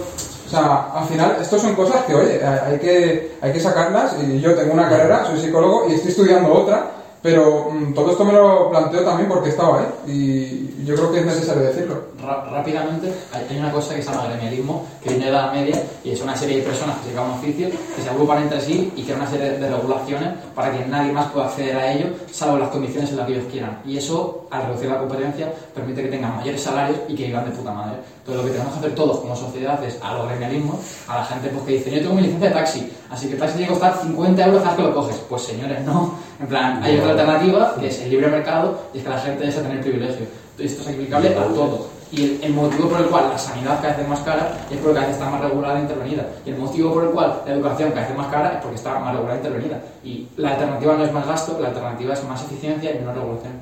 O 0.48 0.50
sea, 0.50 0.92
al 0.94 1.06
final, 1.08 1.38
estas 1.42 1.62
son 1.62 1.76
cosas 1.76 2.06
que, 2.06 2.16
oye, 2.16 2.42
hay 2.44 2.80
que, 2.80 3.34
hay 3.42 3.52
que 3.52 3.60
sacarlas. 3.60 4.16
Y 4.24 4.40
yo 4.40 4.56
tengo 4.56 4.74
una 4.74 4.90
carrera, 4.90 5.26
soy 5.26 5.40
psicólogo 5.40 5.88
y 5.90 5.94
estoy 5.96 6.12
estudiando 6.12 6.52
otra, 6.54 6.90
pero 7.22 7.70
mm, 7.70 7.94
todo 7.94 8.12
esto 8.12 8.24
me 8.24 8.34
lo 8.34 8.70
planteo 8.70 9.02
también 9.04 9.28
porque 9.28 9.50
estaba 9.50 9.80
ahí 9.80 9.88
y 10.08 10.86
yo 10.86 10.96
creo 10.96 11.12
que 11.12 11.20
es 11.20 11.26
necesario 11.26 11.64
decirlo. 11.64 11.96
Rápidamente, 12.28 13.14
hay 13.32 13.58
una 13.58 13.72
cosa 13.72 13.96
que 13.96 14.02
se 14.02 14.12
llama 14.12 14.28
gremialismo, 14.28 14.86
que 15.02 15.10
viene 15.10 15.26
de 15.26 15.32
la 15.32 15.38
Edad 15.40 15.54
media 15.54 15.84
y 16.04 16.12
es 16.12 16.22
una 16.22 16.36
serie 16.36 16.58
de 16.58 16.64
personas 16.64 16.98
que 16.98 17.10
se 17.10 17.16
llaman 17.16 17.40
oficios, 17.40 17.72
que 17.96 18.02
se 18.02 18.10
agrupan 18.10 18.44
entre 18.44 18.60
sí 18.60 18.92
y 18.96 19.04
crean 19.04 19.22
una 19.22 19.30
serie 19.30 19.52
de 19.52 19.70
regulaciones 19.70 20.30
para 20.54 20.72
que 20.72 20.86
nadie 20.86 21.14
más 21.14 21.32
pueda 21.32 21.46
acceder 21.46 21.78
a 21.78 21.94
ello, 21.94 22.08
salvo 22.32 22.58
las 22.58 22.70
condiciones 22.70 23.10
en 23.12 23.18
las 23.18 23.28
que 23.28 23.34
ellos 23.34 23.46
quieran. 23.50 23.80
Y 23.86 23.98
eso, 23.98 24.48
al 24.52 24.68
reducir 24.68 24.90
la 24.90 25.00
competencia, 25.00 25.54
permite 25.74 26.04
que 26.04 26.10
tengan 26.10 26.36
mayores 26.36 26.62
salarios 26.62 27.00
y 27.08 27.16
que 27.16 27.28
vivan 27.28 27.46
de 27.46 27.52
puta 27.52 27.72
madre. 27.72 27.98
Entonces, 28.20 28.44
lo 28.44 28.44
que 28.44 28.52
tenemos 28.52 28.74
que 28.74 28.80
hacer 28.80 28.96
todos 28.96 29.20
como 29.20 29.36
sociedad 29.36 29.82
es 29.86 29.98
a 30.02 30.14
los 30.14 30.28
gremialismos, 30.28 30.76
a 31.08 31.20
la 31.20 31.26
gente 31.26 31.48
pues, 31.48 31.64
que 31.66 31.72
dice: 31.74 31.92
Yo 31.92 32.02
tengo 32.02 32.16
mi 32.16 32.24
licencia 32.24 32.50
de 32.50 32.56
taxi, 32.56 32.92
así 33.10 33.28
que 33.28 33.34
el 33.36 33.40
taxi 33.40 33.58
tiene 33.58 33.74
que 33.74 33.80
costar 33.80 34.02
50 34.02 34.46
euros 34.46 34.64
cada 34.64 34.76
vez 34.76 34.84
que 34.84 34.90
lo 34.90 34.96
coges. 34.96 35.16
Pues 35.30 35.42
señores, 35.44 35.82
no. 35.86 36.16
En 36.40 36.48
plan, 36.48 36.84
hay 36.84 36.98
otra 36.98 37.12
alternativa 37.12 37.76
que 37.80 37.88
es 37.88 38.02
el 38.02 38.10
libre 38.10 38.28
mercado 38.28 38.78
y 38.94 38.98
es 38.98 39.04
que 39.04 39.10
la 39.10 39.20
gente 39.20 39.46
desea 39.46 39.64
tener 39.64 39.82
privilegio. 39.82 40.26
Esto 40.58 40.82
es 40.82 40.88
aplicable 40.88 41.30
a 41.30 41.44
todo. 41.54 41.97
Y 42.12 42.24
el, 42.24 42.40
el 42.44 42.54
motivo 42.54 42.90
por 42.90 43.02
el 43.02 43.08
cual 43.08 43.30
la 43.30 43.38
sanidad 43.38 43.82
cada 43.82 43.94
vez 43.94 44.04
es 44.04 44.08
más 44.08 44.20
cara 44.22 44.58
es 44.72 44.78
porque 44.78 44.94
cada 44.96 45.08
vez 45.08 45.16
está 45.18 45.30
más 45.30 45.42
regulada 45.42 45.78
e 45.78 45.82
intervenida. 45.82 46.26
Y 46.46 46.50
el 46.52 46.58
motivo 46.58 46.94
por 46.94 47.04
el 47.04 47.10
cual 47.10 47.42
la 47.46 47.54
educación 47.54 47.90
cada 47.90 48.02
vez 48.02 48.12
es 48.12 48.18
más 48.18 48.28
cara 48.28 48.54
es 48.54 48.62
porque 48.62 48.76
está 48.76 49.00
más 49.00 49.14
regulada 49.14 49.36
e 49.36 49.44
intervenida. 49.46 49.82
Y 50.04 50.28
la 50.38 50.52
alternativa 50.52 50.94
no 50.96 51.04
es 51.04 51.12
más 51.12 51.28
gasto, 51.28 51.60
la 51.60 51.68
alternativa 51.70 52.14
es 52.14 52.24
más 52.24 52.44
eficiencia 52.46 52.92
y 52.92 53.00
menos 53.00 53.16
regulación. 53.16 53.54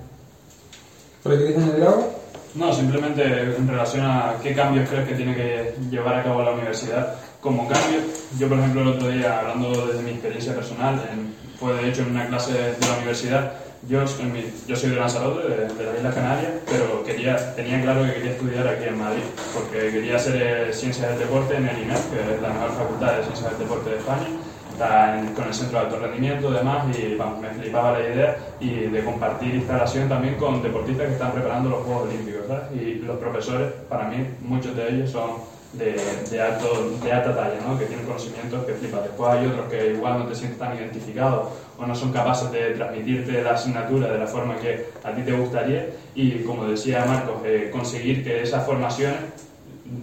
¿Pero 1.24 1.38
queréis 1.38 1.58
añadir 1.58 1.84
algo? 1.84 2.14
No, 2.54 2.72
simplemente 2.72 3.24
en 3.58 3.68
relación 3.68 4.06
a 4.06 4.36
qué 4.42 4.54
cambios 4.56 4.88
crees 4.90 5.08
que 5.08 5.16
tiene 5.16 5.36
que 5.36 5.76
llevar 5.90 6.16
a 6.20 6.24
cabo 6.24 6.44
la 6.44 6.52
universidad. 6.52 7.16
Como 7.42 7.68
cambio, 7.68 8.00
yo 8.40 8.48
por 8.48 8.58
ejemplo 8.60 8.82
el 8.82 8.88
otro 8.90 9.08
día, 9.10 9.40
hablando 9.40 9.88
desde 9.88 10.02
mi 10.04 10.12
experiencia 10.12 10.56
personal, 10.56 11.02
en- 11.12 11.34
fue 11.60 11.74
de 11.74 11.90
hecho 11.90 12.02
en 12.04 12.12
una 12.12 12.28
clase 12.28 12.52
de 12.54 12.88
la 12.88 12.98
universidad, 12.98 13.54
yo, 13.88 14.04
mi- 14.32 14.52
yo 14.68 14.76
soy 14.76 14.90
de 14.92 14.96
Lanzarote, 14.98 15.48
de, 15.48 15.68
de 15.74 15.84
las 15.86 15.98
Islas 15.98 16.16
Canarias, 16.16 16.52
pero 16.70 17.04
quería, 17.04 17.56
tenía 17.56 17.82
claro 17.82 18.04
que 18.06 18.14
quería 18.14 18.32
estudiar 18.32 18.68
aquí 18.68 18.86
en 18.86 18.98
Madrid, 19.00 19.24
porque 19.54 19.92
quería 19.92 20.16
hacer 20.16 20.42
eh, 20.42 20.74
Ciencias 20.74 21.10
del 21.10 21.20
Deporte 21.20 21.56
en 21.56 21.68
el 21.68 21.84
INEF, 21.84 22.06
que 22.12 22.36
es 22.36 22.42
la 22.42 22.50
mejor 22.50 22.72
facultad 22.72 23.18
de 23.18 23.24
Ciencias 23.24 23.50
del 23.52 23.60
Deporte 23.60 23.90
de 23.92 23.98
España, 23.98 24.28
con 25.36 25.46
el 25.48 25.54
centro 25.54 25.80
de 25.80 25.86
alto 25.86 26.00
rendimiento 26.00 26.50
y 26.50 26.54
demás, 26.54 26.86
y 26.98 27.18
me 27.42 27.50
flipaba 27.50 27.98
la 27.98 28.08
idea 28.10 28.38
y 28.60 28.70
de 28.88 29.04
compartir 29.06 29.56
instalación 29.56 30.10
también 30.10 30.36
con 30.36 30.62
deportistas 30.62 31.08
que 31.08 31.14
están 31.14 31.32
preparando 31.32 31.70
los 31.70 31.84
Juegos 31.84 32.10
Olímpicos, 32.10 32.42
¿sabes? 32.48 32.82
Y 32.82 32.96
los 32.96 33.18
profesores, 33.18 33.72
para 33.88 34.10
mí, 34.10 34.28
muchos 34.42 34.76
de 34.76 34.90
ellos 34.90 35.12
son 35.12 35.55
de, 35.78 35.96
de, 36.30 36.42
alto, 36.42 36.92
de 37.04 37.12
alta 37.12 37.36
talla, 37.36 37.60
¿no? 37.68 37.78
que 37.78 37.86
tienen 37.86 38.06
conocimientos 38.06 38.66
que 38.66 38.74
flipas. 38.74 39.04
Después 39.04 39.32
hay 39.32 39.48
otros 39.48 39.68
que 39.70 39.94
igual 39.94 40.20
no 40.20 40.28
te 40.28 40.36
sientes 40.36 40.60
tan 40.60 40.76
identificado 40.76 41.52
o 41.78 41.86
no 41.86 41.96
son 41.96 42.12
capaces 42.12 42.52
de 42.52 42.72
transmitirte 42.72 43.42
la 43.42 43.52
asignatura 43.52 44.12
de 44.12 44.18
la 44.18 44.28
forma 44.28 44.56
que 44.58 44.88
a 45.04 45.12
ti 45.12 45.22
te 45.22 45.32
gustaría 45.34 45.88
y, 46.16 46.44
como 46.44 46.66
decía 46.66 47.06
Marcos, 47.06 47.36
eh, 47.46 47.70
conseguir 47.72 48.24
que 48.24 48.44
esas 48.44 48.66
formaciones 48.66 49.16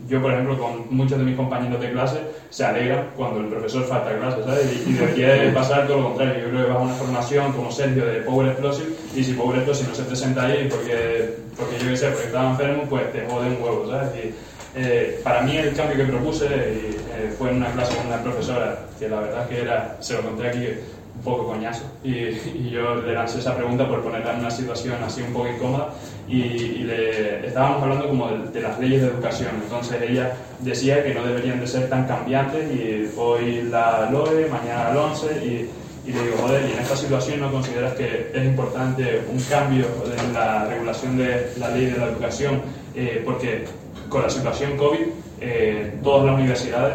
yo, 0.09 0.23
por 0.23 0.33
ejemplo, 0.33 0.59
con 0.59 0.95
muchos 0.95 1.18
de 1.18 1.25
mis 1.25 1.37
compañeros 1.37 1.81
de 1.81 1.91
clase, 1.91 2.18
se 2.51 2.64
alegran 2.64 3.09
cuando 3.16 3.41
el 3.41 3.47
profesor 3.47 3.85
falta 3.85 4.16
clase, 4.16 4.43
¿sabes? 4.45 4.83
Y, 4.87 4.91
y 4.91 4.93
debería 4.93 5.35
de 5.35 5.51
pasar 5.51 5.87
todo 5.87 5.99
lo 5.99 6.05
contrario. 6.11 6.45
Yo 6.45 6.51
creo 6.51 6.66
que 6.66 6.73
vas 6.73 6.81
a 6.81 6.85
una 6.85 6.95
formación 6.95 7.53
como 7.53 7.73
Sergio 7.73 8.07
de 8.07 8.20
Power 8.20 8.49
Explosive 8.49 8.91
y 9.16 9.25
si 9.25 9.33
Power 9.33 9.57
Explosive 9.57 9.89
no 9.89 9.95
se 9.95 10.03
presenta 10.05 10.47
ahí 10.47 10.68
porque, 10.70 11.35
porque 11.57 11.79
yo 11.79 11.89
qué 11.89 11.97
sé, 11.97 12.09
porque 12.11 12.27
estaba 12.27 12.51
enfermo, 12.51 12.85
pues 12.89 13.12
te 13.12 13.27
jode 13.27 13.49
un 13.49 13.62
huevo, 13.62 13.87
¿sabes? 13.91 14.11
Y, 14.25 14.35
eh, 14.75 15.20
para 15.23 15.43
mí 15.43 15.57
el 15.57 15.75
cambio 15.75 15.97
que 15.97 16.05
propuse 16.05 16.47
y, 16.47 16.97
eh, 17.14 17.35
fue 17.37 17.51
en 17.51 17.57
una 17.57 17.73
clase 17.73 17.97
con 17.97 18.07
una 18.07 18.23
profesora 18.23 18.79
que 18.99 19.09
la 19.09 19.20
verdad 19.20 19.49
que 19.49 19.61
era, 19.61 19.97
se 20.01 20.14
lo 20.14 20.23
conté 20.23 20.49
aquí, 20.49 20.66
un 21.14 21.23
poco 21.23 21.47
coñazo. 21.47 21.85
Y, 22.03 22.14
y 22.14 22.70
yo 22.73 22.95
le 22.97 23.12
lancé 23.12 23.39
esa 23.39 23.55
pregunta 23.55 23.87
por 23.87 24.03
ponerla 24.03 24.33
en 24.33 24.41
una 24.41 24.51
situación 24.51 24.97
así 25.05 25.20
un 25.23 25.33
poco 25.33 25.49
incómoda 25.49 25.91
y, 26.27 26.41
y 26.41 26.79
le 26.85 27.47
estábamos 27.47 27.83
hablando 27.83 28.09
como 28.09 28.29
de, 28.29 28.49
de 28.51 28.61
las 28.62 28.79
leyes 28.79 29.03
de 29.03 29.09
educación. 29.09 29.51
Entonces 29.62 30.01
ella 30.03 30.33
decía 30.61 31.05
que 31.05 31.12
no 31.12 31.25
deberían 31.25 31.61
de 31.61 31.66
ser 31.66 31.89
tan 31.91 32.07
cambiantes 32.07 32.73
y 32.73 33.11
hoy 33.16 33.62
la 33.70 34.09
LOE, 34.11 34.49
mañana 34.49 34.95
la 34.95 35.03
11 35.03 35.45
y, 35.45 35.70
y 36.05 36.12
le 36.12 36.23
digo, 36.25 36.37
joder, 36.41 36.68
y 36.68 36.73
en 36.73 36.79
esta 36.79 36.97
situación 36.97 37.41
no 37.41 37.53
consideras 37.53 37.95
que 37.95 38.31
es 38.35 38.45
importante 38.45 39.23
un 39.31 39.41
cambio 39.43 39.87
en 40.18 40.33
la 40.33 40.64
regulación 40.64 41.16
de 41.16 41.53
la 41.59 41.68
ley 41.68 41.87
de 41.87 41.99
la 41.99 42.07
educación, 42.07 42.62
eh, 42.95 43.23
porque 43.25 43.64
con 44.13 44.23
la 44.23 44.31
situación 44.31 44.77
COVID, 44.77 45.01
eh, 45.41 45.99
todas 46.05 46.27
las 46.27 46.35
universidades, 46.35 46.95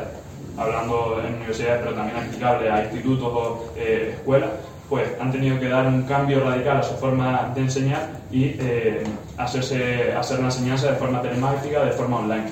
hablando 0.55 1.21
en 1.25 1.35
universidades, 1.35 1.81
pero 1.83 1.95
también 1.95 2.17
aplicable 2.17 2.69
a 2.69 2.83
institutos 2.83 3.27
o 3.27 3.73
eh, 3.75 4.13
escuelas, 4.13 4.51
pues 4.87 5.03
han 5.19 5.31
tenido 5.31 5.59
que 5.59 5.67
dar 5.67 5.87
un 5.87 6.03
cambio 6.03 6.39
radical 6.41 6.77
a 6.77 6.83
su 6.83 6.93
forma 6.95 7.51
de 7.53 7.61
enseñar 7.61 8.07
y 8.31 8.55
eh, 8.59 9.03
hacerse, 9.35 10.13
hacer 10.13 10.39
la 10.39 10.45
enseñanza 10.45 10.91
de 10.91 10.97
forma 10.97 11.21
telemática, 11.21 11.83
de 11.83 11.91
forma 11.91 12.19
online. 12.19 12.45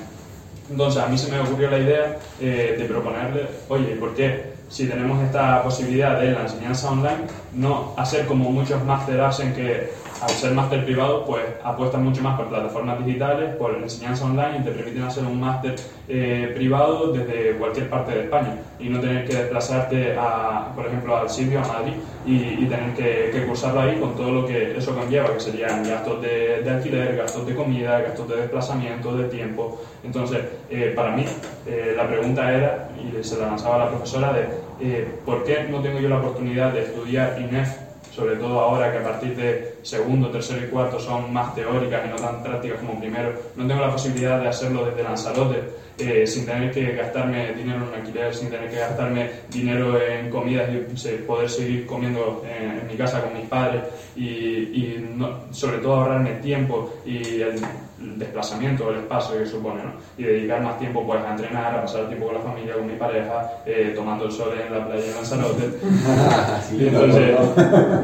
Entonces 0.68 1.02
a 1.02 1.06
mí 1.06 1.16
se 1.16 1.30
me 1.30 1.40
ocurrió 1.40 1.70
la 1.70 1.78
idea 1.78 2.18
eh, 2.40 2.74
de 2.76 2.84
proponerle, 2.86 3.46
oye, 3.68 3.94
¿por 3.96 4.14
qué 4.14 4.56
si 4.68 4.86
tenemos 4.86 5.22
esta 5.22 5.62
posibilidad 5.62 6.18
de 6.20 6.32
la 6.32 6.42
enseñanza 6.42 6.90
online, 6.90 7.26
no 7.54 7.94
hacer 7.96 8.26
como 8.26 8.50
muchos 8.50 8.82
máster 8.84 9.20
hacen 9.20 9.54
que 9.54 9.92
al 10.20 10.30
ser 10.30 10.52
máster 10.52 10.84
privado, 10.84 11.24
pues 11.24 11.42
apuestan 11.62 12.04
mucho 12.04 12.22
más 12.22 12.38
por 12.38 12.48
plataformas 12.48 13.04
digitales, 13.04 13.54
por 13.56 13.74
enseñanza 13.74 14.24
online 14.24 14.58
y 14.60 14.64
te 14.64 14.70
permiten 14.70 15.02
hacer 15.02 15.24
un 15.24 15.40
máster 15.40 15.76
eh, 16.08 16.52
privado 16.54 17.12
desde 17.12 17.56
cualquier 17.56 17.90
parte 17.90 18.12
de 18.12 18.20
España 18.24 18.56
y 18.78 18.88
no 18.88 19.00
tener 19.00 19.26
que 19.26 19.36
desplazarte, 19.36 20.16
a, 20.18 20.72
por 20.74 20.86
ejemplo, 20.86 21.16
al 21.16 21.28
sitio, 21.28 21.60
a 21.60 21.66
Madrid, 21.66 21.94
y, 22.26 22.66
tener 22.66 22.94
que, 22.94 23.44
cursarlo 23.46 23.80
ahí 23.80 23.98
con 24.00 24.16
todo 24.16 24.32
lo 24.32 24.46
que 24.46 24.76
eso 24.76 24.94
conlleva, 24.94 25.32
que 25.32 25.40
serían 25.40 25.84
gastos 25.84 26.20
de, 26.20 26.62
de 26.62 26.70
alquiler, 26.70 27.16
gastos 27.16 27.46
de 27.46 27.54
comida, 27.54 28.00
gastos 28.00 28.28
de 28.28 28.36
desplazamiento, 28.36 29.16
de 29.16 29.28
tiempo. 29.28 29.80
Entonces, 30.02 30.40
eh, 30.68 30.92
para 30.94 31.12
mí, 31.12 31.24
eh, 31.66 31.94
la 31.96 32.08
pregunta 32.08 32.52
era, 32.52 32.88
y 32.96 33.22
se 33.22 33.38
la 33.38 33.46
lanzaba 33.46 33.76
a 33.76 33.78
la 33.78 33.88
profesora, 33.90 34.32
de 34.32 34.48
eh, 34.80 35.08
¿por 35.24 35.44
qué 35.44 35.66
no 35.70 35.80
tengo 35.80 36.00
yo 36.00 36.08
la 36.08 36.18
oportunidad 36.18 36.72
de 36.72 36.82
estudiar 36.82 37.40
INEF 37.40 37.85
sobre 38.16 38.36
todo 38.36 38.58
ahora 38.60 38.90
que 38.90 38.98
a 38.98 39.04
partir 39.04 39.36
de 39.36 39.74
segundo, 39.82 40.30
tercero 40.30 40.64
y 40.64 40.70
cuarto 40.70 40.98
son 40.98 41.30
más 41.34 41.54
teóricas 41.54 42.00
y 42.06 42.08
no 42.08 42.16
tan 42.16 42.42
prácticas 42.42 42.80
como 42.80 42.98
primero, 42.98 43.34
no 43.54 43.66
tengo 43.66 43.82
la 43.82 43.92
posibilidad 43.92 44.40
de 44.40 44.48
hacerlo 44.48 44.86
desde 44.86 45.02
Lanzarote 45.02 45.62
eh, 45.98 46.26
sin 46.26 46.46
tener 46.46 46.72
que 46.72 46.94
gastarme 46.94 47.52
dinero 47.52 47.86
en 47.88 48.00
alquiler, 48.00 48.34
sin 48.34 48.48
tener 48.48 48.70
que 48.70 48.76
gastarme 48.76 49.30
dinero 49.50 50.00
en 50.00 50.30
comidas 50.30 50.70
y 50.72 51.08
poder 51.26 51.50
seguir 51.50 51.84
comiendo 51.84 52.42
en, 52.46 52.78
en 52.78 52.86
mi 52.86 52.94
casa 52.96 53.20
con 53.20 53.34
mis 53.34 53.46
padres 53.48 53.82
y, 54.16 54.24
y 54.24 55.10
no, 55.14 55.52
sobre 55.52 55.78
todo 55.78 55.96
ahorrarme 55.96 56.32
tiempo 56.36 56.90
y 57.04 57.42
el, 57.42 57.60
desplazamiento, 57.98 58.90
el 58.90 58.98
espacio 58.98 59.38
que 59.38 59.46
supone, 59.46 59.82
¿no? 59.82 59.92
Y 60.18 60.24
dedicar 60.24 60.60
más 60.60 60.78
tiempo 60.78 61.06
pues, 61.06 61.20
a 61.22 61.30
entrenar, 61.30 61.74
a 61.74 61.82
pasar 61.82 62.06
tiempo 62.08 62.26
con 62.26 62.34
la 62.34 62.40
familia, 62.40 62.74
con 62.74 62.86
mi 62.86 62.94
pareja, 62.94 63.62
eh, 63.64 63.92
tomando 63.94 64.26
el 64.26 64.32
sol 64.32 64.52
en 64.52 64.72
la 64.72 64.86
playa 64.86 65.02
de 65.02 65.14
Lanzarote. 65.14 65.64
y 66.78 66.86
entonces, 66.88 67.38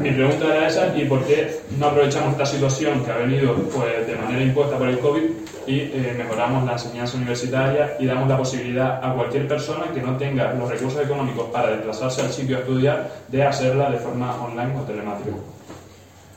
mi 0.01 0.11
pregunta 0.11 0.45
era 0.45 0.67
esa, 0.67 0.97
¿y 0.97 1.05
por 1.05 1.23
qué 1.25 1.61
no 1.77 1.87
aprovechamos 1.87 2.31
esta 2.31 2.45
situación 2.45 3.03
que 3.05 3.11
ha 3.11 3.17
venido 3.17 3.53
pues, 3.53 4.07
de 4.07 4.15
manera 4.15 4.43
impuesta 4.43 4.77
por 4.77 4.87
el 4.87 4.99
COVID 4.99 5.23
y 5.65 5.79
eh, 5.79 6.15
mejoramos 6.17 6.65
la 6.65 6.73
enseñanza 6.73 7.17
universitaria 7.17 7.95
y 7.99 8.05
damos 8.05 8.27
la 8.27 8.37
posibilidad 8.37 9.03
a 9.03 9.13
cualquier 9.13 9.47
persona 9.47 9.85
que 9.93 10.01
no 10.01 10.17
tenga 10.17 10.53
los 10.53 10.69
recursos 10.69 11.01
económicos 11.01 11.47
para 11.51 11.69
desplazarse 11.69 12.21
al 12.21 12.31
sitio 12.31 12.57
a 12.57 12.59
estudiar 12.61 13.11
de 13.29 13.43
hacerla 13.43 13.89
de 13.89 13.97
forma 13.97 14.35
online 14.43 14.77
o 14.77 14.81
telemática? 14.81 15.31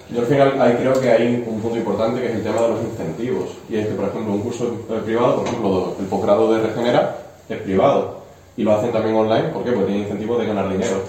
Yo 0.09 0.20
al 0.20 0.26
final 0.26 0.61
ahí 0.61 0.74
creo 0.74 1.00
que 1.00 1.11
hay 1.11 1.44
un 1.48 1.61
punto 1.61 1.76
importante 1.76 2.20
que 2.20 2.28
es 2.28 2.34
el 2.36 2.42
tema 2.44 2.62
de 2.62 2.68
los 2.68 2.80
incentivos. 2.84 3.50
Y 3.68 3.76
es 3.76 3.88
que, 3.88 3.94
por 3.94 4.09
ejemplo, 4.09 4.34
un 4.34 4.40
curso 4.40 4.70
privado, 5.04 5.36
por 5.36 5.48
ejemplo, 5.48 5.96
el 5.98 6.07
posgrado 6.07 6.54
de 6.54 6.62
Regenera 6.62 7.16
es 7.48 7.59
privado 7.59 8.18
y 8.57 8.62
lo 8.62 8.72
hacen 8.72 8.92
también 8.92 9.16
online. 9.16 9.48
¿Por 9.48 9.64
qué? 9.64 9.72
Porque 9.72 9.86
tienen 9.86 10.04
incentivos 10.04 10.38
de 10.38 10.46
ganar 10.46 10.68
dinero. 10.68 11.02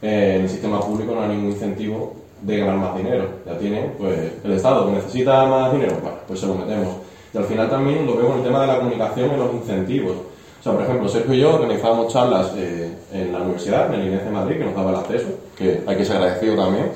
Eh, 0.00 0.34
en 0.36 0.42
el 0.42 0.48
sistema 0.48 0.80
público 0.80 1.14
no 1.14 1.22
hay 1.22 1.30
ningún 1.30 1.50
incentivo 1.50 2.14
de 2.42 2.58
ganar 2.58 2.76
más 2.76 2.96
dinero. 2.96 3.28
Ya 3.44 3.58
tiene, 3.58 3.90
pues, 3.98 4.32
el 4.44 4.52
Estado 4.52 4.86
que 4.86 4.92
necesita 4.92 5.46
más 5.46 5.72
dinero, 5.72 5.96
bueno, 6.00 6.18
pues 6.28 6.38
se 6.38 6.46
lo 6.46 6.54
metemos. 6.54 6.94
Y 7.34 7.38
al 7.38 7.44
final 7.44 7.68
también 7.68 8.06
lo 8.06 8.16
vemos 8.16 8.32
en 8.32 8.38
el 8.38 8.44
tema 8.44 8.60
de 8.60 8.66
la 8.68 8.78
comunicación 8.78 9.30
y 9.34 9.38
los 9.38 9.54
incentivos. 9.54 10.16
O 10.60 10.62
sea, 10.62 10.72
por 10.72 10.82
ejemplo, 10.82 11.08
Sergio 11.08 11.34
y 11.34 11.40
yo 11.40 11.54
organizábamos 11.54 12.12
charlas 12.12 12.52
eh, 12.56 12.92
en 13.12 13.32
la 13.32 13.40
universidad, 13.40 13.92
en 13.92 14.00
el 14.00 14.08
INEF 14.08 14.24
de 14.24 14.30
Madrid, 14.30 14.58
que 14.58 14.64
nos 14.64 14.74
daba 14.74 14.90
el 14.90 14.96
acceso, 14.96 15.26
que 15.56 15.82
hay 15.84 15.96
que 15.96 16.04
ser 16.04 16.16
agradecido 16.16 16.56
también 16.56 16.86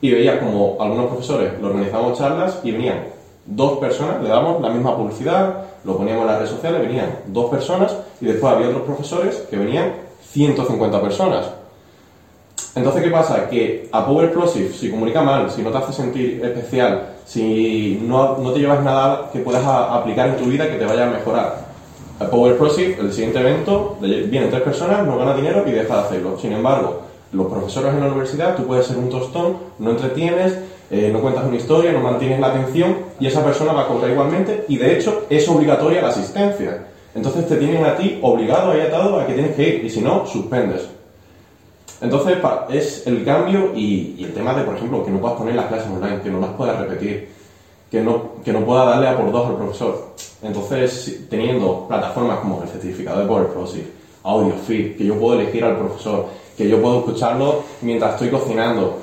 y 0.00 0.10
veía 0.10 0.38
como 0.38 0.76
algunos 0.80 1.06
profesores 1.06 1.60
lo 1.60 1.68
organizábamos 1.68 2.18
charlas 2.18 2.60
y 2.62 2.72
venían 2.72 3.04
dos 3.46 3.78
personas, 3.78 4.22
le 4.22 4.28
damos 4.28 4.60
la 4.60 4.70
misma 4.70 4.96
publicidad, 4.96 5.64
lo 5.84 5.96
poníamos 5.96 6.22
en 6.22 6.28
las 6.28 6.36
redes 6.38 6.50
sociales, 6.50 6.82
venían 6.82 7.20
dos 7.26 7.50
personas 7.50 7.96
y 8.20 8.26
después 8.26 8.52
había 8.52 8.68
otros 8.68 8.82
profesores 8.82 9.36
que 9.50 9.56
venían 9.56 9.92
150 10.30 11.00
personas. 11.00 11.50
Entonces, 12.74 13.02
¿qué 13.02 13.10
pasa? 13.10 13.48
Que 13.48 13.88
a 13.90 14.06
Power 14.06 14.26
Explosive, 14.26 14.72
si 14.72 14.90
comunica 14.90 15.22
mal, 15.22 15.50
si 15.50 15.62
no 15.62 15.70
te 15.70 15.78
hace 15.78 15.92
sentir 15.92 16.44
especial, 16.44 17.14
si 17.24 18.00
no, 18.02 18.36
no 18.38 18.52
te 18.52 18.60
llevas 18.60 18.84
nada 18.84 19.30
que 19.32 19.40
puedas 19.40 19.64
aplicar 19.64 20.28
en 20.28 20.36
tu 20.36 20.44
vida 20.44 20.68
que 20.68 20.76
te 20.76 20.84
vaya 20.84 21.08
a 21.08 21.10
mejorar, 21.10 21.66
a 22.20 22.26
Power 22.26 22.52
Explosive, 22.52 22.98
el 23.00 23.12
siguiente 23.12 23.40
evento, 23.40 23.96
vienen 24.00 24.50
tres 24.50 24.62
personas, 24.62 25.06
no 25.06 25.18
gana 25.18 25.34
dinero 25.34 25.64
y 25.66 25.72
deja 25.72 25.94
de 25.94 26.00
hacerlo. 26.00 26.38
Sin 26.38 26.52
embargo, 26.52 27.02
los 27.32 27.46
profesores 27.46 27.94
en 27.94 28.00
la 28.00 28.06
universidad, 28.06 28.56
tú 28.56 28.64
puedes 28.64 28.86
ser 28.86 28.96
un 28.96 29.10
tostón, 29.10 29.58
no 29.78 29.90
entretienes, 29.90 30.58
eh, 30.90 31.10
no 31.12 31.20
cuentas 31.20 31.44
una 31.44 31.56
historia, 31.56 31.92
no 31.92 32.00
mantienes 32.00 32.40
la 32.40 32.48
atención 32.48 32.96
y 33.20 33.26
esa 33.26 33.44
persona 33.44 33.72
va 33.72 33.82
a 33.82 33.88
cobrar 33.88 34.10
igualmente 34.10 34.64
y 34.68 34.78
de 34.78 34.96
hecho 34.96 35.26
es 35.28 35.46
obligatoria 35.48 36.00
la 36.00 36.08
asistencia. 36.08 36.86
Entonces 37.14 37.46
te 37.46 37.56
tienen 37.56 37.84
a 37.84 37.96
ti 37.96 38.18
obligado 38.22 38.76
y 38.76 38.80
atado 38.80 39.20
a 39.20 39.26
que 39.26 39.34
tienes 39.34 39.54
que 39.54 39.68
ir 39.68 39.84
y 39.84 39.90
si 39.90 40.00
no, 40.00 40.26
suspendes. 40.26 40.88
Entonces 42.00 42.38
es 42.70 43.06
el 43.06 43.24
cambio 43.24 43.72
y, 43.74 44.22
el 44.22 44.32
tema 44.32 44.54
de, 44.54 44.62
por 44.62 44.76
ejemplo, 44.76 45.04
que 45.04 45.10
no 45.10 45.20
puedas 45.20 45.36
poner 45.36 45.56
las 45.56 45.66
clases 45.66 45.90
online, 45.90 46.20
que 46.22 46.30
no 46.30 46.40
las 46.40 46.50
puedas 46.50 46.78
repetir, 46.78 47.28
que 47.90 48.00
no, 48.00 48.34
que 48.44 48.52
no 48.52 48.64
pueda 48.64 48.84
darle 48.84 49.08
a 49.08 49.16
por 49.16 49.32
dos 49.32 49.48
al 49.48 49.56
profesor. 49.56 50.14
Entonces, 50.42 51.26
teniendo 51.28 51.86
plataformas 51.88 52.38
como 52.38 52.62
el 52.62 52.68
certificado 52.68 53.20
de 53.20 53.26
Power 53.26 53.44
Explosive, 53.44 53.86
Audio 54.22 54.54
Feed, 54.54 54.96
que 54.96 55.04
yo 55.04 55.18
puedo 55.18 55.40
elegir 55.40 55.64
al 55.64 55.76
profesor, 55.76 56.26
que 56.58 56.68
yo 56.68 56.82
puedo 56.82 56.98
escucharlo 56.98 57.62
mientras 57.82 58.14
estoy 58.14 58.30
cocinando. 58.30 58.98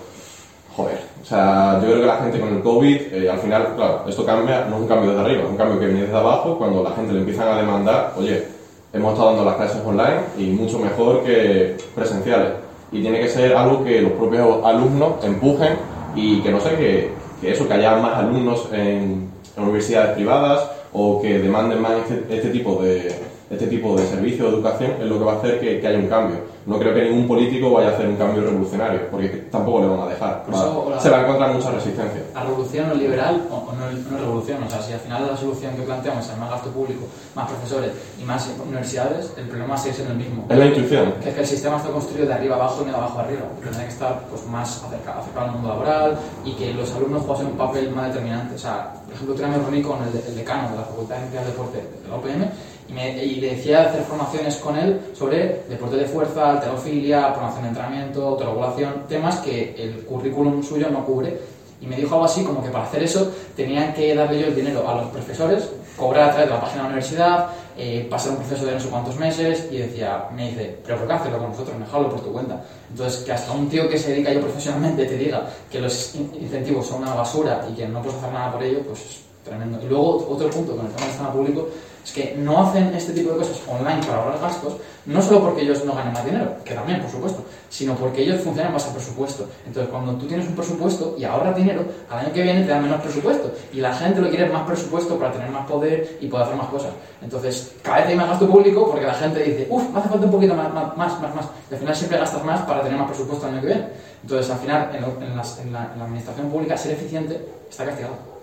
Joder, 0.75 0.99
o 1.23 1.25
sea, 1.25 1.79
yo 1.81 1.87
creo 1.87 2.01
que 2.01 2.05
la 2.05 2.17
gente 2.17 2.37
con 2.37 2.53
el 2.53 2.61
COVID, 2.61 3.13
eh, 3.13 3.29
al 3.31 3.39
final, 3.39 3.73
claro, 3.77 4.03
esto 4.09 4.25
cambia, 4.25 4.65
no 4.65 4.75
es 4.75 4.81
un 4.81 4.87
cambio 4.89 5.11
desde 5.11 5.23
arriba, 5.23 5.43
es 5.43 5.49
un 5.49 5.55
cambio 5.55 5.79
que 5.79 5.85
viene 5.85 6.01
desde 6.01 6.17
abajo, 6.17 6.57
cuando 6.57 6.83
la 6.83 6.91
gente 6.91 7.13
le 7.13 7.19
empiezan 7.19 7.47
a 7.47 7.57
demandar, 7.57 8.13
oye, 8.17 8.43
hemos 8.91 9.13
estado 9.13 9.29
dando 9.29 9.45
las 9.45 9.55
clases 9.55 9.81
online 9.85 10.19
y 10.37 10.47
mucho 10.47 10.79
mejor 10.79 11.23
que 11.23 11.77
presenciales. 11.95 12.51
Y 12.91 13.01
tiene 13.01 13.21
que 13.21 13.29
ser 13.29 13.55
algo 13.55 13.85
que 13.85 14.01
los 14.01 14.11
propios 14.11 14.65
alumnos 14.65 15.23
empujen 15.23 15.77
y 16.13 16.41
que 16.41 16.51
no 16.51 16.59
sé, 16.59 16.75
que, 16.75 17.11
que 17.39 17.51
eso, 17.51 17.65
que 17.67 17.73
haya 17.73 17.95
más 17.95 18.17
alumnos 18.17 18.67
en, 18.73 19.31
en 19.55 19.63
universidades 19.63 20.11
privadas 20.15 20.69
o 20.91 21.21
que 21.21 21.39
demanden 21.39 21.81
más 21.81 21.93
este, 21.93 22.35
este 22.35 22.49
tipo 22.49 22.81
de, 22.81 23.15
este 23.49 23.67
tipo 23.67 23.95
de 23.95 24.05
servicio 24.07 24.45
de 24.45 24.51
educación 24.51 24.91
es 24.99 25.07
lo 25.07 25.19
que 25.19 25.25
va 25.25 25.33
a 25.33 25.37
hacer 25.37 25.59
que, 25.59 25.79
que 25.79 25.87
haya 25.87 25.99
un 25.99 26.07
cambio 26.07 26.55
no 26.65 26.79
creo 26.79 26.95
que 26.95 27.03
ningún 27.03 27.27
político 27.27 27.71
vaya 27.71 27.89
a 27.89 27.91
hacer 27.91 28.07
un 28.07 28.15
cambio 28.15 28.41
revolucionario, 28.41 29.01
porque 29.11 29.27
tampoco 29.51 29.81
le 29.81 29.87
van 29.87 29.99
a 29.99 30.07
dejar. 30.07 30.43
Va, 30.51 30.89
la, 30.89 30.99
se 30.99 31.09
va 31.11 31.17
a 31.17 31.21
encontrar 31.21 31.53
mucha 31.53 31.69
resistencia. 31.69 32.21
La 32.33 32.43
revolución 32.43 32.89
no 32.89 32.95
liberal 32.95 33.47
o, 33.51 33.55
o 33.55 33.71
no, 33.73 33.91
no, 33.91 34.17
revolución. 34.17 34.63
O 34.63 34.69
sea, 34.69 34.81
si 34.81 34.93
al 34.93 34.99
final 34.99 35.27
la 35.27 35.37
solución 35.37 35.75
que 35.75 35.83
planteamos 35.83 36.27
es 36.27 36.37
más 36.37 36.49
gasto 36.49 36.71
público, 36.71 37.05
más 37.35 37.47
profesores 37.49 37.91
y 38.19 38.23
más 38.23 38.49
universidades, 38.65 39.31
el 39.37 39.47
problema 39.47 39.77
sigue 39.77 39.93
siendo 39.93 40.13
el 40.13 40.19
mismo. 40.19 40.47
Es 40.49 40.57
la 40.57 40.65
intuición. 40.65 41.13
Que 41.21 41.29
es 41.29 41.35
que 41.35 41.41
el 41.41 41.47
sistema 41.47 41.77
está 41.77 41.89
construido 41.89 42.27
de 42.27 42.33
arriba 42.33 42.55
abajo 42.55 42.81
y 42.81 42.89
de 42.89 42.95
abajo 42.95 43.19
arriba. 43.19 43.41
Tiene 43.61 43.77
que 43.77 43.91
estar 43.91 44.25
pues, 44.27 44.43
más 44.47 44.83
acercado, 44.83 45.21
acercado 45.21 45.45
al 45.45 45.51
mundo 45.51 45.67
laboral 45.67 46.17
y 46.43 46.53
que 46.53 46.73
los 46.73 46.91
alumnos 46.95 47.21
jueguen 47.23 47.47
un 47.47 47.57
papel 47.57 47.91
más 47.91 48.07
determinante. 48.07 48.55
O 48.55 48.59
sea, 48.59 48.91
por 49.05 49.13
ejemplo, 49.13 49.35
yo 49.35 49.47
me 49.47 49.57
reuní 49.57 49.83
con 49.83 49.99
el, 50.01 50.09
el 50.27 50.35
decano 50.35 50.71
de 50.71 50.77
la 50.77 50.83
Facultad 50.83 51.15
de 51.17 51.21
Ciencias 51.21 51.45
de 51.45 51.51
Deporte 51.51 51.77
de 51.77 52.09
la 52.09 52.15
OPM 52.15 52.49
y, 52.87 52.93
me, 52.93 53.23
y 53.23 53.39
decía 53.39 53.83
hacer 53.83 54.03
formaciones 54.03 54.55
con 54.57 54.77
él 54.77 54.99
sobre 55.17 55.63
deporte 55.69 55.97
de 55.97 56.05
fuerza, 56.05 56.51
alterofilia, 56.51 57.33
promoción 57.33 57.63
de 57.63 57.69
entrenamiento, 57.69 58.27
autorregulación, 58.27 59.03
temas 59.07 59.37
que 59.37 59.75
el 59.77 60.05
currículum 60.05 60.61
suyo 60.63 60.89
no 60.89 61.05
cubre. 61.05 61.55
Y 61.81 61.87
me 61.87 61.97
dijo 61.97 62.13
algo 62.13 62.25
así 62.25 62.43
como 62.43 62.63
que 62.63 62.69
para 62.69 62.85
hacer 62.85 63.03
eso 63.03 63.31
tenían 63.55 63.93
que 63.93 64.15
darle 64.15 64.39
yo 64.39 64.47
el 64.47 64.55
dinero 64.55 64.87
a 64.87 64.95
los 64.95 65.07
profesores, 65.07 65.69
cobrar 65.97 66.29
a 66.29 66.31
través 66.31 66.49
de 66.49 66.55
la 66.55 66.61
página 66.61 66.75
de 66.75 66.83
la 66.83 66.87
universidad, 66.87 67.47
eh, 67.77 68.07
pasar 68.09 68.31
un 68.31 68.37
proceso 68.37 68.65
de 68.65 68.73
no 68.73 68.79
sé 68.79 68.89
cuántos 68.89 69.17
meses 69.17 69.67
y 69.69 69.77
decía, 69.77 70.29
me 70.33 70.49
dice, 70.49 70.77
pero 70.85 70.97
¿por 70.97 71.07
qué 71.07 71.13
hacerlo 71.13 71.39
con 71.39 71.49
nosotros? 71.49 71.77
Mejorlo 71.77 72.09
por 72.09 72.21
tu 72.21 72.31
cuenta. 72.31 72.63
Entonces, 72.89 73.23
que 73.23 73.31
hasta 73.33 73.51
un 73.51 73.67
tío 73.69 73.89
que 73.89 73.97
se 73.97 74.11
dedica 74.11 74.31
yo 74.31 74.41
profesionalmente 74.41 75.05
te 75.05 75.17
diga 75.17 75.45
que 75.69 75.81
los 75.81 76.15
incentivos 76.15 76.87
son 76.87 77.01
una 77.01 77.13
basura 77.13 77.67
y 77.69 77.75
que 77.75 77.87
no 77.87 78.01
puedes 78.01 78.17
hacer 78.19 78.31
nada 78.31 78.53
por 78.53 78.63
ello, 78.63 78.79
pues 78.87 79.21
tremendo. 79.43 79.79
Y 79.83 79.87
luego, 79.87 80.25
otro 80.29 80.49
punto 80.49 80.75
con 80.75 80.85
el 80.85 80.91
tema 80.91 81.01
del 81.01 81.09
sistema 81.09 81.33
público 81.33 81.67
es 82.05 82.11
que 82.11 82.35
no 82.37 82.61
hacen 82.61 82.93
este 82.93 83.13
tipo 83.13 83.31
de 83.31 83.39
cosas 83.39 83.59
online 83.67 83.99
para 84.05 84.19
ahorrar 84.19 84.39
gastos, 84.39 84.75
no 85.07 85.19
solo 85.23 85.41
porque 85.41 85.63
ellos 85.63 85.83
no 85.85 85.95
ganen 85.95 86.13
más 86.13 86.23
dinero, 86.23 86.55
que 86.63 86.75
también, 86.75 87.01
por 87.01 87.09
supuesto, 87.09 87.43
sino 87.67 87.95
porque 87.95 88.21
ellos 88.21 88.41
funcionan 88.41 88.73
más 88.73 88.87
a 88.87 88.93
presupuesto. 88.93 89.49
Entonces, 89.65 89.89
cuando 89.89 90.13
tú 90.13 90.27
tienes 90.27 90.47
un 90.47 90.53
presupuesto 90.53 91.15
y 91.17 91.23
ahorras 91.23 91.55
dinero, 91.55 91.83
al 92.07 92.19
año 92.19 92.31
que 92.31 92.43
viene 92.43 92.61
te 92.61 92.67
dan 92.67 92.83
menos 92.83 93.01
presupuesto. 93.01 93.51
Y 93.73 93.81
la 93.81 93.91
gente 93.95 94.21
lo 94.21 94.29
quiere 94.29 94.47
más 94.49 94.67
presupuesto 94.67 95.17
para 95.17 95.31
tener 95.31 95.49
más 95.49 95.65
poder 95.65 96.19
y 96.21 96.27
poder 96.27 96.45
hacer 96.45 96.57
más 96.57 96.67
cosas. 96.67 96.91
Entonces, 97.23 97.73
cada 97.81 97.97
vez 97.97 98.07
hay 98.09 98.15
más 98.15 98.29
gasto 98.29 98.47
público 98.47 98.87
porque 98.87 99.05
la 99.07 99.15
gente 99.15 99.43
dice, 99.43 99.67
uff, 99.71 99.83
hace 99.95 100.07
falta 100.07 100.25
un 100.25 100.31
poquito 100.31 100.53
más, 100.53 100.71
más, 100.71 100.95
más, 100.95 101.35
más. 101.35 101.45
Y 101.71 101.73
al 101.73 101.79
final 101.79 101.95
siempre 101.95 102.19
gastas 102.19 102.45
más 102.45 102.61
para 102.61 102.83
tener 102.83 102.99
más 102.99 103.07
presupuesto 103.07 103.47
el 103.47 103.53
año 103.53 103.61
que 103.61 103.67
viene. 103.67 103.87
Entonces, 104.21 104.51
al 104.51 104.59
final, 104.59 104.91
en, 104.93 105.03
en 105.03 105.73
la 105.73 106.03
administración 106.05 106.51
pública, 106.51 106.77
ser 106.77 106.91
eficiente 106.91 107.43
está 107.67 107.83
castigado. 107.83 108.34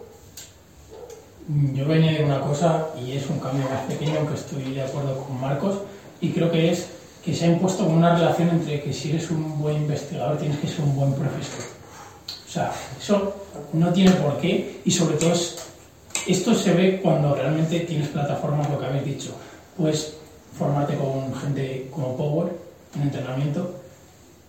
Yo 1.75 1.85
voy 1.87 1.95
a 1.95 1.97
añadir 1.99 2.25
una 2.25 2.41
cosa 2.41 2.87
y 3.05 3.13
es 3.17 3.29
un 3.29 3.39
cambio 3.41 3.69
más 3.69 3.81
pequeño, 3.89 4.19
aunque 4.19 4.35
estoy 4.35 4.63
de 4.75 4.83
acuerdo 4.83 5.25
con 5.27 5.41
Marcos, 5.41 5.79
y 6.21 6.31
creo 6.31 6.51
que 6.51 6.71
es 6.71 6.87
que 7.25 7.35
se 7.35 7.45
ha 7.47 7.49
impuesto 7.49 7.85
una 7.85 8.15
relación 8.17 8.49
entre 8.51 8.81
que 8.81 8.93
si 8.93 9.11
eres 9.11 9.31
un 9.31 9.59
buen 9.61 9.77
investigador 9.77 10.39
tienes 10.39 10.59
que 10.59 10.69
ser 10.69 10.81
un 10.83 10.95
buen 10.95 11.13
profesor. 11.15 11.65
O 12.47 12.51
sea, 12.51 12.73
eso 13.01 13.35
no 13.73 13.93
tiene 13.93 14.13
por 14.13 14.39
qué 14.39 14.81
y 14.85 14.91
sobre 14.91 15.17
todo 15.17 15.33
es- 15.33 15.57
esto 16.27 16.55
se 16.55 16.73
ve 16.75 17.01
cuando 17.03 17.35
realmente 17.35 17.81
tienes 17.81 18.09
plataformas, 18.09 18.69
lo 18.71 18.79
que 18.79 18.87
habéis 18.87 19.05
dicho. 19.05 19.31
Puedes 19.77 20.15
formarte 20.57 20.97
con 20.97 21.35
gente 21.35 21.89
como 21.91 22.17
Power 22.17 22.53
en 22.95 23.03
entrenamiento, 23.03 23.75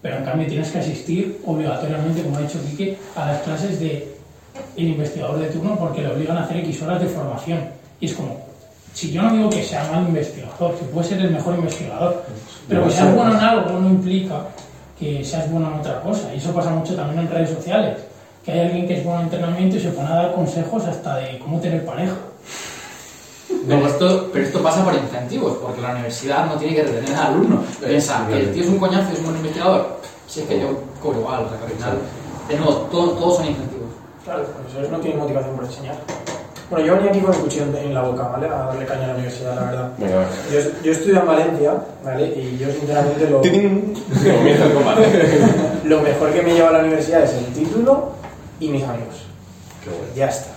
pero 0.01 0.17
en 0.17 0.25
cambio 0.25 0.47
tienes 0.47 0.69
que 0.69 0.79
asistir 0.79 1.41
obligatoriamente, 1.45 2.21
como 2.23 2.37
ha 2.37 2.41
dicho 2.41 2.59
Quique, 2.69 2.97
a 3.15 3.25
las 3.31 3.41
clases 3.43 3.79
de 3.79 4.12
el 4.75 4.87
investigador 4.89 5.39
de 5.39 5.47
turno 5.47 5.75
porque 5.77 6.01
le 6.01 6.11
obligan 6.13 6.37
a 6.37 6.43
hacer 6.43 6.57
X 6.57 6.81
horas 6.81 7.01
de 7.01 7.07
formación. 7.07 7.59
Y 7.99 8.05
es 8.07 8.13
como, 8.13 8.37
si 8.93 9.11
yo 9.11 9.21
no 9.21 9.33
digo 9.33 9.49
que 9.49 9.63
sea 9.63 9.89
mal 9.91 10.03
investigador, 10.07 10.75
que 10.75 10.85
puede 10.85 11.07
ser 11.07 11.19
el 11.19 11.31
mejor 11.31 11.55
investigador, 11.55 12.23
pero 12.67 12.85
que 12.85 12.91
seas 12.91 13.15
bueno 13.15 13.31
en 13.33 13.39
algo 13.39 13.79
no 13.79 13.89
implica 13.89 14.35
que 14.99 15.23
seas 15.23 15.49
bueno 15.51 15.67
en 15.73 15.79
otra 15.79 16.01
cosa. 16.01 16.33
Y 16.33 16.37
eso 16.37 16.53
pasa 16.53 16.69
mucho 16.71 16.95
también 16.95 17.19
en 17.21 17.29
redes 17.31 17.49
sociales, 17.49 17.97
que 18.45 18.51
hay 18.51 18.59
alguien 18.61 18.87
que 18.87 18.97
es 18.99 19.03
bueno 19.03 19.19
en 19.21 19.25
entrenamiento 19.25 19.77
y 19.77 19.79
se 19.79 19.89
pone 19.89 20.07
a 20.09 20.15
dar 20.15 20.33
consejos 20.33 20.85
hasta 20.85 21.17
de 21.17 21.39
cómo 21.39 21.59
tener 21.59 21.85
pareja. 21.85 22.15
Pero 23.67 23.87
esto, 23.87 24.29
pero 24.33 24.45
esto 24.45 24.61
pasa 24.61 24.83
por 24.83 24.93
incentivos, 24.93 25.57
porque 25.61 25.79
la 25.81 25.91
universidad 25.91 26.45
no 26.47 26.55
tiene 26.55 26.75
que 26.75 26.83
retener 26.83 27.15
al 27.15 27.27
alumno. 27.33 27.63
Piensa 27.85 28.27
que 28.27 28.39
el 28.41 28.51
tío 28.53 28.63
es 28.63 28.69
un 28.69 28.77
coñazo 28.79 29.09
y 29.09 29.13
es 29.13 29.19
un 29.19 29.25
buen 29.25 29.37
investigador. 29.37 29.99
Si 30.27 30.41
es 30.41 30.47
que 30.47 30.59
yo 30.59 30.81
cobro 31.01 31.19
igual, 31.19 31.43
o 31.45 31.49
sea 31.49 31.57
que 31.59 31.65
al 31.65 31.71
final, 31.71 31.97
de 32.49 32.55
nuevo, 32.57 32.73
todo- 32.91 33.11
todos 33.11 33.37
son 33.37 33.45
incentivos. 33.47 33.72
Claro, 34.23 34.39
los 34.39 34.49
profesores 34.49 34.89
no 34.89 34.99
tienen 34.99 35.19
motivación 35.19 35.55
por 35.55 35.65
enseñar. 35.65 35.95
Bueno, 36.69 36.85
yo 36.85 36.95
venía 36.95 37.11
aquí 37.11 37.19
con 37.19 37.33
el 37.33 37.39
cuchillo 37.41 37.65
en- 37.77 37.93
la 37.93 38.01
boca, 38.01 38.23
¿vale? 38.29 38.47
A 38.47 38.57
darle 38.65 38.85
caña 38.85 39.03
a 39.03 39.07
la 39.07 39.13
universidad, 39.15 39.55
la 39.55 39.61
verdad. 39.63 39.89
Venga. 39.97 40.25
Yo, 40.51 40.59
yo 40.83 40.91
estudio 40.91 41.19
en 41.19 41.27
Valencia, 41.27 41.73
¿vale? 42.03 42.25
Y 42.27 42.57
yo 42.57 42.71
sinceramente 42.71 43.29
lo, 43.29 43.41
lo 45.83 46.01
mejor 46.01 46.31
que 46.31 46.41
me 46.41 46.53
lleva 46.53 46.69
a 46.69 46.73
la 46.73 46.79
universidad 46.79 47.23
es 47.23 47.33
el 47.33 47.45
título 47.53 48.11
y 48.59 48.69
mis 48.69 48.83
amigos. 48.83 49.23
Ya 50.15 50.27
está. 50.29 50.51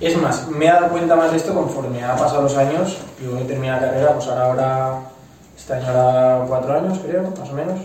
Es 0.00 0.16
más, 0.20 0.48
me 0.48 0.66
he 0.66 0.68
dado 0.68 0.88
cuenta 0.88 1.14
más 1.16 1.30
de 1.30 1.36
esto 1.36 1.54
conforme 1.54 2.02
han 2.02 2.18
pasado 2.18 2.42
los 2.42 2.56
años. 2.56 2.98
Yo 3.22 3.38
he 3.38 3.44
terminado 3.44 3.82
la 3.82 3.92
carrera, 3.92 4.12
pues 4.14 4.26
ahora, 4.26 4.44
ahora 4.46 4.98
este 5.56 5.72
año 5.74 5.86
ahora 5.88 6.44
cuatro 6.48 6.74
años, 6.74 6.98
creo, 7.06 7.22
más 7.38 7.48
o 7.48 7.52
menos. 7.52 7.78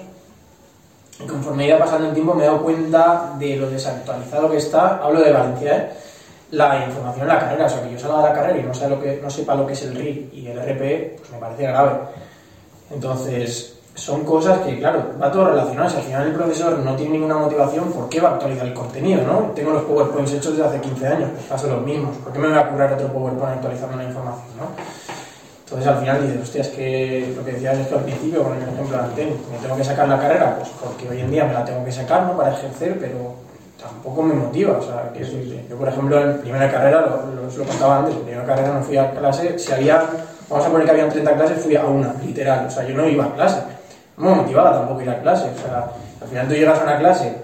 Conforme 1.28 1.68
iba 1.68 1.78
pasando 1.78 2.08
el 2.08 2.14
tiempo 2.14 2.34
me 2.34 2.44
he 2.44 2.46
dado 2.48 2.62
cuenta 2.62 3.34
de 3.38 3.58
lo 3.58 3.70
desactualizado 3.70 4.50
que 4.50 4.58
está, 4.58 4.98
hablo 5.04 5.22
de 5.22 5.32
Valencia, 5.32 5.76
¿eh? 5.78 5.90
la 6.52 6.86
información 6.86 7.24
en 7.24 7.28
la 7.28 7.40
carrera. 7.40 7.66
O 7.66 7.70
sea, 7.70 7.84
que 7.84 7.92
yo 7.92 8.00
salga 8.00 8.18
de 8.18 8.30
la 8.30 8.34
carrera 8.34 8.58
y 8.58 8.64
no, 8.64 8.74
sea 8.74 8.90
lo 8.90 9.02
que, 9.02 9.20
no 9.22 9.30
sepa 9.30 9.56
lo 9.56 9.68
que 9.68 9.74
es 9.74 9.84
el 9.84 9.96
RIC 9.96 10.34
y 10.34 10.48
el 10.48 10.58
RP, 10.58 11.18
pues 11.18 11.32
me 11.32 11.38
parece 11.38 11.64
grave. 11.64 11.92
Entonces, 12.92 13.80
son 13.94 14.24
cosas 14.24 14.60
que, 14.60 14.80
claro, 14.80 15.04
va 15.22 15.32
todo 15.32 15.50
relacionado. 15.50 15.90
Si 15.90 15.98
al 15.98 16.04
final 16.04 16.28
el 16.28 16.34
profesor 16.34 16.80
no 16.80 16.96
tiene 16.96 17.14
ninguna 17.14 17.38
motivación, 17.38 17.92
¿por 17.92 18.08
qué 18.08 18.22
va 18.22 18.30
a 18.30 18.34
actualizar 18.36 18.66
el 18.66 18.74
contenido, 18.74 19.22
no? 19.24 19.52
Tengo 19.54 19.72
los 19.72 19.84
PowerPoints 19.84 20.34
hechos 20.34 20.58
desde 20.58 20.70
hace 20.70 20.80
15 20.80 21.08
años, 21.08 21.30
pues 21.34 21.46
paso 21.46 21.68
los 21.68 21.84
mismos. 21.84 22.16
¿Por 22.18 22.32
qué 22.32 22.40
me 22.40 22.48
voy 22.48 22.58
a 22.58 22.70
curar 22.70 22.94
otro 22.94 23.08
PowerPoint 23.08 23.56
actualizando 23.56 23.98
la 23.98 24.04
información, 24.06 24.58
no? 24.58 24.99
Entonces 25.70 25.88
al 25.88 26.00
final 26.00 26.22
dices, 26.24 26.42
hostia, 26.42 26.62
es 26.62 26.68
que 26.70 27.34
lo 27.38 27.46
que 27.46 27.52
decías 27.52 27.78
es 27.78 27.88
que 27.88 27.94
al 27.94 28.02
principio, 28.02 28.54
el 28.54 28.64
ejemplo 28.64 28.98
me 29.52 29.58
tengo 29.60 29.78
que 29.78 29.84
sacar 29.84 30.10
la 30.10 30.20
carrera, 30.20 30.56
pues 30.58 30.70
porque 30.84 31.08
hoy 31.08 31.22
en 31.22 31.30
día 31.30 31.46
me 31.46 31.54
la 31.54 31.64
tengo 31.64 31.86
que 31.86 31.92
sacar, 31.92 32.24
¿no? 32.24 32.36
Para 32.36 32.54
ejercer, 32.54 32.98
pero 33.00 33.36
tampoco 33.80 34.24
me 34.24 34.34
motiva, 34.34 34.80
o 34.80 34.82
sea, 34.82 35.12
que 35.14 35.24
yo 35.24 35.78
por 35.78 35.88
ejemplo 35.88 36.20
en 36.20 36.40
primera 36.40 36.72
carrera, 36.72 37.02
lo, 37.02 37.36
lo, 37.36 37.56
lo 37.56 37.64
contaba 37.66 38.00
antes, 38.00 38.16
en 38.16 38.22
primera 38.22 38.46
carrera 38.46 38.74
no 38.74 38.82
fui 38.82 38.98
a 38.98 39.12
clase, 39.12 39.60
si 39.60 39.72
había, 39.72 40.04
vamos 40.50 40.66
a 40.66 40.70
poner 40.70 40.86
que 40.86 40.92
habían 40.92 41.10
30 41.10 41.36
clases, 41.36 41.64
fui 41.64 41.76
a 41.76 41.86
una, 41.86 42.16
literal, 42.26 42.66
o 42.66 42.72
sea, 42.72 42.84
yo 42.88 42.96
no 42.96 43.08
iba 43.08 43.26
a 43.26 43.34
clase, 43.36 43.62
no 44.18 44.32
me 44.32 44.36
motivaba 44.38 44.74
tampoco 44.74 45.04
ir 45.04 45.10
a 45.12 45.22
clase, 45.22 45.52
o 45.56 45.62
sea, 45.62 45.92
al 46.20 46.28
final 46.28 46.48
tú 46.48 46.56
llegas 46.56 46.80
a 46.80 46.84
una 46.84 46.98
clase, 46.98 47.36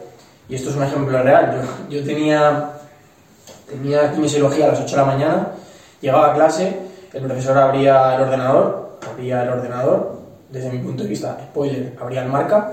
y 0.50 0.56
esto 0.56 0.72
es 0.72 0.76
un 0.76 0.84
ejemplo 0.84 1.22
real, 1.22 1.62
yo, 1.90 2.00
yo 2.00 2.04
tenía, 2.04 2.72
tenía 3.70 4.12
kinesiología 4.12 4.66
a 4.66 4.70
las 4.70 4.80
8 4.80 4.90
de 4.90 4.98
la 4.98 5.06
mañana, 5.06 5.48
llegaba 6.02 6.32
a 6.32 6.34
clase, 6.34 6.85
el 7.16 7.22
profesor 7.24 7.58
abría 7.58 8.16
el 8.16 8.22
ordenador, 8.22 8.98
abría 9.12 9.44
el 9.44 9.50
ordenador, 9.50 10.20
desde 10.50 10.70
mi 10.70 10.80
punto 10.80 11.04
de 11.04 11.10
vista, 11.10 11.38
spoiler, 11.52 11.94
abría 12.02 12.22
el 12.24 12.30
marca. 12.30 12.72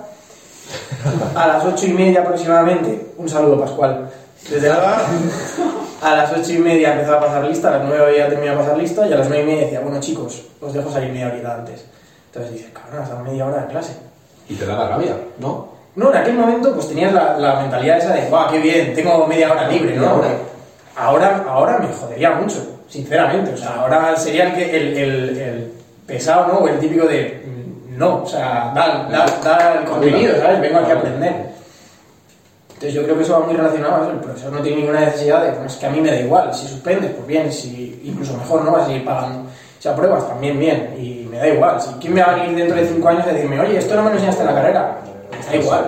A 1.35 1.47
las 1.47 1.65
ocho 1.65 1.87
y 1.87 1.93
media 1.93 2.21
aproximadamente, 2.21 3.13
un 3.17 3.29
saludo 3.29 3.61
Pascual. 3.61 4.09
Desde 4.49 4.69
la- 4.69 4.99
a 6.03 6.17
las 6.17 6.33
ocho 6.33 6.53
y 6.53 6.59
media 6.59 6.93
empezaba 6.95 7.19
a 7.19 7.21
pasar 7.27 7.45
lista, 7.45 7.69
a 7.69 7.79
las 7.79 7.85
nueve 7.85 8.17
ya 8.17 8.29
terminaba 8.29 8.59
de 8.59 8.65
pasar 8.65 8.79
lista 8.81 9.07
y 9.07 9.13
a 9.13 9.17
las 9.17 9.29
nueve 9.29 9.45
y 9.45 9.47
media 9.47 9.65
decía, 9.65 9.81
bueno 9.81 10.01
chicos, 10.01 10.43
os 10.61 10.73
dejo 10.73 10.91
salir 10.91 11.13
media 11.13 11.29
horita 11.29 11.55
antes. 11.55 11.85
Entonces 12.27 12.53
dices, 12.53 12.71
cabrón, 12.73 13.03
hasta 13.03 13.17
media 13.23 13.47
hora 13.47 13.63
de 13.63 13.67
clase. 13.69 13.93
Y 14.49 14.55
te 14.55 14.67
da 14.67 14.77
la 14.77 14.89
rabia, 14.89 15.17
¿no? 15.39 15.69
No, 15.95 16.11
en 16.11 16.17
aquel 16.17 16.35
momento 16.35 16.73
pues 16.75 16.89
tenías 16.89 17.13
la, 17.13 17.37
la 17.39 17.61
mentalidad 17.61 17.99
esa 17.99 18.15
de, 18.15 18.23
guau, 18.29 18.51
qué 18.51 18.59
bien, 18.59 18.95
tengo 18.95 19.27
media 19.27 19.53
hora 19.53 19.69
libre, 19.69 19.97
¿no? 19.97 20.23
Ahora, 20.97 21.45
ahora 21.49 21.79
me 21.79 21.89
jodería 21.93 22.33
mucho, 22.33 22.81
sinceramente. 22.93 23.55
O 23.55 23.57
sea, 23.57 23.77
ahora 23.81 24.15
sería 24.17 24.49
el, 24.49 24.55
que- 24.55 24.77
el, 24.77 24.97
el, 24.97 25.37
el 25.39 25.73
pesado, 26.07 26.47
¿no? 26.49 26.59
O 26.59 26.69
el 26.69 26.79
típico 26.79 27.07
de, 27.07 27.43
mm, 27.47 27.99
no, 27.99 28.23
o 28.23 28.27
sea, 28.27 28.71
da, 28.75 29.09
da, 29.11 29.27
da 29.43 29.75
el 29.79 29.85
contenido, 29.85 30.37
¿sabes? 30.39 30.61
Vengo 30.61 30.79
aquí 30.79 30.91
a 30.91 30.95
aprender. 30.95 31.35
Entonces 32.69 32.95
yo 32.95 33.05
creo 33.05 33.17
que 33.17 33.23
eso 33.23 33.41
va 33.41 33.47
muy 33.47 33.55
relacionado 33.57 33.95
a 33.95 34.01
eso. 34.03 34.11
El 34.11 34.19
profesor 34.19 34.53
no 34.53 34.61
tiene 34.61 34.79
ninguna 34.79 35.01
necesidad 35.01 35.43
de, 35.45 35.53
pues 35.53 35.73
es 35.73 35.79
que 35.79 35.87
a 35.87 35.91
mí 35.91 36.01
me 36.01 36.11
da 36.11 36.17
igual. 36.19 36.53
Si 36.55 36.67
suspendes, 36.67 37.13
pues 37.13 37.27
bien. 37.27 37.53
Si 37.53 38.01
incluso 38.05 38.37
mejor, 38.37 38.63
¿no? 38.65 38.73
Vas 38.73 38.83
a 38.83 38.87
seguir 38.87 39.05
pagando. 39.05 39.49
Si 39.79 39.89
apruebas, 39.89 40.27
también 40.29 40.59
bien. 40.59 40.95
Y 40.99 41.27
me 41.31 41.39
da 41.39 41.49
igual. 41.49 41.81
Si, 41.81 41.91
¿Quién 42.01 42.15
me 42.15 42.23
va 42.23 42.33
a 42.33 42.35
venir 42.35 42.57
dentro 42.57 42.77
de 42.77 42.87
cinco 42.87 43.09
años 43.09 43.25
a 43.27 43.33
decirme, 43.33 43.61
oye, 43.61 43.79
esto 43.79 43.95
no 43.95 44.03
me 44.03 44.09
lo 44.11 44.15
enseñaste 44.17 44.43
en 44.43 44.47
la 44.49 44.55
carrera? 44.55 44.97
Me 45.31 45.47
da 45.47 45.57
igual. 45.63 45.85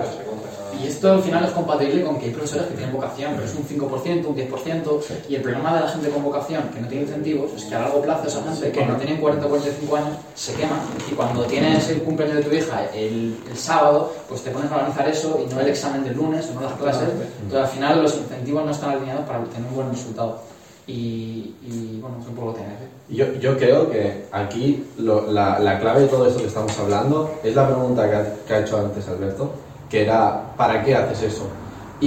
Y 0.84 0.88
esto 0.88 1.12
al 1.12 1.22
final 1.22 1.44
es 1.44 1.50
compatible 1.52 2.04
con 2.04 2.18
que 2.18 2.26
hay 2.26 2.30
profesores 2.32 2.66
que 2.66 2.74
tienen 2.74 2.94
vocación, 2.94 3.32
pero 3.34 3.46
es 3.46 3.54
un 3.54 3.64
5%, 3.64 4.26
un 4.26 4.36
10%, 4.36 5.00
y 5.28 5.34
el 5.36 5.42
problema 5.42 5.74
de 5.74 5.80
la 5.80 5.88
gente 5.88 6.08
con 6.10 6.22
vocación 6.22 6.62
que 6.74 6.80
no 6.80 6.88
tiene 6.88 7.04
incentivos 7.04 7.50
es 7.56 7.64
que 7.64 7.74
a 7.74 7.80
largo 7.80 8.02
plazo 8.02 8.28
esa 8.28 8.42
gente, 8.42 8.70
que 8.70 8.84
no 8.86 8.96
tienen 8.96 9.16
40 9.18 9.46
o 9.46 9.48
45 9.48 9.96
años, 9.96 10.16
se 10.34 10.52
quema, 10.54 10.80
y 11.10 11.14
cuando 11.14 11.42
tienes 11.44 11.88
el 11.90 12.02
cumpleaños 12.02 12.36
de 12.38 12.42
tu 12.44 12.54
hija 12.54 12.84
el, 12.94 13.36
el 13.50 13.56
sábado, 13.56 14.12
pues 14.28 14.42
te 14.42 14.50
pones 14.50 14.70
a 14.70 14.76
organizar 14.76 15.08
eso 15.08 15.40
y 15.44 15.52
no 15.52 15.60
el 15.60 15.68
examen 15.68 16.04
del 16.04 16.14
lunes 16.16 16.48
o 16.50 16.54
no 16.54 16.60
las 16.62 16.72
clases, 16.74 17.08
entonces 17.42 17.60
al 17.60 17.68
final 17.68 18.02
los 18.02 18.16
incentivos 18.16 18.64
no 18.64 18.70
están 18.70 18.90
alineados 18.90 19.24
para 19.26 19.40
obtener 19.40 19.68
un 19.68 19.74
buen 19.76 19.90
resultado. 19.90 20.42
Y, 20.86 21.54
y 21.62 21.98
bueno, 22.02 22.18
es 22.20 22.28
un 22.28 22.34
poco 22.34 22.52
tiene 22.52 22.68
ver. 22.68 22.88
Yo, 23.08 23.32
yo 23.40 23.56
creo 23.56 23.90
que 23.90 24.26
aquí 24.32 24.84
lo- 24.98 25.30
la, 25.32 25.58
la 25.58 25.78
clave 25.78 26.02
de 26.02 26.08
todo 26.08 26.26
esto 26.26 26.40
que 26.40 26.46
estamos 26.48 26.78
hablando 26.78 27.30
es 27.42 27.54
la 27.54 27.66
pregunta 27.66 28.08
que 28.10 28.16
ha, 28.16 28.34
que 28.46 28.54
ha 28.54 28.58
hecho 28.60 28.78
antes 28.78 29.08
Alberto, 29.08 29.50
que 29.88 30.02
era 30.02 30.54
¿para 30.56 30.82
qué 30.82 30.94
haces 30.94 31.34
eso? 31.34 31.46
Y, 32.00 32.06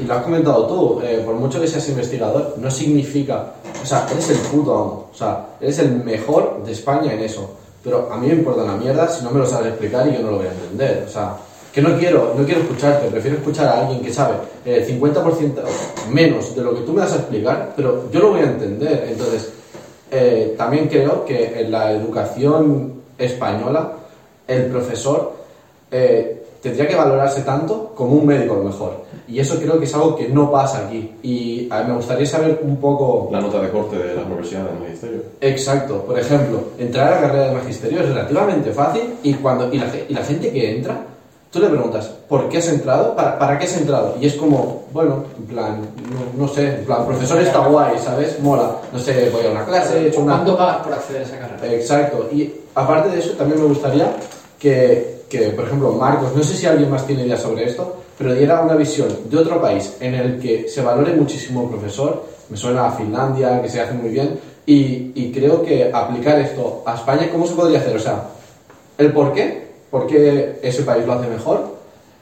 y 0.00 0.04
lo 0.06 0.14
has 0.14 0.22
comentado 0.22 0.66
tú, 0.66 1.00
eh, 1.02 1.22
por 1.24 1.34
mucho 1.34 1.60
que 1.60 1.66
seas 1.66 1.88
investigador, 1.88 2.54
no 2.58 2.70
significa, 2.70 3.54
o 3.82 3.86
sea, 3.86 4.06
eres 4.10 4.30
el 4.30 4.38
puto 4.38 4.74
amo, 4.74 5.08
o 5.12 5.14
sea, 5.14 5.46
eres 5.60 5.78
el 5.78 6.04
mejor 6.04 6.62
de 6.64 6.72
España 6.72 7.12
en 7.12 7.20
eso, 7.20 7.50
pero 7.82 8.08
a 8.12 8.16
mí 8.18 8.28
me 8.28 8.34
importa 8.34 8.62
una 8.62 8.76
mierda 8.76 9.08
si 9.08 9.24
no 9.24 9.30
me 9.30 9.40
lo 9.40 9.46
sabes 9.46 9.68
explicar 9.68 10.06
y 10.06 10.12
yo 10.12 10.20
no 10.20 10.32
lo 10.32 10.36
voy 10.38 10.46
a 10.46 10.52
entender, 10.52 11.04
o 11.08 11.10
sea, 11.10 11.36
que 11.72 11.80
no 11.80 11.98
quiero, 11.98 12.34
no 12.36 12.44
quiero 12.44 12.60
escucharte, 12.60 13.08
prefiero 13.08 13.38
escuchar 13.38 13.66
a 13.66 13.80
alguien 13.80 14.02
que 14.02 14.12
sabe 14.12 14.34
el 14.64 14.86
50% 14.86 15.54
menos 16.10 16.54
de 16.54 16.62
lo 16.62 16.74
que 16.74 16.82
tú 16.82 16.92
me 16.92 17.00
vas 17.00 17.12
a 17.12 17.16
explicar, 17.16 17.72
pero 17.74 18.10
yo 18.12 18.20
lo 18.20 18.30
voy 18.30 18.40
a 18.40 18.44
entender, 18.44 19.08
entonces 19.10 19.50
eh, 20.10 20.54
también 20.58 20.88
creo 20.88 21.24
que 21.24 21.60
en 21.62 21.70
la 21.70 21.92
educación 21.92 23.00
española 23.16 23.92
el 24.46 24.66
profesor 24.66 25.32
eh, 25.90 26.41
tendría 26.62 26.88
que 26.88 26.94
valorarse 26.94 27.42
tanto 27.42 27.92
como 27.94 28.14
un 28.14 28.26
médico 28.26 28.54
a 28.54 28.58
lo 28.58 28.64
mejor. 28.64 29.04
Y 29.28 29.40
eso 29.40 29.58
creo 29.58 29.78
que 29.78 29.84
es 29.84 29.94
algo 29.94 30.14
que 30.16 30.28
no 30.28 30.50
pasa 30.50 30.86
aquí. 30.86 31.12
Y 31.22 31.68
a 31.70 31.82
mí 31.82 31.88
me 31.88 31.96
gustaría 31.96 32.26
saber 32.26 32.60
un 32.62 32.76
poco... 32.76 33.28
La 33.32 33.40
nota 33.40 33.60
de 33.60 33.68
corte 33.70 33.98
de 33.98 34.14
la 34.14 34.22
universidad 34.22 34.64
del 34.64 34.78
magisterio. 34.78 35.22
Exacto. 35.40 36.04
Por 36.06 36.18
ejemplo, 36.18 36.62
entrar 36.78 37.08
a 37.08 37.10
la 37.16 37.20
carrera 37.22 37.48
de 37.48 37.54
magisterio 37.54 38.00
es 38.00 38.08
relativamente 38.08 38.70
fácil 38.72 39.14
y, 39.22 39.34
cuando, 39.34 39.72
y, 39.72 39.78
la, 39.78 39.86
y 40.08 40.14
la 40.14 40.22
gente 40.22 40.52
que 40.52 40.76
entra 40.76 41.06
tú 41.52 41.60
le 41.60 41.68
preguntas, 41.68 42.06
¿por 42.28 42.48
qué 42.48 42.58
has 42.58 42.68
entrado? 42.68 43.14
¿Para, 43.14 43.38
¿Para 43.38 43.58
qué 43.58 43.66
has 43.66 43.76
entrado? 43.76 44.16
Y 44.18 44.26
es 44.26 44.34
como, 44.36 44.84
bueno, 44.90 45.24
en 45.36 45.44
plan, 45.44 45.80
no, 45.80 46.46
no 46.46 46.48
sé, 46.48 46.78
en 46.78 46.84
plan, 46.86 47.04
profesor 47.04 47.42
está 47.42 47.58
guay, 47.58 47.98
¿sabes? 47.98 48.40
Mola. 48.40 48.76
No 48.90 48.98
sé, 48.98 49.28
voy 49.28 49.44
a 49.46 49.50
una 49.50 49.64
clase, 49.66 49.98
he 49.98 50.08
hecho 50.08 50.20
una... 50.20 50.36
¿Cuánto 50.36 50.56
pagas 50.56 50.76
por 50.78 50.94
acceder 50.94 51.20
a 51.20 51.24
esa 51.26 51.38
carrera? 51.38 51.74
Exacto. 51.74 52.28
Y 52.32 52.50
aparte 52.74 53.10
de 53.10 53.18
eso, 53.18 53.32
también 53.32 53.60
me 53.60 53.68
gustaría 53.68 54.16
que, 54.58 55.21
que, 55.32 55.48
por 55.48 55.64
ejemplo, 55.64 55.92
Marcos, 55.92 56.36
no 56.36 56.42
sé 56.44 56.54
si 56.54 56.66
alguien 56.66 56.90
más 56.90 57.06
tiene 57.06 57.24
ideas 57.24 57.40
sobre 57.40 57.64
esto, 57.64 57.96
pero 58.18 58.34
diera 58.34 58.60
una 58.60 58.74
visión 58.74 59.08
de 59.24 59.38
otro 59.38 59.62
país 59.62 59.96
en 59.98 60.14
el 60.14 60.38
que 60.38 60.68
se 60.68 60.82
valore 60.82 61.14
muchísimo 61.14 61.62
el 61.62 61.70
profesor. 61.70 62.26
Me 62.50 62.56
suena 62.58 62.88
a 62.88 62.92
Finlandia, 62.92 63.62
que 63.62 63.70
se 63.70 63.80
hace 63.80 63.94
muy 63.94 64.10
bien. 64.10 64.38
Y, 64.66 65.12
y 65.14 65.32
creo 65.32 65.62
que 65.62 65.90
aplicar 65.90 66.38
esto 66.38 66.82
a 66.84 66.96
España, 66.96 67.30
¿cómo 67.32 67.46
se 67.46 67.54
podría 67.54 67.78
hacer? 67.78 67.96
O 67.96 67.98
sea, 67.98 68.28
el 68.98 69.10
por 69.10 69.32
qué, 69.32 69.68
por 69.90 70.06
qué 70.06 70.58
ese 70.62 70.82
país 70.82 71.06
lo 71.06 71.14
hace 71.14 71.28
mejor 71.28 71.71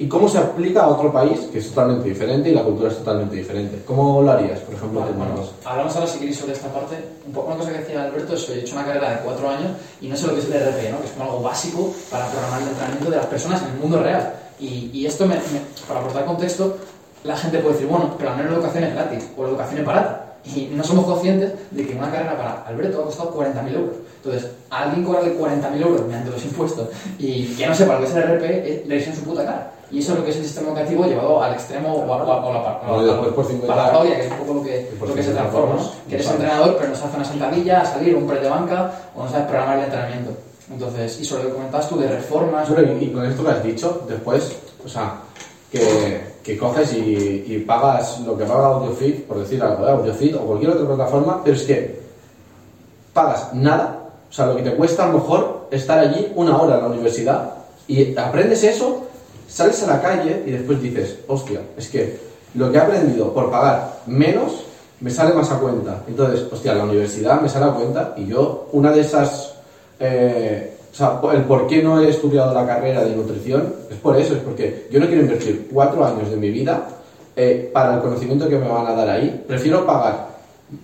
y 0.00 0.08
cómo 0.08 0.28
se 0.28 0.38
aplica 0.38 0.82
a 0.84 0.88
otro 0.88 1.12
país 1.12 1.40
que 1.52 1.58
es 1.58 1.68
totalmente 1.68 2.08
diferente 2.08 2.48
y 2.50 2.54
la 2.54 2.64
cultura 2.64 2.88
es 2.90 2.96
totalmente 2.98 3.36
diferente. 3.36 3.82
¿Cómo 3.86 4.22
lo 4.22 4.32
harías, 4.32 4.58
por 4.60 4.74
ejemplo, 4.74 5.00
Vale, 5.00 5.12
bueno, 5.12 5.34
hablamos 5.64 5.94
ahora 5.94 6.06
si 6.08 6.18
queréis 6.18 6.38
sobre 6.38 6.54
esta 6.54 6.68
parte. 6.72 6.96
Un 7.26 7.32
poco 7.34 7.48
una 7.48 7.56
cosa 7.58 7.70
que 7.72 7.78
decía 7.80 8.04
Alberto 8.04 8.34
es 8.34 8.44
que 8.44 8.52
he 8.54 8.60
hecho 8.60 8.74
una 8.76 8.86
carrera 8.86 9.10
de 9.10 9.16
cuatro 9.18 9.48
años 9.50 9.72
y 10.00 10.08
no 10.08 10.16
sé 10.16 10.26
lo 10.26 10.32
que 10.34 10.40
es 10.40 10.46
el 10.46 10.52
RP, 10.54 10.90
¿no? 10.90 11.00
que 11.00 11.06
es 11.06 11.12
como 11.12 11.24
algo 11.30 11.42
básico 11.42 11.92
para 12.10 12.26
programar 12.28 12.62
el 12.62 12.68
entrenamiento 12.68 13.10
de 13.10 13.16
las 13.18 13.26
personas 13.26 13.62
en 13.62 13.68
el 13.68 13.74
mundo 13.74 14.02
real. 14.02 14.34
Y, 14.58 14.90
y 14.92 15.04
esto, 15.06 15.26
me, 15.26 15.34
me- 15.36 15.60
para 15.86 16.00
aportar 16.00 16.24
contexto, 16.24 16.76
la 17.24 17.36
gente 17.36 17.58
puede 17.58 17.74
decir, 17.74 17.88
bueno, 17.88 18.14
pero 18.16 18.30
al 18.30 18.36
menos 18.38 18.52
la 18.52 18.56
educación 18.58 18.84
es 18.84 18.94
gratis 18.94 19.28
o 19.36 19.42
la 19.44 19.48
educación 19.50 19.80
es 19.80 19.86
barata. 19.86 20.26
Y 20.46 20.70
no 20.74 20.82
somos 20.82 21.04
conscientes 21.04 21.52
de 21.70 21.86
que 21.86 21.94
una 21.94 22.10
carrera 22.10 22.34
para 22.38 22.62
Alberto 22.66 23.02
ha 23.02 23.04
costado 23.04 23.34
40.000 23.38 23.74
euros. 23.74 23.96
Entonces, 24.24 24.50
a 24.70 24.84
alguien 24.84 25.04
cobrarle 25.04 25.38
40.000 25.38 25.82
euros 25.82 26.06
mediante 26.06 26.30
los 26.30 26.42
impuestos 26.44 26.88
y 27.18 27.44
que 27.56 27.66
no 27.66 27.74
sepa 27.74 27.94
lo 27.94 28.00
que 28.00 28.06
es 28.06 28.14
el 28.14 28.22
RP, 28.22 28.44
eh, 28.44 28.84
le 28.86 28.94
dicen 28.96 29.14
su 29.14 29.22
puta 29.24 29.44
cara. 29.44 29.72
Y 29.92 29.98
eso 29.98 30.12
es 30.12 30.18
lo 30.18 30.24
que 30.24 30.30
es 30.30 30.36
el 30.36 30.44
sistema 30.44 30.68
educativo 30.68 31.04
llevado 31.04 31.42
al 31.42 31.52
extremo 31.54 31.92
o 31.94 32.02
a, 32.14 32.16
o 32.16 32.50
a- 32.50 32.54
la 32.54 32.64
par- 32.64 32.80
la- 32.90 33.02
después 33.12 33.32
por 33.32 33.44
50 33.46 33.66
para 33.66 33.86
la 33.86 33.92
parodia, 33.92 34.16
que 34.16 34.26
es 34.26 34.32
un 34.32 34.38
poco 34.38 34.54
lo 34.54 34.62
que, 34.62 34.90
lo 35.00 35.14
que 35.14 35.22
se 35.22 35.28
50 35.30 35.40
transforma, 35.40 35.74
¿no? 35.74 35.90
Que 36.08 36.14
eres 36.14 36.30
entrenador, 36.30 36.76
pero 36.76 36.88
no 36.90 36.94
sabes 36.94 37.08
hacer 37.08 37.20
una 37.20 37.28
sentadilla, 37.28 37.80
a 37.80 37.84
salir, 37.84 38.14
un 38.14 38.26
pre 38.26 38.40
de 38.40 38.48
banca, 38.48 38.92
o 39.16 39.24
no 39.24 39.30
sabes 39.30 39.46
programar 39.46 39.78
el 39.78 39.84
entrenamiento. 39.84 40.30
Entonces, 40.72 41.20
y 41.20 41.24
sobre 41.24 41.42
lo 41.44 41.48
que 41.48 41.54
comentabas 41.56 41.88
tú 41.88 41.98
de 41.98 42.08
reformas... 42.08 42.68
Pero, 42.72 42.92
y, 43.00 43.10
con 43.10 43.24
esto 43.26 43.42
que 43.44 43.50
has 43.50 43.62
dicho, 43.64 44.02
después, 44.08 44.56
o 44.84 44.88
sea, 44.88 45.14
que, 45.72 46.20
que 46.44 46.56
coges 46.56 46.92
y, 46.92 47.44
y 47.48 47.64
pagas 47.66 48.20
lo 48.20 48.38
que 48.38 48.44
paga 48.44 48.66
AudioFit, 48.68 49.24
por 49.26 49.38
decir 49.38 49.60
algo, 49.62 49.88
¿eh? 49.88 49.90
AudioFit 49.90 50.36
o 50.36 50.40
cualquier 50.40 50.70
otra 50.70 50.86
plataforma, 50.86 51.40
pero 51.42 51.56
es 51.56 51.64
que 51.64 52.00
pagas 53.12 53.52
nada, 53.54 53.98
o 54.28 54.32
sea, 54.32 54.46
lo 54.46 54.56
que 54.56 54.62
te 54.62 54.74
cuesta 54.76 55.04
a 55.04 55.06
lo 55.08 55.14
mejor 55.14 55.66
estar 55.72 55.98
allí 55.98 56.30
una 56.36 56.56
hora 56.60 56.76
en 56.76 56.82
la 56.82 56.88
universidad 56.88 57.50
y 57.88 58.16
aprendes 58.16 58.62
eso, 58.62 59.06
sales 59.50 59.82
a 59.82 59.86
la 59.88 60.00
calle 60.00 60.42
y 60.46 60.50
después 60.52 60.80
dices, 60.80 61.18
hostia, 61.26 61.60
es 61.76 61.88
que 61.88 62.18
lo 62.54 62.70
que 62.70 62.78
he 62.78 62.80
aprendido 62.80 63.34
por 63.34 63.50
pagar 63.50 64.00
menos 64.06 64.64
me 65.00 65.10
sale 65.10 65.34
más 65.34 65.50
a 65.50 65.58
cuenta. 65.58 66.02
Entonces, 66.06 66.46
hostia, 66.50 66.74
la 66.74 66.84
universidad 66.84 67.40
me 67.40 67.48
sale 67.48 67.66
a 67.66 67.74
cuenta 67.74 68.14
y 68.16 68.26
yo, 68.26 68.68
una 68.72 68.92
de 68.92 69.00
esas 69.00 69.54
eh, 69.98 70.76
o 70.92 70.94
sea, 70.94 71.20
el 71.32 71.44
por 71.44 71.66
qué 71.66 71.82
no 71.82 72.00
he 72.00 72.08
estudiado 72.08 72.52
la 72.52 72.66
carrera 72.66 73.04
de 73.04 73.14
nutrición 73.14 73.74
es 73.88 73.96
por 73.98 74.16
eso, 74.16 74.34
es 74.34 74.40
porque 74.40 74.88
yo 74.90 74.98
no 74.98 75.06
quiero 75.06 75.22
invertir 75.22 75.68
cuatro 75.72 76.04
años 76.04 76.30
de 76.30 76.36
mi 76.36 76.50
vida 76.50 76.88
eh, 77.36 77.70
para 77.72 77.94
el 77.94 78.00
conocimiento 78.00 78.48
que 78.48 78.58
me 78.58 78.68
van 78.68 78.86
a 78.86 78.92
dar 78.92 79.08
ahí. 79.08 79.44
Prefiero 79.46 79.86
pagar, 79.86 80.28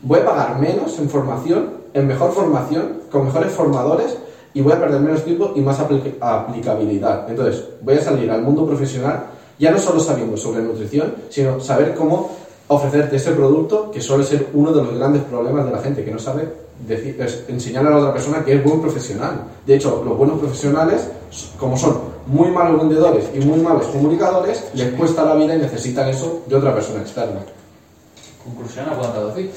voy 0.02 0.20
a 0.20 0.24
pagar 0.24 0.58
menos 0.60 0.96
en 0.98 1.08
formación, 1.08 1.70
en 1.92 2.06
mejor 2.06 2.32
formación, 2.32 3.00
con 3.10 3.24
mejores 3.24 3.52
formadores 3.52 4.16
y 4.56 4.62
voy 4.62 4.72
a 4.72 4.80
perder 4.80 5.00
menos 5.00 5.22
tiempo 5.22 5.52
y 5.54 5.60
más 5.60 5.78
apli- 5.78 6.14
aplicabilidad. 6.18 7.28
Entonces, 7.28 7.62
voy 7.82 7.96
a 7.98 8.02
salir 8.02 8.30
al 8.30 8.40
mundo 8.42 8.66
profesional 8.66 9.24
ya 9.58 9.70
no 9.70 9.78
solo 9.78 10.00
sabiendo 10.00 10.36
sobre 10.36 10.62
nutrición, 10.62 11.14
sino 11.28 11.60
saber 11.60 11.94
cómo 11.94 12.30
ofrecerte 12.68 13.16
ese 13.16 13.32
producto 13.32 13.90
que 13.90 14.00
suele 14.00 14.24
ser 14.24 14.48
uno 14.54 14.72
de 14.72 14.82
los 14.82 14.94
grandes 14.98 15.22
problemas 15.24 15.66
de 15.66 15.72
la 15.72 15.78
gente, 15.78 16.04
que 16.04 16.10
no 16.10 16.18
sabe 16.18 16.48
decir, 16.86 17.20
es 17.20 17.44
enseñar 17.48 17.86
a 17.86 17.90
la 17.90 17.96
otra 17.98 18.12
persona 18.14 18.44
que 18.44 18.54
es 18.54 18.64
buen 18.64 18.80
profesional. 18.80 19.44
De 19.66 19.76
hecho, 19.76 20.02
los 20.04 20.16
buenos 20.16 20.38
profesionales, 20.38 21.06
como 21.58 21.76
son 21.76 21.98
muy 22.26 22.50
malos 22.50 22.80
vendedores 22.80 23.24
y 23.34 23.40
muy 23.40 23.60
malos 23.60 23.86
comunicadores, 23.86 24.64
les 24.74 24.92
cuesta 24.94 25.24
la 25.24 25.34
vida 25.34 25.54
y 25.54 25.58
necesitan 25.58 26.08
eso 26.08 26.42
de 26.46 26.56
otra 26.56 26.74
persona 26.74 27.00
externa. 27.02 27.40
Conclusión, 28.44 28.86
puedo 28.98 29.10
traducir. 29.10 29.50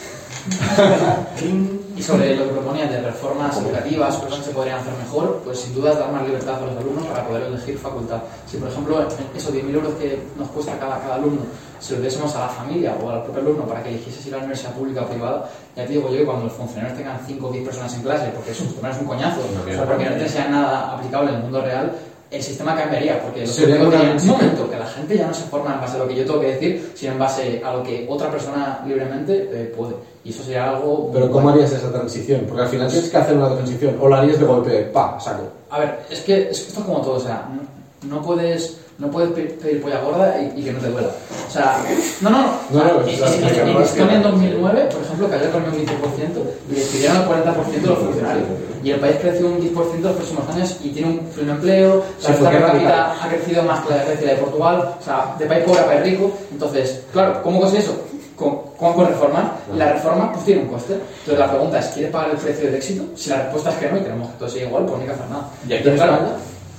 Y 1.97 2.01
sobre 2.01 2.35
lo 2.35 2.45
que 2.45 2.51
proponía 2.51 2.87
de 2.87 3.01
reformas 3.01 3.57
educativas, 3.57 4.15
cosas 4.15 4.39
que 4.39 4.45
se 4.45 4.51
podrían 4.51 4.79
hacer 4.79 4.93
mejor, 4.93 5.41
pues 5.43 5.59
sin 5.59 5.75
duda 5.75 5.95
dar 5.95 6.11
más 6.11 6.23
libertad 6.25 6.55
a 6.55 6.65
los 6.65 6.77
alumnos 6.77 7.05
para 7.07 7.27
poder 7.27 7.43
elegir 7.43 7.77
facultad. 7.77 8.21
Si, 8.47 8.57
por 8.57 8.69
ejemplo, 8.69 9.05
esos 9.35 9.53
10.000 9.53 9.73
euros 9.73 9.93
que 9.95 10.21
nos 10.37 10.47
cuesta 10.49 10.79
cada, 10.79 10.99
cada 11.01 11.15
alumno, 11.15 11.41
se 11.79 11.95
lo 11.95 12.01
diésemos 12.01 12.33
a 12.35 12.41
la 12.41 12.47
familia 12.47 12.95
o 13.01 13.09
al 13.09 13.23
propio 13.23 13.41
alumno 13.41 13.65
para 13.65 13.83
que 13.83 13.89
eligiese 13.89 14.21
si 14.21 14.29
la 14.29 14.37
universidad 14.37 14.73
pública 14.73 15.01
o 15.01 15.07
privada, 15.07 15.49
ya 15.75 15.85
te 15.85 15.93
digo 15.93 16.09
yo 16.09 16.19
que 16.19 16.25
cuando 16.25 16.45
los 16.45 16.53
funcionarios 16.53 16.97
tengan 16.97 17.19
5 17.25 17.47
o 17.47 17.51
10 17.51 17.65
personas 17.65 17.93
en 17.95 18.01
clase, 18.01 18.31
porque 18.33 18.51
eso 18.51 18.63
es 18.63 18.99
un 18.99 19.05
coñazo, 19.05 19.41
o 19.41 19.69
sea, 19.69 19.85
porque 19.85 20.05
no 20.05 20.15
te 20.15 20.23
enseñan 20.23 20.51
nada 20.51 20.93
aplicable 20.93 21.31
en 21.31 21.35
el 21.35 21.41
mundo 21.43 21.61
real, 21.61 21.93
el 22.31 22.43
sistema 22.43 22.75
cambiaría, 22.75 23.21
porque 23.21 23.41
dirían, 23.45 23.81
un 23.81 24.27
momento, 24.27 24.69
que 24.69 24.77
la 24.77 24.85
gente 24.85 25.17
ya 25.17 25.27
no 25.27 25.33
se 25.33 25.43
forma 25.45 25.73
en 25.73 25.81
base 25.81 25.95
a 25.95 25.99
lo 25.99 26.07
que 26.07 26.15
yo 26.15 26.25
tengo 26.25 26.41
que 26.41 26.53
decir, 26.53 26.91
sino 26.95 27.13
en 27.13 27.19
base 27.19 27.61
a 27.65 27.73
lo 27.73 27.83
que 27.83 28.05
otra 28.07 28.29
persona 28.29 28.83
libremente 28.85 29.49
eh, 29.51 29.73
puede. 29.75 29.95
Y 30.23 30.29
eso 30.29 30.43
sería 30.43 30.69
algo... 30.69 31.09
Pero 31.11 31.31
¿cómo 31.31 31.49
harías 31.49 31.71
esa 31.71 31.91
transición? 31.91 32.45
Porque 32.47 32.63
al 32.63 32.69
final 32.69 32.87
tienes 32.87 33.09
que 33.09 33.17
hacer 33.17 33.35
una 33.35 33.55
transición, 33.55 33.97
o 33.99 34.07
la 34.07 34.19
harías 34.19 34.39
de 34.39 34.45
golpe, 34.45 34.81
pa, 34.93 35.19
saco. 35.19 35.43
A 35.71 35.79
ver, 35.79 35.99
es 36.09 36.21
que, 36.21 36.49
es 36.49 36.59
que 36.59 36.67
esto 36.67 36.81
es 36.81 36.85
como 36.85 37.01
todo, 37.01 37.15
o 37.15 37.19
sea, 37.19 37.49
no, 38.03 38.15
no 38.15 38.21
puedes... 38.21 38.78
No 38.99 39.09
puedes 39.09 39.31
pe- 39.31 39.55
pedir 39.61 39.81
polla 39.81 40.01
gorda 40.01 40.35
y, 40.41 40.59
y 40.59 40.63
que 40.63 40.73
no 40.73 40.79
te 40.79 40.89
duela. 40.89 41.07
O 41.47 41.51
sea, 41.51 41.77
no, 42.21 42.29
no, 42.29 42.37
no. 42.41 42.47
No, 42.71 42.83
no, 42.83 42.97
O 42.99 43.03
sea, 43.05 43.27
es 43.27 43.35
en- 43.37 43.47
en- 43.47 43.67
en- 43.69 43.81
Estonia 43.81 44.15
en 44.17 44.23
2009, 44.23 44.89
por 44.91 45.01
ejemplo, 45.03 45.29
cayó 45.29 45.51
con 45.51 45.63
un 45.63 45.71
15% 45.71 46.43
y 46.69 46.75
despidieron 46.75 47.17
al 47.17 47.25
40% 47.27 47.71
de 47.81 47.87
los 47.87 47.97
funcionarios. 47.99 48.45
Y 48.83 48.91
el 48.91 48.99
país 48.99 49.15
creció 49.21 49.47
un 49.47 49.59
10% 49.61 49.95
en 49.95 50.03
los 50.03 50.15
próximos 50.17 50.49
años 50.49 50.77
y 50.83 50.89
tiene 50.89 51.09
un 51.11 51.19
pleno 51.19 51.51
empleo, 51.53 52.03
la 52.23 52.29
renta 52.29 52.49
per 52.51 52.61
cápita 52.65 53.23
ha 53.23 53.29
crecido 53.29 53.63
más 53.63 53.79
que 53.85 53.89
la 53.89 53.97
de 53.99 54.05
Grecia 54.05 54.23
y 54.23 54.27
la 54.27 54.33
de 54.33 54.39
Portugal, 54.41 54.95
o 54.99 55.03
sea, 55.03 55.35
de 55.39 55.45
país 55.45 55.63
pobre 55.65 55.79
a 55.79 55.85
país 55.85 56.01
rico. 56.03 56.31
Entonces, 56.51 57.01
claro, 57.13 57.41
¿cómo 57.41 57.59
consigues 57.61 57.85
eso? 57.85 57.95
Con, 58.35 58.57
con, 58.77 58.93
con 58.93 59.07
reforma. 59.07 59.53
Y 59.73 59.77
la 59.77 59.93
reforma 59.93 60.31
pues 60.33 60.45
tiene 60.45 60.61
un 60.63 60.67
coste. 60.67 60.93
Entonces 60.93 61.39
la 61.39 61.49
pregunta 61.49 61.79
es, 61.79 61.85
¿quieres 61.87 62.11
pagar 62.11 62.31
el 62.31 62.37
precio 62.37 62.65
del 62.65 62.75
éxito? 62.75 63.03
Si 63.15 63.29
la 63.29 63.43
respuesta 63.43 63.69
es 63.69 63.75
que 63.77 63.91
no 63.91 63.97
y 63.97 64.01
queremos 64.01 64.29
que 64.29 64.37
todo 64.39 64.49
siga 64.49 64.65
igual, 64.67 64.83
pues 64.85 64.95
no 64.95 65.01
hay 65.01 65.07
que 65.07 65.13
hacer 65.13 65.29
nada. 65.29 65.49
¿Y 65.67 65.73
aquí 65.73 65.87
en 65.89 65.95
Claro, 65.95 66.13
España? 66.13 66.31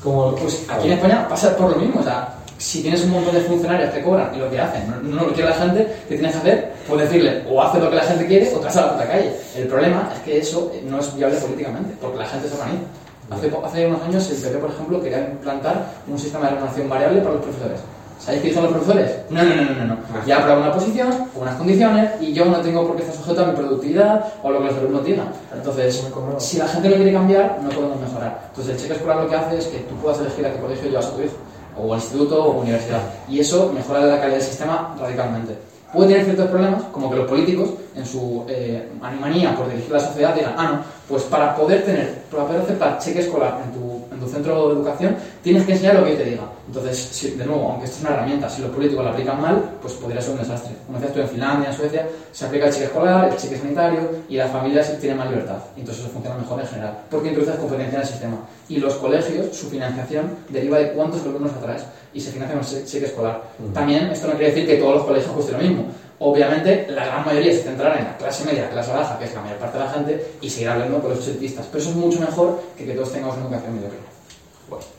¿Cómo- 0.03 0.35
pues 0.35 0.65
aquí 0.69 0.87
en 0.87 0.93
España 0.95 1.27
pasa 1.29 1.57
por 1.57 1.71
lo 1.71 1.77
mismo, 1.77 2.01
o 2.01 2.03
sea, 2.03 2.35
si 2.59 2.83
tienes 2.83 3.03
un 3.05 3.11
montón 3.11 3.35
de 3.35 3.41
funcionarios 3.43 3.91
que 3.91 4.03
cobran 4.03 4.35
y 4.35 4.39
lo 4.39 4.51
que 4.51 4.61
hacen 4.61 4.83
no, 5.03 5.25
lo 5.27 5.33
quiere 5.33 5.49
la 5.51 5.57
gente, 5.57 5.87
¿qué 6.09 6.15
tienes 6.17 6.33
que 6.33 6.39
hacer? 6.39 6.73
Pues 6.89 7.01
decirle, 7.03 7.45
o 7.49 7.63
haces 7.63 7.83
lo 7.83 7.91
que 7.91 7.97
la 7.97 8.03
gente 8.03 8.27
quiere 8.27 8.49
o 8.55 8.59
te 8.59 8.65
vas 8.67 8.77
a 8.77 8.81
la 8.87 8.93
puta 8.93 9.07
calle. 9.09 9.33
El 9.57 9.67
problema 9.69 10.11
es 10.15 10.21
que 10.21 10.39
eso 10.39 10.71
eh, 10.75 10.83
no 10.87 10.99
es 11.01 11.15
viable 11.17 11.37
políticamente, 11.39 11.95
porque 12.01 12.19
la 12.19 12.27
gente 12.27 12.49
se 12.49 12.55
organiza. 12.55 12.83
Hace, 13.31 13.51
hace 13.65 13.87
unos 13.87 14.03
años 14.03 14.29
el 14.31 14.37
PP, 14.39 14.59
por 14.59 14.71
ejemplo, 14.71 15.01
quería 15.01 15.21
implantar 15.21 15.87
un 16.09 16.19
sistema 16.19 16.47
de 16.47 16.51
remuneración 16.51 16.89
variable 16.89 17.21
para 17.21 17.35
los 17.35 17.43
profesores. 17.45 17.81
¿Sabéis 18.21 18.43
qué 18.43 18.49
dicen 18.49 18.65
los 18.65 18.73
profesores? 18.73 19.17
No, 19.31 19.43
no, 19.43 19.55
no, 19.55 19.63
no, 19.63 19.75
no. 19.75 19.85
no. 19.87 19.97
Ya 20.27 20.35
he 20.35 20.39
aprobado 20.39 20.61
una 20.61 20.73
posición, 20.75 21.09
unas 21.35 21.57
condiciones, 21.57 22.11
y 22.21 22.35
yo 22.35 22.45
no 22.45 22.61
tengo 22.61 22.87
por 22.87 22.97
qué 22.97 23.03
estar 23.03 23.17
sujeto 23.17 23.45
a 23.45 23.47
mi 23.47 23.57
productividad 23.57 24.25
o 24.43 24.49
a 24.49 24.51
lo 24.51 24.59
que 24.59 24.65
los 24.67 24.77
alumnos 24.77 25.05
digan. 25.05 25.29
Entonces, 25.55 26.05
si 26.39 26.59
la 26.59 26.69
gente 26.69 26.91
no 26.91 26.97
quiere 26.97 27.13
cambiar, 27.15 27.59
no 27.63 27.71
podemos 27.71 27.99
mejorar. 27.99 28.43
Entonces, 28.49 28.75
el 28.75 28.81
cheque 28.81 28.93
escolar 28.93 29.23
lo 29.23 29.29
que 29.29 29.37
hace 29.37 29.57
es 29.57 29.67
que 29.69 29.79
tú 29.79 29.95
puedas 29.97 30.21
elegir 30.21 30.45
a 30.45 30.53
qué 30.53 30.59
colegio 30.59 30.91
llevas 30.91 31.07
a 31.07 31.15
tu 31.15 31.23
hijo, 31.23 31.37
o 31.79 31.95
al 31.95 31.99
instituto 31.99 32.45
o 32.45 32.61
universidad. 32.61 33.01
Y 33.27 33.41
eso 33.41 33.73
mejora 33.73 34.01
la 34.01 34.21
calidad 34.21 34.37
del 34.37 34.47
sistema 34.47 34.95
radicalmente. 35.01 35.57
Puede 35.91 36.09
tener 36.11 36.25
ciertos 36.25 36.47
problemas, 36.49 36.83
como 36.93 37.11
que 37.11 37.17
los 37.17 37.27
políticos, 37.27 37.71
en 37.97 38.05
su 38.07 38.45
eh, 38.49 38.87
animanía 39.03 39.57
por 39.57 39.69
dirigir 39.69 39.91
la 39.91 39.99
sociedad, 39.99 40.35
digan, 40.35 40.55
ah, 40.57 40.73
no, 40.73 40.81
pues 41.09 41.25
para 41.25 41.57
poder 41.57 41.85
tener, 41.85 42.23
para 42.31 42.45
poder 42.45 42.63
aceptar 42.63 42.99
cheque 42.99 43.21
escolar 43.21 43.61
en 43.65 43.73
tu, 43.73 43.90
en 44.21 44.27
tu 44.27 44.33
centro 44.33 44.69
de 44.69 44.75
educación, 44.75 45.17
tienes 45.43 45.65
que 45.65 45.73
enseñar 45.73 45.95
lo 45.95 46.05
que 46.05 46.13
yo 46.13 46.19
te 46.19 46.25
diga. 46.25 46.43
Entonces, 46.67 46.97
si- 47.11 47.31
de 47.33 47.45
nuevo, 47.47 47.71
aunque 47.71 47.87
esto 47.87 47.97
es 47.99 48.03
una 48.05 48.15
herramienta, 48.15 48.49
si 48.49 48.61
los 48.63 48.71
políticos 48.71 49.05
la 49.05 49.11
aplican 49.11 49.41
mal, 49.41 49.63
pues 49.81 49.95
podría 49.95 50.21
ser 50.21 50.33
un 50.33 50.39
desastre. 50.41 50.73
Como 50.87 50.99
decías 50.99 51.15
tú, 51.15 51.21
en 51.21 51.29
Finlandia, 51.29 51.71
en 51.71 51.77
Suecia, 51.77 52.07
se 52.31 52.45
aplica 52.45 52.67
el 52.67 52.73
cheque 52.73 52.85
escolar, 52.85 53.29
el 53.29 53.37
cheque 53.37 53.57
sanitario, 53.57 54.01
y 54.29 54.37
las 54.37 54.51
familias 54.51 54.99
tienen 55.01 55.19
más 55.19 55.31
libertad. 55.31 55.57
Entonces 55.77 56.05
eso 56.05 56.13
funciona 56.13 56.37
mejor 56.39 56.61
en 56.61 56.67
general, 56.67 56.99
porque 57.11 57.29
introduces 57.29 57.59
competencia 57.59 57.97
en 57.97 58.03
el 58.03 58.09
sistema. 58.09 58.37
Y 58.69 58.77
los 58.77 58.95
colegios, 58.95 59.57
su 59.57 59.69
financiación 59.71 60.31
deriva 60.51 60.79
de 60.79 60.93
cuántos 60.93 61.23
alumnos 61.23 61.53
atraes, 61.53 61.83
y 62.13 62.21
se 62.21 62.31
financia 62.31 62.57
con 62.59 62.67
el 62.67 62.85
cheque 62.87 63.07
escolar. 63.07 63.43
También, 63.73 64.11
esto 64.11 64.27
no 64.29 64.35
quiere 64.35 64.53
decir 64.53 64.67
que 64.67 64.77
todos 64.77 64.97
los 64.97 65.05
colegios 65.05 65.33
cuesten 65.33 65.57
lo 65.57 65.63
mismo. 65.63 65.85
Obviamente, 66.23 66.87
la 66.91 67.07
gran 67.07 67.25
mayoría 67.25 67.53
se 67.53 67.63
centrará 67.63 67.99
en 67.99 68.05
la 68.05 68.17
clase 68.19 68.45
media, 68.45 68.65
la 68.65 68.71
clase 68.71 68.93
baja, 68.93 69.19
que 69.19 69.25
es 69.25 69.35
la 69.35 69.41
mayor 69.41 69.57
parte 69.59 69.79
de 69.79 69.85
la 69.85 69.91
gente, 69.91 70.27
y 70.43 70.51
seguirá 70.51 70.75
hablando 70.75 71.01
con 71.01 71.11
los 71.11 71.19
osentistas. 71.21 71.67
Pero 71.73 71.79
eso 71.83 71.91
es 71.91 71.97
mucho 71.97 72.21
mejor 72.21 72.61
que 72.77 72.85
que 72.85 72.93
todos 72.93 73.11
tengamos 73.13 73.37
una 73.37 73.47
educación 73.47 73.75
mediocre. 73.75 73.99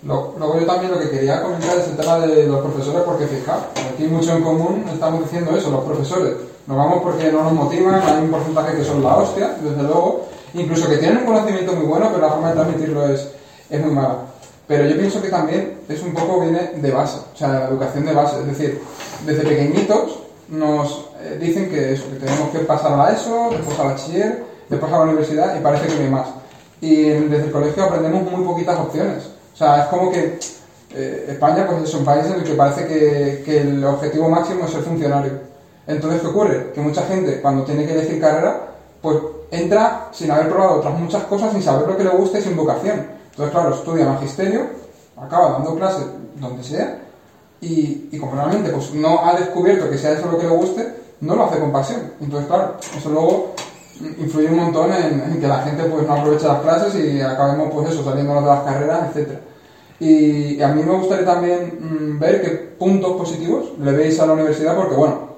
Lo- 0.03 0.33
Luego 0.37 0.59
yo 0.59 0.65
también 0.65 0.91
lo 0.91 0.99
que 0.99 1.09
quería 1.11 1.41
comentar 1.41 1.77
es 1.77 1.87
el 1.87 1.95
tema 1.97 2.19
de 2.19 2.47
los 2.47 2.59
profesores, 2.61 3.01
porque 3.03 3.27
fijaos, 3.27 3.63
aquí 3.93 4.03
mucho 4.05 4.35
en 4.35 4.43
común 4.43 4.83
estamos 4.91 5.21
diciendo 5.23 5.55
eso, 5.55 5.69
los 5.71 5.83
profesores. 5.85 6.33
Nos 6.67 6.77
vamos 6.77 7.01
porque 7.03 7.31
no 7.31 7.43
nos 7.43 7.53
motivan, 7.53 8.01
hay 8.01 8.23
un 8.23 8.31
porcentaje 8.31 8.77
que 8.77 8.83
son 8.83 9.01
la 9.03 9.15
hostia, 9.17 9.55
desde 9.61 9.83
luego, 9.83 10.27
incluso 10.53 10.89
que 10.89 10.97
tienen 10.97 11.19
un 11.19 11.25
conocimiento 11.25 11.73
muy 11.73 11.85
bueno, 11.85 12.09
pero 12.13 12.25
la 12.25 12.31
forma 12.33 12.49
de 12.49 12.55
transmitirlo 12.55 13.07
es, 13.07 13.27
es 13.69 13.79
muy 13.85 13.91
mala. 13.93 14.15
Pero 14.67 14.85
yo 14.87 14.95
pienso 14.97 15.21
que 15.21 15.29
también 15.29 15.79
es 15.87 16.01
un 16.01 16.13
poco, 16.13 16.41
viene 16.41 16.71
de 16.75 16.91
base, 16.91 17.17
o 17.33 17.37
sea, 17.37 17.67
educación 17.69 18.05
de 18.05 18.13
base. 18.13 18.39
Es 18.39 18.47
decir, 18.47 18.81
desde 19.25 19.43
pequeñitos 19.43 20.19
nos 20.49 21.05
eh, 21.23 21.37
dicen 21.39 21.69
que 21.69 21.93
eso, 21.93 22.09
que 22.11 22.17
tenemos 22.17 22.49
que 22.49 22.59
pasar 22.59 22.99
a 22.99 23.11
ESO, 23.13 23.49
después 23.51 23.79
a 23.79 23.83
bachiller, 23.83 24.43
después 24.69 24.91
a 24.91 24.97
la 24.97 25.03
universidad 25.03 25.55
y 25.55 25.61
parece 25.61 25.87
que 25.87 25.95
no 25.95 26.01
hay 26.01 26.09
más. 26.09 26.27
Y 26.81 27.03
desde 27.03 27.45
el 27.45 27.51
colegio 27.51 27.83
aprendemos 27.83 28.31
muy 28.31 28.43
poquitas 28.43 28.79
opciones. 28.79 29.23
O 29.53 29.57
sea, 29.57 29.83
es 29.83 29.87
como 29.87 30.11
que 30.11 30.39
eh, 30.93 31.25
España 31.29 31.67
pues 31.67 31.83
es 31.83 31.93
un 31.93 32.03
país 32.03 32.25
en 32.25 32.33
el 32.33 32.43
que 32.43 32.53
parece 32.53 32.87
que, 32.87 33.43
que 33.45 33.61
el 33.61 33.83
objetivo 33.83 34.29
máximo 34.29 34.65
es 34.65 34.71
ser 34.71 34.81
funcionario. 34.81 35.33
Entonces, 35.87 36.21
¿qué 36.21 36.27
ocurre? 36.27 36.71
Que 36.73 36.81
mucha 36.81 37.03
gente 37.03 37.41
cuando 37.41 37.63
tiene 37.63 37.85
que 37.85 37.93
elegir 37.93 38.19
carrera, 38.19 38.67
pues 39.01 39.17
entra 39.51 40.09
sin 40.11 40.31
haber 40.31 40.49
probado 40.49 40.79
otras 40.79 40.97
muchas 40.97 41.23
cosas, 41.23 41.51
sin 41.51 41.61
saber 41.61 41.87
lo 41.87 41.97
que 41.97 42.03
le 42.03 42.11
gusta 42.11 42.39
y 42.39 42.41
sin 42.41 42.55
vocación. 42.55 43.05
Entonces, 43.31 43.51
claro, 43.51 43.75
estudia 43.75 44.05
magisterio, 44.05 44.67
acaba 45.17 45.51
dando 45.51 45.75
clases 45.75 46.05
donde 46.39 46.63
sea, 46.63 46.99
y, 47.59 48.09
y 48.11 48.17
como 48.17 48.33
realmente 48.33 48.71
pues, 48.71 48.93
no 48.93 49.25
ha 49.25 49.35
descubierto 49.35 49.89
que 49.89 49.97
sea 49.97 50.13
eso 50.13 50.31
lo 50.31 50.37
que 50.37 50.45
le 50.47 50.55
guste, 50.55 51.00
no 51.21 51.35
lo 51.35 51.45
hace 51.45 51.59
con 51.59 51.71
pasión. 51.71 52.01
Entonces, 52.19 52.47
claro, 52.47 52.77
eso 52.97 53.09
luego 53.09 53.53
influye 54.19 54.47
un 54.47 54.57
montón 54.57 54.91
en, 54.91 55.21
en 55.31 55.39
que 55.39 55.47
la 55.47 55.61
gente 55.61 55.83
pues 55.83 56.07
no 56.07 56.13
aproveche 56.13 56.47
las 56.47 56.61
clases 56.61 56.95
y 56.95 57.21
acabemos 57.21 57.69
pues 57.73 57.91
eso, 57.91 58.03
saliendo 58.03 58.35
de 58.35 58.41
las 58.41 58.61
carreras, 58.61 59.09
etcétera. 59.09 59.39
Y, 59.99 60.55
y 60.55 60.63
a 60.63 60.69
mí 60.69 60.81
me 60.83 60.95
gustaría 60.95 61.25
también 61.25 61.77
mm, 61.79 62.19
ver 62.19 62.41
qué 62.41 62.49
puntos 62.49 63.17
positivos 63.17 63.73
le 63.79 63.91
veis 63.91 64.19
a 64.19 64.25
la 64.25 64.33
universidad, 64.33 64.75
porque 64.75 64.95
bueno, 64.95 65.31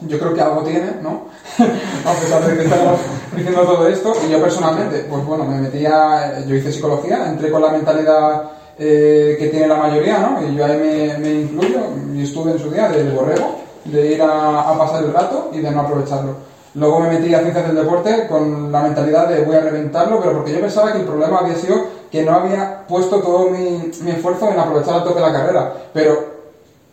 yo 0.00 0.18
creo 0.18 0.34
que 0.34 0.40
algo 0.40 0.62
tiene, 0.62 0.90
¿no? 1.02 1.26
a 2.04 2.12
pesar 2.14 2.44
de 2.44 2.56
que 2.56 2.64
estamos 2.64 2.98
diciendo 3.34 3.62
todo 3.62 3.88
esto. 3.88 4.12
Y 4.26 4.32
yo 4.32 4.40
personalmente, 4.40 5.06
pues 5.08 5.24
bueno, 5.24 5.44
me 5.44 5.60
metía, 5.60 6.44
yo 6.46 6.54
hice 6.54 6.72
psicología, 6.72 7.28
entré 7.28 7.50
con 7.50 7.62
la 7.62 7.70
mentalidad 7.70 8.50
eh, 8.78 9.36
que 9.38 9.48
tiene 9.48 9.68
la 9.68 9.76
mayoría, 9.76 10.18
¿no? 10.18 10.48
Y 10.48 10.56
yo 10.56 10.64
ahí 10.64 10.78
me, 10.78 11.18
me 11.18 11.40
incluyo, 11.42 11.80
y 12.14 12.22
estuve 12.22 12.52
en 12.52 12.58
su 12.58 12.70
día 12.70 12.88
del 12.88 13.12
borrego, 13.12 13.60
de 13.90 14.14
ir 14.14 14.22
a, 14.22 14.76
pasar 14.78 15.04
el 15.04 15.12
rato 15.12 15.50
y 15.52 15.60
de 15.60 15.70
no 15.70 15.80
aprovecharlo. 15.80 16.34
Luego 16.74 17.00
me 17.00 17.10
metí 17.10 17.34
a 17.34 17.40
ciencias 17.40 17.66
del 17.66 17.76
deporte 17.76 18.26
con 18.28 18.70
la 18.70 18.82
mentalidad 18.82 19.28
de 19.28 19.44
voy 19.44 19.56
a 19.56 19.60
reventarlo, 19.60 20.20
pero 20.20 20.34
porque 20.34 20.52
yo 20.52 20.60
pensaba 20.60 20.92
que 20.92 20.98
el 20.98 21.04
problema 21.04 21.38
había 21.38 21.56
sido 21.56 21.76
que 22.10 22.22
no 22.22 22.32
había 22.32 22.86
puesto 22.86 23.20
todo 23.20 23.50
mi, 23.50 23.90
mi 24.02 24.10
esfuerzo 24.10 24.48
en 24.50 24.58
aprovechar 24.58 24.94
al 24.94 25.04
tope 25.04 25.20
la 25.20 25.32
carrera. 25.32 25.72
Pero 25.92 26.38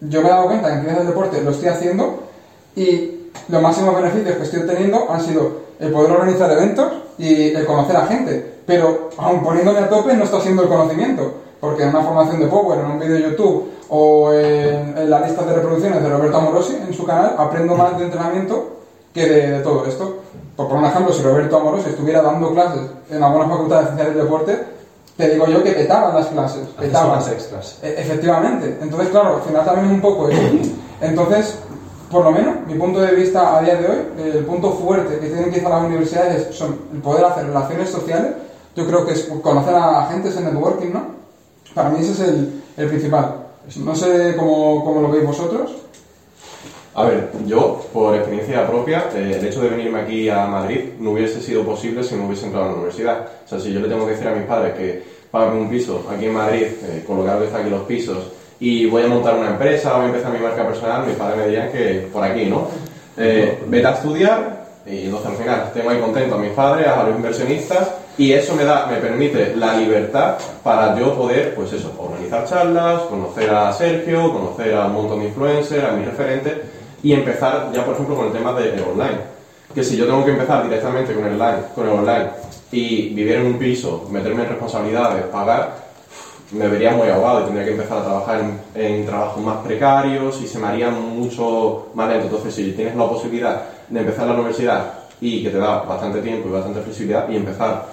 yo 0.02 0.22
me 0.22 0.28
he 0.28 0.32
dado 0.32 0.48
cuenta 0.48 0.68
que 0.68 0.74
en 0.74 0.82
ciencias 0.82 1.06
del 1.06 1.08
deporte 1.08 1.42
lo 1.42 1.52
estoy 1.52 1.70
haciendo 1.70 2.20
y 2.76 3.30
los 3.48 3.62
máximos 3.62 3.96
beneficios 3.96 4.38
que 4.38 4.44
estoy 4.44 4.62
obteniendo 4.62 5.08
han 5.10 5.22
sido 5.22 5.66
el 5.80 5.92
poder 5.92 6.12
organizar 6.12 6.52
eventos 6.52 6.92
y 7.18 7.50
el 7.52 7.66
conocer 7.66 7.98
a 7.98 8.08
gente. 8.08 8.56
Pero 8.66 9.10
aun 9.18 9.44
poniéndome 9.44 9.80
a 9.80 9.90
tope 9.90 10.14
no 10.14 10.24
está 10.24 10.42
siendo 10.42 10.64
el 10.64 10.70
conocimiento, 10.70 11.34
porque 11.60 11.84
en 11.84 11.90
una 11.90 12.02
formación 12.02 12.40
de 12.40 12.48
Power, 12.48 12.80
en 12.80 12.86
un 12.86 13.00
vídeo 13.00 13.16
de 13.16 13.22
YouTube 13.22 13.72
o 13.90 14.32
en, 14.34 14.98
en 14.98 15.10
la 15.10 15.20
lista 15.26 15.44
de 15.44 15.54
reproducciones 15.54 16.02
de 16.02 16.10
Roberto 16.10 16.38
Amorosi 16.38 16.76
en 16.88 16.94
su 16.94 17.06
canal, 17.06 17.36
aprendo 17.38 17.76
más 17.76 17.98
de 17.98 18.06
entrenamiento 18.06 18.78
que 19.14 19.28
de, 19.28 19.52
de 19.52 19.60
todo 19.60 19.86
esto. 19.86 20.18
Por 20.56 20.68
poner 20.68 20.84
un 20.84 20.90
ejemplo, 20.90 21.14
si 21.14 21.22
Roberto 21.22 21.58
Amorosi 21.58 21.90
estuviera 21.90 22.22
dando 22.22 22.52
clases 22.54 22.82
en 23.10 23.22
alguna 23.24 23.48
facultad 23.48 23.80
de 23.82 23.86
ciencias 23.88 24.08
del 24.08 24.18
deporte, 24.24 24.64
te 25.18 25.30
digo 25.30 25.48
yo 25.48 25.64
que 25.64 25.72
petaban 25.72 26.14
las 26.16 26.28
clases, 26.28 26.68
petaban. 26.80 27.12
horas 27.12 27.30
extras. 27.30 27.78
E- 27.82 27.96
Efectivamente. 27.98 28.78
Entonces, 28.82 29.10
claro, 29.10 29.36
al 29.38 29.42
final 29.42 29.64
también 29.66 29.92
un 29.94 30.02
poco 30.02 30.30
eso. 30.30 30.42
Entonces, 31.02 31.58
por 32.12 32.24
lo 32.24 32.32
menos, 32.32 32.56
mi 32.68 32.76
punto 32.76 33.00
de 33.02 33.14
vista 33.16 33.58
a 33.58 33.62
día 33.62 33.76
de 33.76 33.88
hoy, 33.88 33.98
el 34.34 34.46
punto 34.46 34.72
fuerte 34.72 35.20
que 35.20 35.28
tienen 35.28 35.52
que 35.52 35.58
hacer 35.60 35.70
las 35.70 35.84
universidades 35.84 36.48
es- 36.50 36.56
son 36.56 36.78
el 36.94 37.00
poder 37.02 37.26
hacer 37.26 37.46
relaciones 37.48 37.90
sociales. 37.90 38.32
Yo 38.76 38.86
creo 38.88 39.06
que 39.06 39.14
es 39.14 39.24
conocer 39.42 39.74
a 39.76 40.06
gente, 40.12 40.30
ese 40.30 40.42
networking, 40.42 40.92
¿no? 40.92 41.02
Para 41.74 41.90
mí 41.90 42.00
ese 42.02 42.12
es 42.12 42.20
el, 42.22 42.64
el 42.78 42.88
principal. 42.90 43.36
No 43.78 43.96
sé 43.96 44.36
cómo, 44.38 44.84
cómo 44.84 45.02
lo 45.02 45.12
veis 45.12 45.26
vosotros. 45.26 45.72
A 46.94 47.04
ver, 47.04 47.30
yo, 47.46 47.86
por 47.92 48.16
experiencia 48.16 48.66
propia, 48.66 49.10
eh, 49.14 49.38
el 49.38 49.46
hecho 49.46 49.62
de 49.62 49.70
venirme 49.70 50.00
aquí 50.00 50.30
a 50.30 50.46
Madrid 50.46 50.92
no 50.98 51.12
hubiese 51.12 51.42
sido 51.42 51.64
posible 51.64 52.04
si 52.04 52.16
no 52.16 52.26
hubiese 52.26 52.46
entrado 52.46 52.68
a 52.68 52.70
la 52.70 52.76
universidad. 52.76 53.28
O 53.44 53.48
sea, 53.50 53.60
si 53.60 53.74
yo 53.74 53.82
le 53.82 53.90
tengo 53.90 54.06
que 54.06 54.14
decir 54.14 54.28
a 54.28 54.34
mis 54.34 54.46
padres 54.46 54.76
que 54.76 55.04
pagan 55.30 55.58
un 55.58 55.70
piso 55.70 56.06
aquí 56.10 56.28
en 56.28 56.34
Madrid, 56.34 56.64
eh, 56.64 57.04
con 57.06 57.18
lo 57.18 57.26
caro 57.26 57.40
que 57.40 57.48
está 57.48 57.58
aquí 57.58 57.70
los 57.70 57.84
pisos, 57.84 58.32
y 58.62 58.86
voy 58.86 59.04
a 59.04 59.08
montar 59.08 59.36
una 59.36 59.50
empresa, 59.50 59.94
voy 59.96 60.04
a 60.04 60.08
empezar 60.08 60.32
mi 60.32 60.40
marca 60.40 60.66
personal, 60.66 61.06
mis 61.06 61.18
padres 61.18 61.38
me 61.38 61.46
dirían 61.48 61.70
que 61.72 62.08
por 62.14 62.24
aquí, 62.24 62.46
¿no? 62.46 62.70
Eh, 63.18 63.62
vete 63.68 63.88
a 63.88 63.92
estudiar, 63.92 64.68
y 64.86 65.06
entonces 65.06 65.32
al 65.32 65.36
final 65.36 65.72
tengo 65.74 65.90
ahí 65.90 66.00
contento 66.00 66.36
a 66.36 66.38
mis 66.38 66.52
padres, 66.52 66.88
a 66.88 67.04
los 67.04 67.16
inversionistas, 67.18 67.92
y 68.18 68.32
eso 68.32 68.56
me 68.56 68.64
da, 68.64 68.88
me 68.88 68.98
permite 68.98 69.56
la 69.56 69.78
libertad 69.78 70.38
para 70.64 70.98
yo 70.98 71.16
poder, 71.16 71.54
pues 71.54 71.74
eso, 71.74 71.92
organizar 71.98 72.46
charlas, 72.46 73.02
conocer 73.04 73.50
a 73.50 73.74
Sergio, 73.74 74.32
conocer 74.32 74.74
a 74.74 74.86
un 74.86 74.94
montón 74.94 75.20
de 75.20 75.26
influencers, 75.26 75.84
a 75.84 75.92
mis 75.92 76.06
referentes, 76.06 76.54
y 77.04 77.12
empezar 77.12 77.72
ya, 77.74 77.84
por 77.84 77.96
ejemplo, 77.96 78.16
con 78.16 78.28
el 78.28 78.32
tema 78.32 78.54
de, 78.54 78.82
online. 78.82 79.36
Que 79.74 79.84
si 79.84 79.98
yo 79.98 80.06
tengo 80.06 80.24
que 80.24 80.32
empezar 80.32 80.64
directamente 80.64 81.14
con 81.14 81.26
el 81.26 81.34
online, 81.34 81.58
con 81.74 81.88
el 81.88 81.94
online 81.94 82.30
y 82.72 83.10
vivir 83.10 83.34
en 83.34 83.48
un 83.48 83.60
piso, 83.60 84.08
meterme 84.10 84.44
en 84.44 84.50
responsabilidades, 84.50 85.26
pagar, 85.26 85.76
me 86.52 86.70
vería 86.70 86.92
muy 86.92 87.10
ahogado 87.10 87.42
y 87.42 87.44
tendría 87.46 87.66
que 87.66 87.72
empezar 87.72 87.98
a 87.98 88.04
trabajar 88.04 88.40
en, 88.40 88.82
en 88.82 89.06
trabajos 89.06 89.44
más 89.44 89.58
precarios 89.58 90.42
y 90.42 90.48
se 90.48 90.58
me 90.58 90.68
haría 90.68 90.90
mucho 90.90 91.88
más 91.94 92.08
lento. 92.08 92.28
Entonces, 92.28 92.56
si 92.56 92.72
tienes 92.72 92.96
la 92.96 93.10
posibilidad 93.10 93.62
de 93.90 94.00
empezar 94.00 94.28
la 94.28 94.36
universidad 94.36 94.94
y 95.20 95.44
que 95.44 95.50
te 95.50 95.58
da 95.58 95.82
bastante 95.84 96.22
tiempo 96.22 96.48
y 96.48 96.52
bastante 96.52 96.82
flexibilidad 96.82 97.28
y 97.30 97.36
empezar 97.36 97.86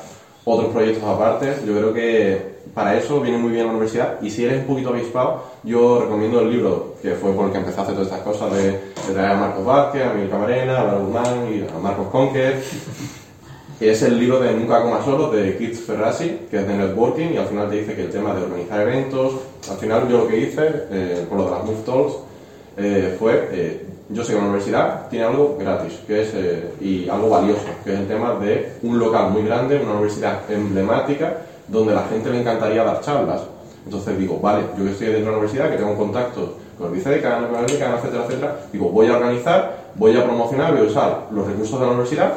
otros 0.44 0.72
proyectos 0.72 1.04
aparte, 1.04 1.54
yo 1.66 1.76
creo 1.76 1.92
que 1.94 2.52
para 2.74 2.96
eso 2.96 3.20
viene 3.20 3.38
muy 3.38 3.52
bien 3.52 3.66
la 3.66 3.70
universidad. 3.72 4.20
Y 4.22 4.30
si 4.30 4.44
eres 4.44 4.60
un 4.60 4.66
poquito 4.66 4.90
avispado, 4.90 5.44
yo 5.62 6.00
recomiendo 6.00 6.40
el 6.40 6.50
libro 6.50 6.94
que 7.02 7.12
fue 7.12 7.32
por 7.32 7.46
el 7.46 7.52
que 7.52 7.58
empecé 7.58 7.80
a 7.80 7.82
hacer 7.82 7.94
todas 7.94 8.08
estas 8.08 8.24
cosas 8.24 8.52
de, 8.52 8.62
de 8.72 9.12
traer 9.12 9.30
a 9.32 9.36
Marcos 9.36 9.64
Vázquez, 9.64 10.02
a 10.04 10.14
Miguel 10.14 10.30
Camarena, 10.30 10.80
a 10.80 10.84
Laura 10.84 10.98
Guzmán 10.98 11.48
y 11.52 11.68
a 11.68 11.78
Marcos 11.78 12.08
Conker 12.08 12.62
que 13.82 13.90
es 13.90 14.02
el 14.02 14.16
libro 14.16 14.38
de 14.38 14.52
Nunca 14.52 14.80
Coma 14.80 15.04
Solo 15.04 15.28
de 15.32 15.56
Keith 15.56 15.74
Ferrazzi, 15.74 16.38
que 16.48 16.60
es 16.60 16.68
de 16.68 16.72
networking 16.72 17.32
y 17.34 17.36
al 17.36 17.46
final 17.46 17.68
te 17.68 17.80
dice 17.80 17.96
que 17.96 18.02
el 18.02 18.10
tema 18.10 18.32
de 18.32 18.44
organizar 18.44 18.80
eventos, 18.82 19.32
al 19.68 19.76
final 19.76 20.08
yo 20.08 20.18
lo 20.18 20.28
que 20.28 20.38
hice 20.38 20.70
eh, 20.88 21.26
con 21.28 21.38
lo 21.38 21.46
de 21.46 21.50
las 21.50 21.64
Move 21.64 21.82
Talks 21.84 22.14
eh, 22.76 23.16
fue, 23.18 23.48
eh, 23.50 23.86
yo 24.12 24.24
sé 24.24 24.32
que 24.32 24.38
la 24.38 24.44
universidad 24.44 25.08
tiene 25.08 25.24
algo 25.24 25.56
gratis 25.58 26.00
que 26.06 26.22
es, 26.22 26.30
eh, 26.34 26.74
y 26.80 27.08
algo 27.08 27.30
valioso, 27.30 27.66
que 27.84 27.94
es 27.94 28.00
el 28.00 28.08
tema 28.08 28.34
de 28.34 28.74
un 28.82 28.98
local 28.98 29.30
muy 29.30 29.42
grande, 29.42 29.80
una 29.82 29.92
universidad 29.92 30.38
emblemática, 30.50 31.38
donde 31.68 31.94
la 31.94 32.04
gente 32.04 32.30
le 32.30 32.40
encantaría 32.40 32.84
dar 32.84 33.00
charlas. 33.00 33.42
Entonces 33.84 34.18
digo, 34.18 34.38
vale, 34.40 34.64
yo 34.78 34.84
que 34.84 34.90
estoy 34.90 35.06
dentro 35.08 35.26
de 35.26 35.30
la 35.32 35.38
universidad, 35.38 35.70
que 35.70 35.76
tengo 35.76 35.96
contacto 35.96 36.58
con 36.78 36.88
el 36.88 36.94
vicedecano, 36.94 37.48
con 37.48 37.60
el 37.60 37.66
decano, 37.66 37.96
etcétera, 37.96 38.24
etcétera, 38.24 38.56
digo, 38.72 38.90
voy 38.90 39.06
a 39.08 39.16
organizar, 39.16 39.90
voy 39.96 40.16
a 40.16 40.24
promocionar, 40.24 40.72
voy 40.72 40.86
a 40.86 40.90
usar 40.90 41.26
los 41.30 41.46
recursos 41.46 41.80
de 41.80 41.86
la 41.86 41.92
universidad 41.92 42.32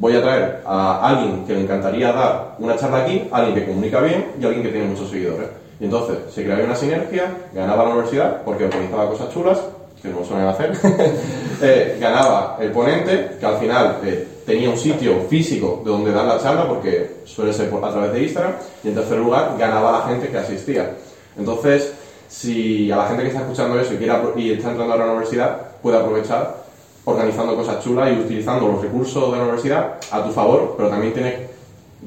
voy 0.00 0.14
a 0.14 0.22
traer 0.22 0.62
a 0.64 1.08
alguien 1.08 1.44
que 1.44 1.54
le 1.54 1.62
encantaría 1.62 2.12
dar 2.12 2.54
una 2.58 2.76
charla 2.76 2.98
aquí, 2.98 3.28
alguien 3.32 3.54
que 3.54 3.66
comunica 3.66 4.00
bien 4.00 4.32
y 4.40 4.44
alguien 4.44 4.62
que 4.62 4.70
tiene 4.70 4.86
muchos 4.86 5.10
seguidores. 5.10 5.48
Y 5.80 5.84
entonces 5.84 6.18
se 6.32 6.44
creaba 6.44 6.64
una 6.64 6.74
sinergia, 6.74 7.32
ganaba 7.52 7.84
la 7.84 7.90
universidad 7.90 8.42
porque 8.44 8.64
organizaba 8.64 9.10
cosas 9.10 9.32
chulas, 9.32 9.60
que 10.02 10.08
no 10.08 10.24
suelen 10.24 10.46
hacer, 10.46 10.72
eh, 11.62 11.98
ganaba 12.00 12.56
el 12.60 12.70
ponente, 12.70 13.36
que 13.38 13.46
al 13.46 13.58
final 13.58 13.98
eh, 14.04 14.26
tenía 14.46 14.70
un 14.70 14.78
sitio 14.78 15.22
físico 15.28 15.82
de 15.84 15.90
donde 15.90 16.12
dar 16.12 16.24
la 16.24 16.40
charla, 16.40 16.66
porque 16.68 17.18
suele 17.24 17.52
ser 17.52 17.72
a 17.74 17.90
través 17.90 18.12
de 18.12 18.22
Instagram, 18.22 18.52
y 18.84 18.88
en 18.88 18.94
tercer 18.94 19.18
lugar 19.18 19.56
ganaba 19.58 20.00
la 20.00 20.06
gente 20.06 20.28
que 20.28 20.38
asistía. 20.38 20.90
Entonces, 21.36 21.92
si 22.28 22.90
a 22.90 22.96
la 22.96 23.06
gente 23.06 23.22
que 23.22 23.28
está 23.28 23.40
escuchando 23.40 23.80
eso 23.80 23.94
y, 23.94 23.96
quiere 23.96 24.14
y 24.36 24.52
está 24.52 24.70
entrando 24.70 24.94
a 24.94 24.98
la 24.98 25.06
universidad, 25.06 25.72
puede 25.82 25.98
aprovechar 25.98 26.68
organizando 27.04 27.56
cosas 27.56 27.82
chulas 27.82 28.10
y 28.12 28.20
utilizando 28.20 28.68
los 28.68 28.82
recursos 28.82 29.32
de 29.32 29.38
la 29.38 29.44
universidad 29.44 29.94
a 30.10 30.22
tu 30.22 30.30
favor, 30.30 30.74
pero 30.76 30.90
también 30.90 31.14
tienes, 31.14 31.34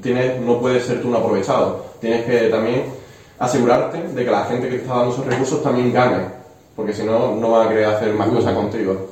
tienes, 0.02 0.40
no 0.42 0.60
puedes 0.60 0.86
ser 0.86 1.02
tú 1.02 1.10
un 1.10 1.16
aprovechado. 1.16 1.86
Tienes 2.00 2.26
que 2.26 2.50
también 2.50 2.84
asegurarte 3.40 4.04
de 4.14 4.26
que 4.26 4.32
la 4.32 4.46
gente 4.46 4.70
que 4.70 4.76
te 4.76 4.82
está 4.84 4.96
dando 4.96 5.12
esos 5.12 5.26
recursos 5.26 5.64
también 5.64 5.92
gane, 5.92 6.41
porque 6.76 6.93
si 6.93 7.03
no, 7.03 7.35
no 7.35 7.52
va 7.52 7.65
a 7.65 7.69
querer 7.69 7.85
hacer 7.85 8.14
más 8.14 8.30
cosas 8.30 8.53
contigo. 8.53 9.11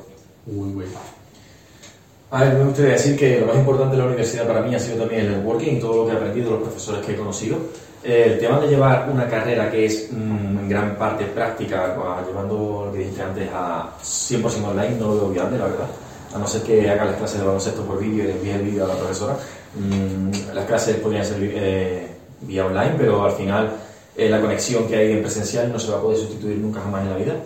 A 2.32 2.44
ver, 2.44 2.54
me 2.54 2.64
gustaría 2.64 2.92
decir 2.92 3.18
que 3.18 3.40
lo 3.40 3.46
más 3.46 3.56
importante 3.56 3.96
de 3.96 4.02
la 4.02 4.06
universidad 4.06 4.46
para 4.46 4.60
mí 4.60 4.74
ha 4.74 4.78
sido 4.78 4.98
también 4.98 5.26
el 5.26 5.32
networking 5.32 5.76
y 5.76 5.80
todo 5.80 5.96
lo 5.96 6.06
que 6.06 6.12
he 6.12 6.16
aprendido 6.16 6.46
de 6.46 6.52
los 6.52 6.62
profesores 6.62 7.04
que 7.04 7.12
he 7.12 7.16
conocido. 7.16 7.58
Eh, 8.02 8.32
el 8.32 8.38
tema 8.38 8.58
de 8.60 8.68
llevar 8.68 9.10
una 9.12 9.28
carrera 9.28 9.70
que 9.70 9.84
es 9.84 10.08
mm, 10.10 10.58
en 10.60 10.68
gran 10.68 10.96
parte 10.96 11.24
práctica, 11.24 11.96
llevando 12.26 12.84
lo 12.86 12.92
que 12.92 12.98
dijiste 12.98 13.22
antes 13.22 13.48
a 13.52 13.90
100% 14.00 14.64
online, 14.64 14.96
no 14.98 15.08
lo 15.08 15.14
veo 15.16 15.28
viable, 15.30 15.58
la 15.58 15.64
verdad. 15.64 15.86
A 16.32 16.38
no 16.38 16.46
ser 16.46 16.62
que 16.62 16.88
haga 16.88 17.04
las 17.04 17.16
clases 17.16 17.40
de 17.40 17.46
baloncesto 17.46 17.82
por 17.82 17.98
vídeo 17.98 18.24
y 18.24 18.26
le 18.28 18.32
envíe 18.32 18.50
el 18.52 18.62
vídeo 18.62 18.84
a 18.84 18.88
la 18.88 18.94
profesora. 18.94 19.36
Mm, 19.74 20.54
las 20.54 20.64
clases 20.66 20.96
podrían 20.96 21.24
ser 21.24 21.36
eh, 21.40 22.06
vía 22.42 22.64
online, 22.64 22.94
pero 22.96 23.24
al 23.24 23.32
final 23.32 23.72
eh, 24.20 24.28
la 24.28 24.38
conexión 24.38 24.86
que 24.86 24.96
hay 24.96 25.12
en 25.12 25.22
presencial 25.22 25.72
no 25.72 25.78
se 25.78 25.90
va 25.90 25.96
a 25.96 26.02
poder 26.02 26.18
sustituir 26.18 26.58
nunca 26.58 26.80
jamás 26.80 27.04
en 27.04 27.10
la 27.10 27.16
vida. 27.16 27.36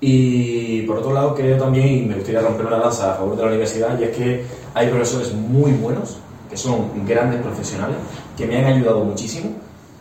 Y 0.00 0.82
por 0.82 0.98
otro 0.98 1.12
lado, 1.12 1.34
creo 1.36 1.56
también, 1.56 1.86
y 1.86 2.02
me 2.02 2.16
gustaría 2.16 2.40
romper 2.40 2.66
una 2.66 2.78
lanza 2.78 3.12
a 3.12 3.14
favor 3.14 3.36
de 3.36 3.42
la 3.42 3.48
universidad, 3.48 3.96
y 3.98 4.04
es 4.04 4.16
que 4.16 4.44
hay 4.74 4.88
profesores 4.88 5.32
muy 5.32 5.70
buenos, 5.72 6.18
que 6.50 6.56
son 6.56 7.06
grandes 7.06 7.40
profesionales, 7.40 7.96
que 8.36 8.44
me 8.44 8.58
han 8.58 8.64
ayudado 8.64 9.04
muchísimo 9.04 9.50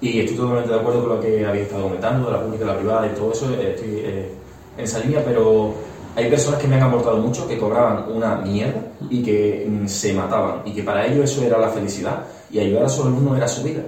Y 0.01 0.19
estoy 0.19 0.35
totalmente 0.35 0.73
de 0.73 0.79
acuerdo 0.79 1.01
con 1.01 1.09
lo 1.15 1.21
que 1.21 1.45
habéis 1.45 1.65
estado 1.65 1.83
comentando, 1.83 2.25
de 2.27 2.33
la 2.33 2.43
pública, 2.43 2.65
la 2.65 2.77
privada 2.77 3.07
y 3.07 3.15
todo 3.15 3.31
eso, 3.31 3.53
eh, 3.53 3.75
estoy 3.75 3.99
eh, 4.03 4.31
en 4.77 4.83
esa 4.83 4.99
línea, 4.99 5.23
pero 5.23 5.73
hay 6.15 6.29
personas 6.29 6.59
que 6.59 6.67
me 6.67 6.75
han 6.75 6.83
aportado 6.83 7.17
mucho, 7.17 7.47
que 7.47 7.57
cobraban 7.57 8.11
una 8.11 8.35
mierda 8.37 8.81
y 9.09 9.21
que 9.21 9.67
mm, 9.69 9.87
se 9.87 10.13
mataban, 10.13 10.61
y 10.65 10.71
que 10.73 10.81
para 10.81 11.05
ellos 11.05 11.31
eso 11.31 11.43
era 11.43 11.59
la 11.59 11.69
felicidad, 11.69 12.25
y 12.51 12.59
ayudar 12.59 12.83
a 12.83 12.87
esos 12.87 13.05
alumnos 13.05 13.37
era 13.37 13.47
su 13.47 13.63
vida, 13.63 13.83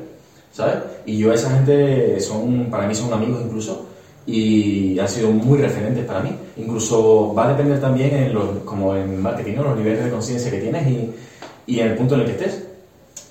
¿sabes? 0.57 0.75
Y 1.05 1.19
yo 1.19 1.31
esa 1.31 1.51
gente, 1.51 2.19
son 2.19 2.71
para 2.71 2.88
mí 2.88 2.95
son 2.95 3.13
amigos 3.13 3.41
incluso, 3.45 3.85
y 4.25 4.97
han 4.97 5.07
sido 5.07 5.29
muy 5.29 5.59
referentes 5.59 6.03
para 6.03 6.21
mí. 6.21 6.31
Incluso 6.57 7.31
va 7.35 7.45
a 7.45 7.49
depender 7.49 7.79
también, 7.79 8.13
en 8.15 8.34
los, 8.34 8.45
como 8.65 8.95
en 8.95 9.21
marketing, 9.21 9.53
¿no? 9.57 9.63
los 9.63 9.77
niveles 9.77 10.03
de 10.03 10.09
conciencia 10.09 10.49
que 10.49 10.59
tienes 10.59 10.88
y, 10.88 11.13
y 11.67 11.79
en 11.79 11.89
el 11.89 11.95
punto 11.95 12.15
en 12.15 12.21
el 12.21 12.25
que 12.25 12.31
estés. 12.34 12.63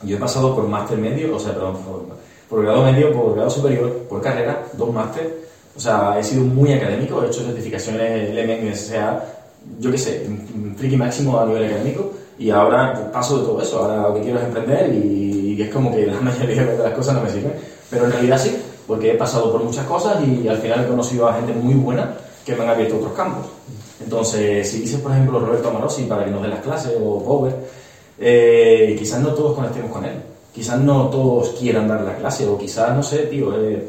Yo 0.05 0.16
he 0.16 0.20
pasado 0.20 0.55
por 0.55 0.69
máster 0.69 0.98
medio, 0.98 1.35
o 1.35 1.39
sea, 1.40 1.53
perdón, 1.53 1.78
por, 1.78 2.07
por 2.48 2.65
grado 2.65 2.85
medio, 2.85 3.12
por 3.12 3.35
grado 3.35 3.51
superior, 3.51 3.93
por 4.09 4.23
carrera, 4.23 4.65
dos 4.74 4.93
máster. 4.93 5.47
O 5.77 5.81
sea, 5.81 6.16
he 6.19 6.23
sido 6.23 6.44
muy 6.44 6.73
académico, 6.73 7.23
he 7.24 7.27
hecho 7.27 7.43
certificaciones 7.43 8.31
LMN, 8.31 8.74
SSA, 8.74 9.24
yo 9.81 9.90
qué 9.90 9.98
sé, 9.98 10.27
friki 10.77 10.97
máximo 10.97 11.40
a 11.40 11.44
nivel 11.47 11.65
académico. 11.65 12.12
Y 12.39 12.51
ahora 12.51 13.11
paso 13.13 13.39
de 13.39 13.45
todo 13.45 13.61
eso. 13.63 13.79
Ahora 13.79 14.09
lo 14.09 14.15
que 14.15 14.23
quiero 14.23 14.39
es 14.39 14.45
emprender 14.45 14.93
y, 14.93 15.55
y 15.57 15.63
es 15.63 15.71
como 15.71 15.95
que 15.95 16.07
la 16.07 16.21
mayoría 16.21 16.65
de 16.65 16.79
las 16.79 16.93
cosas 16.93 17.15
no 17.15 17.23
me 17.23 17.31
sirven. 17.31 17.55
Pero 17.91 18.07
en 18.07 18.13
realidad 18.13 18.39
sí, 18.39 18.57
porque 18.87 19.13
he 19.13 19.15
pasado 19.15 19.53
por 19.53 19.63
muchas 19.63 19.87
cosas 19.87 20.17
y 20.27 20.47
al 20.49 20.59
final 20.59 20.85
he 20.85 20.89
conocido 20.89 21.29
a 21.29 21.35
gente 21.35 21.53
muy 21.53 21.75
buena 21.75 22.17
que 22.45 22.55
me 22.55 22.63
han 22.65 22.71
abierto 22.71 22.97
otros 22.97 23.13
campos. 23.13 23.47
Entonces, 24.03 24.71
si 24.71 24.81
dices, 24.81 25.01
por 25.01 25.13
ejemplo, 25.13 25.41
Roberto 25.41 25.69
Amorosi 25.69 26.05
para 26.05 26.25
que 26.25 26.31
nos 26.31 26.43
dé 26.43 26.49
las 26.49 26.61
clases 26.61 26.93
o 27.01 27.23
Power, 27.23 27.55
eh, 28.19 28.95
quizás 28.99 29.21
no 29.21 29.31
todos 29.31 29.55
conectemos 29.55 29.91
con 29.91 30.05
él. 30.05 30.15
Quizás 30.55 30.79
no 30.79 31.09
todos 31.09 31.51
quieran 31.59 31.89
dar 31.89 32.03
la 32.03 32.17
clase 32.17 32.47
o 32.47 32.57
quizás, 32.57 32.95
no 32.95 33.03
sé, 33.03 33.19
tío. 33.27 33.53
eh, 33.61 33.85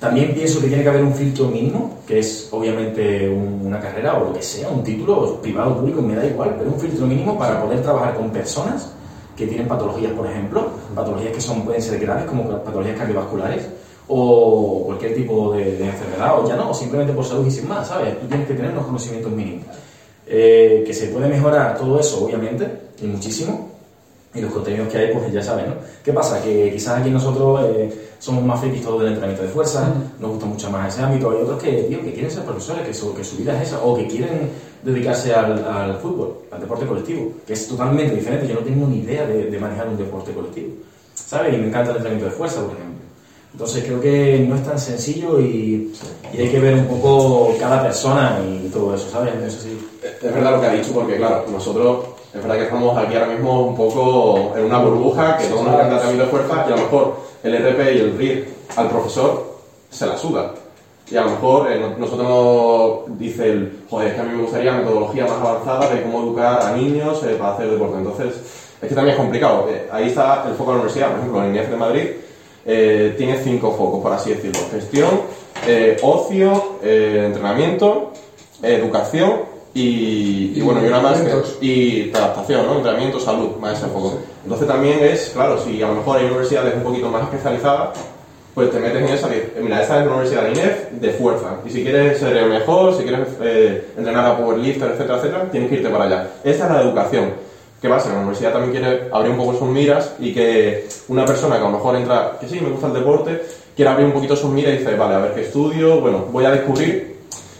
también 0.00 0.34
pienso 0.34 0.60
que 0.60 0.68
tiene 0.68 0.82
que 0.82 0.88
haber 0.88 1.02
un 1.04 1.14
filtro 1.14 1.46
mínimo, 1.48 1.98
que 2.06 2.18
es 2.18 2.48
obviamente 2.52 3.28
un- 3.28 3.62
una 3.66 3.80
carrera 3.80 4.18
o 4.18 4.24
lo 4.26 4.32
que 4.32 4.42
sea, 4.42 4.68
un 4.68 4.82
título 4.82 5.40
privado 5.40 5.76
público, 5.78 6.02
me 6.02 6.14
da 6.14 6.26
igual, 6.26 6.54
pero 6.58 6.70
un 6.70 6.78
filtro 6.80 7.06
mínimo 7.06 7.38
para 7.38 7.62
poder 7.62 7.80
trabajar 7.82 8.14
con 8.14 8.30
personas 8.30 8.90
que 9.36 9.46
tienen 9.46 9.66
patologías, 9.66 10.12
por 10.12 10.26
ejemplo, 10.26 10.68
patologías 10.94 11.32
que 11.32 11.40
son, 11.40 11.62
pueden 11.64 11.82
ser 11.82 11.98
graves, 11.98 12.24
como 12.26 12.48
patologías 12.48 12.98
cardiovasculares, 12.98 13.64
o 14.06 14.82
cualquier 14.86 15.14
tipo 15.14 15.52
de, 15.52 15.76
de 15.76 15.86
enfermedad, 15.86 16.38
o 16.38 16.46
ya 16.48 16.56
no, 16.56 16.70
o 16.70 16.74
simplemente 16.74 17.12
por 17.14 17.24
salud 17.24 17.46
y 17.46 17.50
sin 17.50 17.66
más, 17.68 17.88
¿sabes? 17.88 18.20
Tú 18.20 18.26
tienes 18.26 18.46
que 18.46 18.54
tener 18.54 18.70
unos 18.72 18.84
conocimientos 18.86 19.32
mínimos. 19.32 19.64
Eh, 20.26 20.84
que 20.86 20.94
se 20.94 21.06
puede 21.08 21.28
mejorar 21.28 21.76
todo 21.78 21.98
eso, 21.98 22.24
obviamente, 22.24 22.66
y 23.02 23.06
muchísimo, 23.06 23.70
y 24.34 24.40
los 24.40 24.52
contenidos 24.52 24.88
que 24.88 24.98
hay, 24.98 25.12
pues 25.12 25.32
ya 25.32 25.42
saben, 25.42 25.66
¿no? 25.66 25.74
¿Qué 26.02 26.12
pasa? 26.12 26.42
Que 26.42 26.72
quizás 26.72 27.00
aquí 27.00 27.10
nosotros 27.10 27.60
eh, 27.64 28.08
somos 28.18 28.42
más 28.42 28.60
frikis 28.60 28.82
todos 28.82 29.00
del 29.00 29.08
entrenamiento 29.08 29.44
de 29.44 29.48
fuerza, 29.48 29.92
nos 30.18 30.30
gusta 30.32 30.46
mucho 30.46 30.70
más 30.70 30.92
ese 30.92 31.04
ámbito, 31.04 31.30
hay 31.30 31.42
otros 31.42 31.62
que, 31.62 31.70
tío, 31.84 32.02
que 32.02 32.12
quieren 32.12 32.30
ser 32.30 32.42
profesores, 32.42 32.86
que 32.86 32.92
su, 32.92 33.14
que 33.14 33.22
su 33.22 33.36
vida 33.36 33.54
es 33.60 33.68
esa, 33.68 33.82
o 33.82 33.96
que 33.96 34.06
quieren 34.08 34.50
dedicarse 34.82 35.32
al, 35.32 35.64
al 35.64 35.98
fútbol, 35.98 36.38
al 36.50 36.60
deporte 36.60 36.84
colectivo, 36.86 37.32
que 37.46 37.52
es 37.52 37.68
totalmente 37.68 38.14
diferente, 38.14 38.48
yo 38.48 38.54
no 38.54 38.60
tengo 38.60 38.86
ni 38.86 38.98
idea 38.98 39.26
de, 39.26 39.50
de 39.50 39.58
manejar 39.58 39.88
un 39.88 39.96
deporte 39.96 40.32
colectivo, 40.32 40.74
¿sabes? 41.14 41.54
Y 41.54 41.58
me 41.58 41.68
encanta 41.68 41.90
el 41.90 41.98
entrenamiento 41.98 42.30
de 42.30 42.36
fuerza, 42.36 42.60
por 42.60 42.72
ejemplo. 42.72 42.94
Entonces 43.52 43.84
creo 43.84 44.00
que 44.00 44.44
no 44.48 44.56
es 44.56 44.64
tan 44.64 44.80
sencillo 44.80 45.40
y, 45.40 45.92
y 46.32 46.38
hay 46.40 46.48
que 46.48 46.58
ver 46.58 46.74
un 46.74 46.86
poco 46.88 47.54
cada 47.60 47.84
persona 47.84 48.40
y 48.44 48.68
todo 48.68 48.92
eso, 48.96 49.08
¿sabes? 49.08 49.32
Eso 49.46 49.60
sí. 49.60 49.78
Es 50.02 50.34
verdad 50.34 50.56
lo 50.56 50.60
que 50.60 50.66
ha 50.66 50.72
dicho, 50.72 50.92
porque 50.92 51.16
claro, 51.18 51.44
nosotros 51.52 52.04
es 52.34 52.42
verdad 52.42 52.56
que 52.56 52.62
estamos 52.64 52.96
aquí 52.98 53.14
ahora 53.14 53.28
mismo 53.28 53.62
un 53.66 53.76
poco 53.76 54.52
en 54.56 54.64
una 54.64 54.78
burbuja, 54.78 55.36
que 55.38 55.46
todo 55.46 55.62
nos 55.62 55.74
encanta 55.74 55.98
también 56.00 56.18
de 56.18 56.26
fuerza, 56.26 56.64
y 56.68 56.72
a 56.72 56.76
lo 56.76 56.82
mejor 56.82 57.14
el 57.44 57.54
RP 57.56 57.94
y 57.94 57.98
el 57.98 58.18
RIR 58.18 58.48
al 58.76 58.88
profesor 58.88 59.54
se 59.90 60.06
la 60.06 60.16
suda. 60.18 60.52
Y 61.10 61.16
a 61.16 61.22
lo 61.22 61.30
mejor 61.30 61.70
eh, 61.70 61.78
no- 61.78 61.96
nosotros 61.98 62.26
nos 63.06 63.18
dice 63.18 63.46
el, 63.52 63.80
joder, 63.90 64.08
es 64.08 64.14
que 64.14 64.20
a 64.20 64.24
mí 64.24 64.34
me 64.36 64.42
gustaría 64.42 64.72
metodología 64.72 65.24
más 65.26 65.38
avanzada 65.40 65.88
de 65.94 66.02
cómo 66.02 66.22
educar 66.22 66.62
a 66.62 66.72
niños 66.72 67.22
eh, 67.24 67.36
para 67.38 67.52
hacer 67.54 67.70
deporte. 67.70 67.98
Entonces, 67.98 68.34
es 68.82 68.88
que 68.88 68.94
también 68.94 69.14
es 69.14 69.20
complicado. 69.20 69.66
Eh, 69.70 69.86
ahí 69.92 70.06
está 70.08 70.44
el 70.48 70.54
foco 70.54 70.70
de 70.72 70.76
la 70.78 70.82
universidad, 70.82 71.10
por 71.10 71.18
ejemplo, 71.18 71.44
en 71.44 71.50
INEF 71.50 71.68
de 71.70 71.76
Madrid, 71.76 72.06
eh, 72.66 73.14
tiene 73.18 73.38
cinco 73.44 73.72
focos, 73.72 74.00
por 74.02 74.12
así 74.12 74.30
decirlo. 74.30 74.60
Gestión, 74.72 75.10
ocio, 76.02 76.78
entrenamiento, 76.82 78.10
educación 78.62 79.53
y, 79.74 80.52
y, 80.56 80.60
bueno, 80.62 80.82
y 80.84 80.86
una 80.88 81.00
más 81.00 81.20
que- 81.20 81.66
y 81.66 82.12
adaptación, 82.14 82.66
¿no? 82.66 82.76
Entrenamiento, 82.76 83.18
salud, 83.18 83.56
más 83.60 83.78
ese 83.78 83.88
foco. 83.88 84.18
Entonces 84.44 84.68
también 84.68 84.98
es, 85.02 85.30
claro, 85.34 85.58
si 85.58 85.82
a 85.82 85.88
lo 85.88 85.94
mejor 85.96 86.18
hay 86.18 86.26
universidades 86.26 86.74
un 86.76 86.82
poquito 86.84 87.08
más 87.08 87.22
especializadas, 87.24 87.90
pues 88.54 88.70
te 88.70 88.78
metes 88.78 89.02
en 89.02 89.08
esa 89.08 89.28
que, 89.28 89.52
mira, 89.60 89.82
esta 89.82 89.98
es 90.00 90.06
una 90.06 90.12
universidad 90.16 90.44
de 90.44 90.52
INEF 90.52 90.90
de 90.92 91.10
fuerza. 91.10 91.56
Y 91.66 91.70
si 91.70 91.82
quieres 91.82 92.18
ser 92.20 92.36
el 92.36 92.50
mejor, 92.50 92.96
si 92.96 93.02
quieres 93.02 93.26
eh, 93.42 93.88
entrenar 93.98 94.26
a 94.26 94.36
powerlifter, 94.36 94.92
etcétera, 94.92 95.16
etcétera, 95.18 95.48
tienes 95.50 95.68
que 95.70 95.74
irte 95.76 95.88
para 95.88 96.04
allá. 96.04 96.28
Esta 96.44 96.66
es 96.66 96.72
la 96.72 96.80
educación. 96.82 97.30
¿Qué 97.82 97.88
pasa? 97.88 98.10
La 98.10 98.18
universidad 98.20 98.52
también 98.52 98.70
quiere 98.72 99.08
abrir 99.12 99.32
un 99.32 99.38
poco 99.38 99.58
sus 99.58 99.68
miras 99.68 100.14
y 100.20 100.32
que 100.32 100.86
una 101.08 101.24
persona 101.26 101.56
que 101.56 101.62
a 101.62 101.68
lo 101.68 101.72
mejor 101.76 101.96
entra, 101.96 102.38
que 102.40 102.48
sí, 102.48 102.60
me 102.60 102.70
gusta 102.70 102.86
el 102.86 102.92
deporte, 102.94 103.42
quiere 103.74 103.90
abrir 103.90 104.06
un 104.06 104.12
poquito 104.12 104.36
sus 104.36 104.50
miras 104.50 104.74
y 104.74 104.78
dice, 104.78 104.94
vale, 104.94 105.16
a 105.16 105.18
ver 105.18 105.34
qué 105.34 105.40
estudio, 105.42 106.00
bueno, 106.00 106.26
voy 106.30 106.44
a 106.44 106.52
descubrir. 106.52 107.13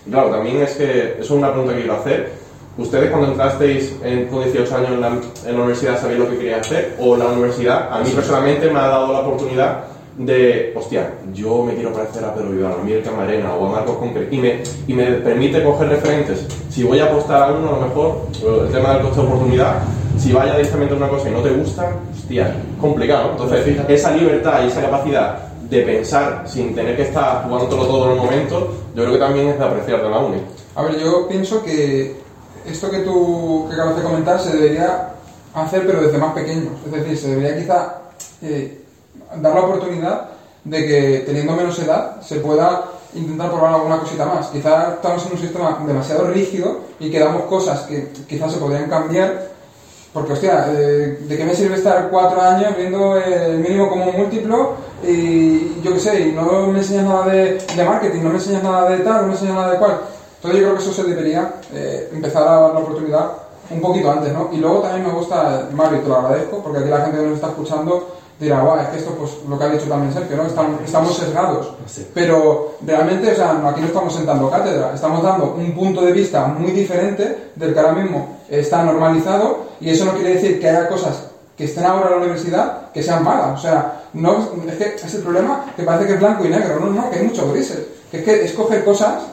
Claro, 0.08 0.30
también 0.30 0.62
es 0.62 0.72
que, 0.72 1.12
eso 1.12 1.22
es 1.22 1.30
una 1.30 1.50
pregunta 1.50 1.74
que 1.74 1.80
quiero 1.80 1.94
hacer. 1.94 2.32
¿Ustedes 2.76 3.10
cuando 3.10 3.28
entrasteis 3.28 3.96
en, 4.02 4.26
con 4.26 4.42
18 4.42 4.76
años 4.76 4.90
en 4.90 5.00
la, 5.00 5.08
en 5.08 5.52
la 5.52 5.58
universidad 5.58 6.00
sabéis 6.00 6.18
lo 6.18 6.28
que 6.28 6.36
queríais 6.36 6.66
hacer? 6.66 6.96
¿O 6.98 7.16
la 7.16 7.26
universidad, 7.26 7.92
a 7.92 8.00
mí 8.00 8.10
personalmente, 8.10 8.68
me 8.70 8.78
ha 8.80 8.88
dado 8.88 9.12
la 9.12 9.20
oportunidad 9.20 9.84
de, 10.18 10.72
hostia, 10.76 11.14
yo 11.32 11.64
me 11.64 11.74
quiero 11.74 11.92
parecer 11.92 12.24
a 12.24 12.34
Pedro 12.34 12.50
Vivar, 12.50 12.72
a 12.72 12.84
Miguel 12.84 13.02
Camarena 13.02 13.54
o 13.54 13.66
a 13.66 13.70
Marcos 13.70 13.96
Conquer 13.96 14.28
y 14.30 14.38
me, 14.38 14.62
y 14.86 14.92
me 14.92 15.04
permite 15.12 15.62
coger 15.62 15.88
referentes. 15.88 16.46
Si 16.68 16.84
voy 16.84 17.00
a 17.00 17.06
apostar 17.06 17.50
a 17.50 17.52
uno, 17.52 17.68
a 17.68 17.80
lo 17.80 17.86
mejor, 17.86 18.28
el 18.66 18.72
tema 18.72 18.94
del 18.94 19.02
coste 19.02 19.20
de 19.20 19.26
oportunidad, 19.26 19.82
si 20.18 20.32
vaya 20.32 20.56
directamente 20.56 20.94
a 20.94 20.96
una 20.96 21.08
cosa 21.08 21.28
y 21.28 21.32
no 21.32 21.40
te 21.40 21.50
gusta, 21.50 21.92
hostia, 22.12 22.54
complicado. 22.80 23.32
Entonces, 23.32 23.80
esa 23.88 24.12
libertad 24.12 24.64
y 24.64 24.68
esa 24.68 24.82
capacidad 24.82 25.53
de 25.74 25.82
pensar 25.82 26.44
sin 26.46 26.74
tener 26.74 26.96
que 26.96 27.02
estar 27.02 27.44
jugándolo 27.44 27.86
todo 27.86 28.04
en 28.06 28.12
el 28.12 28.18
momento, 28.18 28.74
yo 28.94 29.02
creo 29.02 29.12
que 29.12 29.18
también 29.18 29.48
es 29.48 29.58
de 29.58 29.64
apreciar 29.64 30.02
de 30.02 30.10
la 30.10 30.18
uni. 30.18 30.40
A 30.76 30.82
ver, 30.82 30.98
yo 30.98 31.26
pienso 31.26 31.62
que 31.62 32.16
esto 32.64 32.90
que 32.90 32.98
tú 33.00 33.66
que 33.68 33.74
acabas 33.74 33.96
de 33.96 34.02
comentar 34.02 34.40
se 34.40 34.56
debería 34.56 35.10
hacer, 35.52 35.86
pero 35.86 36.02
desde 36.02 36.18
más 36.18 36.32
pequeños. 36.32 36.72
Es 36.86 36.92
decir, 36.92 37.18
se 37.18 37.28
debería 37.30 37.56
quizá 37.56 37.94
eh, 38.42 38.82
dar 39.36 39.54
la 39.54 39.62
oportunidad 39.62 40.30
de 40.62 40.86
que 40.86 41.22
teniendo 41.26 41.54
menos 41.54 41.78
edad 41.78 42.20
se 42.22 42.36
pueda 42.36 42.84
intentar 43.14 43.50
probar 43.50 43.74
alguna 43.74 43.98
cosita 43.98 44.26
más. 44.26 44.48
Quizá 44.48 44.94
estamos 44.94 45.26
en 45.26 45.32
un 45.32 45.38
sistema 45.38 45.78
demasiado 45.86 46.28
rígido 46.28 46.80
y 46.98 47.10
que 47.10 47.18
damos 47.18 47.42
cosas 47.42 47.80
que 47.82 48.10
quizás 48.28 48.52
se 48.52 48.58
podrían 48.58 48.88
cambiar. 48.88 49.52
Porque, 50.12 50.32
hostia, 50.32 50.66
eh, 50.70 51.18
¿de 51.26 51.36
qué 51.36 51.44
me 51.44 51.54
sirve 51.54 51.74
estar 51.74 52.08
cuatro 52.08 52.40
años 52.40 52.76
viendo 52.76 53.16
el 53.16 53.58
mínimo 53.58 53.88
como 53.88 54.12
múltiplo 54.12 54.74
y 55.06 55.80
yo 55.82 55.92
qué 55.92 56.00
sé, 56.00 56.28
y 56.28 56.32
no 56.32 56.66
me 56.68 56.78
enseñas 56.78 57.04
nada 57.04 57.26
de, 57.26 57.58
de 57.76 57.84
marketing, 57.84 58.22
no 58.22 58.30
me 58.30 58.36
enseñas 58.36 58.62
nada 58.62 58.90
de 58.90 58.98
tal, 58.98 59.22
no 59.22 59.26
me 59.28 59.32
enseñas 59.32 59.54
nada 59.54 59.72
de 59.72 59.78
cual? 59.78 60.00
Entonces 60.36 60.60
yo 60.60 60.66
creo 60.66 60.76
que 60.76 60.82
eso 60.82 60.92
se 60.92 61.04
debería 61.04 61.54
eh, 61.72 62.10
empezar 62.12 62.42
a 62.42 62.50
dar 62.50 62.74
la 62.74 62.80
oportunidad 62.80 63.30
un 63.70 63.80
poquito 63.80 64.10
antes, 64.10 64.32
¿no? 64.32 64.50
Y 64.52 64.58
luego 64.58 64.80
también 64.80 65.06
me 65.06 65.12
gusta, 65.12 65.68
Mario, 65.72 65.98
y 65.98 66.02
te 66.02 66.08
lo 66.08 66.16
agradezco, 66.16 66.62
porque 66.62 66.80
aquí 66.80 66.88
la 66.88 67.00
gente 67.00 67.18
que 67.18 67.24
nos 67.24 67.34
está 67.34 67.48
escuchando 67.48 68.08
dirá, 68.38 68.60
guau, 68.60 68.78
es 68.78 68.88
que 68.88 68.98
esto, 68.98 69.12
pues 69.12 69.30
lo 69.48 69.58
que 69.58 69.64
ha 69.64 69.68
dicho 69.68 69.86
también 69.86 70.12
Sergio, 70.12 70.36
¿no? 70.36 70.46
Estamos, 70.46 70.80
estamos 70.84 71.16
sesgados. 71.16 71.72
Pero 72.12 72.74
realmente, 72.84 73.32
o 73.32 73.34
sea, 73.34 73.52
aquí 73.52 73.80
no 73.80 73.86
estamos 73.86 74.12
sentando 74.12 74.50
cátedra, 74.50 74.92
estamos 74.94 75.22
dando 75.22 75.54
un 75.56 75.72
punto 75.74 76.02
de 76.02 76.12
vista 76.12 76.46
muy 76.46 76.72
diferente 76.72 77.50
del 77.54 77.72
que 77.72 77.80
ahora 77.80 77.92
mismo 77.92 78.38
está 78.48 78.82
normalizado, 78.82 79.60
y 79.80 79.90
eso 79.90 80.04
no 80.04 80.12
quiere 80.12 80.34
decir 80.34 80.60
que 80.60 80.68
haya 80.68 80.88
cosas 80.88 81.30
que 81.56 81.64
estén 81.64 81.84
ahora 81.84 82.06
en 82.06 82.10
la 82.12 82.18
universidad 82.18 82.90
que 82.92 83.02
sean 83.02 83.22
malas. 83.24 83.58
O 83.58 83.62
sea, 83.62 84.02
no, 84.14 84.48
es 84.68 84.74
que 84.76 84.94
es 85.06 85.14
el 85.14 85.22
problema 85.22 85.66
que 85.76 85.82
parece 85.82 86.06
que 86.06 86.14
es 86.14 86.20
blanco 86.20 86.44
y 86.44 86.48
negro, 86.48 86.80
no, 86.80 86.86
no, 86.90 87.10
que 87.10 87.18
hay 87.18 87.26
muchos 87.26 87.52
grises. 87.52 87.78
Que 88.10 88.18
es 88.18 88.24
que 88.24 88.44
escoger 88.44 88.84
cosas 88.84 89.24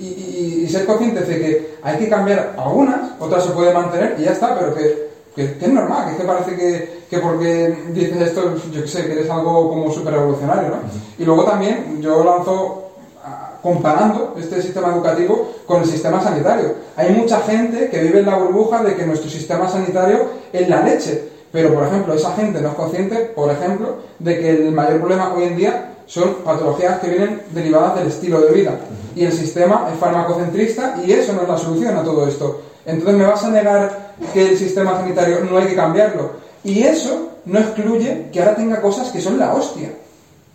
y, 0.00 0.04
y- 0.04 0.64
y 0.64 0.68
ser 0.68 0.86
conscientes 0.86 1.26
de 1.28 1.38
que 1.38 1.74
hay 1.82 1.98
que 1.98 2.08
cambiar 2.08 2.54
algunas, 2.58 3.12
otras 3.18 3.44
se 3.44 3.50
puede 3.50 3.72
mantener 3.74 4.16
y 4.18 4.24
ya 4.24 4.32
está, 4.32 4.56
pero 4.58 4.74
que, 4.74 5.08
que- 5.34 5.56
que 5.58 5.64
es 5.66 5.72
normal, 5.72 6.06
que 6.06 6.10
es 6.12 6.16
que 6.18 6.24
parece 6.24 6.56
que, 6.56 6.98
que 7.10 7.18
porque 7.18 7.76
dices 7.92 8.20
esto, 8.20 8.54
yo 8.72 8.82
qué 8.82 8.88
sé, 8.88 9.06
que 9.06 9.12
eres 9.12 9.30
algo 9.30 9.68
como 9.70 9.90
súper 9.90 10.14
revolucionario, 10.14 10.68
¿no? 10.70 10.76
Y 11.18 11.24
luego 11.24 11.44
también 11.44 12.00
yo 12.00 12.22
lanzo 12.24 12.90
ah, 13.24 13.52
comparando 13.62 14.34
este 14.38 14.60
sistema 14.62 14.88
educativo 14.88 15.54
con 15.66 15.82
el 15.82 15.88
sistema 15.88 16.22
sanitario. 16.22 16.74
Hay 16.96 17.10
mucha 17.12 17.40
gente 17.40 17.88
que 17.90 18.00
vive 18.02 18.20
en 18.20 18.26
la 18.26 18.36
burbuja 18.36 18.82
de 18.84 18.94
que 18.94 19.04
nuestro 19.06 19.28
sistema 19.30 19.68
sanitario 19.68 20.26
es 20.52 20.68
la 20.68 20.82
leche, 20.82 21.28
pero 21.50 21.72
por 21.74 21.84
ejemplo, 21.86 22.14
esa 22.14 22.34
gente 22.34 22.60
no 22.60 22.68
es 22.68 22.74
consciente, 22.74 23.16
por 23.34 23.50
ejemplo, 23.50 23.96
de 24.18 24.38
que 24.38 24.50
el 24.50 24.72
mayor 24.72 24.98
problema 24.98 25.34
hoy 25.34 25.44
en 25.44 25.56
día 25.56 25.94
son 26.06 26.36
patologías 26.44 27.00
que 27.00 27.08
vienen 27.08 27.42
derivadas 27.50 27.96
del 27.96 28.08
estilo 28.08 28.40
de 28.40 28.52
vida. 28.52 28.78
Y 29.14 29.24
el 29.24 29.32
sistema 29.32 29.88
es 29.92 29.98
farmacocentrista 29.98 30.96
y 31.04 31.12
eso 31.12 31.32
no 31.32 31.42
es 31.42 31.48
la 31.48 31.58
solución 31.58 31.96
a 31.96 32.02
todo 32.02 32.26
esto. 32.26 32.62
Entonces 32.86 33.16
me 33.16 33.26
vas 33.26 33.44
a 33.44 33.50
negar 33.50 34.14
que 34.32 34.50
el 34.50 34.58
sistema 34.58 34.96
sanitario 34.96 35.40
no 35.44 35.58
hay 35.58 35.66
que 35.66 35.76
cambiarlo. 35.76 36.32
Y 36.64 36.82
eso 36.82 37.28
no 37.44 37.58
excluye 37.58 38.28
que 38.32 38.40
ahora 38.40 38.56
tenga 38.56 38.80
cosas 38.80 39.10
que 39.10 39.20
son 39.20 39.38
la 39.38 39.54
hostia. 39.54 39.90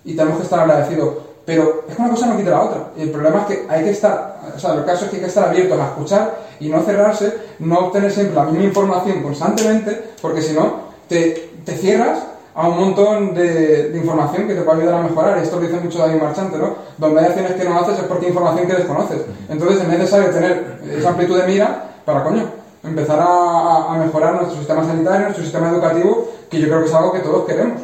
y 0.05 0.15
tenemos 0.15 0.37
que 0.37 0.43
estar 0.43 0.59
agradecidos. 0.59 1.13
Pero 1.45 1.83
es 1.89 1.95
que 1.95 2.01
una 2.01 2.11
cosa 2.11 2.27
no 2.27 2.37
quita 2.37 2.51
la 2.51 2.61
otra. 2.61 2.91
El 2.97 3.09
problema 3.11 3.41
es 3.41 3.45
que 3.47 3.65
hay 3.67 3.83
que 3.83 3.89
estar, 3.89 4.39
o 4.55 4.59
sea, 4.59 4.75
el 4.75 4.85
caso 4.85 5.05
es 5.05 5.11
que 5.11 5.17
hay 5.17 5.21
que 5.23 5.27
estar 5.27 5.49
abiertos 5.49 5.79
a 5.79 5.87
escuchar 5.87 6.39
y 6.59 6.69
no 6.69 6.81
cerrarse, 6.83 7.33
no 7.59 7.79
obtener 7.79 8.11
siempre 8.11 8.35
la 8.35 8.45
misma 8.45 8.63
información 8.63 9.21
constantemente, 9.21 10.11
porque 10.21 10.41
si 10.41 10.53
no, 10.53 10.93
te, 11.09 11.51
te 11.65 11.73
cierras 11.73 12.19
a 12.55 12.67
un 12.67 12.79
montón 12.79 13.33
de, 13.33 13.89
de 13.89 13.97
información 13.97 14.47
que 14.47 14.53
te 14.53 14.61
puede 14.61 14.81
ayudar 14.81 14.99
a 14.99 15.03
mejorar. 15.03 15.37
Esto 15.39 15.57
lo 15.57 15.63
dice 15.63 15.79
mucho 15.81 15.99
David 15.99 16.21
Marchante, 16.21 16.57
¿no? 16.57 16.75
Donde 16.97 17.19
hay 17.19 17.25
acciones 17.25 17.53
que 17.53 17.63
no 17.65 17.79
haces 17.79 17.99
es 17.99 18.05
porque 18.05 18.27
hay 18.27 18.31
información 18.31 18.67
que 18.67 18.75
desconoces. 18.75 19.21
Entonces 19.49 19.81
es 19.81 19.87
necesario 19.87 20.29
tener 20.29 20.79
esa 20.97 21.09
amplitud 21.09 21.37
de 21.39 21.47
mira 21.47 21.89
para, 22.05 22.23
coño, 22.23 22.43
empezar 22.83 23.19
a, 23.19 23.93
a 23.93 23.97
mejorar 23.97 24.35
nuestro 24.35 24.57
sistema 24.59 24.85
sanitario, 24.85 25.21
nuestro 25.21 25.43
sistema 25.43 25.69
educativo, 25.69 26.29
que 26.49 26.59
yo 26.59 26.67
creo 26.67 26.79
que 26.81 26.89
es 26.89 26.93
algo 26.93 27.11
que 27.11 27.19
todos 27.19 27.45
queremos. 27.45 27.81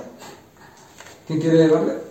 ¿Quién 1.27 1.41
quiere 1.41 1.67
darle? 1.67 2.08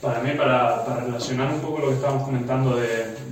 Para 0.00 0.20
mí, 0.20 0.30
para, 0.30 0.82
para 0.86 1.04
relacionar 1.04 1.52
un 1.52 1.60
poco 1.60 1.80
lo 1.80 1.88
que 1.88 1.94
estábamos 1.94 2.24
comentando 2.24 2.74
de, 2.74 2.88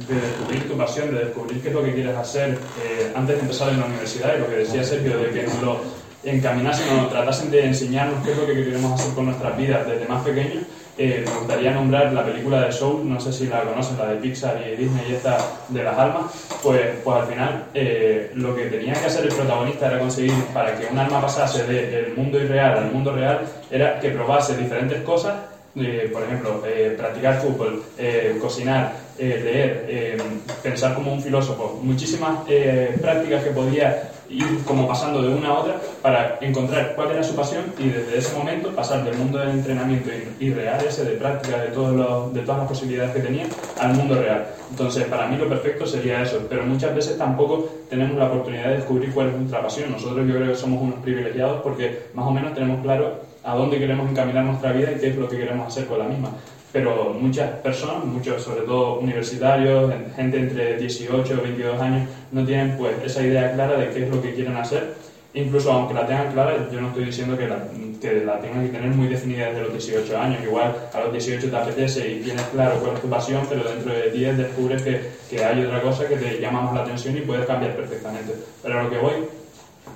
de 0.06 0.20
descubrir 0.20 0.68
tu 0.68 0.76
pasión, 0.76 1.14
de 1.14 1.24
descubrir 1.24 1.62
qué 1.62 1.68
es 1.68 1.74
lo 1.74 1.82
que 1.82 1.94
quieres 1.94 2.14
hacer 2.14 2.58
eh, 2.84 3.10
antes 3.16 3.36
de 3.36 3.40
empezar 3.40 3.70
en 3.70 3.80
la 3.80 3.86
universidad, 3.86 4.36
y 4.36 4.40
lo 4.40 4.48
que 4.48 4.56
decía 4.56 4.84
Sergio, 4.84 5.16
de 5.16 5.30
que 5.30 5.44
nos 5.44 5.62
lo 5.62 5.80
encaminásen 6.24 6.98
o 6.98 7.06
tratasen 7.06 7.50
de 7.50 7.64
enseñarnos 7.64 8.22
qué 8.22 8.32
es 8.32 8.36
lo 8.36 8.46
que 8.46 8.52
queremos 8.52 9.00
hacer 9.00 9.14
con 9.14 9.26
nuestras 9.26 9.56
vidas 9.56 9.86
desde 9.86 10.06
más 10.08 10.22
pequeños, 10.22 10.64
eh, 10.98 11.24
me 11.24 11.38
gustaría 11.38 11.70
nombrar 11.70 12.12
la 12.12 12.24
película 12.26 12.60
de 12.60 12.72
Soul, 12.72 13.08
no 13.08 13.18
sé 13.18 13.32
si 13.32 13.46
la 13.46 13.62
conocen, 13.62 13.96
la 13.96 14.06
de 14.08 14.16
Pixar 14.16 14.60
y 14.66 14.76
Disney 14.76 15.06
y 15.08 15.14
esta 15.14 15.38
de 15.68 15.84
las 15.84 15.96
almas, 15.96 16.32
pues, 16.62 16.82
pues 17.02 17.16
al 17.16 17.26
final 17.28 17.64
eh, 17.72 18.30
lo 18.34 18.54
que 18.54 18.66
tenía 18.66 18.92
que 18.94 19.06
hacer 19.06 19.24
el 19.24 19.32
protagonista 19.32 19.86
era 19.86 20.00
conseguir 20.00 20.34
para 20.52 20.76
que 20.76 20.86
un 20.92 20.98
alma 20.98 21.22
pasase 21.22 21.64
del 21.64 22.14
mundo 22.14 22.38
irreal 22.38 22.78
al 22.78 22.92
mundo 22.92 23.12
real, 23.12 23.40
era 23.70 23.98
que 24.00 24.10
probase 24.10 24.56
diferentes 24.56 25.00
cosas 25.02 25.34
eh, 25.76 26.10
por 26.12 26.22
ejemplo, 26.22 26.62
eh, 26.66 26.94
practicar 26.96 27.40
fútbol, 27.40 27.82
eh, 27.98 28.38
cocinar, 28.40 28.92
eh, 29.18 29.40
leer, 29.42 29.86
eh, 29.88 30.18
pensar 30.62 30.94
como 30.94 31.12
un 31.12 31.20
filósofo, 31.20 31.80
muchísimas 31.82 32.40
eh, 32.48 32.96
prácticas 33.00 33.42
que 33.42 33.50
podía 33.50 34.12
ir 34.30 34.62
como 34.64 34.86
pasando 34.86 35.22
de 35.22 35.28
una 35.28 35.48
a 35.48 35.54
otra 35.54 35.80
para 36.02 36.38
encontrar 36.40 36.94
cuál 36.94 37.12
era 37.12 37.22
su 37.22 37.34
pasión 37.34 37.64
y 37.78 37.88
desde 37.88 38.18
ese 38.18 38.36
momento 38.36 38.70
pasar 38.76 39.02
del 39.04 39.16
mundo 39.16 39.38
del 39.38 39.50
entrenamiento 39.50 40.10
irreal, 40.38 40.84
ese 40.86 41.04
de 41.04 41.16
práctica 41.16 41.58
de, 41.58 41.68
todos 41.68 41.96
los, 41.96 42.34
de 42.34 42.42
todas 42.42 42.58
las 42.58 42.68
posibilidades 42.68 43.12
que 43.14 43.20
tenía, 43.20 43.46
al 43.80 43.94
mundo 43.94 44.20
real. 44.20 44.46
Entonces, 44.70 45.04
para 45.04 45.26
mí 45.26 45.36
lo 45.36 45.48
perfecto 45.48 45.86
sería 45.86 46.22
eso, 46.22 46.46
pero 46.48 46.64
muchas 46.64 46.94
veces 46.94 47.16
tampoco 47.16 47.68
tenemos 47.88 48.18
la 48.18 48.26
oportunidad 48.26 48.68
de 48.68 48.76
descubrir 48.76 49.12
cuál 49.12 49.28
es 49.28 49.34
nuestra 49.34 49.62
pasión. 49.62 49.90
Nosotros 49.90 50.26
yo 50.28 50.34
creo 50.34 50.48
que 50.48 50.56
somos 50.56 50.82
unos 50.82 51.00
privilegiados 51.00 51.62
porque 51.62 52.02
más 52.14 52.26
o 52.26 52.30
menos 52.30 52.54
tenemos 52.54 52.82
claro 52.82 53.27
a 53.48 53.54
dónde 53.54 53.78
queremos 53.78 54.10
encaminar 54.10 54.44
nuestra 54.44 54.72
vida 54.72 54.92
y 54.92 55.00
qué 55.00 55.08
es 55.08 55.16
lo 55.16 55.26
que 55.26 55.38
queremos 55.38 55.68
hacer 55.68 55.86
con 55.86 55.98
la 55.98 56.04
misma. 56.04 56.30
Pero 56.70 57.16
muchas 57.18 57.50
personas, 57.60 58.04
muchos 58.04 58.42
sobre 58.42 58.60
todo 58.62 58.98
universitarios, 58.98 59.90
gente 60.16 60.38
entre 60.38 60.76
18 60.76 61.32
y 61.32 61.36
22 61.36 61.80
años, 61.80 62.08
no 62.30 62.44
tienen 62.44 62.76
pues 62.76 62.96
esa 63.02 63.22
idea 63.22 63.50
clara 63.54 63.78
de 63.78 63.88
qué 63.88 64.04
es 64.04 64.10
lo 64.14 64.20
que 64.20 64.34
quieren 64.34 64.54
hacer. 64.54 64.94
Incluso 65.32 65.72
aunque 65.72 65.94
la 65.94 66.06
tengan 66.06 66.30
clara, 66.32 66.68
yo 66.70 66.80
no 66.80 66.88
estoy 66.88 67.06
diciendo 67.06 67.38
que 67.38 67.48
la, 67.48 67.64
que 68.00 68.22
la 68.22 68.38
tengan 68.38 68.66
que 68.66 68.72
tener 68.72 68.90
muy 68.90 69.08
definida 69.08 69.46
desde 69.46 69.62
los 69.62 69.72
18 69.72 70.18
años. 70.18 70.42
Igual 70.44 70.74
a 70.92 71.00
los 71.00 71.12
18 71.12 71.48
te 71.48 71.56
apetece 71.56 72.10
y 72.10 72.20
tienes 72.20 72.44
claro 72.52 72.80
cuál 72.80 72.96
es 72.96 73.00
tu 73.00 73.08
pasión, 73.08 73.46
pero 73.48 73.64
dentro 73.64 73.94
de 73.94 74.10
10 74.10 74.36
descubres 74.36 74.82
que, 74.82 75.00
que 75.30 75.42
hay 75.42 75.64
otra 75.64 75.80
cosa 75.80 76.06
que 76.06 76.16
te 76.16 76.38
llama 76.38 76.60
más 76.60 76.74
la 76.74 76.82
atención 76.82 77.16
y 77.16 77.22
puedes 77.22 77.46
cambiar 77.46 77.74
perfectamente. 77.74 78.34
Pero 78.62 78.78
a 78.78 78.82
lo 78.82 78.90
que 78.90 78.98
voy 78.98 79.37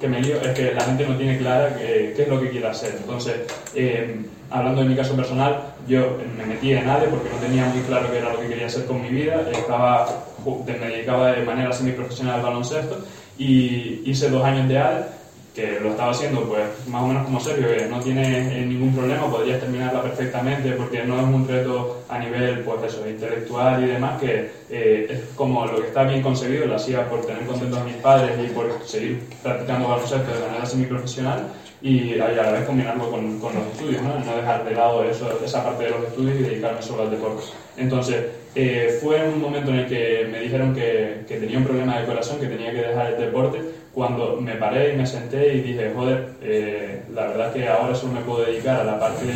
que 0.02 0.08
me 0.08 0.20
lío 0.20 0.42
es 0.42 0.48
que 0.48 0.74
la 0.74 0.82
gente 0.82 1.06
no 1.06 1.16
tiene 1.16 1.38
clara 1.38 1.76
qué, 1.76 2.12
qué 2.16 2.22
es 2.22 2.28
lo 2.28 2.40
que 2.40 2.50
quiere 2.50 2.66
hacer. 2.66 2.96
Entonces, 2.98 3.36
eh, 3.74 4.20
hablando 4.50 4.82
de 4.82 4.88
mi 4.88 4.96
caso 4.96 5.14
personal, 5.14 5.62
yo 5.86 6.18
me 6.36 6.44
metí 6.44 6.72
en 6.72 6.88
ADE 6.88 7.06
porque 7.06 7.28
no 7.30 7.36
tenía 7.36 7.66
muy 7.66 7.82
claro 7.82 8.10
qué 8.10 8.18
era 8.18 8.32
lo 8.32 8.40
que 8.40 8.48
quería 8.48 8.66
hacer 8.66 8.84
con 8.84 9.00
mi 9.00 9.08
vida. 9.10 9.46
Estaba, 9.52 10.24
me 10.66 10.88
dedicaba 10.88 11.32
de 11.32 11.44
manera 11.44 11.72
semiprofesional 11.72 12.40
al 12.40 12.42
baloncesto 12.42 12.98
y 13.38 14.02
hice 14.04 14.28
dos 14.28 14.44
años 14.44 14.68
de 14.68 14.78
ADE 14.78 15.04
que 15.54 15.78
lo 15.80 15.90
estaba 15.90 16.12
haciendo 16.12 16.44
pues 16.44 16.62
más 16.88 17.02
o 17.02 17.06
menos 17.06 17.24
como 17.24 17.38
Sergio, 17.38 17.68
que 17.68 17.86
no 17.86 18.00
tiene 18.00 18.58
eh, 18.58 18.64
ningún 18.64 18.94
problema, 18.94 19.30
podrías 19.30 19.60
terminarla 19.60 20.02
perfectamente 20.02 20.72
porque 20.72 21.04
no 21.04 21.16
es 21.16 21.24
un 21.24 21.46
reto 21.46 22.04
a 22.08 22.18
nivel 22.18 22.60
pues 22.60 22.82
eso, 22.84 23.08
intelectual 23.08 23.84
y 23.84 23.88
demás, 23.88 24.20
que 24.20 24.50
eh, 24.70 25.06
es 25.10 25.20
como 25.36 25.66
lo 25.66 25.80
que 25.80 25.88
está 25.88 26.04
bien 26.04 26.22
concebido, 26.22 26.66
lo 26.66 26.76
hacía 26.76 27.06
por 27.08 27.26
tener 27.26 27.44
contentos 27.44 27.78
a 27.78 27.84
mis 27.84 27.96
padres 27.96 28.32
y 28.42 28.48
por 28.52 28.80
seguir 28.86 29.24
practicando 29.42 29.88
baloncesto 29.88 30.32
de 30.32 30.46
manera 30.46 30.64
semiprofesional 30.64 31.48
y 31.82 32.18
a 32.20 32.28
la 32.30 32.52
vez 32.52 32.64
combinarlo 32.64 33.10
con, 33.10 33.38
con 33.40 33.54
los 33.54 33.66
estudios, 33.72 34.02
¿no? 34.02 34.18
no 34.20 34.36
dejar 34.36 34.64
de 34.64 34.70
lado 34.70 35.04
eso, 35.04 35.38
esa 35.44 35.64
parte 35.64 35.84
de 35.84 35.90
los 35.90 36.04
estudios 36.04 36.36
y 36.38 36.42
dedicarme 36.44 36.80
solo 36.80 37.02
al 37.02 37.10
deporte. 37.10 37.42
Entonces, 37.76 38.24
eh, 38.54 38.98
fue 39.02 39.28
un 39.28 39.40
momento 39.40 39.70
en 39.70 39.80
el 39.80 39.86
que 39.86 40.28
me 40.30 40.40
dijeron 40.40 40.74
que, 40.74 41.24
que 41.26 41.38
tenía 41.38 41.58
un 41.58 41.64
problema 41.64 41.98
de 41.98 42.06
corazón, 42.06 42.38
que 42.38 42.46
tenía 42.46 42.70
que 42.70 42.82
dejar 42.82 43.14
el 43.14 43.20
deporte, 43.20 43.60
cuando 43.94 44.38
me 44.40 44.54
paré 44.54 44.94
y 44.94 44.96
me 44.96 45.06
senté 45.06 45.54
y 45.54 45.60
dije, 45.60 45.92
joder, 45.94 46.30
eh, 46.40 47.02
la 47.14 47.26
verdad 47.26 47.52
que 47.52 47.68
ahora 47.68 47.94
solo 47.94 48.14
me 48.14 48.20
puedo 48.20 48.44
dedicar 48.44 48.80
a 48.80 48.84
la 48.84 48.98
parte, 48.98 49.26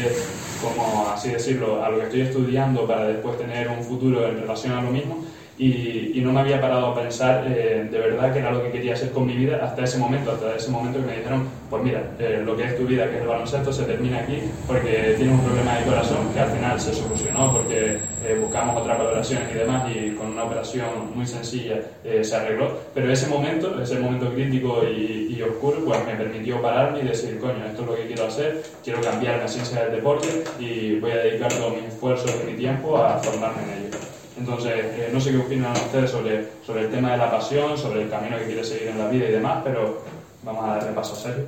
como 0.63 1.09
así 1.11 1.31
decirlo, 1.31 1.85
a 1.85 1.91
lo 1.91 1.99
que 1.99 2.05
estoy 2.05 2.21
estudiando 2.23 2.87
para 2.87 3.07
después 3.07 3.37
tener 3.37 3.69
un 3.69 3.83
futuro 3.83 4.27
en 4.27 4.41
relación 4.41 4.73
a 4.73 4.83
lo 4.83 4.91
mismo. 4.91 5.25
Y, 5.59 6.13
y 6.15 6.21
no 6.23 6.33
me 6.33 6.41
había 6.41 6.61
parado 6.61 6.89
a 6.89 6.95
pensar 6.95 7.47
eh, 7.49 7.89
de 7.91 7.99
verdad 7.99 8.33
que 8.33 8.41
era 8.41 8.51
lo 8.51 8.63
que 8.63 8.71
quería 8.71 8.93
hacer 8.93 9.11
con 9.11 9.27
mi 9.27 9.35
vida 9.35 9.59
hasta 9.63 9.85
ese 9.85 9.99
momento, 9.99 10.33
hasta 10.33 10.55
ese 10.55 10.71
momento 10.71 11.01
que 11.01 11.07
me 11.07 11.17
dijeron, 11.17 11.49
pues 11.71 11.83
mira, 11.83 12.03
eh, 12.19 12.43
lo 12.45 12.57
que 12.57 12.65
es 12.65 12.77
tu 12.77 12.85
vida, 12.85 13.09
que 13.09 13.17
es 13.17 13.23
el 13.23 13.29
baloncesto, 13.29 13.73
se 13.73 13.85
termina 13.85 14.19
aquí 14.19 14.39
porque 14.67 15.15
tienes 15.17 15.35
un 15.35 15.41
problema 15.41 15.79
de 15.79 15.85
corazón 15.85 16.33
que 16.33 16.41
al 16.41 16.51
final 16.51 16.81
se 16.81 16.93
solucionó 16.93 17.53
porque 17.53 17.99
eh, 18.25 18.39
buscamos 18.41 18.81
otras 18.81 18.99
valoraciones 18.99 19.51
y 19.51 19.55
demás 19.55 19.91
y 19.91 20.11
con 20.11 20.33
una 20.33 20.45
operación 20.45 21.15
muy 21.15 21.27
sencilla 21.27 21.81
eh, 22.05 22.23
se 22.23 22.37
arregló. 22.37 22.79
Pero 22.95 23.11
ese 23.11 23.27
momento, 23.29 23.81
ese 23.81 23.99
momento 23.99 24.33
crítico 24.33 24.83
y, 24.85 25.35
y 25.37 25.43
oscuro, 25.43 25.85
pues 25.85 26.05
me 26.07 26.15
permitió 26.15 26.61
pararme 26.61 27.01
y 27.01 27.09
decir, 27.09 27.39
coño, 27.39 27.65
esto 27.67 27.83
es 27.83 27.89
lo 27.89 27.95
que 27.95 28.07
quiero 28.07 28.27
hacer, 28.27 28.63
quiero 28.85 29.01
cambiar 29.01 29.39
la 29.39 29.49
ciencia 29.49 29.85
del 29.85 29.97
deporte 29.97 30.45
y 30.59 30.99
voy 30.99 31.13
a 31.13 31.17
dedicar 31.17 31.53
todos 31.53 31.75
mis 31.75 31.85
esfuerzos 31.85 32.31
y 32.43 32.51
mi 32.51 32.57
tiempo 32.57 32.97
a 32.97 33.19
formarme 33.19 33.63
en 33.63 33.71
ello. 33.71 34.16
Entonces, 34.39 34.73
eh, 34.75 35.11
no 35.13 35.21
sé 35.21 35.31
qué 35.31 35.39
opinan 35.39 35.73
ustedes 35.73 36.11
sobre, 36.11 36.49
sobre 36.65 36.83
el 36.83 36.91
tema 36.91 37.13
de 37.13 37.19
la 37.19 37.31
pasión, 37.31 37.77
sobre 37.79 38.03
el 38.03 38.11
camino 38.11 38.37
que 38.39 38.47
quiere 38.47 38.65
seguir 38.65 38.89
en 38.89 38.99
la 38.99 39.09
vida 39.09 39.29
y 39.29 39.33
demás, 39.33 39.63
pero 39.65 40.03
vamos 40.43 40.65
a 40.65 40.77
darle 40.77 40.93
paso 40.93 41.15
a 41.15 41.17
serio. 41.17 41.45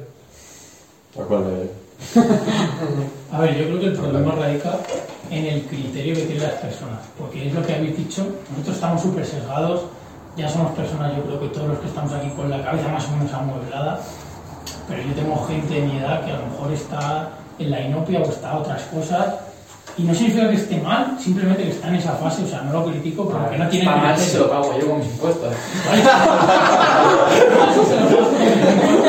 A 3.33 3.41
ver, 3.41 3.57
yo 3.57 3.65
creo 3.67 3.81
que 3.81 3.87
el 3.87 3.93
problema 3.93 4.35
radica 4.35 4.79
en 5.31 5.45
el 5.45 5.63
criterio 5.67 6.15
que 6.15 6.23
tienen 6.23 6.45
las 6.45 6.55
personas, 6.55 7.01
porque 7.19 7.49
es 7.49 7.55
lo 7.55 7.63
que 7.63 7.75
habéis 7.75 7.97
dicho, 7.97 8.27
nosotros 8.51 8.77
estamos 8.77 9.03
súper 9.03 9.27
sesgados, 9.27 9.83
ya 10.37 10.49
somos 10.49 10.73
personas, 10.73 11.17
yo 11.17 11.25
creo 11.25 11.41
que 11.41 11.49
todos 11.49 11.69
los 11.69 11.79
que 11.81 11.89
estamos 11.89 12.13
aquí 12.13 12.31
con 12.31 12.49
la 12.49 12.63
cabeza 12.63 12.89
más 12.89 13.07
o 13.09 13.17
menos 13.17 13.33
amueblada, 13.35 14.01
pero 14.89 15.03
yo 15.03 15.15
tengo 15.15 15.45
gente 15.47 15.75
de 15.75 15.81
mi 15.83 15.99
edad 15.99 16.25
que 16.25 16.31
a 16.31 16.39
lo 16.39 16.47
mejor 16.47 16.73
está 16.73 17.31
en 17.59 17.71
la 17.71 17.81
inopia 17.81 18.21
o 18.21 18.23
está 18.23 18.53
a 18.53 18.59
otras 18.59 18.83
cosas, 18.85 19.35
y 19.99 20.03
no 20.05 20.15
significa 20.15 20.49
que 20.49 20.57
esté 20.57 20.81
mal, 20.81 21.17
simplemente 21.19 21.65
que 21.65 21.71
está 21.71 21.89
en 21.89 21.97
esa 21.97 22.13
fase, 22.13 22.45
o 22.45 22.47
sea, 22.47 22.63
no 22.63 22.73
lo 22.73 22.85
critico, 22.87 23.29
pero 23.29 23.51
que 23.51 23.59
no 23.59 23.69
tiene 23.69 23.85
Está 23.85 23.97
mal 23.97 24.17
se 24.17 24.39
lo 24.39 24.49
pago 24.49 24.79
yo 24.79 24.89
con 24.89 24.99
mis 24.99 25.09
impuestos. 25.09 25.53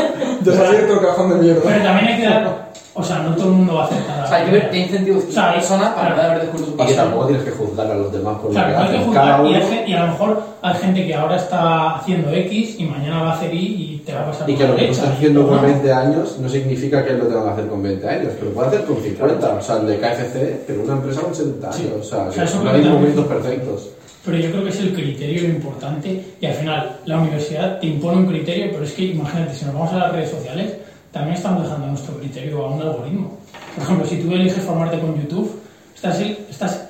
Ya 0.42 0.54
se 0.54 0.64
ha 0.64 0.68
abierto 0.70 0.94
el 0.94 1.06
cajón 1.06 1.30
de 1.30 1.36
mierda. 1.36 1.62
Pero 1.66 1.84
también 1.84 2.08
hay 2.08 2.18
que 2.18 2.26
dar, 2.26 2.69
o 3.00 3.04
sea, 3.04 3.20
no 3.20 3.36
todo 3.36 3.46
el 3.48 3.54
mundo 3.54 3.76
va 3.76 3.84
a 3.84 3.86
aceptar. 3.88 4.24
O 4.24 4.28
sea, 4.28 4.38
hay 4.38 4.46
que 4.46 4.52
ver 4.52 4.70
qué 4.72 4.78
incentivos 4.80 5.24
tiene 5.26 5.32
O 5.32 5.34
sea, 5.34 5.44
una 5.46 5.54
persona 5.54 5.96
para 5.96 6.14
claro. 6.16 6.30
haber 6.32 6.42
descubierto 6.42 6.66
su 6.66 6.70
Y 6.70 6.78
que 6.78 6.84
pasión. 6.84 6.98
tampoco 7.06 7.26
tienes 7.28 7.44
que 7.46 7.52
juzgar 7.52 7.88
a 7.92 7.96
los 7.96 8.12
demás 8.12 8.36
por 8.38 8.46
lo 8.46 8.50
Claro, 8.52 8.68
que 8.68 8.74
no 8.74 8.80
hay 8.80 8.88
que 8.90 8.96
hacen. 8.96 9.06
juzgar. 9.08 9.26
Cada 9.26 9.44
Y, 9.50 9.54
uno. 9.54 9.88
y 9.88 9.94
a 9.94 10.00
lo 10.02 10.08
mejor 10.12 10.44
hay 10.62 10.74
gente 10.76 11.08
que 11.08 11.16
ahora 11.16 11.36
está 11.38 11.96
haciendo 11.96 12.32
X 12.32 12.76
y 12.80 12.84
mañana 12.86 13.24
va 13.24 13.30
a 13.32 13.34
hacer 13.36 13.54
Y 13.54 13.58
y 13.60 14.04
te 14.06 14.14
va 14.14 14.22
a 14.22 14.26
pasar 14.32 14.50
Y 14.50 14.56
que 14.56 14.64
la 14.64 14.70
lo 14.70 14.76
que 14.76 14.86
tú 14.86 14.92
estás 14.92 15.10
haciendo 15.10 15.48
con 15.48 15.56
¿no? 15.58 15.62
20 15.64 15.94
años 15.94 16.38
no 16.40 16.50
significa 16.50 17.04
que 17.06 17.12
él 17.12 17.20
lo 17.20 17.26
tenga 17.28 17.44
que 17.46 17.50
hacer 17.52 17.68
con 17.68 17.84
20 17.84 18.10
años, 18.10 18.34
que 18.34 18.46
lo 18.46 18.52
puede 18.52 18.68
hacer 18.68 18.84
con 18.86 18.98
50. 19.02 19.48
O 19.56 19.62
sea, 19.62 19.78
el 19.78 19.88
de 19.88 19.98
KFC, 20.00 20.64
pero 20.68 20.82
una 20.84 20.94
empresa 20.94 21.22
con 21.22 21.34
70 21.36 21.68
años. 21.68 21.78
Sí. 21.78 21.90
O 22.00 22.04
sea, 22.04 22.20
O 22.24 22.32
sea, 22.32 22.44
que 22.44 22.50
eso 22.50 22.64
no 22.64 22.70
hay 22.72 22.84
momentos 22.84 23.26
perfectos. 23.26 23.90
Pero 24.26 24.38
yo 24.38 24.52
creo 24.52 24.64
que 24.66 24.70
es 24.70 24.80
el 24.82 24.94
criterio 24.94 25.44
lo 25.44 25.50
importante 25.56 26.26
y 26.42 26.46
al 26.46 26.54
final 26.54 26.98
la 27.06 27.20
universidad 27.20 27.80
te 27.80 27.88
impone 27.88 28.18
un 28.18 28.26
criterio, 28.28 28.68
pero 28.72 28.84
es 28.84 28.92
que 28.92 29.04
imagínate, 29.06 29.56
si 29.56 29.64
nos 29.66 29.74
vamos 29.74 29.94
a 29.94 29.98
las 29.98 30.12
redes 30.12 30.30
sociales, 30.30 30.74
también 31.12 31.38
estamos 31.38 31.64
dejando 31.64 31.88
nuestro 31.88 32.18
criterio 32.18 32.66
a 32.66 32.70
un 32.70 32.82
algoritmo. 32.82 33.38
Por 33.76 33.84
ejemplo, 33.84 34.06
si 34.06 34.18
tú 34.18 34.34
eliges 34.34 34.64
formarte 34.64 35.00
con 35.00 35.20
YouTube, 35.20 35.60
estás, 35.96 36.20
estás 36.20 36.90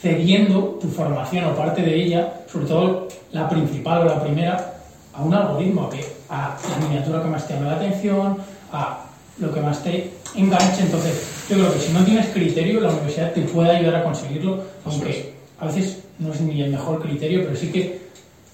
cediendo 0.00 0.78
tu 0.80 0.88
formación 0.88 1.44
o 1.44 1.54
parte 1.54 1.82
de 1.82 1.94
ella, 1.94 2.32
sobre 2.50 2.66
todo 2.66 3.08
la 3.32 3.48
principal 3.48 4.02
o 4.02 4.04
la 4.04 4.22
primera, 4.22 4.74
a 5.12 5.22
un 5.22 5.34
algoritmo, 5.34 5.84
a, 5.84 5.90
que, 5.90 6.04
a 6.28 6.56
la 6.70 6.86
miniatura 6.86 7.22
que 7.22 7.28
más 7.28 7.46
te 7.46 7.54
llame 7.54 7.66
la 7.66 7.76
atención, 7.76 8.36
a 8.72 9.04
lo 9.38 9.52
que 9.52 9.60
más 9.60 9.82
te 9.82 10.10
enganche. 10.34 10.82
Entonces, 10.82 11.46
yo 11.48 11.56
creo 11.56 11.72
que 11.72 11.80
si 11.80 11.92
no 11.92 12.04
tienes 12.04 12.26
criterio, 12.28 12.80
la 12.80 12.90
universidad 12.90 13.32
te 13.32 13.42
puede 13.42 13.76
ayudar 13.76 13.96
a 13.96 14.04
conseguirlo, 14.04 14.62
aunque 14.84 15.34
a 15.58 15.66
veces 15.66 16.04
no 16.18 16.32
es 16.32 16.40
ni 16.40 16.62
el 16.62 16.70
mejor 16.70 17.00
criterio, 17.00 17.42
pero 17.44 17.56
sí 17.56 17.70
que 17.70 18.08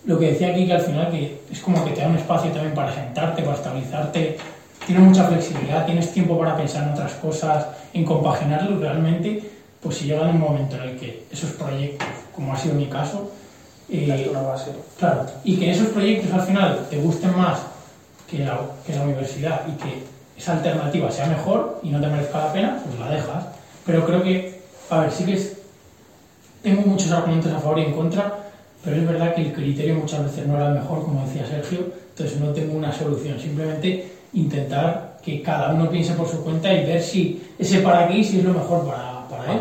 lo 0.07 0.19
que 0.19 0.33
decía 0.33 0.49
aquí 0.49 0.67
que 0.67 0.73
al 0.75 0.83
final 0.83 1.11
que 1.11 1.41
es 1.51 1.61
como 1.61 1.85
que 1.85 1.93
te 1.93 2.01
da 2.01 2.09
un 2.09 2.17
espacio 2.17 2.51
también 2.51 2.75
para 2.75 2.95
sentarte, 2.95 3.43
para 3.43 3.57
estabilizarte, 3.57 4.37
tiene 4.87 5.01
mucha 5.01 5.25
flexibilidad, 5.25 5.87
tienes 5.87 6.13
tiempo 6.13 6.39
para 6.39 6.57
pensar 6.57 6.85
en 6.85 6.91
otras 6.91 7.13
cosas, 7.15 7.67
en 7.93 8.05
compaginarlo 8.05 8.79
realmente, 8.79 9.43
pues 9.81 9.97
si 9.97 10.07
llegan 10.07 10.31
un 10.31 10.41
momento 10.41 10.77
en 10.77 10.83
el 10.83 10.97
que 10.97 11.25
esos 11.31 11.51
proyectos, 11.53 12.09
como 12.35 12.53
ha 12.53 12.57
sido 12.57 12.75
mi 12.75 12.87
caso, 12.87 13.31
eh, 13.89 14.31
base. 14.33 14.71
Claro, 14.99 15.27
y 15.45 15.57
que 15.57 15.71
esos 15.71 15.89
proyectos 15.89 16.33
al 16.33 16.43
final 16.43 16.87
te 16.89 16.99
gusten 16.99 17.37
más 17.37 17.61
que 18.31 18.39
la, 18.39 18.59
que 18.87 18.95
la 18.95 19.03
universidad 19.03 19.63
y 19.69 19.73
que 19.83 20.05
esa 20.37 20.53
alternativa 20.53 21.11
sea 21.11 21.27
mejor 21.27 21.81
y 21.83 21.91
no 21.91 22.01
te 22.01 22.07
merezca 22.07 22.39
la 22.39 22.53
pena, 22.53 22.81
pues 22.85 22.99
la 22.99 23.11
dejas. 23.11 23.45
Pero 23.85 24.05
creo 24.07 24.23
que, 24.23 24.63
a 24.91 25.01
ver, 25.01 25.13
sí 25.13 25.25
que 25.25 25.35
es, 25.35 25.59
tengo 26.63 26.83
muchos 26.83 27.11
argumentos 27.13 27.53
a 27.53 27.61
favor 27.61 27.79
y 27.79 27.83
en 27.83 27.93
contra, 27.93 28.39
pero 28.83 28.97
es 28.97 29.07
verdad 29.07 29.35
que 29.35 29.43
el 29.43 29.53
criterio 29.53 29.95
muchas 29.95 30.25
veces 30.25 30.47
no 30.47 30.57
era 30.57 30.69
el 30.69 30.75
mejor, 30.75 31.03
como 31.05 31.27
decía 31.27 31.47
Sergio, 31.47 31.87
entonces 32.11 32.41
no 32.41 32.49
tengo 32.53 32.77
una 32.77 32.93
solución, 32.93 33.39
simplemente 33.39 34.14
intentar 34.35 35.19
que 35.23 35.43
cada 35.43 35.73
uno 35.73 35.89
piense 35.89 36.13
por 36.13 36.29
su 36.29 36.43
cuenta 36.43 36.73
y 36.73 36.85
ver 36.85 37.03
si 37.03 37.43
ese 37.59 37.81
para 37.81 38.05
aquí 38.05 38.23
si 38.23 38.39
es 38.39 38.45
lo 38.45 38.53
mejor 38.53 38.87
para, 38.87 39.27
para 39.29 39.53
él. 39.53 39.61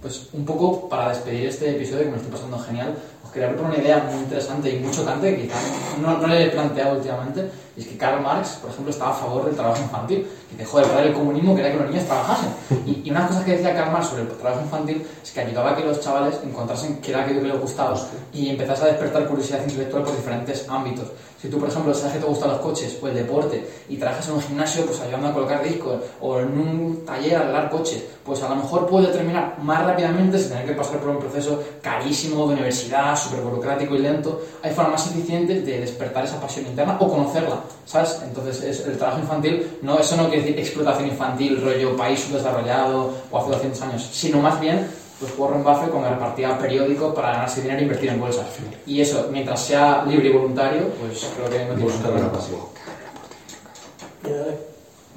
Pues 0.00 0.28
un 0.32 0.44
poco 0.44 0.88
para 0.88 1.08
despedir 1.08 1.48
este 1.48 1.70
episodio 1.70 2.04
que 2.04 2.10
me 2.10 2.16
estoy 2.16 2.30
pasando 2.30 2.58
genial, 2.58 2.94
os 3.24 3.30
quería 3.30 3.48
proponer 3.48 3.78
una 3.78 3.82
idea 3.82 4.08
muy 4.10 4.22
interesante 4.22 4.70
y 4.70 4.78
muy 4.78 4.92
chocante 4.92 5.34
que 5.34 5.42
quizás 5.42 5.62
no, 6.00 6.18
no 6.18 6.26
le 6.28 6.44
he 6.44 6.50
planteado 6.50 6.96
últimamente, 6.96 7.50
y 7.76 7.80
es 7.80 7.86
que 7.88 7.96
Karl 7.98 8.22
Marx, 8.22 8.58
por 8.62 8.70
ejemplo, 8.70 8.90
estaba 8.90 9.10
a 9.10 9.14
favor 9.14 9.44
del 9.44 9.54
trabajo 9.54 9.82
infantil, 9.82 10.26
que 10.50 10.56
dejó 10.56 10.78
de 10.78 10.86
parar 10.86 11.06
el 11.06 11.12
comunismo 11.12 11.54
que 11.54 11.60
era 11.60 11.72
que 11.72 11.78
los 11.78 11.90
niños 11.90 12.06
trabajasen. 12.06 12.48
Y, 12.86 13.02
y 13.04 13.10
una 13.10 13.26
cosas 13.26 13.44
que 13.44 13.52
decía 13.52 13.74
Karl 13.74 13.92
Marx 13.92 14.08
sobre 14.08 14.22
el 14.22 14.28
trabajo 14.28 14.62
infantil 14.62 15.06
es 15.22 15.30
que 15.30 15.40
ayudaba 15.40 15.72
a 15.72 15.76
que 15.76 15.84
los 15.84 16.00
chavales 16.00 16.40
encontrasen 16.42 17.00
qué 17.00 17.10
era 17.10 17.22
aquello 17.22 17.42
que 17.42 17.48
les 17.48 17.60
gustaba 17.60 17.96
y 18.32 18.48
empezase 18.48 18.84
a 18.84 18.86
despertar 18.86 19.26
curiosidad 19.26 19.62
intelectual 19.62 20.02
por 20.04 20.16
diferentes 20.16 20.66
ámbitos. 20.68 21.08
Si 21.40 21.50
tú, 21.50 21.58
por 21.58 21.68
ejemplo, 21.68 21.92
sabes 21.92 22.14
que 22.14 22.20
te 22.20 22.26
gustan 22.26 22.50
los 22.50 22.60
coches 22.60 22.98
o 23.00 23.08
el 23.08 23.14
deporte 23.14 23.68
y 23.90 23.96
trabajas 23.98 24.26
en 24.28 24.34
un 24.34 24.42
gimnasio, 24.42 24.86
pues 24.86 25.00
ayudando 25.00 25.28
a 25.28 25.34
colocar 25.34 25.62
discos 25.62 26.02
o 26.20 26.40
en 26.40 26.58
un 26.58 27.04
taller 27.04 27.36
a 27.36 27.40
arreglar 27.40 27.70
coches, 27.70 28.02
pues 28.24 28.42
a 28.42 28.48
lo 28.48 28.56
mejor 28.56 28.86
puedes 28.86 29.12
terminar 29.12 29.56
más 29.62 29.84
rápidamente 29.84 30.38
sin 30.38 30.48
tener 30.48 30.66
que 30.66 30.72
pasar 30.72 30.98
por 30.98 31.10
un 31.10 31.18
proceso 31.18 31.62
carísimo 31.82 32.46
de 32.46 32.54
universidad, 32.54 33.14
súper 33.16 33.42
burocrático 33.42 33.94
y 33.94 33.98
lento. 33.98 34.40
Hay 34.62 34.72
formas 34.72 34.92
más 34.92 35.10
eficientes 35.10 35.64
de 35.66 35.80
despertar 35.80 36.24
esa 36.24 36.40
pasión 36.40 36.66
interna 36.66 36.96
o 36.98 37.08
conocerla, 37.08 37.60
¿sabes? 37.84 38.20
Entonces, 38.24 38.62
es, 38.62 38.86
el 38.86 38.98
trabajo 38.98 39.20
infantil, 39.20 39.78
no, 39.82 39.98
eso 39.98 40.16
no 40.16 40.28
quiere 40.28 40.42
decir 40.42 40.58
explotación 40.58 41.08
infantil, 41.08 41.60
rollo 41.62 41.96
país 41.96 42.20
subdesarrollado 42.20 43.12
o 43.30 43.38
hace 43.38 43.50
200 43.50 43.82
años, 43.82 44.08
sino 44.12 44.38
más 44.38 44.60
bien 44.60 44.86
pues 45.18 45.32
Warren 45.38 45.64
Buffett 45.64 45.90
cuando 45.90 46.10
repartía 46.10 46.58
periódicos 46.58 47.14
para 47.14 47.32
ganarse 47.32 47.62
dinero 47.62 47.80
e 47.80 47.82
invertir 47.84 48.10
en 48.10 48.20
bolsas. 48.20 48.46
Y 48.86 49.00
eso, 49.00 49.28
mientras 49.32 49.60
sea 49.60 50.04
libre 50.06 50.28
y 50.28 50.32
voluntario, 50.32 50.88
pues 51.00 51.26
creo 51.34 51.48
que 51.48 51.58
no 51.64 51.74
tiene 51.74 51.76
ningún 51.76 52.02
problema. 52.02 52.32
pasión. 52.32 52.60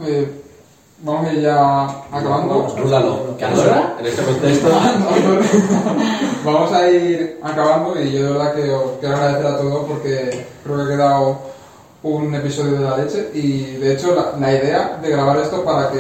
Eh, 0.01 0.41
vamos 0.99 1.27
a 1.27 1.33
ir 1.33 1.41
ya 1.41 1.83
acabando. 2.11 2.67
En 3.99 4.05
este 4.05 4.23
contexto. 4.23 4.69
Vamos 6.45 6.71
a 6.71 6.89
ir 6.89 7.37
acabando 7.43 8.01
y 8.01 8.13
yo 8.13 8.27
de 8.27 8.31
verdad 8.31 8.55
que 8.55 8.71
os 8.71 8.91
quiero 8.99 9.15
agradecer 9.15 9.45
a 9.45 9.57
todos 9.57 9.85
porque 9.89 10.45
creo 10.63 10.77
que 10.77 10.83
ha 10.83 10.87
quedado 10.87 11.39
un 12.03 12.33
episodio 12.33 12.73
de 12.73 12.79
la 12.79 12.97
leche 12.97 13.29
y 13.33 13.75
de 13.77 13.93
hecho 13.93 14.15
la, 14.15 14.37
la 14.39 14.53
idea 14.53 14.97
de 15.01 15.09
grabar 15.09 15.37
esto 15.37 15.63
para 15.65 15.91
que 15.91 15.99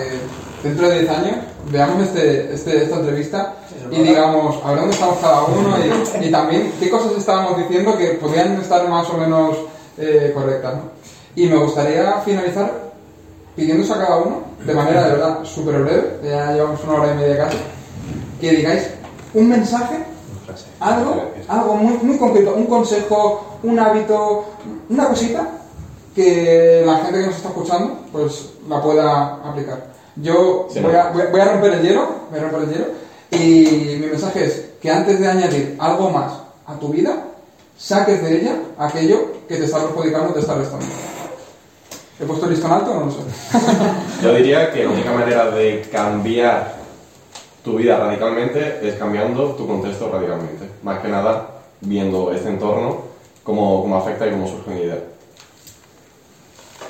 dentro 0.63 0.87
de 0.89 0.99
10 0.99 1.11
años 1.11 1.35
veamos 1.71 2.03
este, 2.03 2.53
este- 2.53 2.83
esta 2.83 2.95
entrevista 2.97 3.53
y 3.91 4.01
digamos 4.03 4.63
a 4.63 4.69
ver 4.69 4.79
dónde 4.79 4.93
estamos 4.93 5.17
cada 5.19 5.43
uno 5.43 5.75
y, 6.21 6.25
y 6.27 6.31
también 6.31 6.71
qué 6.79 6.89
cosas 6.89 7.11
estábamos 7.17 7.57
diciendo 7.57 7.97
que 7.97 8.07
podían 8.11 8.53
estar 8.61 8.87
más 8.87 9.09
o 9.09 9.17
menos 9.17 9.57
eh, 9.97 10.31
correctas. 10.33 10.75
¿no? 10.75 10.81
Y 11.35 11.47
me 11.47 11.57
gustaría 11.57 12.13
finalizar 12.25 12.71
pidiéndose 13.55 13.93
a 13.93 13.97
cada 13.97 14.17
uno, 14.17 14.41
de 14.65 14.73
manera 14.73 15.03
de 15.03 15.11
verdad 15.11 15.39
súper 15.43 15.81
breve, 15.81 16.19
ya 16.23 16.53
llevamos 16.53 16.81
una 16.85 16.93
hora 16.93 17.13
y 17.13 17.17
media 17.17 17.37
casi, 17.39 17.57
que 18.39 18.51
digáis 18.51 18.89
un 19.33 19.49
mensaje 19.49 19.97
algo, 20.79 21.23
algo 21.47 21.75
muy, 21.75 21.97
muy 22.01 22.17
concreto, 22.17 22.53
un 22.55 22.65
consejo, 22.67 23.59
un 23.63 23.77
hábito, 23.79 24.45
una 24.89 25.07
cosita 25.09 25.47
que 26.15 26.83
la 26.85 26.97
gente 26.97 27.19
que 27.21 27.25
nos 27.27 27.35
está 27.35 27.49
escuchando 27.49 27.99
pues 28.11 28.49
la 28.67 28.81
pueda 28.81 29.35
aplicar. 29.49 29.87
Yo 30.15 30.67
Sí, 30.71 30.79
voy, 30.79 30.95
a, 30.95 31.09
voy 31.31 31.39
a- 31.41 31.45
romper 31.45 31.73
el 31.73 31.81
hielo, 31.81 32.07
voy 32.29 32.39
a 32.39 32.43
romper 32.43 32.61
el 32.63 32.69
hielo 32.73 32.85
y 33.31 33.97
mi 33.99 34.07
mensaje 34.07 34.45
es 34.45 34.65
que 34.81 34.89
antes 34.91 35.19
de 35.19 35.27
añadir 35.27 35.75
algo 35.79 36.09
más 36.09 36.33
a 36.65 36.75
tu 36.75 36.89
vida, 36.89 37.25
saques 37.77 38.21
de 38.23 38.41
ella 38.41 38.55
aquello 38.77 39.19
que 39.47 39.55
te 39.57 39.65
está 39.65 39.77
perjudicando, 39.79 40.33
te 40.33 40.39
está 40.41 40.55
restando. 40.55 40.85
¿He 42.19 42.25
puesto 42.25 42.45
el 42.47 42.51
listón 42.51 42.71
alto 42.71 42.91
o 42.91 42.95
no 42.99 43.05
lo 43.05 43.11
sé? 43.11 43.19
Yo 44.23 44.33
diría 44.33 44.71
que 44.73 44.83
la 44.83 44.89
única 44.91 45.11
manera 45.11 45.51
de 45.51 45.81
cambiar 45.91 46.75
tu 47.63 47.75
vida 47.77 47.97
radicalmente 47.97 48.79
es 48.87 48.95
cambiando 48.95 49.51
tu 49.55 49.65
contexto 49.65 50.09
radicalmente. 50.11 50.69
Más 50.83 50.99
que 50.99 51.07
nada, 51.07 51.47
viendo 51.81 52.31
este 52.33 52.49
entorno, 52.49 52.97
cómo, 53.43 53.81
cómo 53.81 53.95
afecta 53.97 54.27
y 54.27 54.31
cómo 54.31 54.47
surgen 54.47 54.77
ideas. 54.79 54.99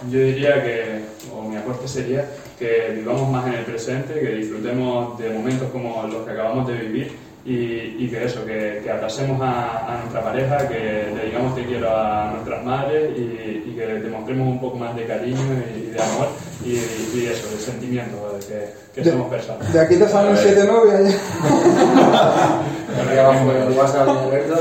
Yo 0.10 0.20
diría 0.20 0.64
que, 0.64 1.02
o 1.36 1.42
mi 1.44 1.58
aporte 1.58 1.88
sería 1.88 2.26
que 2.58 2.94
vivamos 2.96 3.30
más 3.30 3.48
en 3.48 3.54
el 3.54 3.66
presente, 3.66 4.14
que 4.20 4.30
disfrutemos 4.36 5.18
de 5.20 5.30
momentos 5.30 5.70
como 5.72 6.04
los 6.08 6.26
que 6.26 6.32
acabamos 6.32 6.68
de 6.68 6.74
vivir 6.76 7.12
y, 7.46 7.96
y 8.06 8.08
que 8.10 8.26
eso, 8.26 8.46
que, 8.46 8.82
que 8.84 8.92
abracemos 8.92 9.42
a, 9.42 9.94
a 9.94 9.98
nuestra 10.00 10.22
pareja, 10.24 10.68
que 10.68 11.08
le 11.16 11.26
digamos 11.28 11.56
te 11.56 11.66
quiero 11.66 11.90
a 11.90 12.32
nuestras 12.34 12.64
madres 12.66 13.12
y, 13.18 13.64
y 13.70 13.76
que 13.78 13.86
demostremos 13.86 14.48
un 14.48 14.60
poco 14.60 14.78
más 14.78 14.96
de 14.96 15.06
cariño 15.06 15.40
y, 15.76 15.80
y 15.80 15.92
de 15.92 16.02
amor 16.02 16.28
y, 16.66 16.72
y 17.18 17.26
eso, 17.32 17.50
de 17.50 17.58
sentimiento, 17.58 18.38
de 18.40 18.46
que, 18.46 18.70
que 18.94 19.02
De- 19.02 19.12
somos 19.12 19.30
personas. 19.30 19.72
De 19.74 19.80
aquí 19.80 19.96
te 19.96 20.08
salen 20.08 20.36
siete 20.38 20.66
novias 20.66 21.02
ya. 21.14 21.18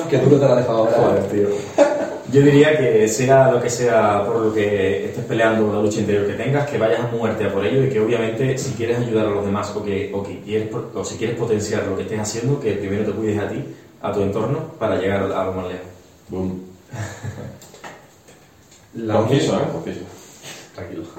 Que 0.09 0.19
tú 0.19 0.39
te 0.39 0.44
la 0.47 0.52
has 0.52 0.56
dejado 0.59 0.78
ahora. 0.78 0.93
Joder, 0.97 1.23
tío. 1.24 1.48
Yo 2.31 2.43
diría 2.43 2.77
que 2.77 3.09
sea 3.09 3.51
lo 3.51 3.63
que 3.63 3.71
sea 3.71 4.23
por 4.27 4.37
lo 4.37 4.53
que 4.53 5.07
estés 5.07 5.25
peleando, 5.25 5.67
una 5.67 5.81
lucha 5.81 6.01
interior 6.01 6.27
que 6.27 6.35
tengas, 6.35 6.69
que 6.69 6.77
vayas 6.77 7.01
a 7.01 7.07
muerte 7.07 7.47
a 7.47 7.53
por 7.53 7.65
ello 7.65 7.85
y 7.85 7.89
que 7.89 8.01
obviamente 8.01 8.59
si 8.59 8.73
quieres 8.73 8.99
ayudar 8.99 9.27
a 9.27 9.31
los 9.31 9.47
demás 9.47 9.73
o 9.75 9.83
que, 9.83 10.13
o 10.15 10.23
que 10.23 10.39
quieres, 10.41 10.69
o 10.95 11.05
si 11.05 11.17
quieres 11.17 11.37
potenciar 11.37 11.87
lo 11.87 11.97
que 11.97 12.03
estés 12.03 12.21
haciendo, 12.21 12.61
que 12.61 12.73
primero 12.73 13.07
te 13.07 13.13
cuides 13.13 13.39
a 13.39 13.49
ti, 13.49 13.65
a 14.03 14.13
tu 14.13 14.21
entorno, 14.21 14.59
para 14.79 14.97
llegar 14.97 15.23
a 15.23 15.45
lo 15.45 15.53
más 15.55 15.69
lejos. 15.69 15.87
Boom. 16.29 16.65
La 18.95 19.15
Conciso, 19.15 19.57
¿eh? 19.57 19.63
Conciso. 19.73 20.01
Tranquilo. 20.75 21.05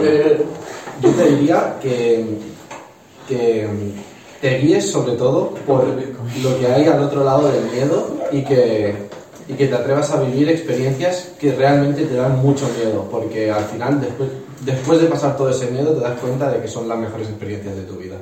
Eh, 0.00 0.44
yo 1.02 1.10
te 1.10 1.30
diría 1.30 1.76
que, 1.80 2.24
que 3.28 3.68
te 4.40 4.58
guíes 4.58 4.90
sobre 4.90 5.12
todo 5.12 5.50
por 5.66 5.86
lo 5.86 6.58
que 6.58 6.66
hay 6.66 6.86
al 6.86 7.02
otro 7.02 7.24
lado 7.24 7.48
del 7.48 7.64
miedo 7.66 8.17
y 8.32 8.42
que, 8.42 8.94
y 9.48 9.54
que 9.54 9.66
te 9.66 9.74
atrevas 9.74 10.10
a 10.10 10.20
vivir 10.22 10.48
experiencias 10.50 11.30
que 11.38 11.52
realmente 11.52 12.04
te 12.04 12.14
dan 12.14 12.40
mucho 12.40 12.68
miedo, 12.78 13.08
porque 13.10 13.50
al 13.50 13.64
final, 13.64 14.00
después, 14.00 14.28
después 14.64 15.00
de 15.00 15.06
pasar 15.06 15.36
todo 15.36 15.50
ese 15.50 15.70
miedo, 15.70 15.92
te 15.92 16.00
das 16.00 16.18
cuenta 16.20 16.50
de 16.50 16.60
que 16.60 16.68
son 16.68 16.88
las 16.88 16.98
mejores 16.98 17.28
experiencias 17.28 17.76
de 17.76 17.82
tu 17.82 17.96
vida. 17.96 18.16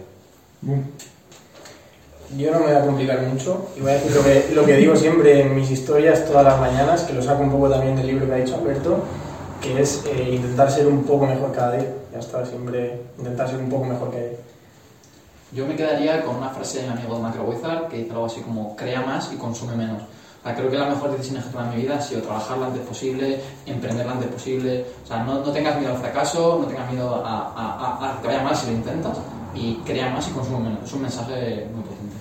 Yo 2.36 2.50
no 2.50 2.58
me 2.58 2.66
voy 2.66 2.74
a 2.74 2.84
complicar 2.84 3.22
mucho 3.22 3.68
y 3.76 3.80
voy 3.80 3.92
a 3.92 3.94
decir 3.94 4.12
lo 4.12 4.22
que, 4.24 4.48
lo 4.52 4.64
que 4.64 4.76
digo 4.76 4.96
siempre 4.96 5.40
en 5.42 5.54
mis 5.54 5.70
historias 5.70 6.26
todas 6.26 6.44
las 6.44 6.58
mañanas, 6.58 7.02
que 7.02 7.12
lo 7.12 7.22
saco 7.22 7.42
un 7.42 7.52
poco 7.52 7.70
también 7.70 7.94
del 7.96 8.06
libro 8.08 8.26
que 8.26 8.32
ha 8.32 8.36
dicho 8.36 8.56
Alberto, 8.56 8.98
que 9.60 9.80
es 9.80 10.04
eh, 10.06 10.30
intentar 10.34 10.70
ser 10.70 10.86
un 10.86 11.04
poco 11.04 11.26
mejor 11.26 11.52
cada 11.52 11.76
día. 11.76 11.92
Ya 12.12 12.18
está, 12.18 12.44
siempre 12.44 13.00
intentar 13.18 13.48
ser 13.48 13.58
un 13.58 13.68
poco 13.68 13.84
mejor 13.84 14.10
que 14.10 14.16
ayer. 14.16 14.45
Yo 15.52 15.66
me 15.66 15.77
quedaría 15.77 16.23
con 16.23 16.36
una 16.36 16.48
frase 16.51 16.82
de 16.82 16.89
mi 16.89 16.93
amigo 16.94 17.18
Macro 17.20 17.44
Wizard 17.44 17.89
que 17.89 17.98
dice 17.98 18.10
algo 18.12 18.27
así 18.27 18.40
como 18.40 18.74
crea 18.77 19.01
más 19.02 19.31
y 19.32 19.36
consume 19.36 19.77
menos. 19.77 20.02
O 20.02 20.43
sea, 20.48 20.55
creo 20.55 20.70
que 20.70 20.77
la 20.78 20.86
mejor 20.90 21.10
decisión 21.12 21.39
que 21.43 21.64
en 21.64 21.70
mi 21.70 21.82
vida 21.82 21.97
ha 21.97 22.01
sido 22.01 22.23
trabajar 22.23 22.59
lo 22.59 22.66
antes 22.66 22.82
posible, 22.86 23.40
emprender 23.64 24.06
lo 24.06 24.12
antes 24.12 24.28
posible. 24.28 24.85
O 25.05 25.06
sea, 25.06 25.23
no, 25.24 25.35
no 25.40 25.51
tengas 25.52 25.78
miedo 25.78 25.93
al 25.93 25.98
fracaso, 26.01 26.59
no 26.60 26.66
tengas 26.66 26.90
miedo 26.93 27.24
a, 27.24 27.52
a, 27.55 28.06
a- 28.06 28.18
a 28.18 28.23
que 28.23 28.56
si 28.56 28.66
lo 28.66 28.73
intentas 28.73 29.18
y 29.55 29.74
crea 29.85 30.10
más 30.10 30.28
y 30.28 30.31
consume 30.32 30.68
menos. 30.68 30.85
Es 30.85 30.93
un 30.93 31.02
mensaje 31.02 31.66
muy 31.73 31.82
potente. 31.82 32.16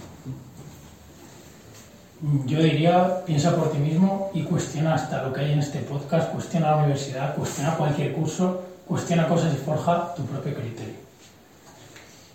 Yo 2.45 2.59
diría, 2.59 3.23
piensa 3.25 3.55
por 3.55 3.71
ti 3.71 3.77
mismo 3.77 4.31
y 4.33 4.43
cuestiona 4.43 4.95
hasta 4.95 5.21
lo 5.23 5.33
que 5.33 5.41
hay 5.41 5.51
en 5.51 5.59
este 5.59 5.79
podcast, 5.79 6.31
cuestiona 6.31 6.71
la 6.71 6.77
universidad, 6.77 7.35
cuestiona 7.35 7.75
cualquier 7.75 8.13
curso, 8.13 8.61
cuestiona 8.87 9.27
cosas 9.27 9.53
y 9.53 9.57
forja 9.57 10.15
tu 10.15 10.23
propio 10.25 10.55
criterio. 10.55 11.04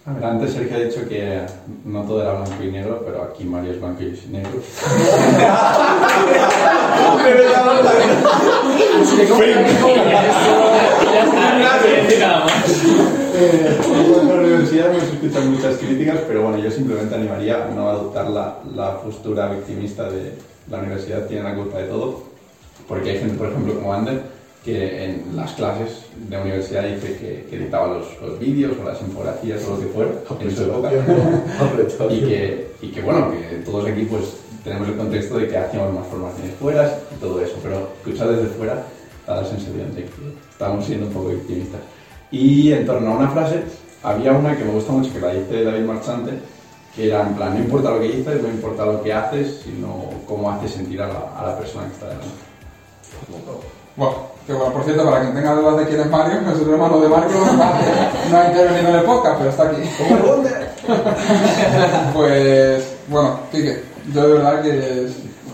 A 0.06 0.14
ver, 0.14 0.24
antes 0.24 0.52
Sergio 0.54 0.76
ha 0.76 0.80
dicho 0.80 1.06
que 1.06 1.42
no 1.84 2.02
todo 2.04 2.22
era 2.22 2.32
blanco 2.32 2.64
y 2.64 2.72
negro, 2.72 3.02
pero 3.04 3.22
aquí 3.22 3.44
Mario 3.44 3.72
es 3.72 3.80
blanco 3.80 4.02
y 4.02 4.28
negro. 4.30 4.62
En 13.40 14.28
la 14.28 14.34
universidad 14.34 14.90
hemos 14.90 15.02
escuchado 15.02 15.44
muchas 15.46 15.76
críticas, 15.76 16.20
pero 16.26 16.42
bueno, 16.42 16.58
yo 16.58 16.70
simplemente 16.70 17.14
animaría 17.14 17.64
a 17.64 17.68
no 17.68 17.90
adoptar 17.90 18.28
la, 18.30 18.58
la 18.74 19.00
postura 19.02 19.48
victimista 19.48 20.04
de 20.10 20.32
la 20.70 20.78
universidad 20.78 21.26
tiene 21.26 21.42
la 21.42 21.54
culpa 21.54 21.78
de 21.78 21.84
todo, 21.84 22.22
porque 22.88 23.10
hay 23.10 23.18
gente, 23.18 23.36
por 23.36 23.48
ejemplo, 23.48 23.74
como 23.74 23.92
Ander, 23.92 24.22
que 24.64 25.04
en 25.04 25.36
las 25.36 25.52
clases 25.52 26.02
de 26.28 26.36
la 26.36 26.42
universidad 26.42 26.82
dice 26.84 27.16
que, 27.16 27.46
que 27.48 27.56
editaba 27.56 27.88
los, 27.88 28.20
los 28.20 28.38
vídeos 28.38 28.76
o 28.80 28.84
las 28.84 29.00
infografías 29.00 29.64
o 29.66 29.76
lo 29.76 29.80
que 29.80 29.86
fuera 29.86 30.10
en 30.40 30.56
su 30.56 30.62
época. 30.64 30.90
y, 32.10 32.20
que, 32.20 32.70
y 32.82 32.88
que, 32.88 33.02
bueno, 33.02 33.30
que 33.30 33.56
todos 33.64 33.86
aquí 33.86 34.04
pues 34.04 34.36
tenemos 34.62 34.88
el 34.88 34.96
contexto 34.96 35.38
de 35.38 35.48
que 35.48 35.56
hacíamos 35.56 35.94
más 35.94 36.06
formaciones 36.08 36.54
fuera 36.56 36.98
y 37.16 37.20
todo 37.20 37.40
eso, 37.40 37.56
pero 37.62 37.88
escuchar 38.04 38.28
desde 38.28 38.54
fuera 38.54 38.84
da 39.26 39.42
la 39.42 39.48
sensación 39.48 39.94
de 39.94 40.04
que 40.04 40.10
estamos 40.50 40.84
siendo 40.84 41.06
un 41.06 41.12
poco 41.12 41.28
victimistas. 41.28 41.80
Y 42.30 42.72
en 42.72 42.86
torno 42.86 43.12
a 43.12 43.16
una 43.16 43.30
frase, 43.30 43.62
había 44.02 44.32
una 44.32 44.56
que 44.56 44.64
me 44.64 44.72
gusta 44.72 44.92
mucho, 44.92 45.12
que 45.12 45.20
la 45.20 45.32
dice 45.32 45.64
David 45.64 45.84
Marchante, 45.84 46.32
que 46.94 47.06
era 47.06 47.22
en 47.22 47.34
plan, 47.34 47.54
no 47.54 47.60
importa 47.60 47.90
lo 47.92 48.00
que 48.00 48.08
dices, 48.08 48.42
no 48.42 48.48
importa 48.48 48.84
lo 48.84 49.02
que 49.02 49.12
haces, 49.12 49.62
sino 49.64 50.10
cómo 50.26 50.50
haces 50.50 50.72
sentir 50.72 51.00
a 51.00 51.08
la, 51.08 51.20
a 51.36 51.46
la 51.46 51.58
persona 51.58 51.86
que 51.86 51.92
está 51.92 52.06
delante. 52.06 52.28
Bueno, 53.96 54.16
que 54.46 54.52
bueno, 54.52 54.72
por 54.72 54.84
cierto, 54.84 55.04
para 55.04 55.20
quien 55.20 55.34
tenga 55.34 55.54
dudas 55.54 55.78
de 55.78 55.86
quién 55.86 56.00
es 56.00 56.10
Mario, 56.10 56.40
es 56.52 56.60
el 56.60 56.70
hermano 56.70 57.00
de 57.00 57.08
Marco, 57.08 57.30
no 58.30 58.36
ha 58.36 58.46
intervenido 58.46 58.88
en 58.88 58.96
el 58.96 59.04
podcast, 59.04 59.38
pero 59.38 59.50
está 59.50 59.64
aquí. 59.64 59.82
pues, 62.14 62.96
bueno, 63.08 63.40
Kike, 63.52 63.84
yo 64.12 64.26
de 64.26 64.32
verdad 64.32 64.62
que 64.62 65.04
es, 65.04 65.12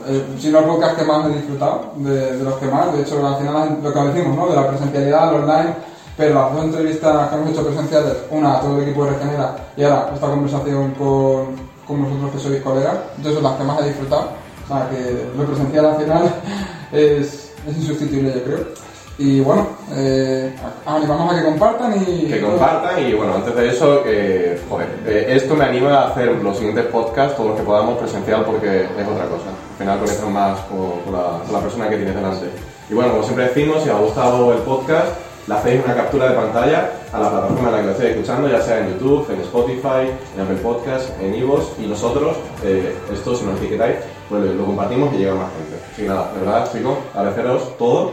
eh, 0.08 0.24
si 0.38 0.50
no 0.50 0.60
el 0.60 0.64
podcast 0.66 0.96
que 0.96 1.04
más 1.04 1.26
he 1.26 1.30
disfrutado, 1.30 1.92
de, 1.96 2.36
de 2.36 2.44
los 2.44 2.54
que 2.54 2.66
más, 2.66 2.92
de 2.92 3.02
hecho 3.02 3.26
al 3.26 3.36
final 3.36 3.78
lo 3.82 3.92
que 3.92 4.00
decimos, 4.00 4.36
¿no? 4.36 4.48
De 4.48 4.56
la 4.56 4.68
presencialidad, 4.68 5.34
el 5.34 5.42
online, 5.42 5.74
pero 6.16 6.34
las 6.34 6.54
dos 6.54 6.64
entrevistas 6.64 7.28
que 7.28 7.36
hemos 7.36 7.50
hecho 7.50 7.66
presenciales, 7.66 8.14
una 8.30 8.56
a 8.56 8.60
todo 8.60 8.76
el 8.76 8.84
equipo 8.84 9.04
de 9.04 9.10
Regenera 9.10 9.56
y 9.76 9.82
ahora 9.82 10.10
esta 10.14 10.26
conversación 10.26 10.92
con, 10.92 11.56
con 11.86 12.02
vosotros 12.02 12.30
que 12.32 12.38
sois 12.38 12.62
colegas, 12.62 12.96
yo 13.22 13.32
son 13.32 13.42
las 13.42 13.56
que 13.56 13.64
más 13.64 13.80
he 13.80 13.88
disfrutado. 13.88 14.28
O 14.64 14.68
sea 14.68 14.88
que 14.88 15.28
lo 15.36 15.44
presencial 15.44 15.86
al 15.86 15.96
final 15.96 16.34
es, 16.92 17.45
es 17.68 17.76
insustituible 17.76 18.32
yo 18.34 18.42
creo. 18.44 18.86
Y 19.18 19.40
bueno, 19.40 19.66
eh, 19.92 20.54
animamos 20.84 21.32
a 21.32 21.38
que 21.38 21.44
compartan 21.44 21.94
y... 22.06 22.26
Que 22.26 22.40
compartan 22.40 23.02
y 23.02 23.14
bueno, 23.14 23.36
antes 23.36 23.56
de 23.56 23.68
eso, 23.68 24.02
que, 24.02 24.60
joder, 24.68 24.88
eh, 25.06 25.28
esto 25.30 25.54
me 25.54 25.64
anima 25.64 25.94
a 25.94 26.08
hacer 26.08 26.32
los 26.42 26.58
siguientes 26.58 26.84
podcasts, 26.86 27.34
todos 27.34 27.50
los 27.50 27.58
que 27.58 27.64
podamos 27.64 27.98
presencial 27.98 28.44
porque 28.44 28.82
es 28.82 29.08
otra 29.08 29.24
cosa. 29.24 29.48
Al 29.48 29.78
final 29.78 29.98
conectas 30.00 30.28
más 30.28 30.60
con, 30.62 31.00
con 31.00 31.12
la, 31.14 31.40
con 31.44 31.52
la 31.52 31.60
persona 31.60 31.88
que 31.88 31.96
tienes 31.96 32.14
delante. 32.14 32.46
Y 32.90 32.94
bueno, 32.94 33.12
como 33.12 33.22
siempre 33.22 33.48
decimos, 33.48 33.82
si 33.82 33.88
os 33.88 33.96
ha 33.96 34.00
gustado 34.00 34.52
el 34.52 34.58
podcast, 34.58 35.08
le 35.46 35.54
hacéis 35.54 35.84
una 35.84 35.94
captura 35.94 36.28
de 36.28 36.34
pantalla 36.34 36.90
a 37.12 37.20
la 37.20 37.30
plataforma 37.30 37.68
en 37.68 37.74
la 37.74 37.80
que 37.80 37.86
lo 37.86 37.92
estéis 37.92 38.10
escuchando, 38.10 38.48
ya 38.48 38.60
sea 38.60 38.80
en 38.80 38.92
YouTube, 38.92 39.30
en 39.30 39.40
Spotify, 39.42 40.10
en 40.34 40.40
Apple 40.40 40.56
Podcasts, 40.56 41.12
en 41.20 41.34
Ivos, 41.34 41.72
y 41.78 41.86
nosotros, 41.86 42.36
eh, 42.64 42.96
esto 43.12 43.36
si 43.36 43.44
nos 43.44 43.58
etiquetáis, 43.58 43.96
pues 44.28 44.42
lo, 44.44 44.64
compartimos 44.64 45.14
y 45.14 45.18
llega 45.18 45.32
a 45.32 45.36
más 45.36 45.52
gente. 45.52 45.76
Así 45.92 46.02
que 46.02 46.08
nada, 46.08 46.32
de 46.32 46.40
verdad, 46.40 46.72
chicos, 46.72 46.98
agradeceros 47.14 47.78
todo 47.78 48.12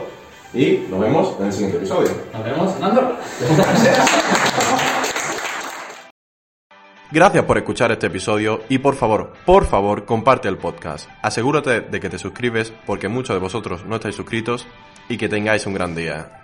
y 0.54 0.86
nos 0.90 1.00
vemos 1.00 1.34
en 1.40 1.48
el 1.48 1.54
siguiente 1.54 1.78
episodio. 1.78 2.10
Nos 2.34 2.44
vemos 2.44 2.76
en 2.78 2.84
Andorra. 2.84 3.18
Gracias 7.12 7.46
por 7.46 7.58
escuchar 7.60 7.92
este 7.92 8.08
episodio 8.08 8.62
y 8.70 8.80
por 8.80 8.96
favor, 8.96 9.34
por 9.46 9.68
favor, 9.68 10.06
comparte 10.06 10.48
el 10.48 10.58
podcast. 10.58 11.08
Asegúrate 11.22 11.82
de 11.82 12.00
que 12.00 12.10
te 12.10 12.18
suscribes 12.18 12.74
porque 12.88 13.08
muchos 13.08 13.36
de 13.36 13.40
vosotros 13.40 13.86
no 13.86 13.98
estáis 13.98 14.16
suscritos 14.16 14.66
y 15.10 15.18
que 15.18 15.30
tengáis 15.30 15.68
un 15.68 15.76
gran 15.76 15.94
día. 15.94 16.43